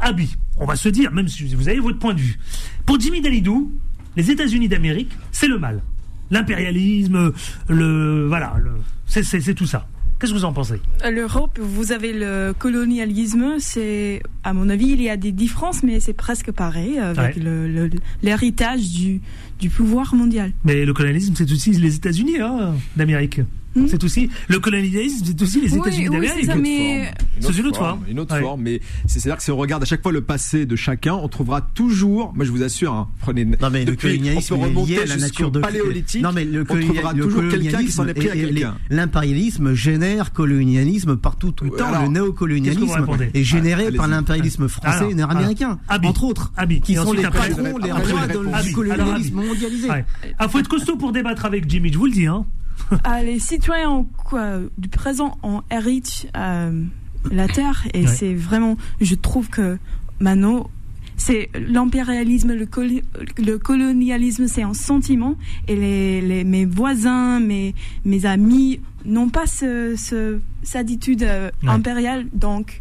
Abi, 0.00 0.34
on 0.56 0.66
va 0.66 0.76
se 0.76 0.88
dire, 0.88 1.12
même 1.12 1.28
si 1.28 1.54
vous 1.54 1.68
avez 1.68 1.78
votre 1.80 1.98
point 1.98 2.14
de 2.14 2.20
vue. 2.20 2.38
Pour 2.86 2.98
Jimmy 3.00 3.20
Dalidou, 3.20 3.72
les 4.16 4.30
États-Unis 4.30 4.68
d'Amérique, 4.68 5.10
c'est 5.32 5.48
le 5.48 5.58
mal. 5.58 5.82
L'impérialisme, 6.30 7.32
le. 7.68 8.26
Voilà, 8.28 8.54
le- 8.62 8.72
c'est 9.06 9.54
tout 9.54 9.66
ça. 9.66 9.86
Qu'est-ce 10.20 10.32
que 10.32 10.38
vous 10.38 10.44
en 10.44 10.52
pensez? 10.52 10.80
L'Europe, 11.10 11.58
vous 11.60 11.92
avez 11.92 12.12
le 12.12 12.54
colonialisme, 12.58 13.54
c'est, 13.58 14.22
à 14.42 14.52
mon 14.54 14.68
avis, 14.70 14.86
il 14.90 15.02
y 15.02 15.10
a 15.10 15.16
des 15.16 15.32
différences, 15.32 15.82
mais 15.82 16.00
c'est 16.00 16.12
presque 16.14 16.50
pareil 16.52 16.98
avec 16.98 17.36
Ouais. 17.36 17.90
l'héritage 18.22 18.90
du, 18.90 19.20
du 19.58 19.68
pouvoir 19.70 20.14
mondial. 20.14 20.52
Mais 20.64 20.84
le 20.84 20.94
colonialisme, 20.94 21.34
c'est 21.36 21.50
aussi 21.50 21.72
les 21.72 21.96
États-Unis 21.96 22.38
hein, 22.40 22.74
d'Amérique. 22.96 23.40
Hmm. 23.76 23.86
C'est 23.88 24.02
aussi 24.04 24.30
le 24.48 24.58
colonialisme, 24.60 25.24
c'est 25.26 25.42
aussi 25.42 25.60
les 25.60 25.74
États-Unis 25.74 26.08
oui, 26.08 26.14
d'Amérique. 26.28 26.50
mais- 26.62 27.12
Une 27.36 27.42
C'est 27.42 27.48
autre 27.48 27.58
une 27.58 27.66
autre 27.66 27.78
forme. 27.78 28.00
Une 28.08 28.20
autre 28.20 28.34
Ouais. 28.36 28.40
forme, 28.42 28.62
mais 28.62 28.80
c'est- 29.06 29.18
c'est-à-dire 29.18 29.36
que 29.38 29.42
si 29.42 29.50
on 29.50 29.56
regarde 29.56 29.82
à 29.82 29.86
chaque 29.86 30.02
fois 30.02 30.12
le 30.12 30.20
passé 30.20 30.64
de 30.66 30.76
chacun, 30.76 31.14
on 31.14 31.26
trouvera 31.28 31.60
toujours, 31.60 32.32
moi 32.34 32.44
je 32.44 32.50
vous 32.52 32.62
assure, 32.62 32.92
hein, 32.92 33.08
prenez 33.20 33.44
Non 33.44 33.70
mais 33.72 33.80
le 33.80 33.86
depuis- 33.92 34.08
colonialisme 34.18 34.54
on 34.54 34.58
peut 34.58 34.64
est 34.64 34.68
remonter 34.68 34.92
lié 34.92 34.98
à 35.00 35.06
la 35.06 35.16
nature 35.16 35.50
de 35.50 35.60
paléolithique. 35.60 36.22
Non 36.22 36.30
mais 36.32 36.44
le, 36.44 36.60
on 36.62 36.64
colonia- 36.64 36.86
trouvera 36.86 37.12
le 37.12 37.24
toujours 37.24 37.48
quelqu'un 37.50 37.82
qui 37.84 37.90
s'en 37.92 38.06
est 38.06 38.14
pris 38.14 38.26
à 38.28 38.30
colonialisme 38.30 38.54
quelqu'un. 38.60 38.74
L'impérialisme 38.90 39.74
génère 39.74 40.32
colonialisme 40.32 41.16
partout 41.16 41.50
tout 41.50 41.64
le 41.64 41.70
Ouais, 41.72 41.78
temps. 41.78 41.86
alors, 41.88 42.02
le 42.04 42.08
néocolonialisme 42.10 43.06
est 43.34 43.42
généré 43.44 43.86
Allez-y. 43.86 43.96
par 43.96 44.08
l'impérialisme 44.08 44.68
français 44.68 44.98
Alors, 44.98 45.10
et 45.10 45.14
nord-américain, 45.14 45.78
Abi. 45.88 46.06
entre 46.06 46.24
autres, 46.24 46.52
Abi. 46.56 46.80
qui 46.80 46.94
sont 46.94 47.02
ensuite, 47.02 47.16
les 47.22 47.30
patrons, 47.30 47.78
les 47.78 47.90
rois 47.92 48.62
du 48.62 48.72
colonialisme 48.72 49.34
mondialisé. 49.34 49.88
Ouais. 49.90 50.04
Ah, 50.38 50.48
faut 50.48 50.58
être 50.60 50.68
costaud 50.68 50.96
pour 50.96 51.12
débattre 51.12 51.44
avec 51.44 51.68
Jimmy, 51.68 51.92
je 51.92 51.98
vous 51.98 52.06
le 52.06 52.12
dis. 52.12 52.26
Hein. 52.26 52.44
Ah, 53.04 53.22
les 53.22 53.38
citoyens 53.38 54.06
quoi, 54.24 54.58
du 54.78 54.88
présent 54.88 55.38
en 55.42 55.62
héritent 55.70 56.26
euh, 56.36 56.82
la 57.30 57.48
terre 57.48 57.86
et 57.94 58.02
Ouais. 58.02 58.06
c'est 58.06 58.34
vraiment, 58.34 58.76
je 59.00 59.14
trouve 59.14 59.48
que 59.48 59.78
maintenant, 60.20 60.68
c'est 61.16 61.48
l'impérialisme, 61.54 62.52
le, 62.54 62.66
le 63.38 63.56
colonialisme, 63.58 64.46
c'est 64.48 64.62
un 64.62 64.74
sentiment 64.74 65.36
et 65.68 65.76
les, 65.76 66.20
les- 66.20 66.44
mes 66.44 66.64
voisins, 66.64 67.38
mes, 67.40 67.74
mes 68.04 68.26
amis 68.26 68.80
n'ont 69.04 69.28
pas 69.28 69.46
ce, 69.46 69.94
ce- 69.96 70.40
cette 70.62 70.80
attitude 70.82 71.22
euh, 71.22 71.50
Ouais. 71.62 71.68
impériale, 71.70 72.26
donc. 72.32 72.80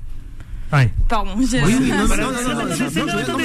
Ouais. 0.74 0.92
Pardon, 1.08 1.32
j'ai- 1.40 1.62
Oui, 1.64 1.76
oui, 1.80 1.90
non, 1.92 1.98
non, 2.00 2.06
Voilà, 2.08 2.24
non, 2.24 2.32
c'est- 2.34 2.84
révélateur, 2.94 3.38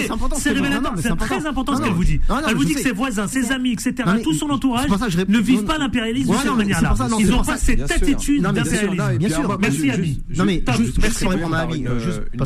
très 1.18 1.46
important. 1.46 1.76
ce 1.76 1.82
qu'elle 1.82 1.92
vous 1.92 2.04
dit. 2.04 2.20
Elle 2.48 2.54
vous 2.56 2.64
dit 2.64 2.74
que 2.74 2.80
ses 2.80 2.92
voisins, 2.92 3.26
ses 3.26 3.52
amis, 3.52 3.72
etc., 3.72 3.94
tout 4.22 4.32
son 4.34 4.48
entourage 4.50 4.88
ne 5.28 5.38
vivent 5.38 5.64
pas 5.64 5.78
l'impérialisme 5.78 6.32
de 6.32 6.36
cette 6.36 6.56
manière-là. 6.56 6.88
pour 6.88 6.98
ça, 6.98 7.08
non, 7.08 7.18
Ils 7.18 7.26
c'est 7.26 7.32
n'ont 7.32 7.42
pas 7.44 7.56
cette 7.58 7.90
attitude 7.90 8.42
d'impérialisme. 8.42 9.18
bien 9.18 9.28
sûr. 9.28 9.58
Merci, 9.60 9.90
Abi. 9.90 10.22
Non 10.36 10.44
mais 10.44 10.62
merci. 11.00 11.22
pour 11.22 11.32
répondre 11.32 11.54
à 11.54 11.60
Abi, 11.60 11.82
Non, 11.82 11.90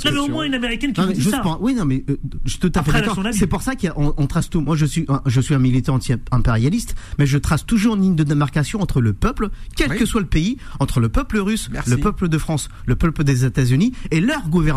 mais 0.05 0.18
au 0.18 0.28
moins 0.28 0.45
une 0.45 0.55
américaine 0.55 0.93
qui 0.93 1.01
vous 1.01 1.12
dit 1.12 1.22
ça. 1.22 1.43
oui, 1.61 1.74
non, 1.74 1.85
mais 1.85 2.05
euh, 2.11 2.16
je 2.45 2.59
d'accord. 2.66 3.14
son 3.14 3.24
avis. 3.24 3.39
C'est 3.39 3.47
pour 3.47 3.62
ça 3.62 3.74
qu'on 3.76 4.14
on 4.16 4.26
trace 4.26 4.51
tout. 4.51 4.61
Moi, 4.61 4.76
je 4.76 4.87
suis, 4.87 5.05
un, 5.09 5.20
je 5.26 5.41
suis 5.41 5.55
un 5.55 5.59
militant 5.59 5.95
anti-impérialiste, 5.95 6.95
mais 7.18 7.26
je 7.26 7.39
trace 7.39 7.64
toujours 7.66 7.97
une 7.97 8.03
ligne 8.03 8.16
de 8.16 8.24
démarcation 8.24 8.80
entre 8.80 9.01
le 9.01 9.12
peuple, 9.12 9.51
quel 9.76 9.95
que 9.97 10.07
soit 10.07 10.20
le 10.20 10.26
pays, 10.26 10.57
entre 10.80 11.01
le 11.01 11.09
peuple 11.09 11.39
russe, 11.39 11.68
le 11.87 11.97
peuple 11.99 12.28
de 12.28 12.39
France, 12.39 12.68
le 12.87 12.97
peuple 12.97 13.24
des 13.24 13.45
États-Unis 13.45 13.93
et 14.11 14.20
leur 14.20 14.49
gouvernement. 14.49 14.72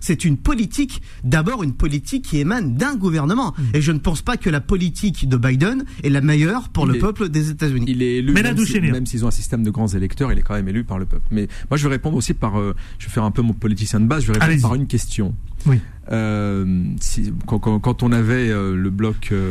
C'est 0.00 0.24
une 0.24 0.36
politique, 0.36 1.02
d'abord 1.24 1.62
une 1.62 1.72
politique 1.74 2.24
qui 2.24 2.38
émane 2.38 2.74
d'un 2.76 2.94
gouvernement. 2.96 3.54
Hmm. 3.58 3.62
Et 3.74 3.80
je 3.80 3.92
ne 3.92 3.98
pense 3.98 4.22
pas 4.22 4.36
que 4.36 4.50
la 4.50 4.60
politique 4.60 5.28
de 5.28 5.36
Biden 5.36 5.84
est 6.04 6.08
la 6.10 6.20
meilleure 6.20 6.68
pour 6.68 6.84
Il 6.86 6.90
le 6.92 6.96
est- 6.96 7.00
peuple 7.00 7.28
des 7.28 7.50
États-Unis. 7.50 7.86
Il 7.88 8.02
est 8.02 8.16
élu, 8.16 8.32
Mais 8.32 8.42
même, 8.42 8.58
si- 8.58 8.80
même 8.80 9.06
s'ils 9.06 9.24
ont 9.24 9.28
un 9.28 9.32
système 9.32 9.62
de 9.62 9.70
grands 9.70 9.88
électeurs, 9.88 10.32
il 10.32 10.38
est 10.38 10.42
quand 10.42 10.54
même 10.54 10.68
élu 10.68 10.84
par 10.84 10.98
le 10.98 11.06
peuple. 11.06 11.26
Mais 11.30 11.48
moi, 11.70 11.76
je 11.76 11.82
vais 11.88 11.94
répondre 11.94 12.16
aussi 12.16 12.34
par, 12.34 12.58
euh, 12.58 12.74
je 12.98 13.06
vais 13.06 13.12
faire 13.12 13.24
un 13.24 13.30
peu 13.30 13.42
mon 13.42 13.52
politicien 13.54 14.00
de 14.00 14.06
base, 14.06 14.22
je 14.22 14.28
vais 14.28 14.32
répondre 14.34 14.50
Allez-y. 14.50 14.62
par 14.62 14.74
une 14.74 14.86
question. 14.86 15.34
Oui. 15.66 15.78
Euh, 16.12 16.84
si- 17.00 17.32
quand, 17.46 17.58
quand- 17.58 17.80
quand 17.80 18.02
on 18.04 18.12
avait 18.12 18.48
euh, 18.50 18.76
le 18.76 18.90
bloc, 18.90 19.30
euh, 19.32 19.50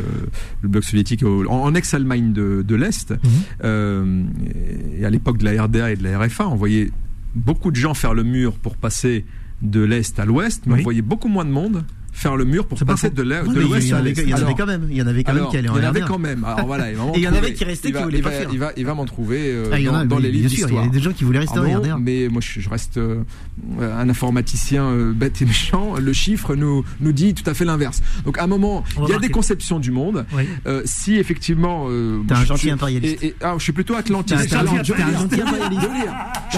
le 0.62 0.68
bloc 0.70 0.84
soviétique 0.84 1.22
en, 1.22 1.44
en 1.44 1.74
ex-Allemagne 1.74 2.32
de, 2.32 2.64
de 2.66 2.74
l'Est, 2.74 3.12
Mhm. 3.64 4.26
et 4.98 5.04
à 5.04 5.10
l'époque 5.10 5.38
de 5.38 5.44
la 5.44 5.62
RDA 5.64 5.92
et 5.92 5.96
de 5.96 6.02
la 6.04 6.18
RFA, 6.18 6.48
on 6.48 6.54
voyait 6.56 6.90
beaucoup 7.34 7.70
de 7.70 7.76
gens 7.76 7.92
faire 7.94 8.14
le 8.14 8.22
mur 8.22 8.54
pour 8.54 8.76
passer 8.76 9.24
de 9.62 9.80
l'Est 9.80 10.18
à 10.18 10.24
l'Ouest, 10.24 10.64
mais 10.66 10.74
Oui. 10.74 10.80
on 10.80 10.84
voyait 10.84 11.02
beaucoup 11.02 11.28
moins 11.28 11.44
de 11.44 11.50
monde 11.50 11.84
faire 12.16 12.36
le 12.36 12.44
mur 12.44 12.66
pour 12.66 12.78
passer 12.78 13.10
de 13.10 13.22
l'ouest 13.22 13.84
il 13.84 13.90
y 13.90 13.92
en 13.92 13.96
à 13.96 14.00
avait- 14.00 14.12
l'est. 14.12 14.22
il 14.22 14.30
y 14.30 14.34
en 14.34 14.38
avait 14.38 14.54
quand 14.54 14.66
même. 14.66 14.86
Il 14.90 14.96
y 14.96 15.02
en 15.02 15.06
avait 15.06 15.22
quand 15.22 15.34
même 15.34 15.48
qui 15.48 15.56
allaient 15.58 15.68
en 15.68 15.76
Il 15.76 15.82
y 15.82 15.86
en 15.86 15.88
avait 15.90 16.00
quand 16.00 16.18
même. 16.18 16.44
Alors 16.44 16.66
voilà, 16.66 16.90
il 16.90 16.96
va 16.96 17.04
m'en 17.04 17.14
Et 17.14 17.18
il 17.18 17.22
y 17.22 17.28
en 17.28 17.34
avait 17.34 17.52
qui 17.52 17.64
restaient, 17.64 17.92
qui 17.92 18.02
voulaient 18.02 18.22
pas 18.22 18.30
faire. 18.30 18.48
Il 18.52 18.58
va, 18.58 18.72
il 18.76 18.86
va 18.86 18.94
m'en 18.94 19.04
trouver 19.04 19.52
euh, 19.52 19.70
Ah, 19.72 20.04
dans, 20.04 20.18
les 20.18 20.30
livres 20.32 20.48
sûr, 20.48 20.58
il 20.58 20.62
y 20.62 20.64
d'histoire. 20.64 20.84
a 20.84 20.88
des 20.88 21.00
gens 21.00 21.12
qui 21.12 21.24
voulaient 21.24 21.40
rester 21.40 21.58
Ah 21.58 21.62
en 21.68 21.78
RDR. 21.78 21.98
Mais 21.98 22.28
moi, 22.28 22.40
je, 22.40 22.68
reste 22.68 22.96
euh, 22.96 23.22
un 23.80 24.08
informaticien 24.08 24.84
euh, 24.84 25.12
bête 25.12 25.40
et 25.42 25.44
méchant. 25.44 25.96
Le 26.00 26.12
chiffre 26.12 26.54
nous 26.54 26.84
nous 27.00 27.12
dit 27.12 27.34
tout 27.34 27.48
à 27.48 27.54
fait 27.54 27.64
l'inverse. 27.64 28.02
Donc 28.24 28.38
à 28.38 28.44
un 28.44 28.46
moment, 28.46 28.82
il 29.02 29.10
y 29.10 29.12
a 29.12 29.18
des 29.18 29.28
conceptions 29.28 29.78
du 29.78 29.90
monde. 29.90 30.24
Si 30.84 31.16
effectivement, 31.16 31.86
T'es 32.26 32.34
un 32.34 32.44
gentil 32.44 32.70
impérialiste. 32.70 33.34
Ah, 33.42 33.54
je 33.58 33.62
suis 33.62 33.72
plutôt 33.72 33.94
atlantiste. 33.94 34.40
Je 34.42 34.46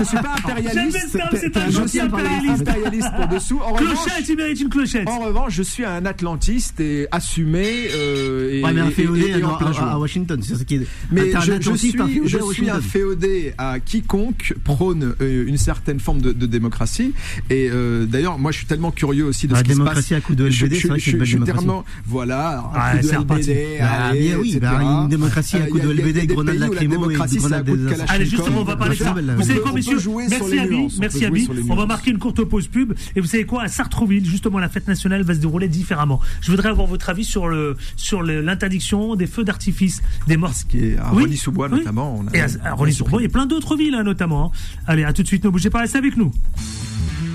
suis 0.05 0.17
pas 0.17 0.35
impérialiste. 0.37 1.19
c'est 1.35 1.57
un 1.57 1.67
Je 1.67 1.71
gentil 1.73 1.89
suis 1.89 1.99
pas 2.01 2.05
impérialiste. 2.07 3.07
pour 3.17 3.29
dessous. 3.29 3.61
Clochette, 3.77 4.29
il 4.29 4.37
mérite 4.37 4.61
une 4.61 4.69
clochette. 4.69 5.09
en 5.09 5.19
revanche, 5.21 5.47
je 5.49 5.62
suis 5.62 5.84
un 5.84 6.05
atlantiste 6.07 6.80
et 6.80 7.07
assumé. 7.11 7.88
euh, 7.94 8.51
et, 8.53 8.62
Ouais, 8.64 8.72
mais 8.72 8.80
un 8.80 8.90
féodé 8.90 9.20
et- 9.22 9.38
et 9.38 9.44
en 9.44 9.55
à, 9.55 9.59
plein 9.59 9.72
à- 9.72 9.92
à 9.92 9.99
Washington, 9.99 10.40
c'est 10.42 10.57
ça 10.57 10.64
qui 10.64 10.76
est. 10.76 10.86
Mais 11.11 11.34
un 11.34 11.40
je, 11.40 11.46
je 11.46 11.53
atlantiste, 11.53 11.90
suis, 11.92 12.01
un 12.01 12.07
féodé 12.09 12.28
je 12.28 12.36
à 12.36 12.40
suis 12.40 12.70
un 12.70 12.74
Washington. 12.74 12.82
féodé 12.82 13.53
à 13.59 13.80
quiconque 13.80 14.55
prône 14.64 15.14
euh, 15.20 15.46
une 15.46 15.59
certaine 15.59 16.01
forme 16.01 16.20
de, 16.20 16.32
de 16.32 16.46
démocratie. 16.46 17.12
Et 17.51 17.68
euh, 17.70 18.07
d'ailleurs, 18.07 18.38
moi, 18.38 18.53
je 18.53 18.59
suis 18.59 18.66
tellement 18.66 18.90
curieux 18.90 19.24
aussi 19.24 19.46
de 19.46 19.53
La 19.53 19.59
ce 19.61 19.64
qui 19.64 19.70
se 19.70 19.76
passe. 19.76 19.84
démocratie 19.84 20.14
à 20.14 20.20
coup 20.20 20.34
de 20.34 20.44
LBD, 20.46 20.74
je- 20.76 20.80
c'est 20.82 20.88
vrai 20.88 20.99
que 20.99 21.05
c'est 21.05 21.11
une 21.12 21.18
belle 21.18 21.28
démocratie. 21.28 21.66
voilà, 22.07 22.70
un 22.74 22.96
coup 22.99 23.07
de. 23.07 23.12
LBD, 23.12 23.76
Bah, 23.80 23.86
allez, 24.09 24.20
bien 24.20 24.38
oui, 24.38 24.59
bah, 24.61 24.80
une 24.82 25.09
démocratie 25.09 25.57
à 25.57 25.61
coup 25.66 25.78
de 25.78 25.88
LBD, 25.90 26.26
grenade 26.26 26.57
lacrymo 26.57 27.11
et 27.11 27.14
à 27.14 27.26
grenade 27.26 27.64
des. 27.64 28.03
Allez, 28.09 28.24
justement, 28.26 28.61
on 28.61 28.64
va 28.64 28.76
parler 28.76 28.96
de 28.96 29.03
ça. 29.03 29.14
Vous 29.36 29.42
savez 29.42 29.61
quoi, 29.61 29.72
messieurs 29.72 29.99
Merci 30.28 30.59
Abi, 30.59 30.88
merci 31.01 31.24
Abi. 31.24 31.49
On 31.68 31.76
va 31.76 31.86
marquer 31.86 32.11
une 32.11 32.18
courte 32.18 32.42
pause 32.44 32.66
pub. 32.68 32.92
Et 33.16 33.20
vous 33.20 33.26
savez 33.26 33.44
quoi? 33.44 33.62
À 33.62 33.68
Sartreville, 33.68 34.24
justement, 34.24 34.59
la 34.59 34.68
fête 34.68 34.86
nationale 34.88 35.22
va 35.22 35.34
se 35.39 35.43
dérouler 35.43 35.68
différemment. 35.68 36.20
Je 36.43 36.51
voudrais 36.51 36.68
avoir 36.68 36.86
votre 36.86 37.09
avis 37.09 37.24
sur 37.24 37.49
le 37.49 37.76
sur 37.97 38.22
l'interdiction 38.22 39.14
des 39.16 39.26
feux 39.26 39.45
d'artifice, 39.45 40.03
des 40.26 40.36
morts. 40.36 40.53
qui 40.68 40.78
est 40.78 40.99
à 40.99 41.12
Oui, 41.14 41.22
Rony-sous-Bois 41.24 41.68
oui. 41.72 41.78
notamment. 41.78 42.16
on 42.18 42.26
a- 42.28 42.36
Et 42.36 42.41
à, 42.41 42.47
à 42.64 42.72
Rony-sur-Bois, 42.74 43.20
il 43.20 43.24
y 43.24 43.26
a 43.26 43.30
plein 43.30 43.47
d'autres 43.47 43.76
villes, 43.76 43.95
hein, 43.95 44.03
notamment. 44.03 44.53
hein. 44.53 44.59
Allez, 44.86 45.05
à 45.05 45.12
tout 45.12 45.22
de 45.22 45.26
suite. 45.28 45.45
Ne 45.45 45.51
bougez 45.51 45.70
pas, 45.70 45.80
restez 45.80 45.99
avec 45.99 46.16
nous. 46.16 46.32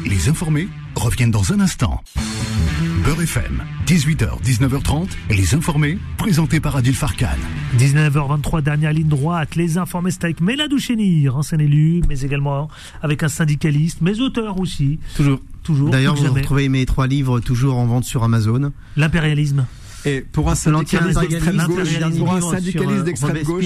Les 0.05 0.27
informés 0.29 0.67
reviennent 0.95 1.31
dans 1.31 1.53
un 1.53 1.59
instant. 1.59 2.01
Beurre 3.05 3.21
FM, 3.21 3.63
18h, 3.85 4.41
19h30, 4.43 5.09
les 5.29 5.55
informés, 5.55 5.97
présentés 6.17 6.59
par 6.61 6.75
Adil 6.77 6.95
Farkan. 6.95 7.27
19h23, 7.77 8.61
dernière 8.61 8.93
ligne 8.93 9.07
droite. 9.09 9.55
Les 9.55 9.77
informés, 9.77 10.11
c'est 10.11 10.23
avec 10.23 10.39
Méladou 10.41 10.77
Chénir, 10.77 11.35
ancien 11.35 11.59
élu, 11.59 12.01
mais 12.07 12.21
également 12.21 12.69
avec 13.01 13.23
un 13.23 13.27
syndicaliste, 13.27 13.99
mais 14.01 14.19
auteur 14.21 14.57
aussi. 14.59 14.99
Toujours. 15.15 15.39
Toujours. 15.63 15.89
D'ailleurs, 15.89 16.15
vous 16.15 16.23
jamais. 16.23 16.41
retrouvez 16.41 16.69
mes 16.69 16.85
trois 16.85 17.07
livres 17.07 17.39
toujours 17.39 17.77
en 17.77 17.85
vente 17.85 18.03
sur 18.03 18.23
Amazon. 18.23 18.71
L'impérialisme. 18.97 19.65
Et 20.05 20.19
pour 20.19 20.49
un 20.49 20.55
syndicaliste 20.55 21.17
d'extrême 21.21 21.55
gauche, 21.65 21.77
L'impérialisme. 21.77 22.19
pour 22.25 22.33
un 22.33 22.41
syndicaliste 22.41 22.91
euh, 22.99 23.03
d'extrême 23.03 23.43
gauche, 23.43 23.65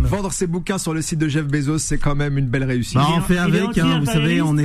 vendre 0.00 0.32
ses 0.32 0.46
bouquins 0.46 0.78
sur 0.78 0.94
le 0.94 1.02
site 1.02 1.18
de 1.18 1.28
Jeff 1.28 1.46
Bezos, 1.46 1.76
c'est 1.78 1.98
quand 1.98 2.14
même 2.14 2.38
une 2.38 2.46
belle 2.46 2.64
réussite. 2.64 2.94
Bah, 2.94 3.08
on 3.16 3.20
fait 3.20 3.36
avec, 3.36 3.76
hein, 3.76 4.00
vous 4.00 4.06
savez, 4.06 4.40
on 4.40 4.56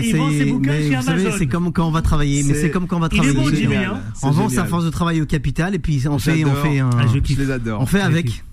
bouquins 0.45 0.71
Mais 0.71 0.95
vous 0.95 1.01
savez, 1.01 1.31
c'est 1.37 1.47
comme 1.47 1.73
quand 1.73 1.85
on 1.87 1.91
va 1.91 2.01
travailler. 2.01 2.43
Mais 2.43 2.53
C'est- 2.53 2.71
comme 2.71 2.87
quand 2.87 2.97
on 2.97 3.01
va 3.01 3.09
Il 3.11 3.15
est 3.15 3.17
travailler. 3.17 3.37
bon, 3.37 3.45
Jimmy, 3.49 3.61
génial. 3.73 3.85
hein. 3.95 4.01
On 4.23 4.31
vend 4.31 4.47
sa 4.49 4.65
force 4.65 4.85
de 4.85 4.89
travail 4.89 5.21
au 5.21 5.25
capital 5.25 5.75
et 5.75 5.79
puis 5.79 6.01
on 6.07 6.19
fait, 6.19 6.45
on 6.45 6.55
fait 6.55 6.79
un. 6.79 6.89
Ah, 6.97 7.03
je 7.13 7.35
les 7.35 7.51
adore. 7.51 7.81
On 7.81 7.85
fait 7.85 8.01
avec. 8.01 8.43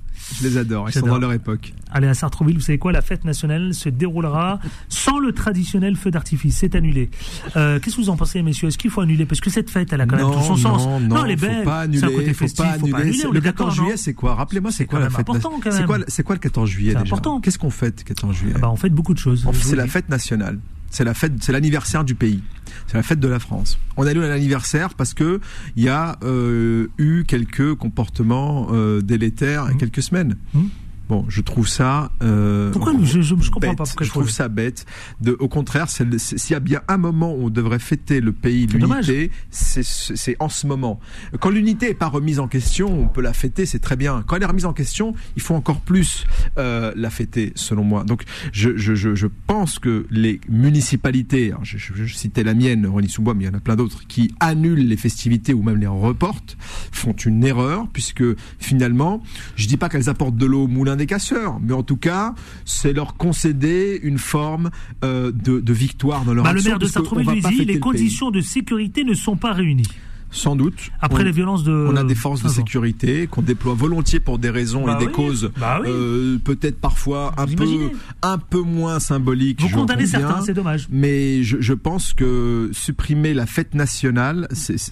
Je 0.41 0.49
les 0.49 0.57
adore. 0.57 0.89
Ils 0.89 0.93
sont 0.93 1.07
dans 1.07 1.19
leur 1.19 1.33
époque. 1.33 1.73
Allez, 1.93 2.07
à 2.09 2.15
Sartreville, 2.15 2.55
vous 2.57 2.61
savez 2.63 2.79
quoi 2.79 2.93
La 2.93 3.03
fête 3.03 3.25
nationale 3.25 3.75
se 3.75 3.89
déroulera 3.89 4.59
sans 4.89 5.19
le 5.19 5.33
traditionnel 5.33 5.97
feu 5.97 6.11
d'artifice. 6.11 6.57
C'est 6.57 6.75
annulé. 6.75 7.11
Euh, 7.57 7.79
Qu'est-ce 7.81 7.97
que 7.97 8.01
vous 8.01 8.09
en 8.11 8.17
pensez, 8.17 8.43
messieurs? 8.43 8.69
Est-ce 8.69 8.79
qu'il 8.79 8.91
faut 8.91 9.01
annuler? 9.01 9.27
Parce 9.27 9.41
que 9.41 9.51
cette 9.51 9.71
fête, 9.71 9.93
elle 9.93 10.01
a 10.01 10.07
quand 10.07 10.17
même 10.17 10.27
tout 10.33 10.43
son 10.43 10.57
sens. 10.57 10.87
Non, 10.87 11.01
non, 11.01 11.25
elle 11.25 11.33
est 11.33 11.37
faut 11.37 11.47
belle. 11.47 11.65
pas 11.65 11.81
un 11.81 11.83
annuler. 11.85 12.01
côté 12.15 12.33
faut 12.33 12.39
festif. 12.45 12.65
pas 12.65 12.73
faut 12.79 12.87
pas 12.89 12.99
annuler. 12.99 13.21
annuler. 13.21 13.29
Le 13.33 13.39
est 13.39 13.41
d'accord, 13.43 13.67
14 13.69 13.79
non 13.79 13.85
juillet, 13.85 13.97
c'est 13.97 14.15
quoi? 14.15 14.35
Rappelez-moi, 14.35 14.71
c'est 14.73 14.87
quoi 14.87 14.99
la 15.01 15.11
fête 15.11 15.27
C'est 15.71 15.85
quoi, 15.85 15.99
c'est 16.09 16.23
quoi 16.23 16.35
le 16.35 16.41
14 16.41 16.69
juillet 16.71 16.93
C'est 16.93 16.99
déjà? 17.03 17.15
important. 17.15 17.41
Qu'est-ce 17.41 17.59
qu'on 17.59 17.71
fête 17.71 17.99
le 18.01 18.05
14 18.05 18.35
juillet? 18.37 18.53
Ah 18.57 18.61
bah, 18.61 18.71
on 18.71 18.77
fait 18.77 18.91
beaucoup 18.91 19.15
de 19.15 19.19
choses. 19.19 19.47
C'est 19.53 19.77
la 19.77 19.87
fête 19.87 20.09
nationale. 20.09 20.59
C'est 20.95 21.03
la 21.05 21.13
fête, 21.13 21.33
c'est 21.41 21.51
l'anniversaire 21.51 22.05
du 22.05 22.15
pays. 22.15 22.41
C'est 22.87 22.97
la 22.97 23.03
fête 23.03 23.19
de 23.19 23.27
la 23.29 23.41
France. 23.41 23.79
On 23.97 24.07
annule 24.07 24.23
l'anniversaire 24.23 24.95
parce 24.95 25.13
que 25.13 25.41
il 25.77 25.83
y 25.83 25.89
a 25.89 26.17
euh, 26.23 26.87
eu 26.99 27.25
quelques 27.25 27.75
comportements 27.75 28.69
euh, 28.73 29.01
délétères 29.01 29.65
il 29.65 29.69
y 29.69 29.71
a 29.73 29.75
Mmh. 29.75 29.79
quelques 29.79 30.03
semaines. 30.03 30.37
Mmh. 30.55 30.61
Bon, 31.09 31.25
je 31.29 31.43
trouve 31.43 31.69
ça. 31.69 32.13
Euh, 32.23 32.71
Pourquoi 32.73 32.93
je, 33.03 33.21
je, 33.21 33.35
je 33.39 33.51
comprends 33.51 33.61
bête. 33.71 33.79
pas 33.79 33.85
pourquoi 33.85 34.07
je 34.07 34.11
faut 34.11 34.21
trouve 34.21 34.31
ça 34.31 34.49
bête. 34.49 34.87
De, 35.21 35.37
au 35.39 35.49
contraire, 35.49 35.89
s'il 35.91 36.51
y 36.51 36.55
a 36.55 36.61
bien 36.61 36.81
un 36.89 36.97
moment 36.97 37.35
où 37.35 37.47
on 37.47 37.51
devrait 37.51 37.79
fêter 37.79 38.21
le 38.21 38.33
pays, 38.33 38.67
l'unité, 38.67 39.31
c'est 39.51 40.37
en 40.41 40.49
ce 40.49 40.67
moment. 40.67 41.01
Quand 41.41 41.51
l'unité 41.51 41.91
est 41.91 41.95
pas 41.95 42.09
remise 42.09 42.41
en 42.41 42.49
question, 42.49 42.89
on 43.03 43.07
peut 43.09 43.21
la 43.21 43.33
fêter, 43.33 43.67
c'est 43.67 43.79
très 43.81 43.97
bien. 43.97 44.25
Quand 44.27 44.37
elle 44.37 44.43
est 44.43 44.47
remise 44.47 44.65
en 44.65 44.73
question, 44.73 45.15
il 45.37 45.43
faut 45.43 45.55
encore 45.55 45.81
plus 45.81 46.25
euh, 46.59 46.93
la 46.97 47.11
fêter, 47.11 47.53
selon 47.55 47.85
moi. 47.85 48.05
Donc, 48.05 48.23
je, 48.53 48.77
je, 48.77 48.95
je, 48.95 49.15
je 49.15 49.27
pense 49.47 49.79
que 49.79 50.07
les 50.11 50.41
municipalités, 50.49 51.49
alors 51.49 51.65
je, 51.65 51.77
je, 51.79 51.93
je 51.95 52.15
citais 52.15 52.43
la 52.43 52.55
mienne, 52.55 52.87
Rony-sous-Bois, 52.87 53.35
mais 53.35 53.45
il 53.45 53.47
y 53.47 53.51
en 53.51 53.55
a 53.55 53.61
plein 53.61 53.77
d'autres, 53.77 54.07
qui 54.07 54.35
annulent 54.41 54.87
les 54.89 54.97
festivités 54.97 55.55
ou 55.55 55.63
même 55.63 55.77
les 55.77 55.87
reportent, 55.87 56.57
font 56.93 57.13
une 57.13 57.45
erreur, 57.45 57.87
puisque 57.93 58.25
finalement, 58.59 59.23
je 59.57 59.67
dis 59.67 59.77
pas 59.77 59.89
qu'elles 59.89 60.09
apportent 60.09 60.37
de 60.37 60.47
l'eau 60.47 60.65
au 60.65 60.69
moulin 60.69 60.94
des 60.97 61.07
casseurs, 61.07 61.59
mais 61.61 61.73
en 61.73 61.83
tout 61.83 61.97
cas, 61.97 62.35
c'est 62.65 62.93
leur 62.93 63.17
concéder 63.17 63.99
une 64.03 64.19
forme 64.19 64.71
euh, 65.05 65.33
de, 65.33 65.61
de 65.61 65.73
victoire 65.73 66.25
dans 66.25 66.35
leur 66.35 66.45
Bah, 66.45 66.53
le 66.53 66.63
maire 66.63 66.79
de 66.79 66.87
fêter 66.87 67.65
les 67.65 67.79
conditions 67.79 68.31
de 68.31 68.41
sécurité 68.41 69.05
ne 69.05 69.15
sont 69.15 69.37
pas 69.37 69.53
réunies. 69.53 69.89
Sans 70.37 70.57
doute. 70.57 70.91
Après 71.01 71.23
On- 71.23 71.25
les 71.27 71.31
violences 71.31 71.63
de. 71.63 71.71
on 71.73 71.95
a 71.95 72.03
des 72.03 72.17
forces 72.17 72.43
de 72.43 72.49
sécurité 72.49 73.29
qu'on 73.29 73.41
déploie 73.41 73.73
volontiers 73.75 74.19
pour 74.19 74.41
des 74.41 74.51
raisons 74.51 74.85
Bah 74.85 74.97
et 74.97 74.99
des 74.99 75.07
oui, 75.07 75.13
causes 75.13 75.53
bah 75.59 75.79
oui. 75.81 75.89
euh, 75.89 76.39
peut-être 76.43 76.81
parfois 76.81 77.33
un 77.39 77.45
Vous 77.47 77.55
peu 77.55 77.65
imaginez 77.65 77.93
un 78.23 78.39
peu 78.39 78.61
moins 78.61 78.99
symboliques. 78.99 79.61
Vous 79.63 79.69
condamnez 79.69 80.03
conviens. 80.05 80.19
certains, 80.21 80.43
c'est 80.43 80.53
dommage. 80.53 80.89
Mais 80.91 81.45
je, 81.45 81.59
je 81.61 81.73
pense 81.73 82.13
que 82.15 82.69
supprimer 82.73 83.33
la 83.33 83.47
fête 83.47 83.75
nationale, 83.75 84.49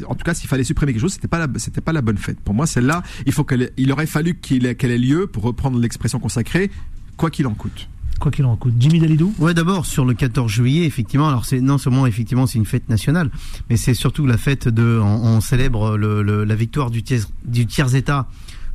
en 0.07 0.15
tout 0.15 0.25
cas, 0.25 0.33
s'il 0.35 0.49
fallait 0.49 0.63
supprimer 0.65 0.93
quelque 0.93 1.03
chose, 1.03 1.15
c'était 1.15 1.27
pas 1.29 1.41
la, 1.41 1.49
c'était 1.57 1.81
pas 1.81 1.93
la 1.93 2.03
bonne 2.03 2.19
fête. 2.19 2.39
Pour 2.41 2.55
moi, 2.55 2.67
celle-là, 2.67 3.03
il 3.27 3.33
faut 3.33 3.43
qu'elle, 3.43 3.73
il 3.77 3.91
aurait 3.91 4.07
fallu 4.07 4.35
qu'elle 4.37 4.65
ait 4.93 4.99
lieu 4.99 5.27
pour 5.27 5.43
reprendre 5.43 5.79
l'expression 5.81 6.21
consacrée, 6.21 6.71
quoi 7.17 7.31
qu'il 7.31 7.49
en 7.49 7.55
coûte. 7.55 7.89
Quoi 8.21 8.31
qu'il 8.31 8.45
en 8.45 8.57
coûte. 8.57 8.75
Jimmy 8.79 9.01
Dalidou 9.01 9.35
Ouais, 9.39 9.55
d'abord 9.55 9.87
sur 9.87 10.05
le 10.05 10.15
14 10.15 10.51
juillet, 10.51 10.85
effectivement. 10.85 11.29
Alors 11.29 11.45
c'est 11.45 11.61
non 11.61 11.79
seulement 11.79 12.07
effectivement 12.07 12.47
c'est 12.47 12.59
une 12.59 12.67
fête 12.67 12.89
nationale, 12.89 13.31
mais 13.69 13.77
c'est 13.77 13.95
surtout 13.95 14.27
la 14.27 14.39
fête 14.39 14.69
de. 14.69 15.01
On, 15.03 15.41
célèbre 15.41 15.97
la 15.97 16.55
victoire 16.55 16.91
du 16.91 17.03
tiers 17.03 17.95
état. 17.95 18.29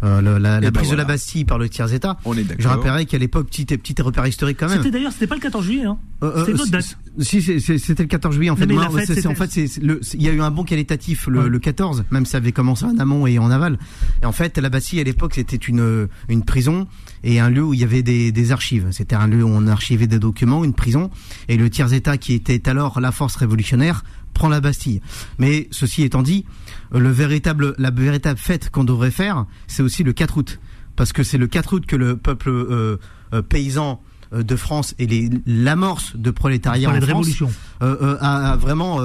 Euh, 0.04 0.22
le- 0.22 0.38
la, 0.38 0.60
la 0.60 0.68
Eh 0.68 0.72
ben 0.72 0.72
prise 0.72 0.92
de 0.92 0.96
la. 0.96 1.06
Bastille 1.06 1.46
par 1.46 1.58
le 1.58 1.70
tiers 1.70 1.92
état. 1.94 2.18
On 2.26 2.34
est 2.38 2.44
d'accord. 2.44 2.58
Je 2.60 2.68
rappellerai 2.68 3.06
qu'à 3.06 3.18
l'époque, 3.18 3.48
petit, 3.48 3.66
petit 3.66 4.00
repère 4.02 4.28
historique 4.28 4.58
quand 4.60 4.68
même. 4.70 4.78
C'était 4.78 4.92
d'ailleurs, 4.92 5.12
c'était 5.12 5.28
pas 5.28 5.36
le 5.36 5.42
14 5.42 5.66
juillet, 5.66 5.86
hein. 5.86 5.98
Euh, 6.24 6.28
euh, 6.28 6.40
C'était 6.40 6.52
une 6.52 6.56
autre 6.56 6.66
si- 6.66 6.72
date. 6.72 6.98
Si, 7.20 7.42
c'était 7.80 8.04
le 8.04 8.08
14 8.10 8.36
juillet. 8.36 8.50
En 8.52 8.56
fait, 8.56 8.66
mais 8.68 8.76
la 8.76 8.90
fête, 8.90 9.26
en 9.26 9.34
fait, 9.36 9.52
c'est 9.52 9.66
il 10.14 10.22
y 10.22 10.28
a 10.30 10.32
eu 10.32 10.42
un 10.42 10.52
bon 10.52 10.64
qualitatif 10.64 11.28
le, 11.28 11.40
Ouais. 11.44 11.50
le 11.50 11.60
14, 11.60 12.04
même 12.12 12.26
si 12.26 12.32
ça 12.32 12.38
avait 12.38 12.52
commencé 12.52 12.86
en 12.86 12.98
amont 13.00 13.26
et 13.28 13.40
en 13.40 13.50
aval. 13.50 13.80
Et 14.22 14.26
en 14.26 14.32
fait, 14.32 14.58
la 14.58 14.70
Bastille 14.70 15.00
à 15.00 15.04
l'époque, 15.04 15.34
c'était 15.36 15.56
une 15.56 16.08
une 16.30 16.44
prison 16.44 16.88
et 17.24 17.40
un 17.40 17.50
lieu 17.50 17.64
où 17.64 17.74
il 17.74 17.80
y 17.80 17.84
avait 17.84 18.04
des, 18.04 18.32
des 18.32 18.52
archives. 18.52 18.88
C'était 18.92 19.16
un 19.16 19.28
lieu 19.28 19.44
où 19.44 19.48
on 19.50 19.66
archivait 19.68 20.08
des 20.08 20.20
documents, 20.20 20.64
une 20.64 20.74
prison. 20.74 21.10
Et 21.48 21.58
le 21.58 21.70
tiers 21.70 21.94
État, 21.94 22.18
qui 22.18 22.34
était 22.34 22.68
alors 22.70 23.00
la 23.00 23.12
force 23.12 23.36
révolutionnaire, 23.36 24.04
prend 24.38 24.50
la 24.50 24.62
Bastille. 24.62 25.02
Mais 25.40 25.68
ceci 25.72 26.04
étant 26.04 26.22
dit, 26.22 26.46
euh, 26.94 27.00
le 27.00 27.10
véritable 27.10 27.74
la 27.78 27.92
véritable 27.92 28.40
fête 28.40 28.70
qu'on 28.70 28.84
devrait 28.84 29.12
faire, 29.12 29.46
c'est 29.68 29.82
aussi 29.82 30.04
le 30.04 30.14
4 30.14 30.38
août, 30.38 30.60
parce 30.96 31.12
que 31.12 31.24
c'est 31.24 31.38
le 31.38 31.48
4 31.48 31.74
août 31.74 31.86
que 31.86 31.96
le 31.96 32.16
peuple 32.16 32.50
euh, 32.50 32.98
euh, 33.34 33.42
paysan 33.42 34.02
de 34.34 34.56
France 34.58 34.94
et 35.00 35.30
l'amorce 35.46 36.16
de 36.18 36.32
prolétariat 36.32 36.90
en 36.90 36.94
France 36.96 37.06
révolution. 37.06 37.50
a, 37.80 38.52
a 38.52 38.58
vraiment 38.58 39.00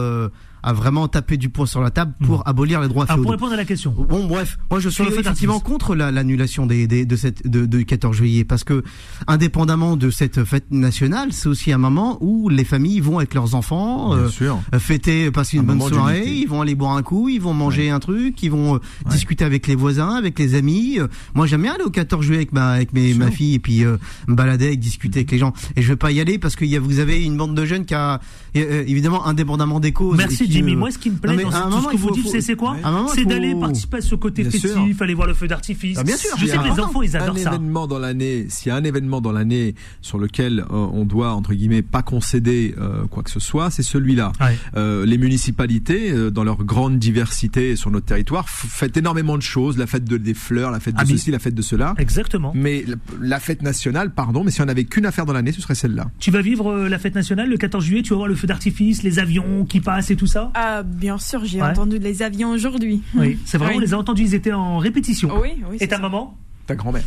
a 0.62 0.72
vraiment 0.72 1.08
tapé 1.08 1.36
du 1.36 1.48
poing 1.48 1.66
sur 1.66 1.80
la 1.80 1.90
table 1.90 2.12
pour 2.24 2.46
abolir 2.46 2.80
les 2.80 2.88
droits 2.88 3.06
pour 3.06 3.14
féodaux. 3.16 3.30
répondre 3.30 3.52
à 3.52 3.56
la 3.56 3.64
question. 3.64 3.90
Bon 4.08 4.26
bref, 4.26 4.58
moi 4.70 4.80
je 4.80 4.88
suis 4.88 5.02
effectivement 5.20 5.60
contre 5.60 5.94
la- 5.94 6.10
l'annulation 6.10 6.66
des, 6.66 6.86
des- 6.86 7.04
de 7.04 7.16
cette 7.16 7.46
de, 7.48 7.66
de 7.66 7.82
14 7.82 8.16
juillet 8.16 8.44
parce 8.44 8.64
que 8.64 8.82
indépendamment 9.26 9.96
de 9.96 10.10
cette 10.10 10.44
fête 10.44 10.70
nationale, 10.70 11.32
c'est 11.32 11.48
aussi 11.48 11.72
un 11.72 11.78
moment 11.78 12.18
où 12.20 12.48
les 12.48 12.64
familles 12.64 13.00
vont 13.00 13.18
avec 13.18 13.34
leurs 13.34 13.54
enfants 13.54 14.14
euh, 14.14 14.28
sûr. 14.28 14.60
euh, 14.74 14.78
fêter, 14.78 15.30
passer 15.30 15.56
une 15.56 15.62
Un 15.70 15.74
bonne 15.74 15.80
soirée, 15.88 16.24
ils 16.26 16.46
vont 16.48 16.60
aller 16.60 16.74
boire 16.74 16.96
un 16.96 17.02
coup, 17.02 17.28
ils 17.28 17.40
vont 17.40 17.54
manger 17.54 17.90
un 17.90 17.98
truc, 18.00 18.42
ils 18.42 18.50
vont 18.50 18.76
euh, 18.76 18.78
discuter 19.10 19.44
avec 19.44 19.66
les 19.66 19.74
voisins, 19.74 20.10
avec 20.16 20.38
les 20.38 20.54
amis. 20.54 20.98
Moi 21.34 21.46
j'aime 21.46 21.62
bien 21.62 21.74
aller 21.74 21.84
au 21.84 21.90
14 21.90 22.24
juillet 22.24 22.38
avec 22.38 22.52
ma 22.52 22.70
avec 22.72 22.92
mes, 22.92 23.14
ma 23.14 23.30
fille 23.30 23.54
et 23.54 23.58
puis 23.58 23.84
euh, 23.84 23.96
me 24.28 24.34
balader 24.34 24.72
et 24.72 24.76
discuter 24.76 25.20
avec 25.20 25.30
les 25.30 25.38
gens. 25.38 25.52
Et 25.76 25.82
je 25.82 25.88
vais 25.88 25.96
pas 25.96 26.12
y 26.12 26.20
aller 26.20 26.38
parce 26.38 26.56
que 26.56 26.64
y 26.64 26.76
a, 26.76 26.80
vous 26.80 26.98
avez 26.98 27.22
une 27.22 27.36
bande 27.36 27.54
de 27.56 27.64
jeunes 27.64 27.84
qui 27.84 27.94
a 27.94 28.20
euh, 28.57 28.84
évidemment 28.86 29.26
indépendamment 29.26 29.80
des 29.80 29.92
causes 29.92 30.16
Merci, 30.18 30.44
qui 30.46 30.53
Jimmy, 30.53 30.74
euh, 30.74 30.76
moi, 30.78 30.90
ce 30.90 30.98
qui 30.98 31.11
me 31.11 31.16
plaît 31.16 31.34
non, 31.36 31.42
dans 31.42 31.57
un 31.57 31.62
tout 31.62 31.68
moment, 31.70 31.82
ce 31.82 31.86
que 31.88 31.92
il 31.94 31.98
vous 31.98 32.09
faut- 32.09 32.14
dites, 32.14 32.24
faut- 32.24 32.30
c'est 32.30 32.40
c'est 32.40 32.57
quoi 32.57 32.76
un 32.82 32.90
moment, 32.92 33.09
C'est 33.09 33.22
faut- 33.22 33.28
d'aller 33.28 33.55
participer 33.55 33.96
à 33.98 34.00
ce 34.00 34.14
côté 34.14 34.42
Bien 34.42 34.50
festif, 34.50 34.70
sûr. 34.72 35.03
aller 35.03 35.14
voir 35.14 35.26
le 35.28 35.34
feu 35.34 35.48
d'artifice. 35.48 35.96
Ah, 35.98 36.05
bien 36.05 36.16
sûr, 36.16 36.30
Je 36.36 36.46
sais 36.46 36.53
c'est 36.53 36.59
que 36.59 36.64
les 36.64 36.80
enfants, 36.80 37.03
ils 37.03 37.16
adorent 37.16 37.37
un 37.37 37.38
ça. 37.38 37.49
événement 37.54 37.87
dans 37.87 37.99
l'année, 37.99 38.46
s'il 38.49 38.68
y 38.68 38.70
a 38.72 38.76
un 38.76 38.84
événement 38.84 39.20
dans 39.20 39.33
l'année 39.33 39.74
sur 40.00 40.18
lequel 40.18 40.61
euh, 40.61 40.64
on 40.70 41.04
doit 41.04 41.33
entre 41.33 41.54
guillemets 41.54 41.83
pas 41.83 42.03
concéder 42.03 42.74
euh, 42.79 43.07
quoi 43.07 43.22
que 43.22 43.30
ce 43.30 43.41
soit, 43.41 43.70
c'est 43.70 43.83
celui-là. 43.83 44.33
Ouais. 44.41 44.57
Euh, 44.76 45.07
les 45.07 45.18
municipalités, 45.18 46.11
euh, 46.12 46.30
dans 46.30 46.45
leur 46.45 46.64
grande 46.64 46.99
diversité 46.99 47.76
sur 47.76 47.91
notre 47.91 48.07
territoire, 48.07 48.49
fêtent 48.49 48.96
énormément 48.96 49.37
de 49.37 49.42
choses. 49.42 49.76
La 49.79 49.87
fête 49.87 50.04
de, 50.04 50.16
des 50.16 50.34
fleurs, 50.34 50.70
la 50.70 50.80
fête 50.80 50.95
de 50.95 51.00
Ah, 51.03 51.07
ceci, 51.07 51.30
la 51.30 51.38
fête 51.38 51.54
de 51.54 51.62
cela. 51.62 51.95
Exactement. 51.99 52.53
Mais 52.54 52.84
la, 52.87 52.95
la 53.20 53.41
fête 53.41 53.62
nationale, 53.62 54.12
pardon, 54.14 54.45
mais 54.45 54.50
si 54.50 54.61
on 54.62 54.68
avait 54.68 54.84
qu'une 54.84 55.07
affaire 55.07 55.26
dans 55.26 55.33
l'année, 55.33 55.53
ce 55.53 55.61
serait 55.61 55.74
celle-là. 55.74 56.11
Tu 56.18 56.30
vas 56.30 56.41
vivre 56.42 56.70
euh, 56.70 56.88
la 56.88 56.99
fête 56.99 57.14
nationale 57.14 57.49
le 57.49 57.57
14 57.57 57.84
juillet, 57.84 58.03
tu 58.03 58.11
vas 58.11 58.16
voir 58.16 58.29
le 58.29 58.34
feu 58.42 58.46
d'artifice, 58.48 59.02
les 59.02 59.18
avions 59.18 59.64
qui 59.64 59.80
passent 59.80 60.10
et 60.10 60.16
tout 60.16 60.26
ça 60.26 60.50
Ah, 60.54 60.82
bien 60.82 61.16
sûr, 61.18 61.44
j'ai 61.44 61.62
Ouais. 61.62 61.68
entendu 61.70 61.98
les 61.98 62.22
avions 62.22 62.50
aujourd'hui. 62.50 63.00
Oui, 63.14 63.38
c'est 63.44 63.56
vrai, 63.58 63.68
Oui. 63.70 63.74
on 63.76 63.78
les 63.80 63.94
a 63.94 63.98
entendus, 63.98 64.22
ils 64.22 64.34
étaient 64.34 64.52
en 64.52 64.78
répétition. 64.78 65.30
Oui, 65.40 65.62
oui. 65.70 65.76
Et 65.80 65.86
ta 65.88 65.96
ça. 65.96 66.02
maman 66.02 66.36
Ta 66.66 66.74
grand-mère. 66.74 67.04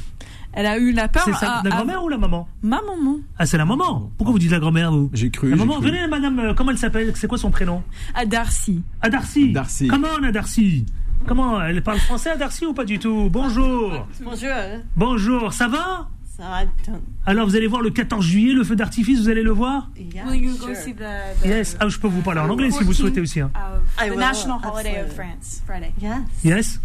Elle 0.53 0.65
a 0.67 0.77
eu 0.77 0.93
la 0.93 1.07
peur. 1.09 1.23
C'est 1.25 1.33
ça, 1.33 1.57
à- 1.59 1.63
la 1.63 1.69
à- 1.73 1.77
grand-mère 1.77 2.03
ou 2.03 2.07
la 2.09 2.17
maman 2.17 2.47
Ma 2.63 2.79
maman. 2.81 3.17
Ah, 3.37 3.45
c'est 3.45 3.57
la 3.57 3.65
maman. 3.65 4.09
Pourquoi 4.17 4.31
vous 4.31 4.39
dites 4.39 4.51
la 4.51 4.59
grand-mère, 4.59 4.91
vous 4.91 5.09
J'ai 5.13 5.29
cru. 5.29 5.49
La 5.49 5.57
maman, 5.57 5.75
cru. 5.81 5.87
venez, 5.91 6.07
madame, 6.07 6.39
euh, 6.39 6.53
comment 6.53 6.71
elle 6.71 6.77
s'appelle 6.77 7.11
C'est 7.15 7.27
quoi 7.27 7.37
son 7.37 7.51
prénom 7.51 7.83
À 8.13 8.25
Darcy. 8.25 8.81
À 9.01 9.09
Darcy. 9.09 9.51
Darcy. 9.51 9.87
Comment, 9.87 10.07
à 10.23 10.31
Darcy 10.31 10.85
Comment 11.27 11.61
Elle 11.61 11.81
parle 11.83 11.99
français 11.99 12.29
à 12.29 12.37
Darcy 12.37 12.65
ou 12.65 12.73
pas 12.73 12.85
du 12.85 12.99
tout? 12.99 13.29
Bonjour. 13.31 14.07
Bonjour. 14.23 14.49
Bonjour, 14.95 15.51
ça 15.53 15.67
va? 15.67 16.09
Alors, 17.25 17.47
vous 17.47 17.55
allez 17.55 17.67
voir 17.67 17.81
le 17.81 17.89
14 17.89 18.23
juillet, 18.25 18.53
le 18.53 18.63
feu 18.63 18.75
d'artifice, 18.75 19.19
vous 19.21 19.29
allez 19.29 19.43
le 19.43 19.51
voir 19.51 19.89
Yeah, 19.97 20.25
Will 20.27 20.43
you 20.43 20.57
go 20.57 20.67
sure. 20.67 20.75
see 20.75 20.93
the, 20.93 21.03
the 21.41 21.45
Yes. 21.47 21.77
Ah, 21.79 21.87
je 21.89 21.97
peux 21.97 22.07
vous 22.07 22.21
parler 22.21 22.41
en 22.41 22.49
anglais 22.49 22.71
si 22.71 22.83
vous 22.83 22.93
souhaitez 22.93 23.21
aussi. 23.21 23.39
hein. 23.41 23.51
the 23.97 24.09
will, 24.09 24.19
national 24.19 24.57
holiday 24.63 25.01
of. 25.01 25.13
France, 25.13 25.61
Friday? 25.65 25.91
Yes. 26.01 26.19
Yes 26.43 26.79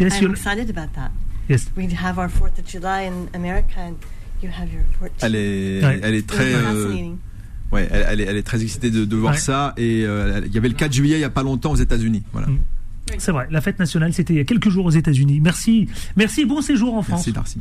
Yes, 0.00 0.20
I'm 0.20 0.30
excited 0.32 0.70
about 0.70 0.92
that. 0.94 1.10
yes. 1.48 1.66
We 1.76 1.86
have 1.94 2.18
our 2.18 2.28
4th 2.28 2.58
of 2.58 2.66
July 2.66 3.06
in 3.06 3.28
America 3.34 3.78
and 3.78 3.94
you 4.42 4.50
have 4.50 4.68
your 4.72 4.82
14th. 5.00 5.10
Elle 5.22 5.36
est, 5.36 5.84
Ouais. 5.84 6.00
elle 6.02 6.14
est 6.14 6.26
très. 6.26 6.52
euh. 6.54 7.12
Ouais, 7.72 7.88
elle, 7.90 8.04
elle 8.08 8.20
est, 8.20 8.24
elle 8.24 8.36
est 8.36 8.42
très 8.42 8.62
excitée 8.62 8.90
de, 8.90 9.04
de 9.04 9.16
voir 9.16 9.34
Ouais. 9.34 9.38
ça. 9.40 9.72
Et 9.76 10.04
euh, 10.04 10.42
il 10.46 10.52
y 10.52 10.58
avait 10.58 10.68
le 10.68 10.74
4 10.74 10.92
juillet 10.92 11.16
il 11.16 11.20
y 11.20 11.24
a 11.24 11.30
pas 11.30 11.42
longtemps 11.42 11.72
aux 11.72 11.76
États-Unis. 11.76 12.22
Voilà. 12.32 12.48
Mm. 12.48 12.58
C'est 13.18 13.32
vrai, 13.32 13.46
la 13.50 13.60
fête 13.60 13.78
nationale, 13.78 14.12
c'était 14.14 14.32
il 14.34 14.36
y 14.38 14.40
a 14.40 14.44
quelques 14.44 14.70
jours 14.70 14.86
aux 14.86 14.90
États-Unis. 14.90 15.40
Merci. 15.40 15.88
Merci, 16.16 16.44
bon 16.44 16.60
séjour 16.62 16.94
en 16.94 17.02
France. 17.02 17.18
Merci 17.26 17.32
Darcy. 17.32 17.60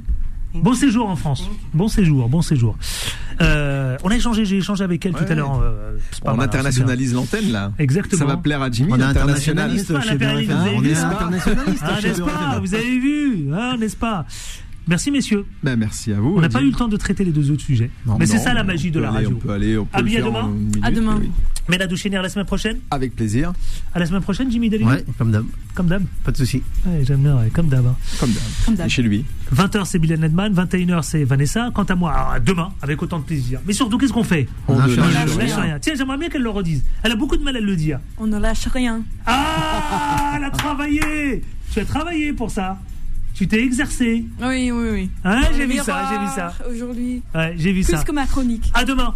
Bon 0.53 0.73
séjour 0.75 1.09
en 1.09 1.15
France. 1.15 1.49
Bon 1.73 1.88
séjour, 1.88 2.30
bon 2.30 2.41
séjour. 2.41 2.77
Euh, 3.41 3.97
on 4.03 4.09
a 4.09 4.15
échangé, 4.15 4.45
j'ai 4.45 4.57
échangé 4.57 4.84
avec 4.84 5.03
elle 5.05 5.13
tout 5.13 5.23
Ouais. 5.23 5.31
à 5.31 5.35
l'heure. 5.35 5.59
euh, 5.61 5.97
On 6.23 6.27
mal, 6.31 6.39
hein, 6.39 6.43
internationalise 6.43 7.13
l'antenne 7.13 7.51
là. 7.51 7.71
Exactement. 7.80 8.19
Ça 8.19 8.25
va 8.25 8.38
plaire 8.38 8.61
à 8.61 8.69
Jimmy. 8.69 8.91
On 8.93 8.99
est 8.99 9.03
internationaliste 9.03 9.89
avez 9.91 9.97
On 10.75 10.84
est 10.84 10.93
ça 10.95 11.07
internationaliste 11.09 11.84
Ah, 11.84 12.01
n'est-ce 12.01 12.21
pas. 12.21 12.59
Vous 12.59 12.73
avez 12.75 12.99
vu, 12.99 13.47
hein, 13.53 13.77
n'est-ce 13.80 13.95
pas 13.97 14.25
Merci 14.85 15.11
messieurs. 15.11 15.45
Ben, 15.63 15.77
merci 15.77 16.11
à 16.11 16.19
vous. 16.19 16.35
On 16.38 16.41
n'a 16.41 16.49
pas 16.49 16.61
eu 16.61 16.67
le 16.67 16.73
temps 16.73 16.89
de 16.89 16.97
traiter 16.97 17.23
les 17.23 17.31
deux 17.31 17.49
autres 17.51 17.61
sujets. 17.63 17.89
Non, 18.05 18.17
Mais 18.19 18.25
c'est 18.25 18.38
ça 18.38 18.53
la 18.53 18.63
magie 18.63 18.91
de 18.91 18.99
la 18.99 19.07
aller, 19.09 19.17
radio. 19.25 19.38
On 19.38 19.39
peut 19.47 19.53
aller, 19.53 19.77
on 19.77 19.85
peut 19.85 20.05
faire 20.05 20.25
demain 20.25 20.39
en 20.43 20.49
une 20.49 20.57
minute, 20.59 20.80
À 20.84 20.91
demain. 20.91 21.17
oui. 21.21 21.31
Mais 21.69 21.77
la 21.77 21.88
douche 21.88 22.03
la 22.06 22.27
semaine 22.30 22.45
prochaine 22.45 22.80
Avec 22.91 23.15
plaisir, 23.15 23.53
À 23.94 23.99
la 23.99 24.06
semaine 24.06 24.22
prochaine, 24.22 24.52
Jimmy 24.52 24.69
Dalino 24.69 24.90
Ouais, 24.91 25.06
comme 25.18 25.31
d'hab. 25.31 25.45
Comme 25.73 25.88
d'hab 25.88 26.03
Pas 26.23 26.31
de 26.31 26.38
souci. 26.38 26.61
Ouais, 26.85 27.03
j'aime 27.06 27.22
bien, 27.22 27.38
ouais, 27.38 27.49
comme 27.49 27.68
d'hab. 27.68 27.85
hein. 27.88 27.95
comme 28.19 28.31
Comme 28.65 28.76
d'hab. 28.76 28.90
chez 28.90 29.02
lui. 29.02 29.23
20h, 29.56 29.85
c'est 29.85 29.99
Bilal 29.99 30.19
Nedman. 30.19 30.53
21h, 30.53 31.02
c'est 31.03 31.23
Vanessa. 31.23 31.69
Quant 31.73 31.84
à 31.84 31.95
moi, 31.95 32.35
demain, 32.45 32.73
avec 32.81 33.02
autant 33.02 33.19
de 33.19 33.23
plaisir. 33.23 33.60
Mais 33.65 33.73
surtout, 33.73 33.98
qu'est-ce 33.98 34.11
qu'on 34.14 34.23
fait? 34.26 34.48
On 34.68 34.76
ne 34.76 34.88
lâche 34.95 35.35
rien. 35.38 35.61
rien. 35.61 35.80
Tiens, 35.80 35.94
j'aimerais 35.95 36.18
bien 36.18 36.30
qu'elle 36.30 36.41
le 36.44 36.49
redise. 36.49 36.84
Elle 37.03 37.14
a 37.14 37.15
beaucoup 37.15 37.38
de 37.38 37.44
mal 37.44 37.56
à 37.56 37.61
le 37.61 37.76
dire. 37.76 37.99
On 38.18 38.27
ne 38.27 38.38
lâche 38.38 38.68
rien. 38.68 39.02
Ah, 39.26 40.34
elle 40.35 40.44
a 40.44 40.49
travaillé. 40.52 41.44
Tu 41.72 41.80
as 41.80 41.85
travaillé 41.85 42.34
pour 42.34 42.52
ça. 42.52 42.77
Tu 43.34 43.48
t'es 43.48 43.64
exercé. 43.64 44.26
Oui, 44.41 44.69
oui, 44.72 44.88
oui. 44.91 45.10
Hein, 45.23 45.41
j'ai 45.57 45.65
vu 45.65 45.77
ça, 45.77 46.10
j'ai 46.11 46.19
vu 46.19 46.31
ça. 46.35 46.53
Aujourd'hui. 46.69 47.23
Ouais, 47.34 47.56
j'ai 47.57 47.72
vu 47.72 47.81
Plus 47.84 47.94
ça. 47.98 48.03
que 48.03 48.11
ma 48.11 48.27
chronique. 48.27 48.69
À 48.76 48.84
demain. 48.85 49.15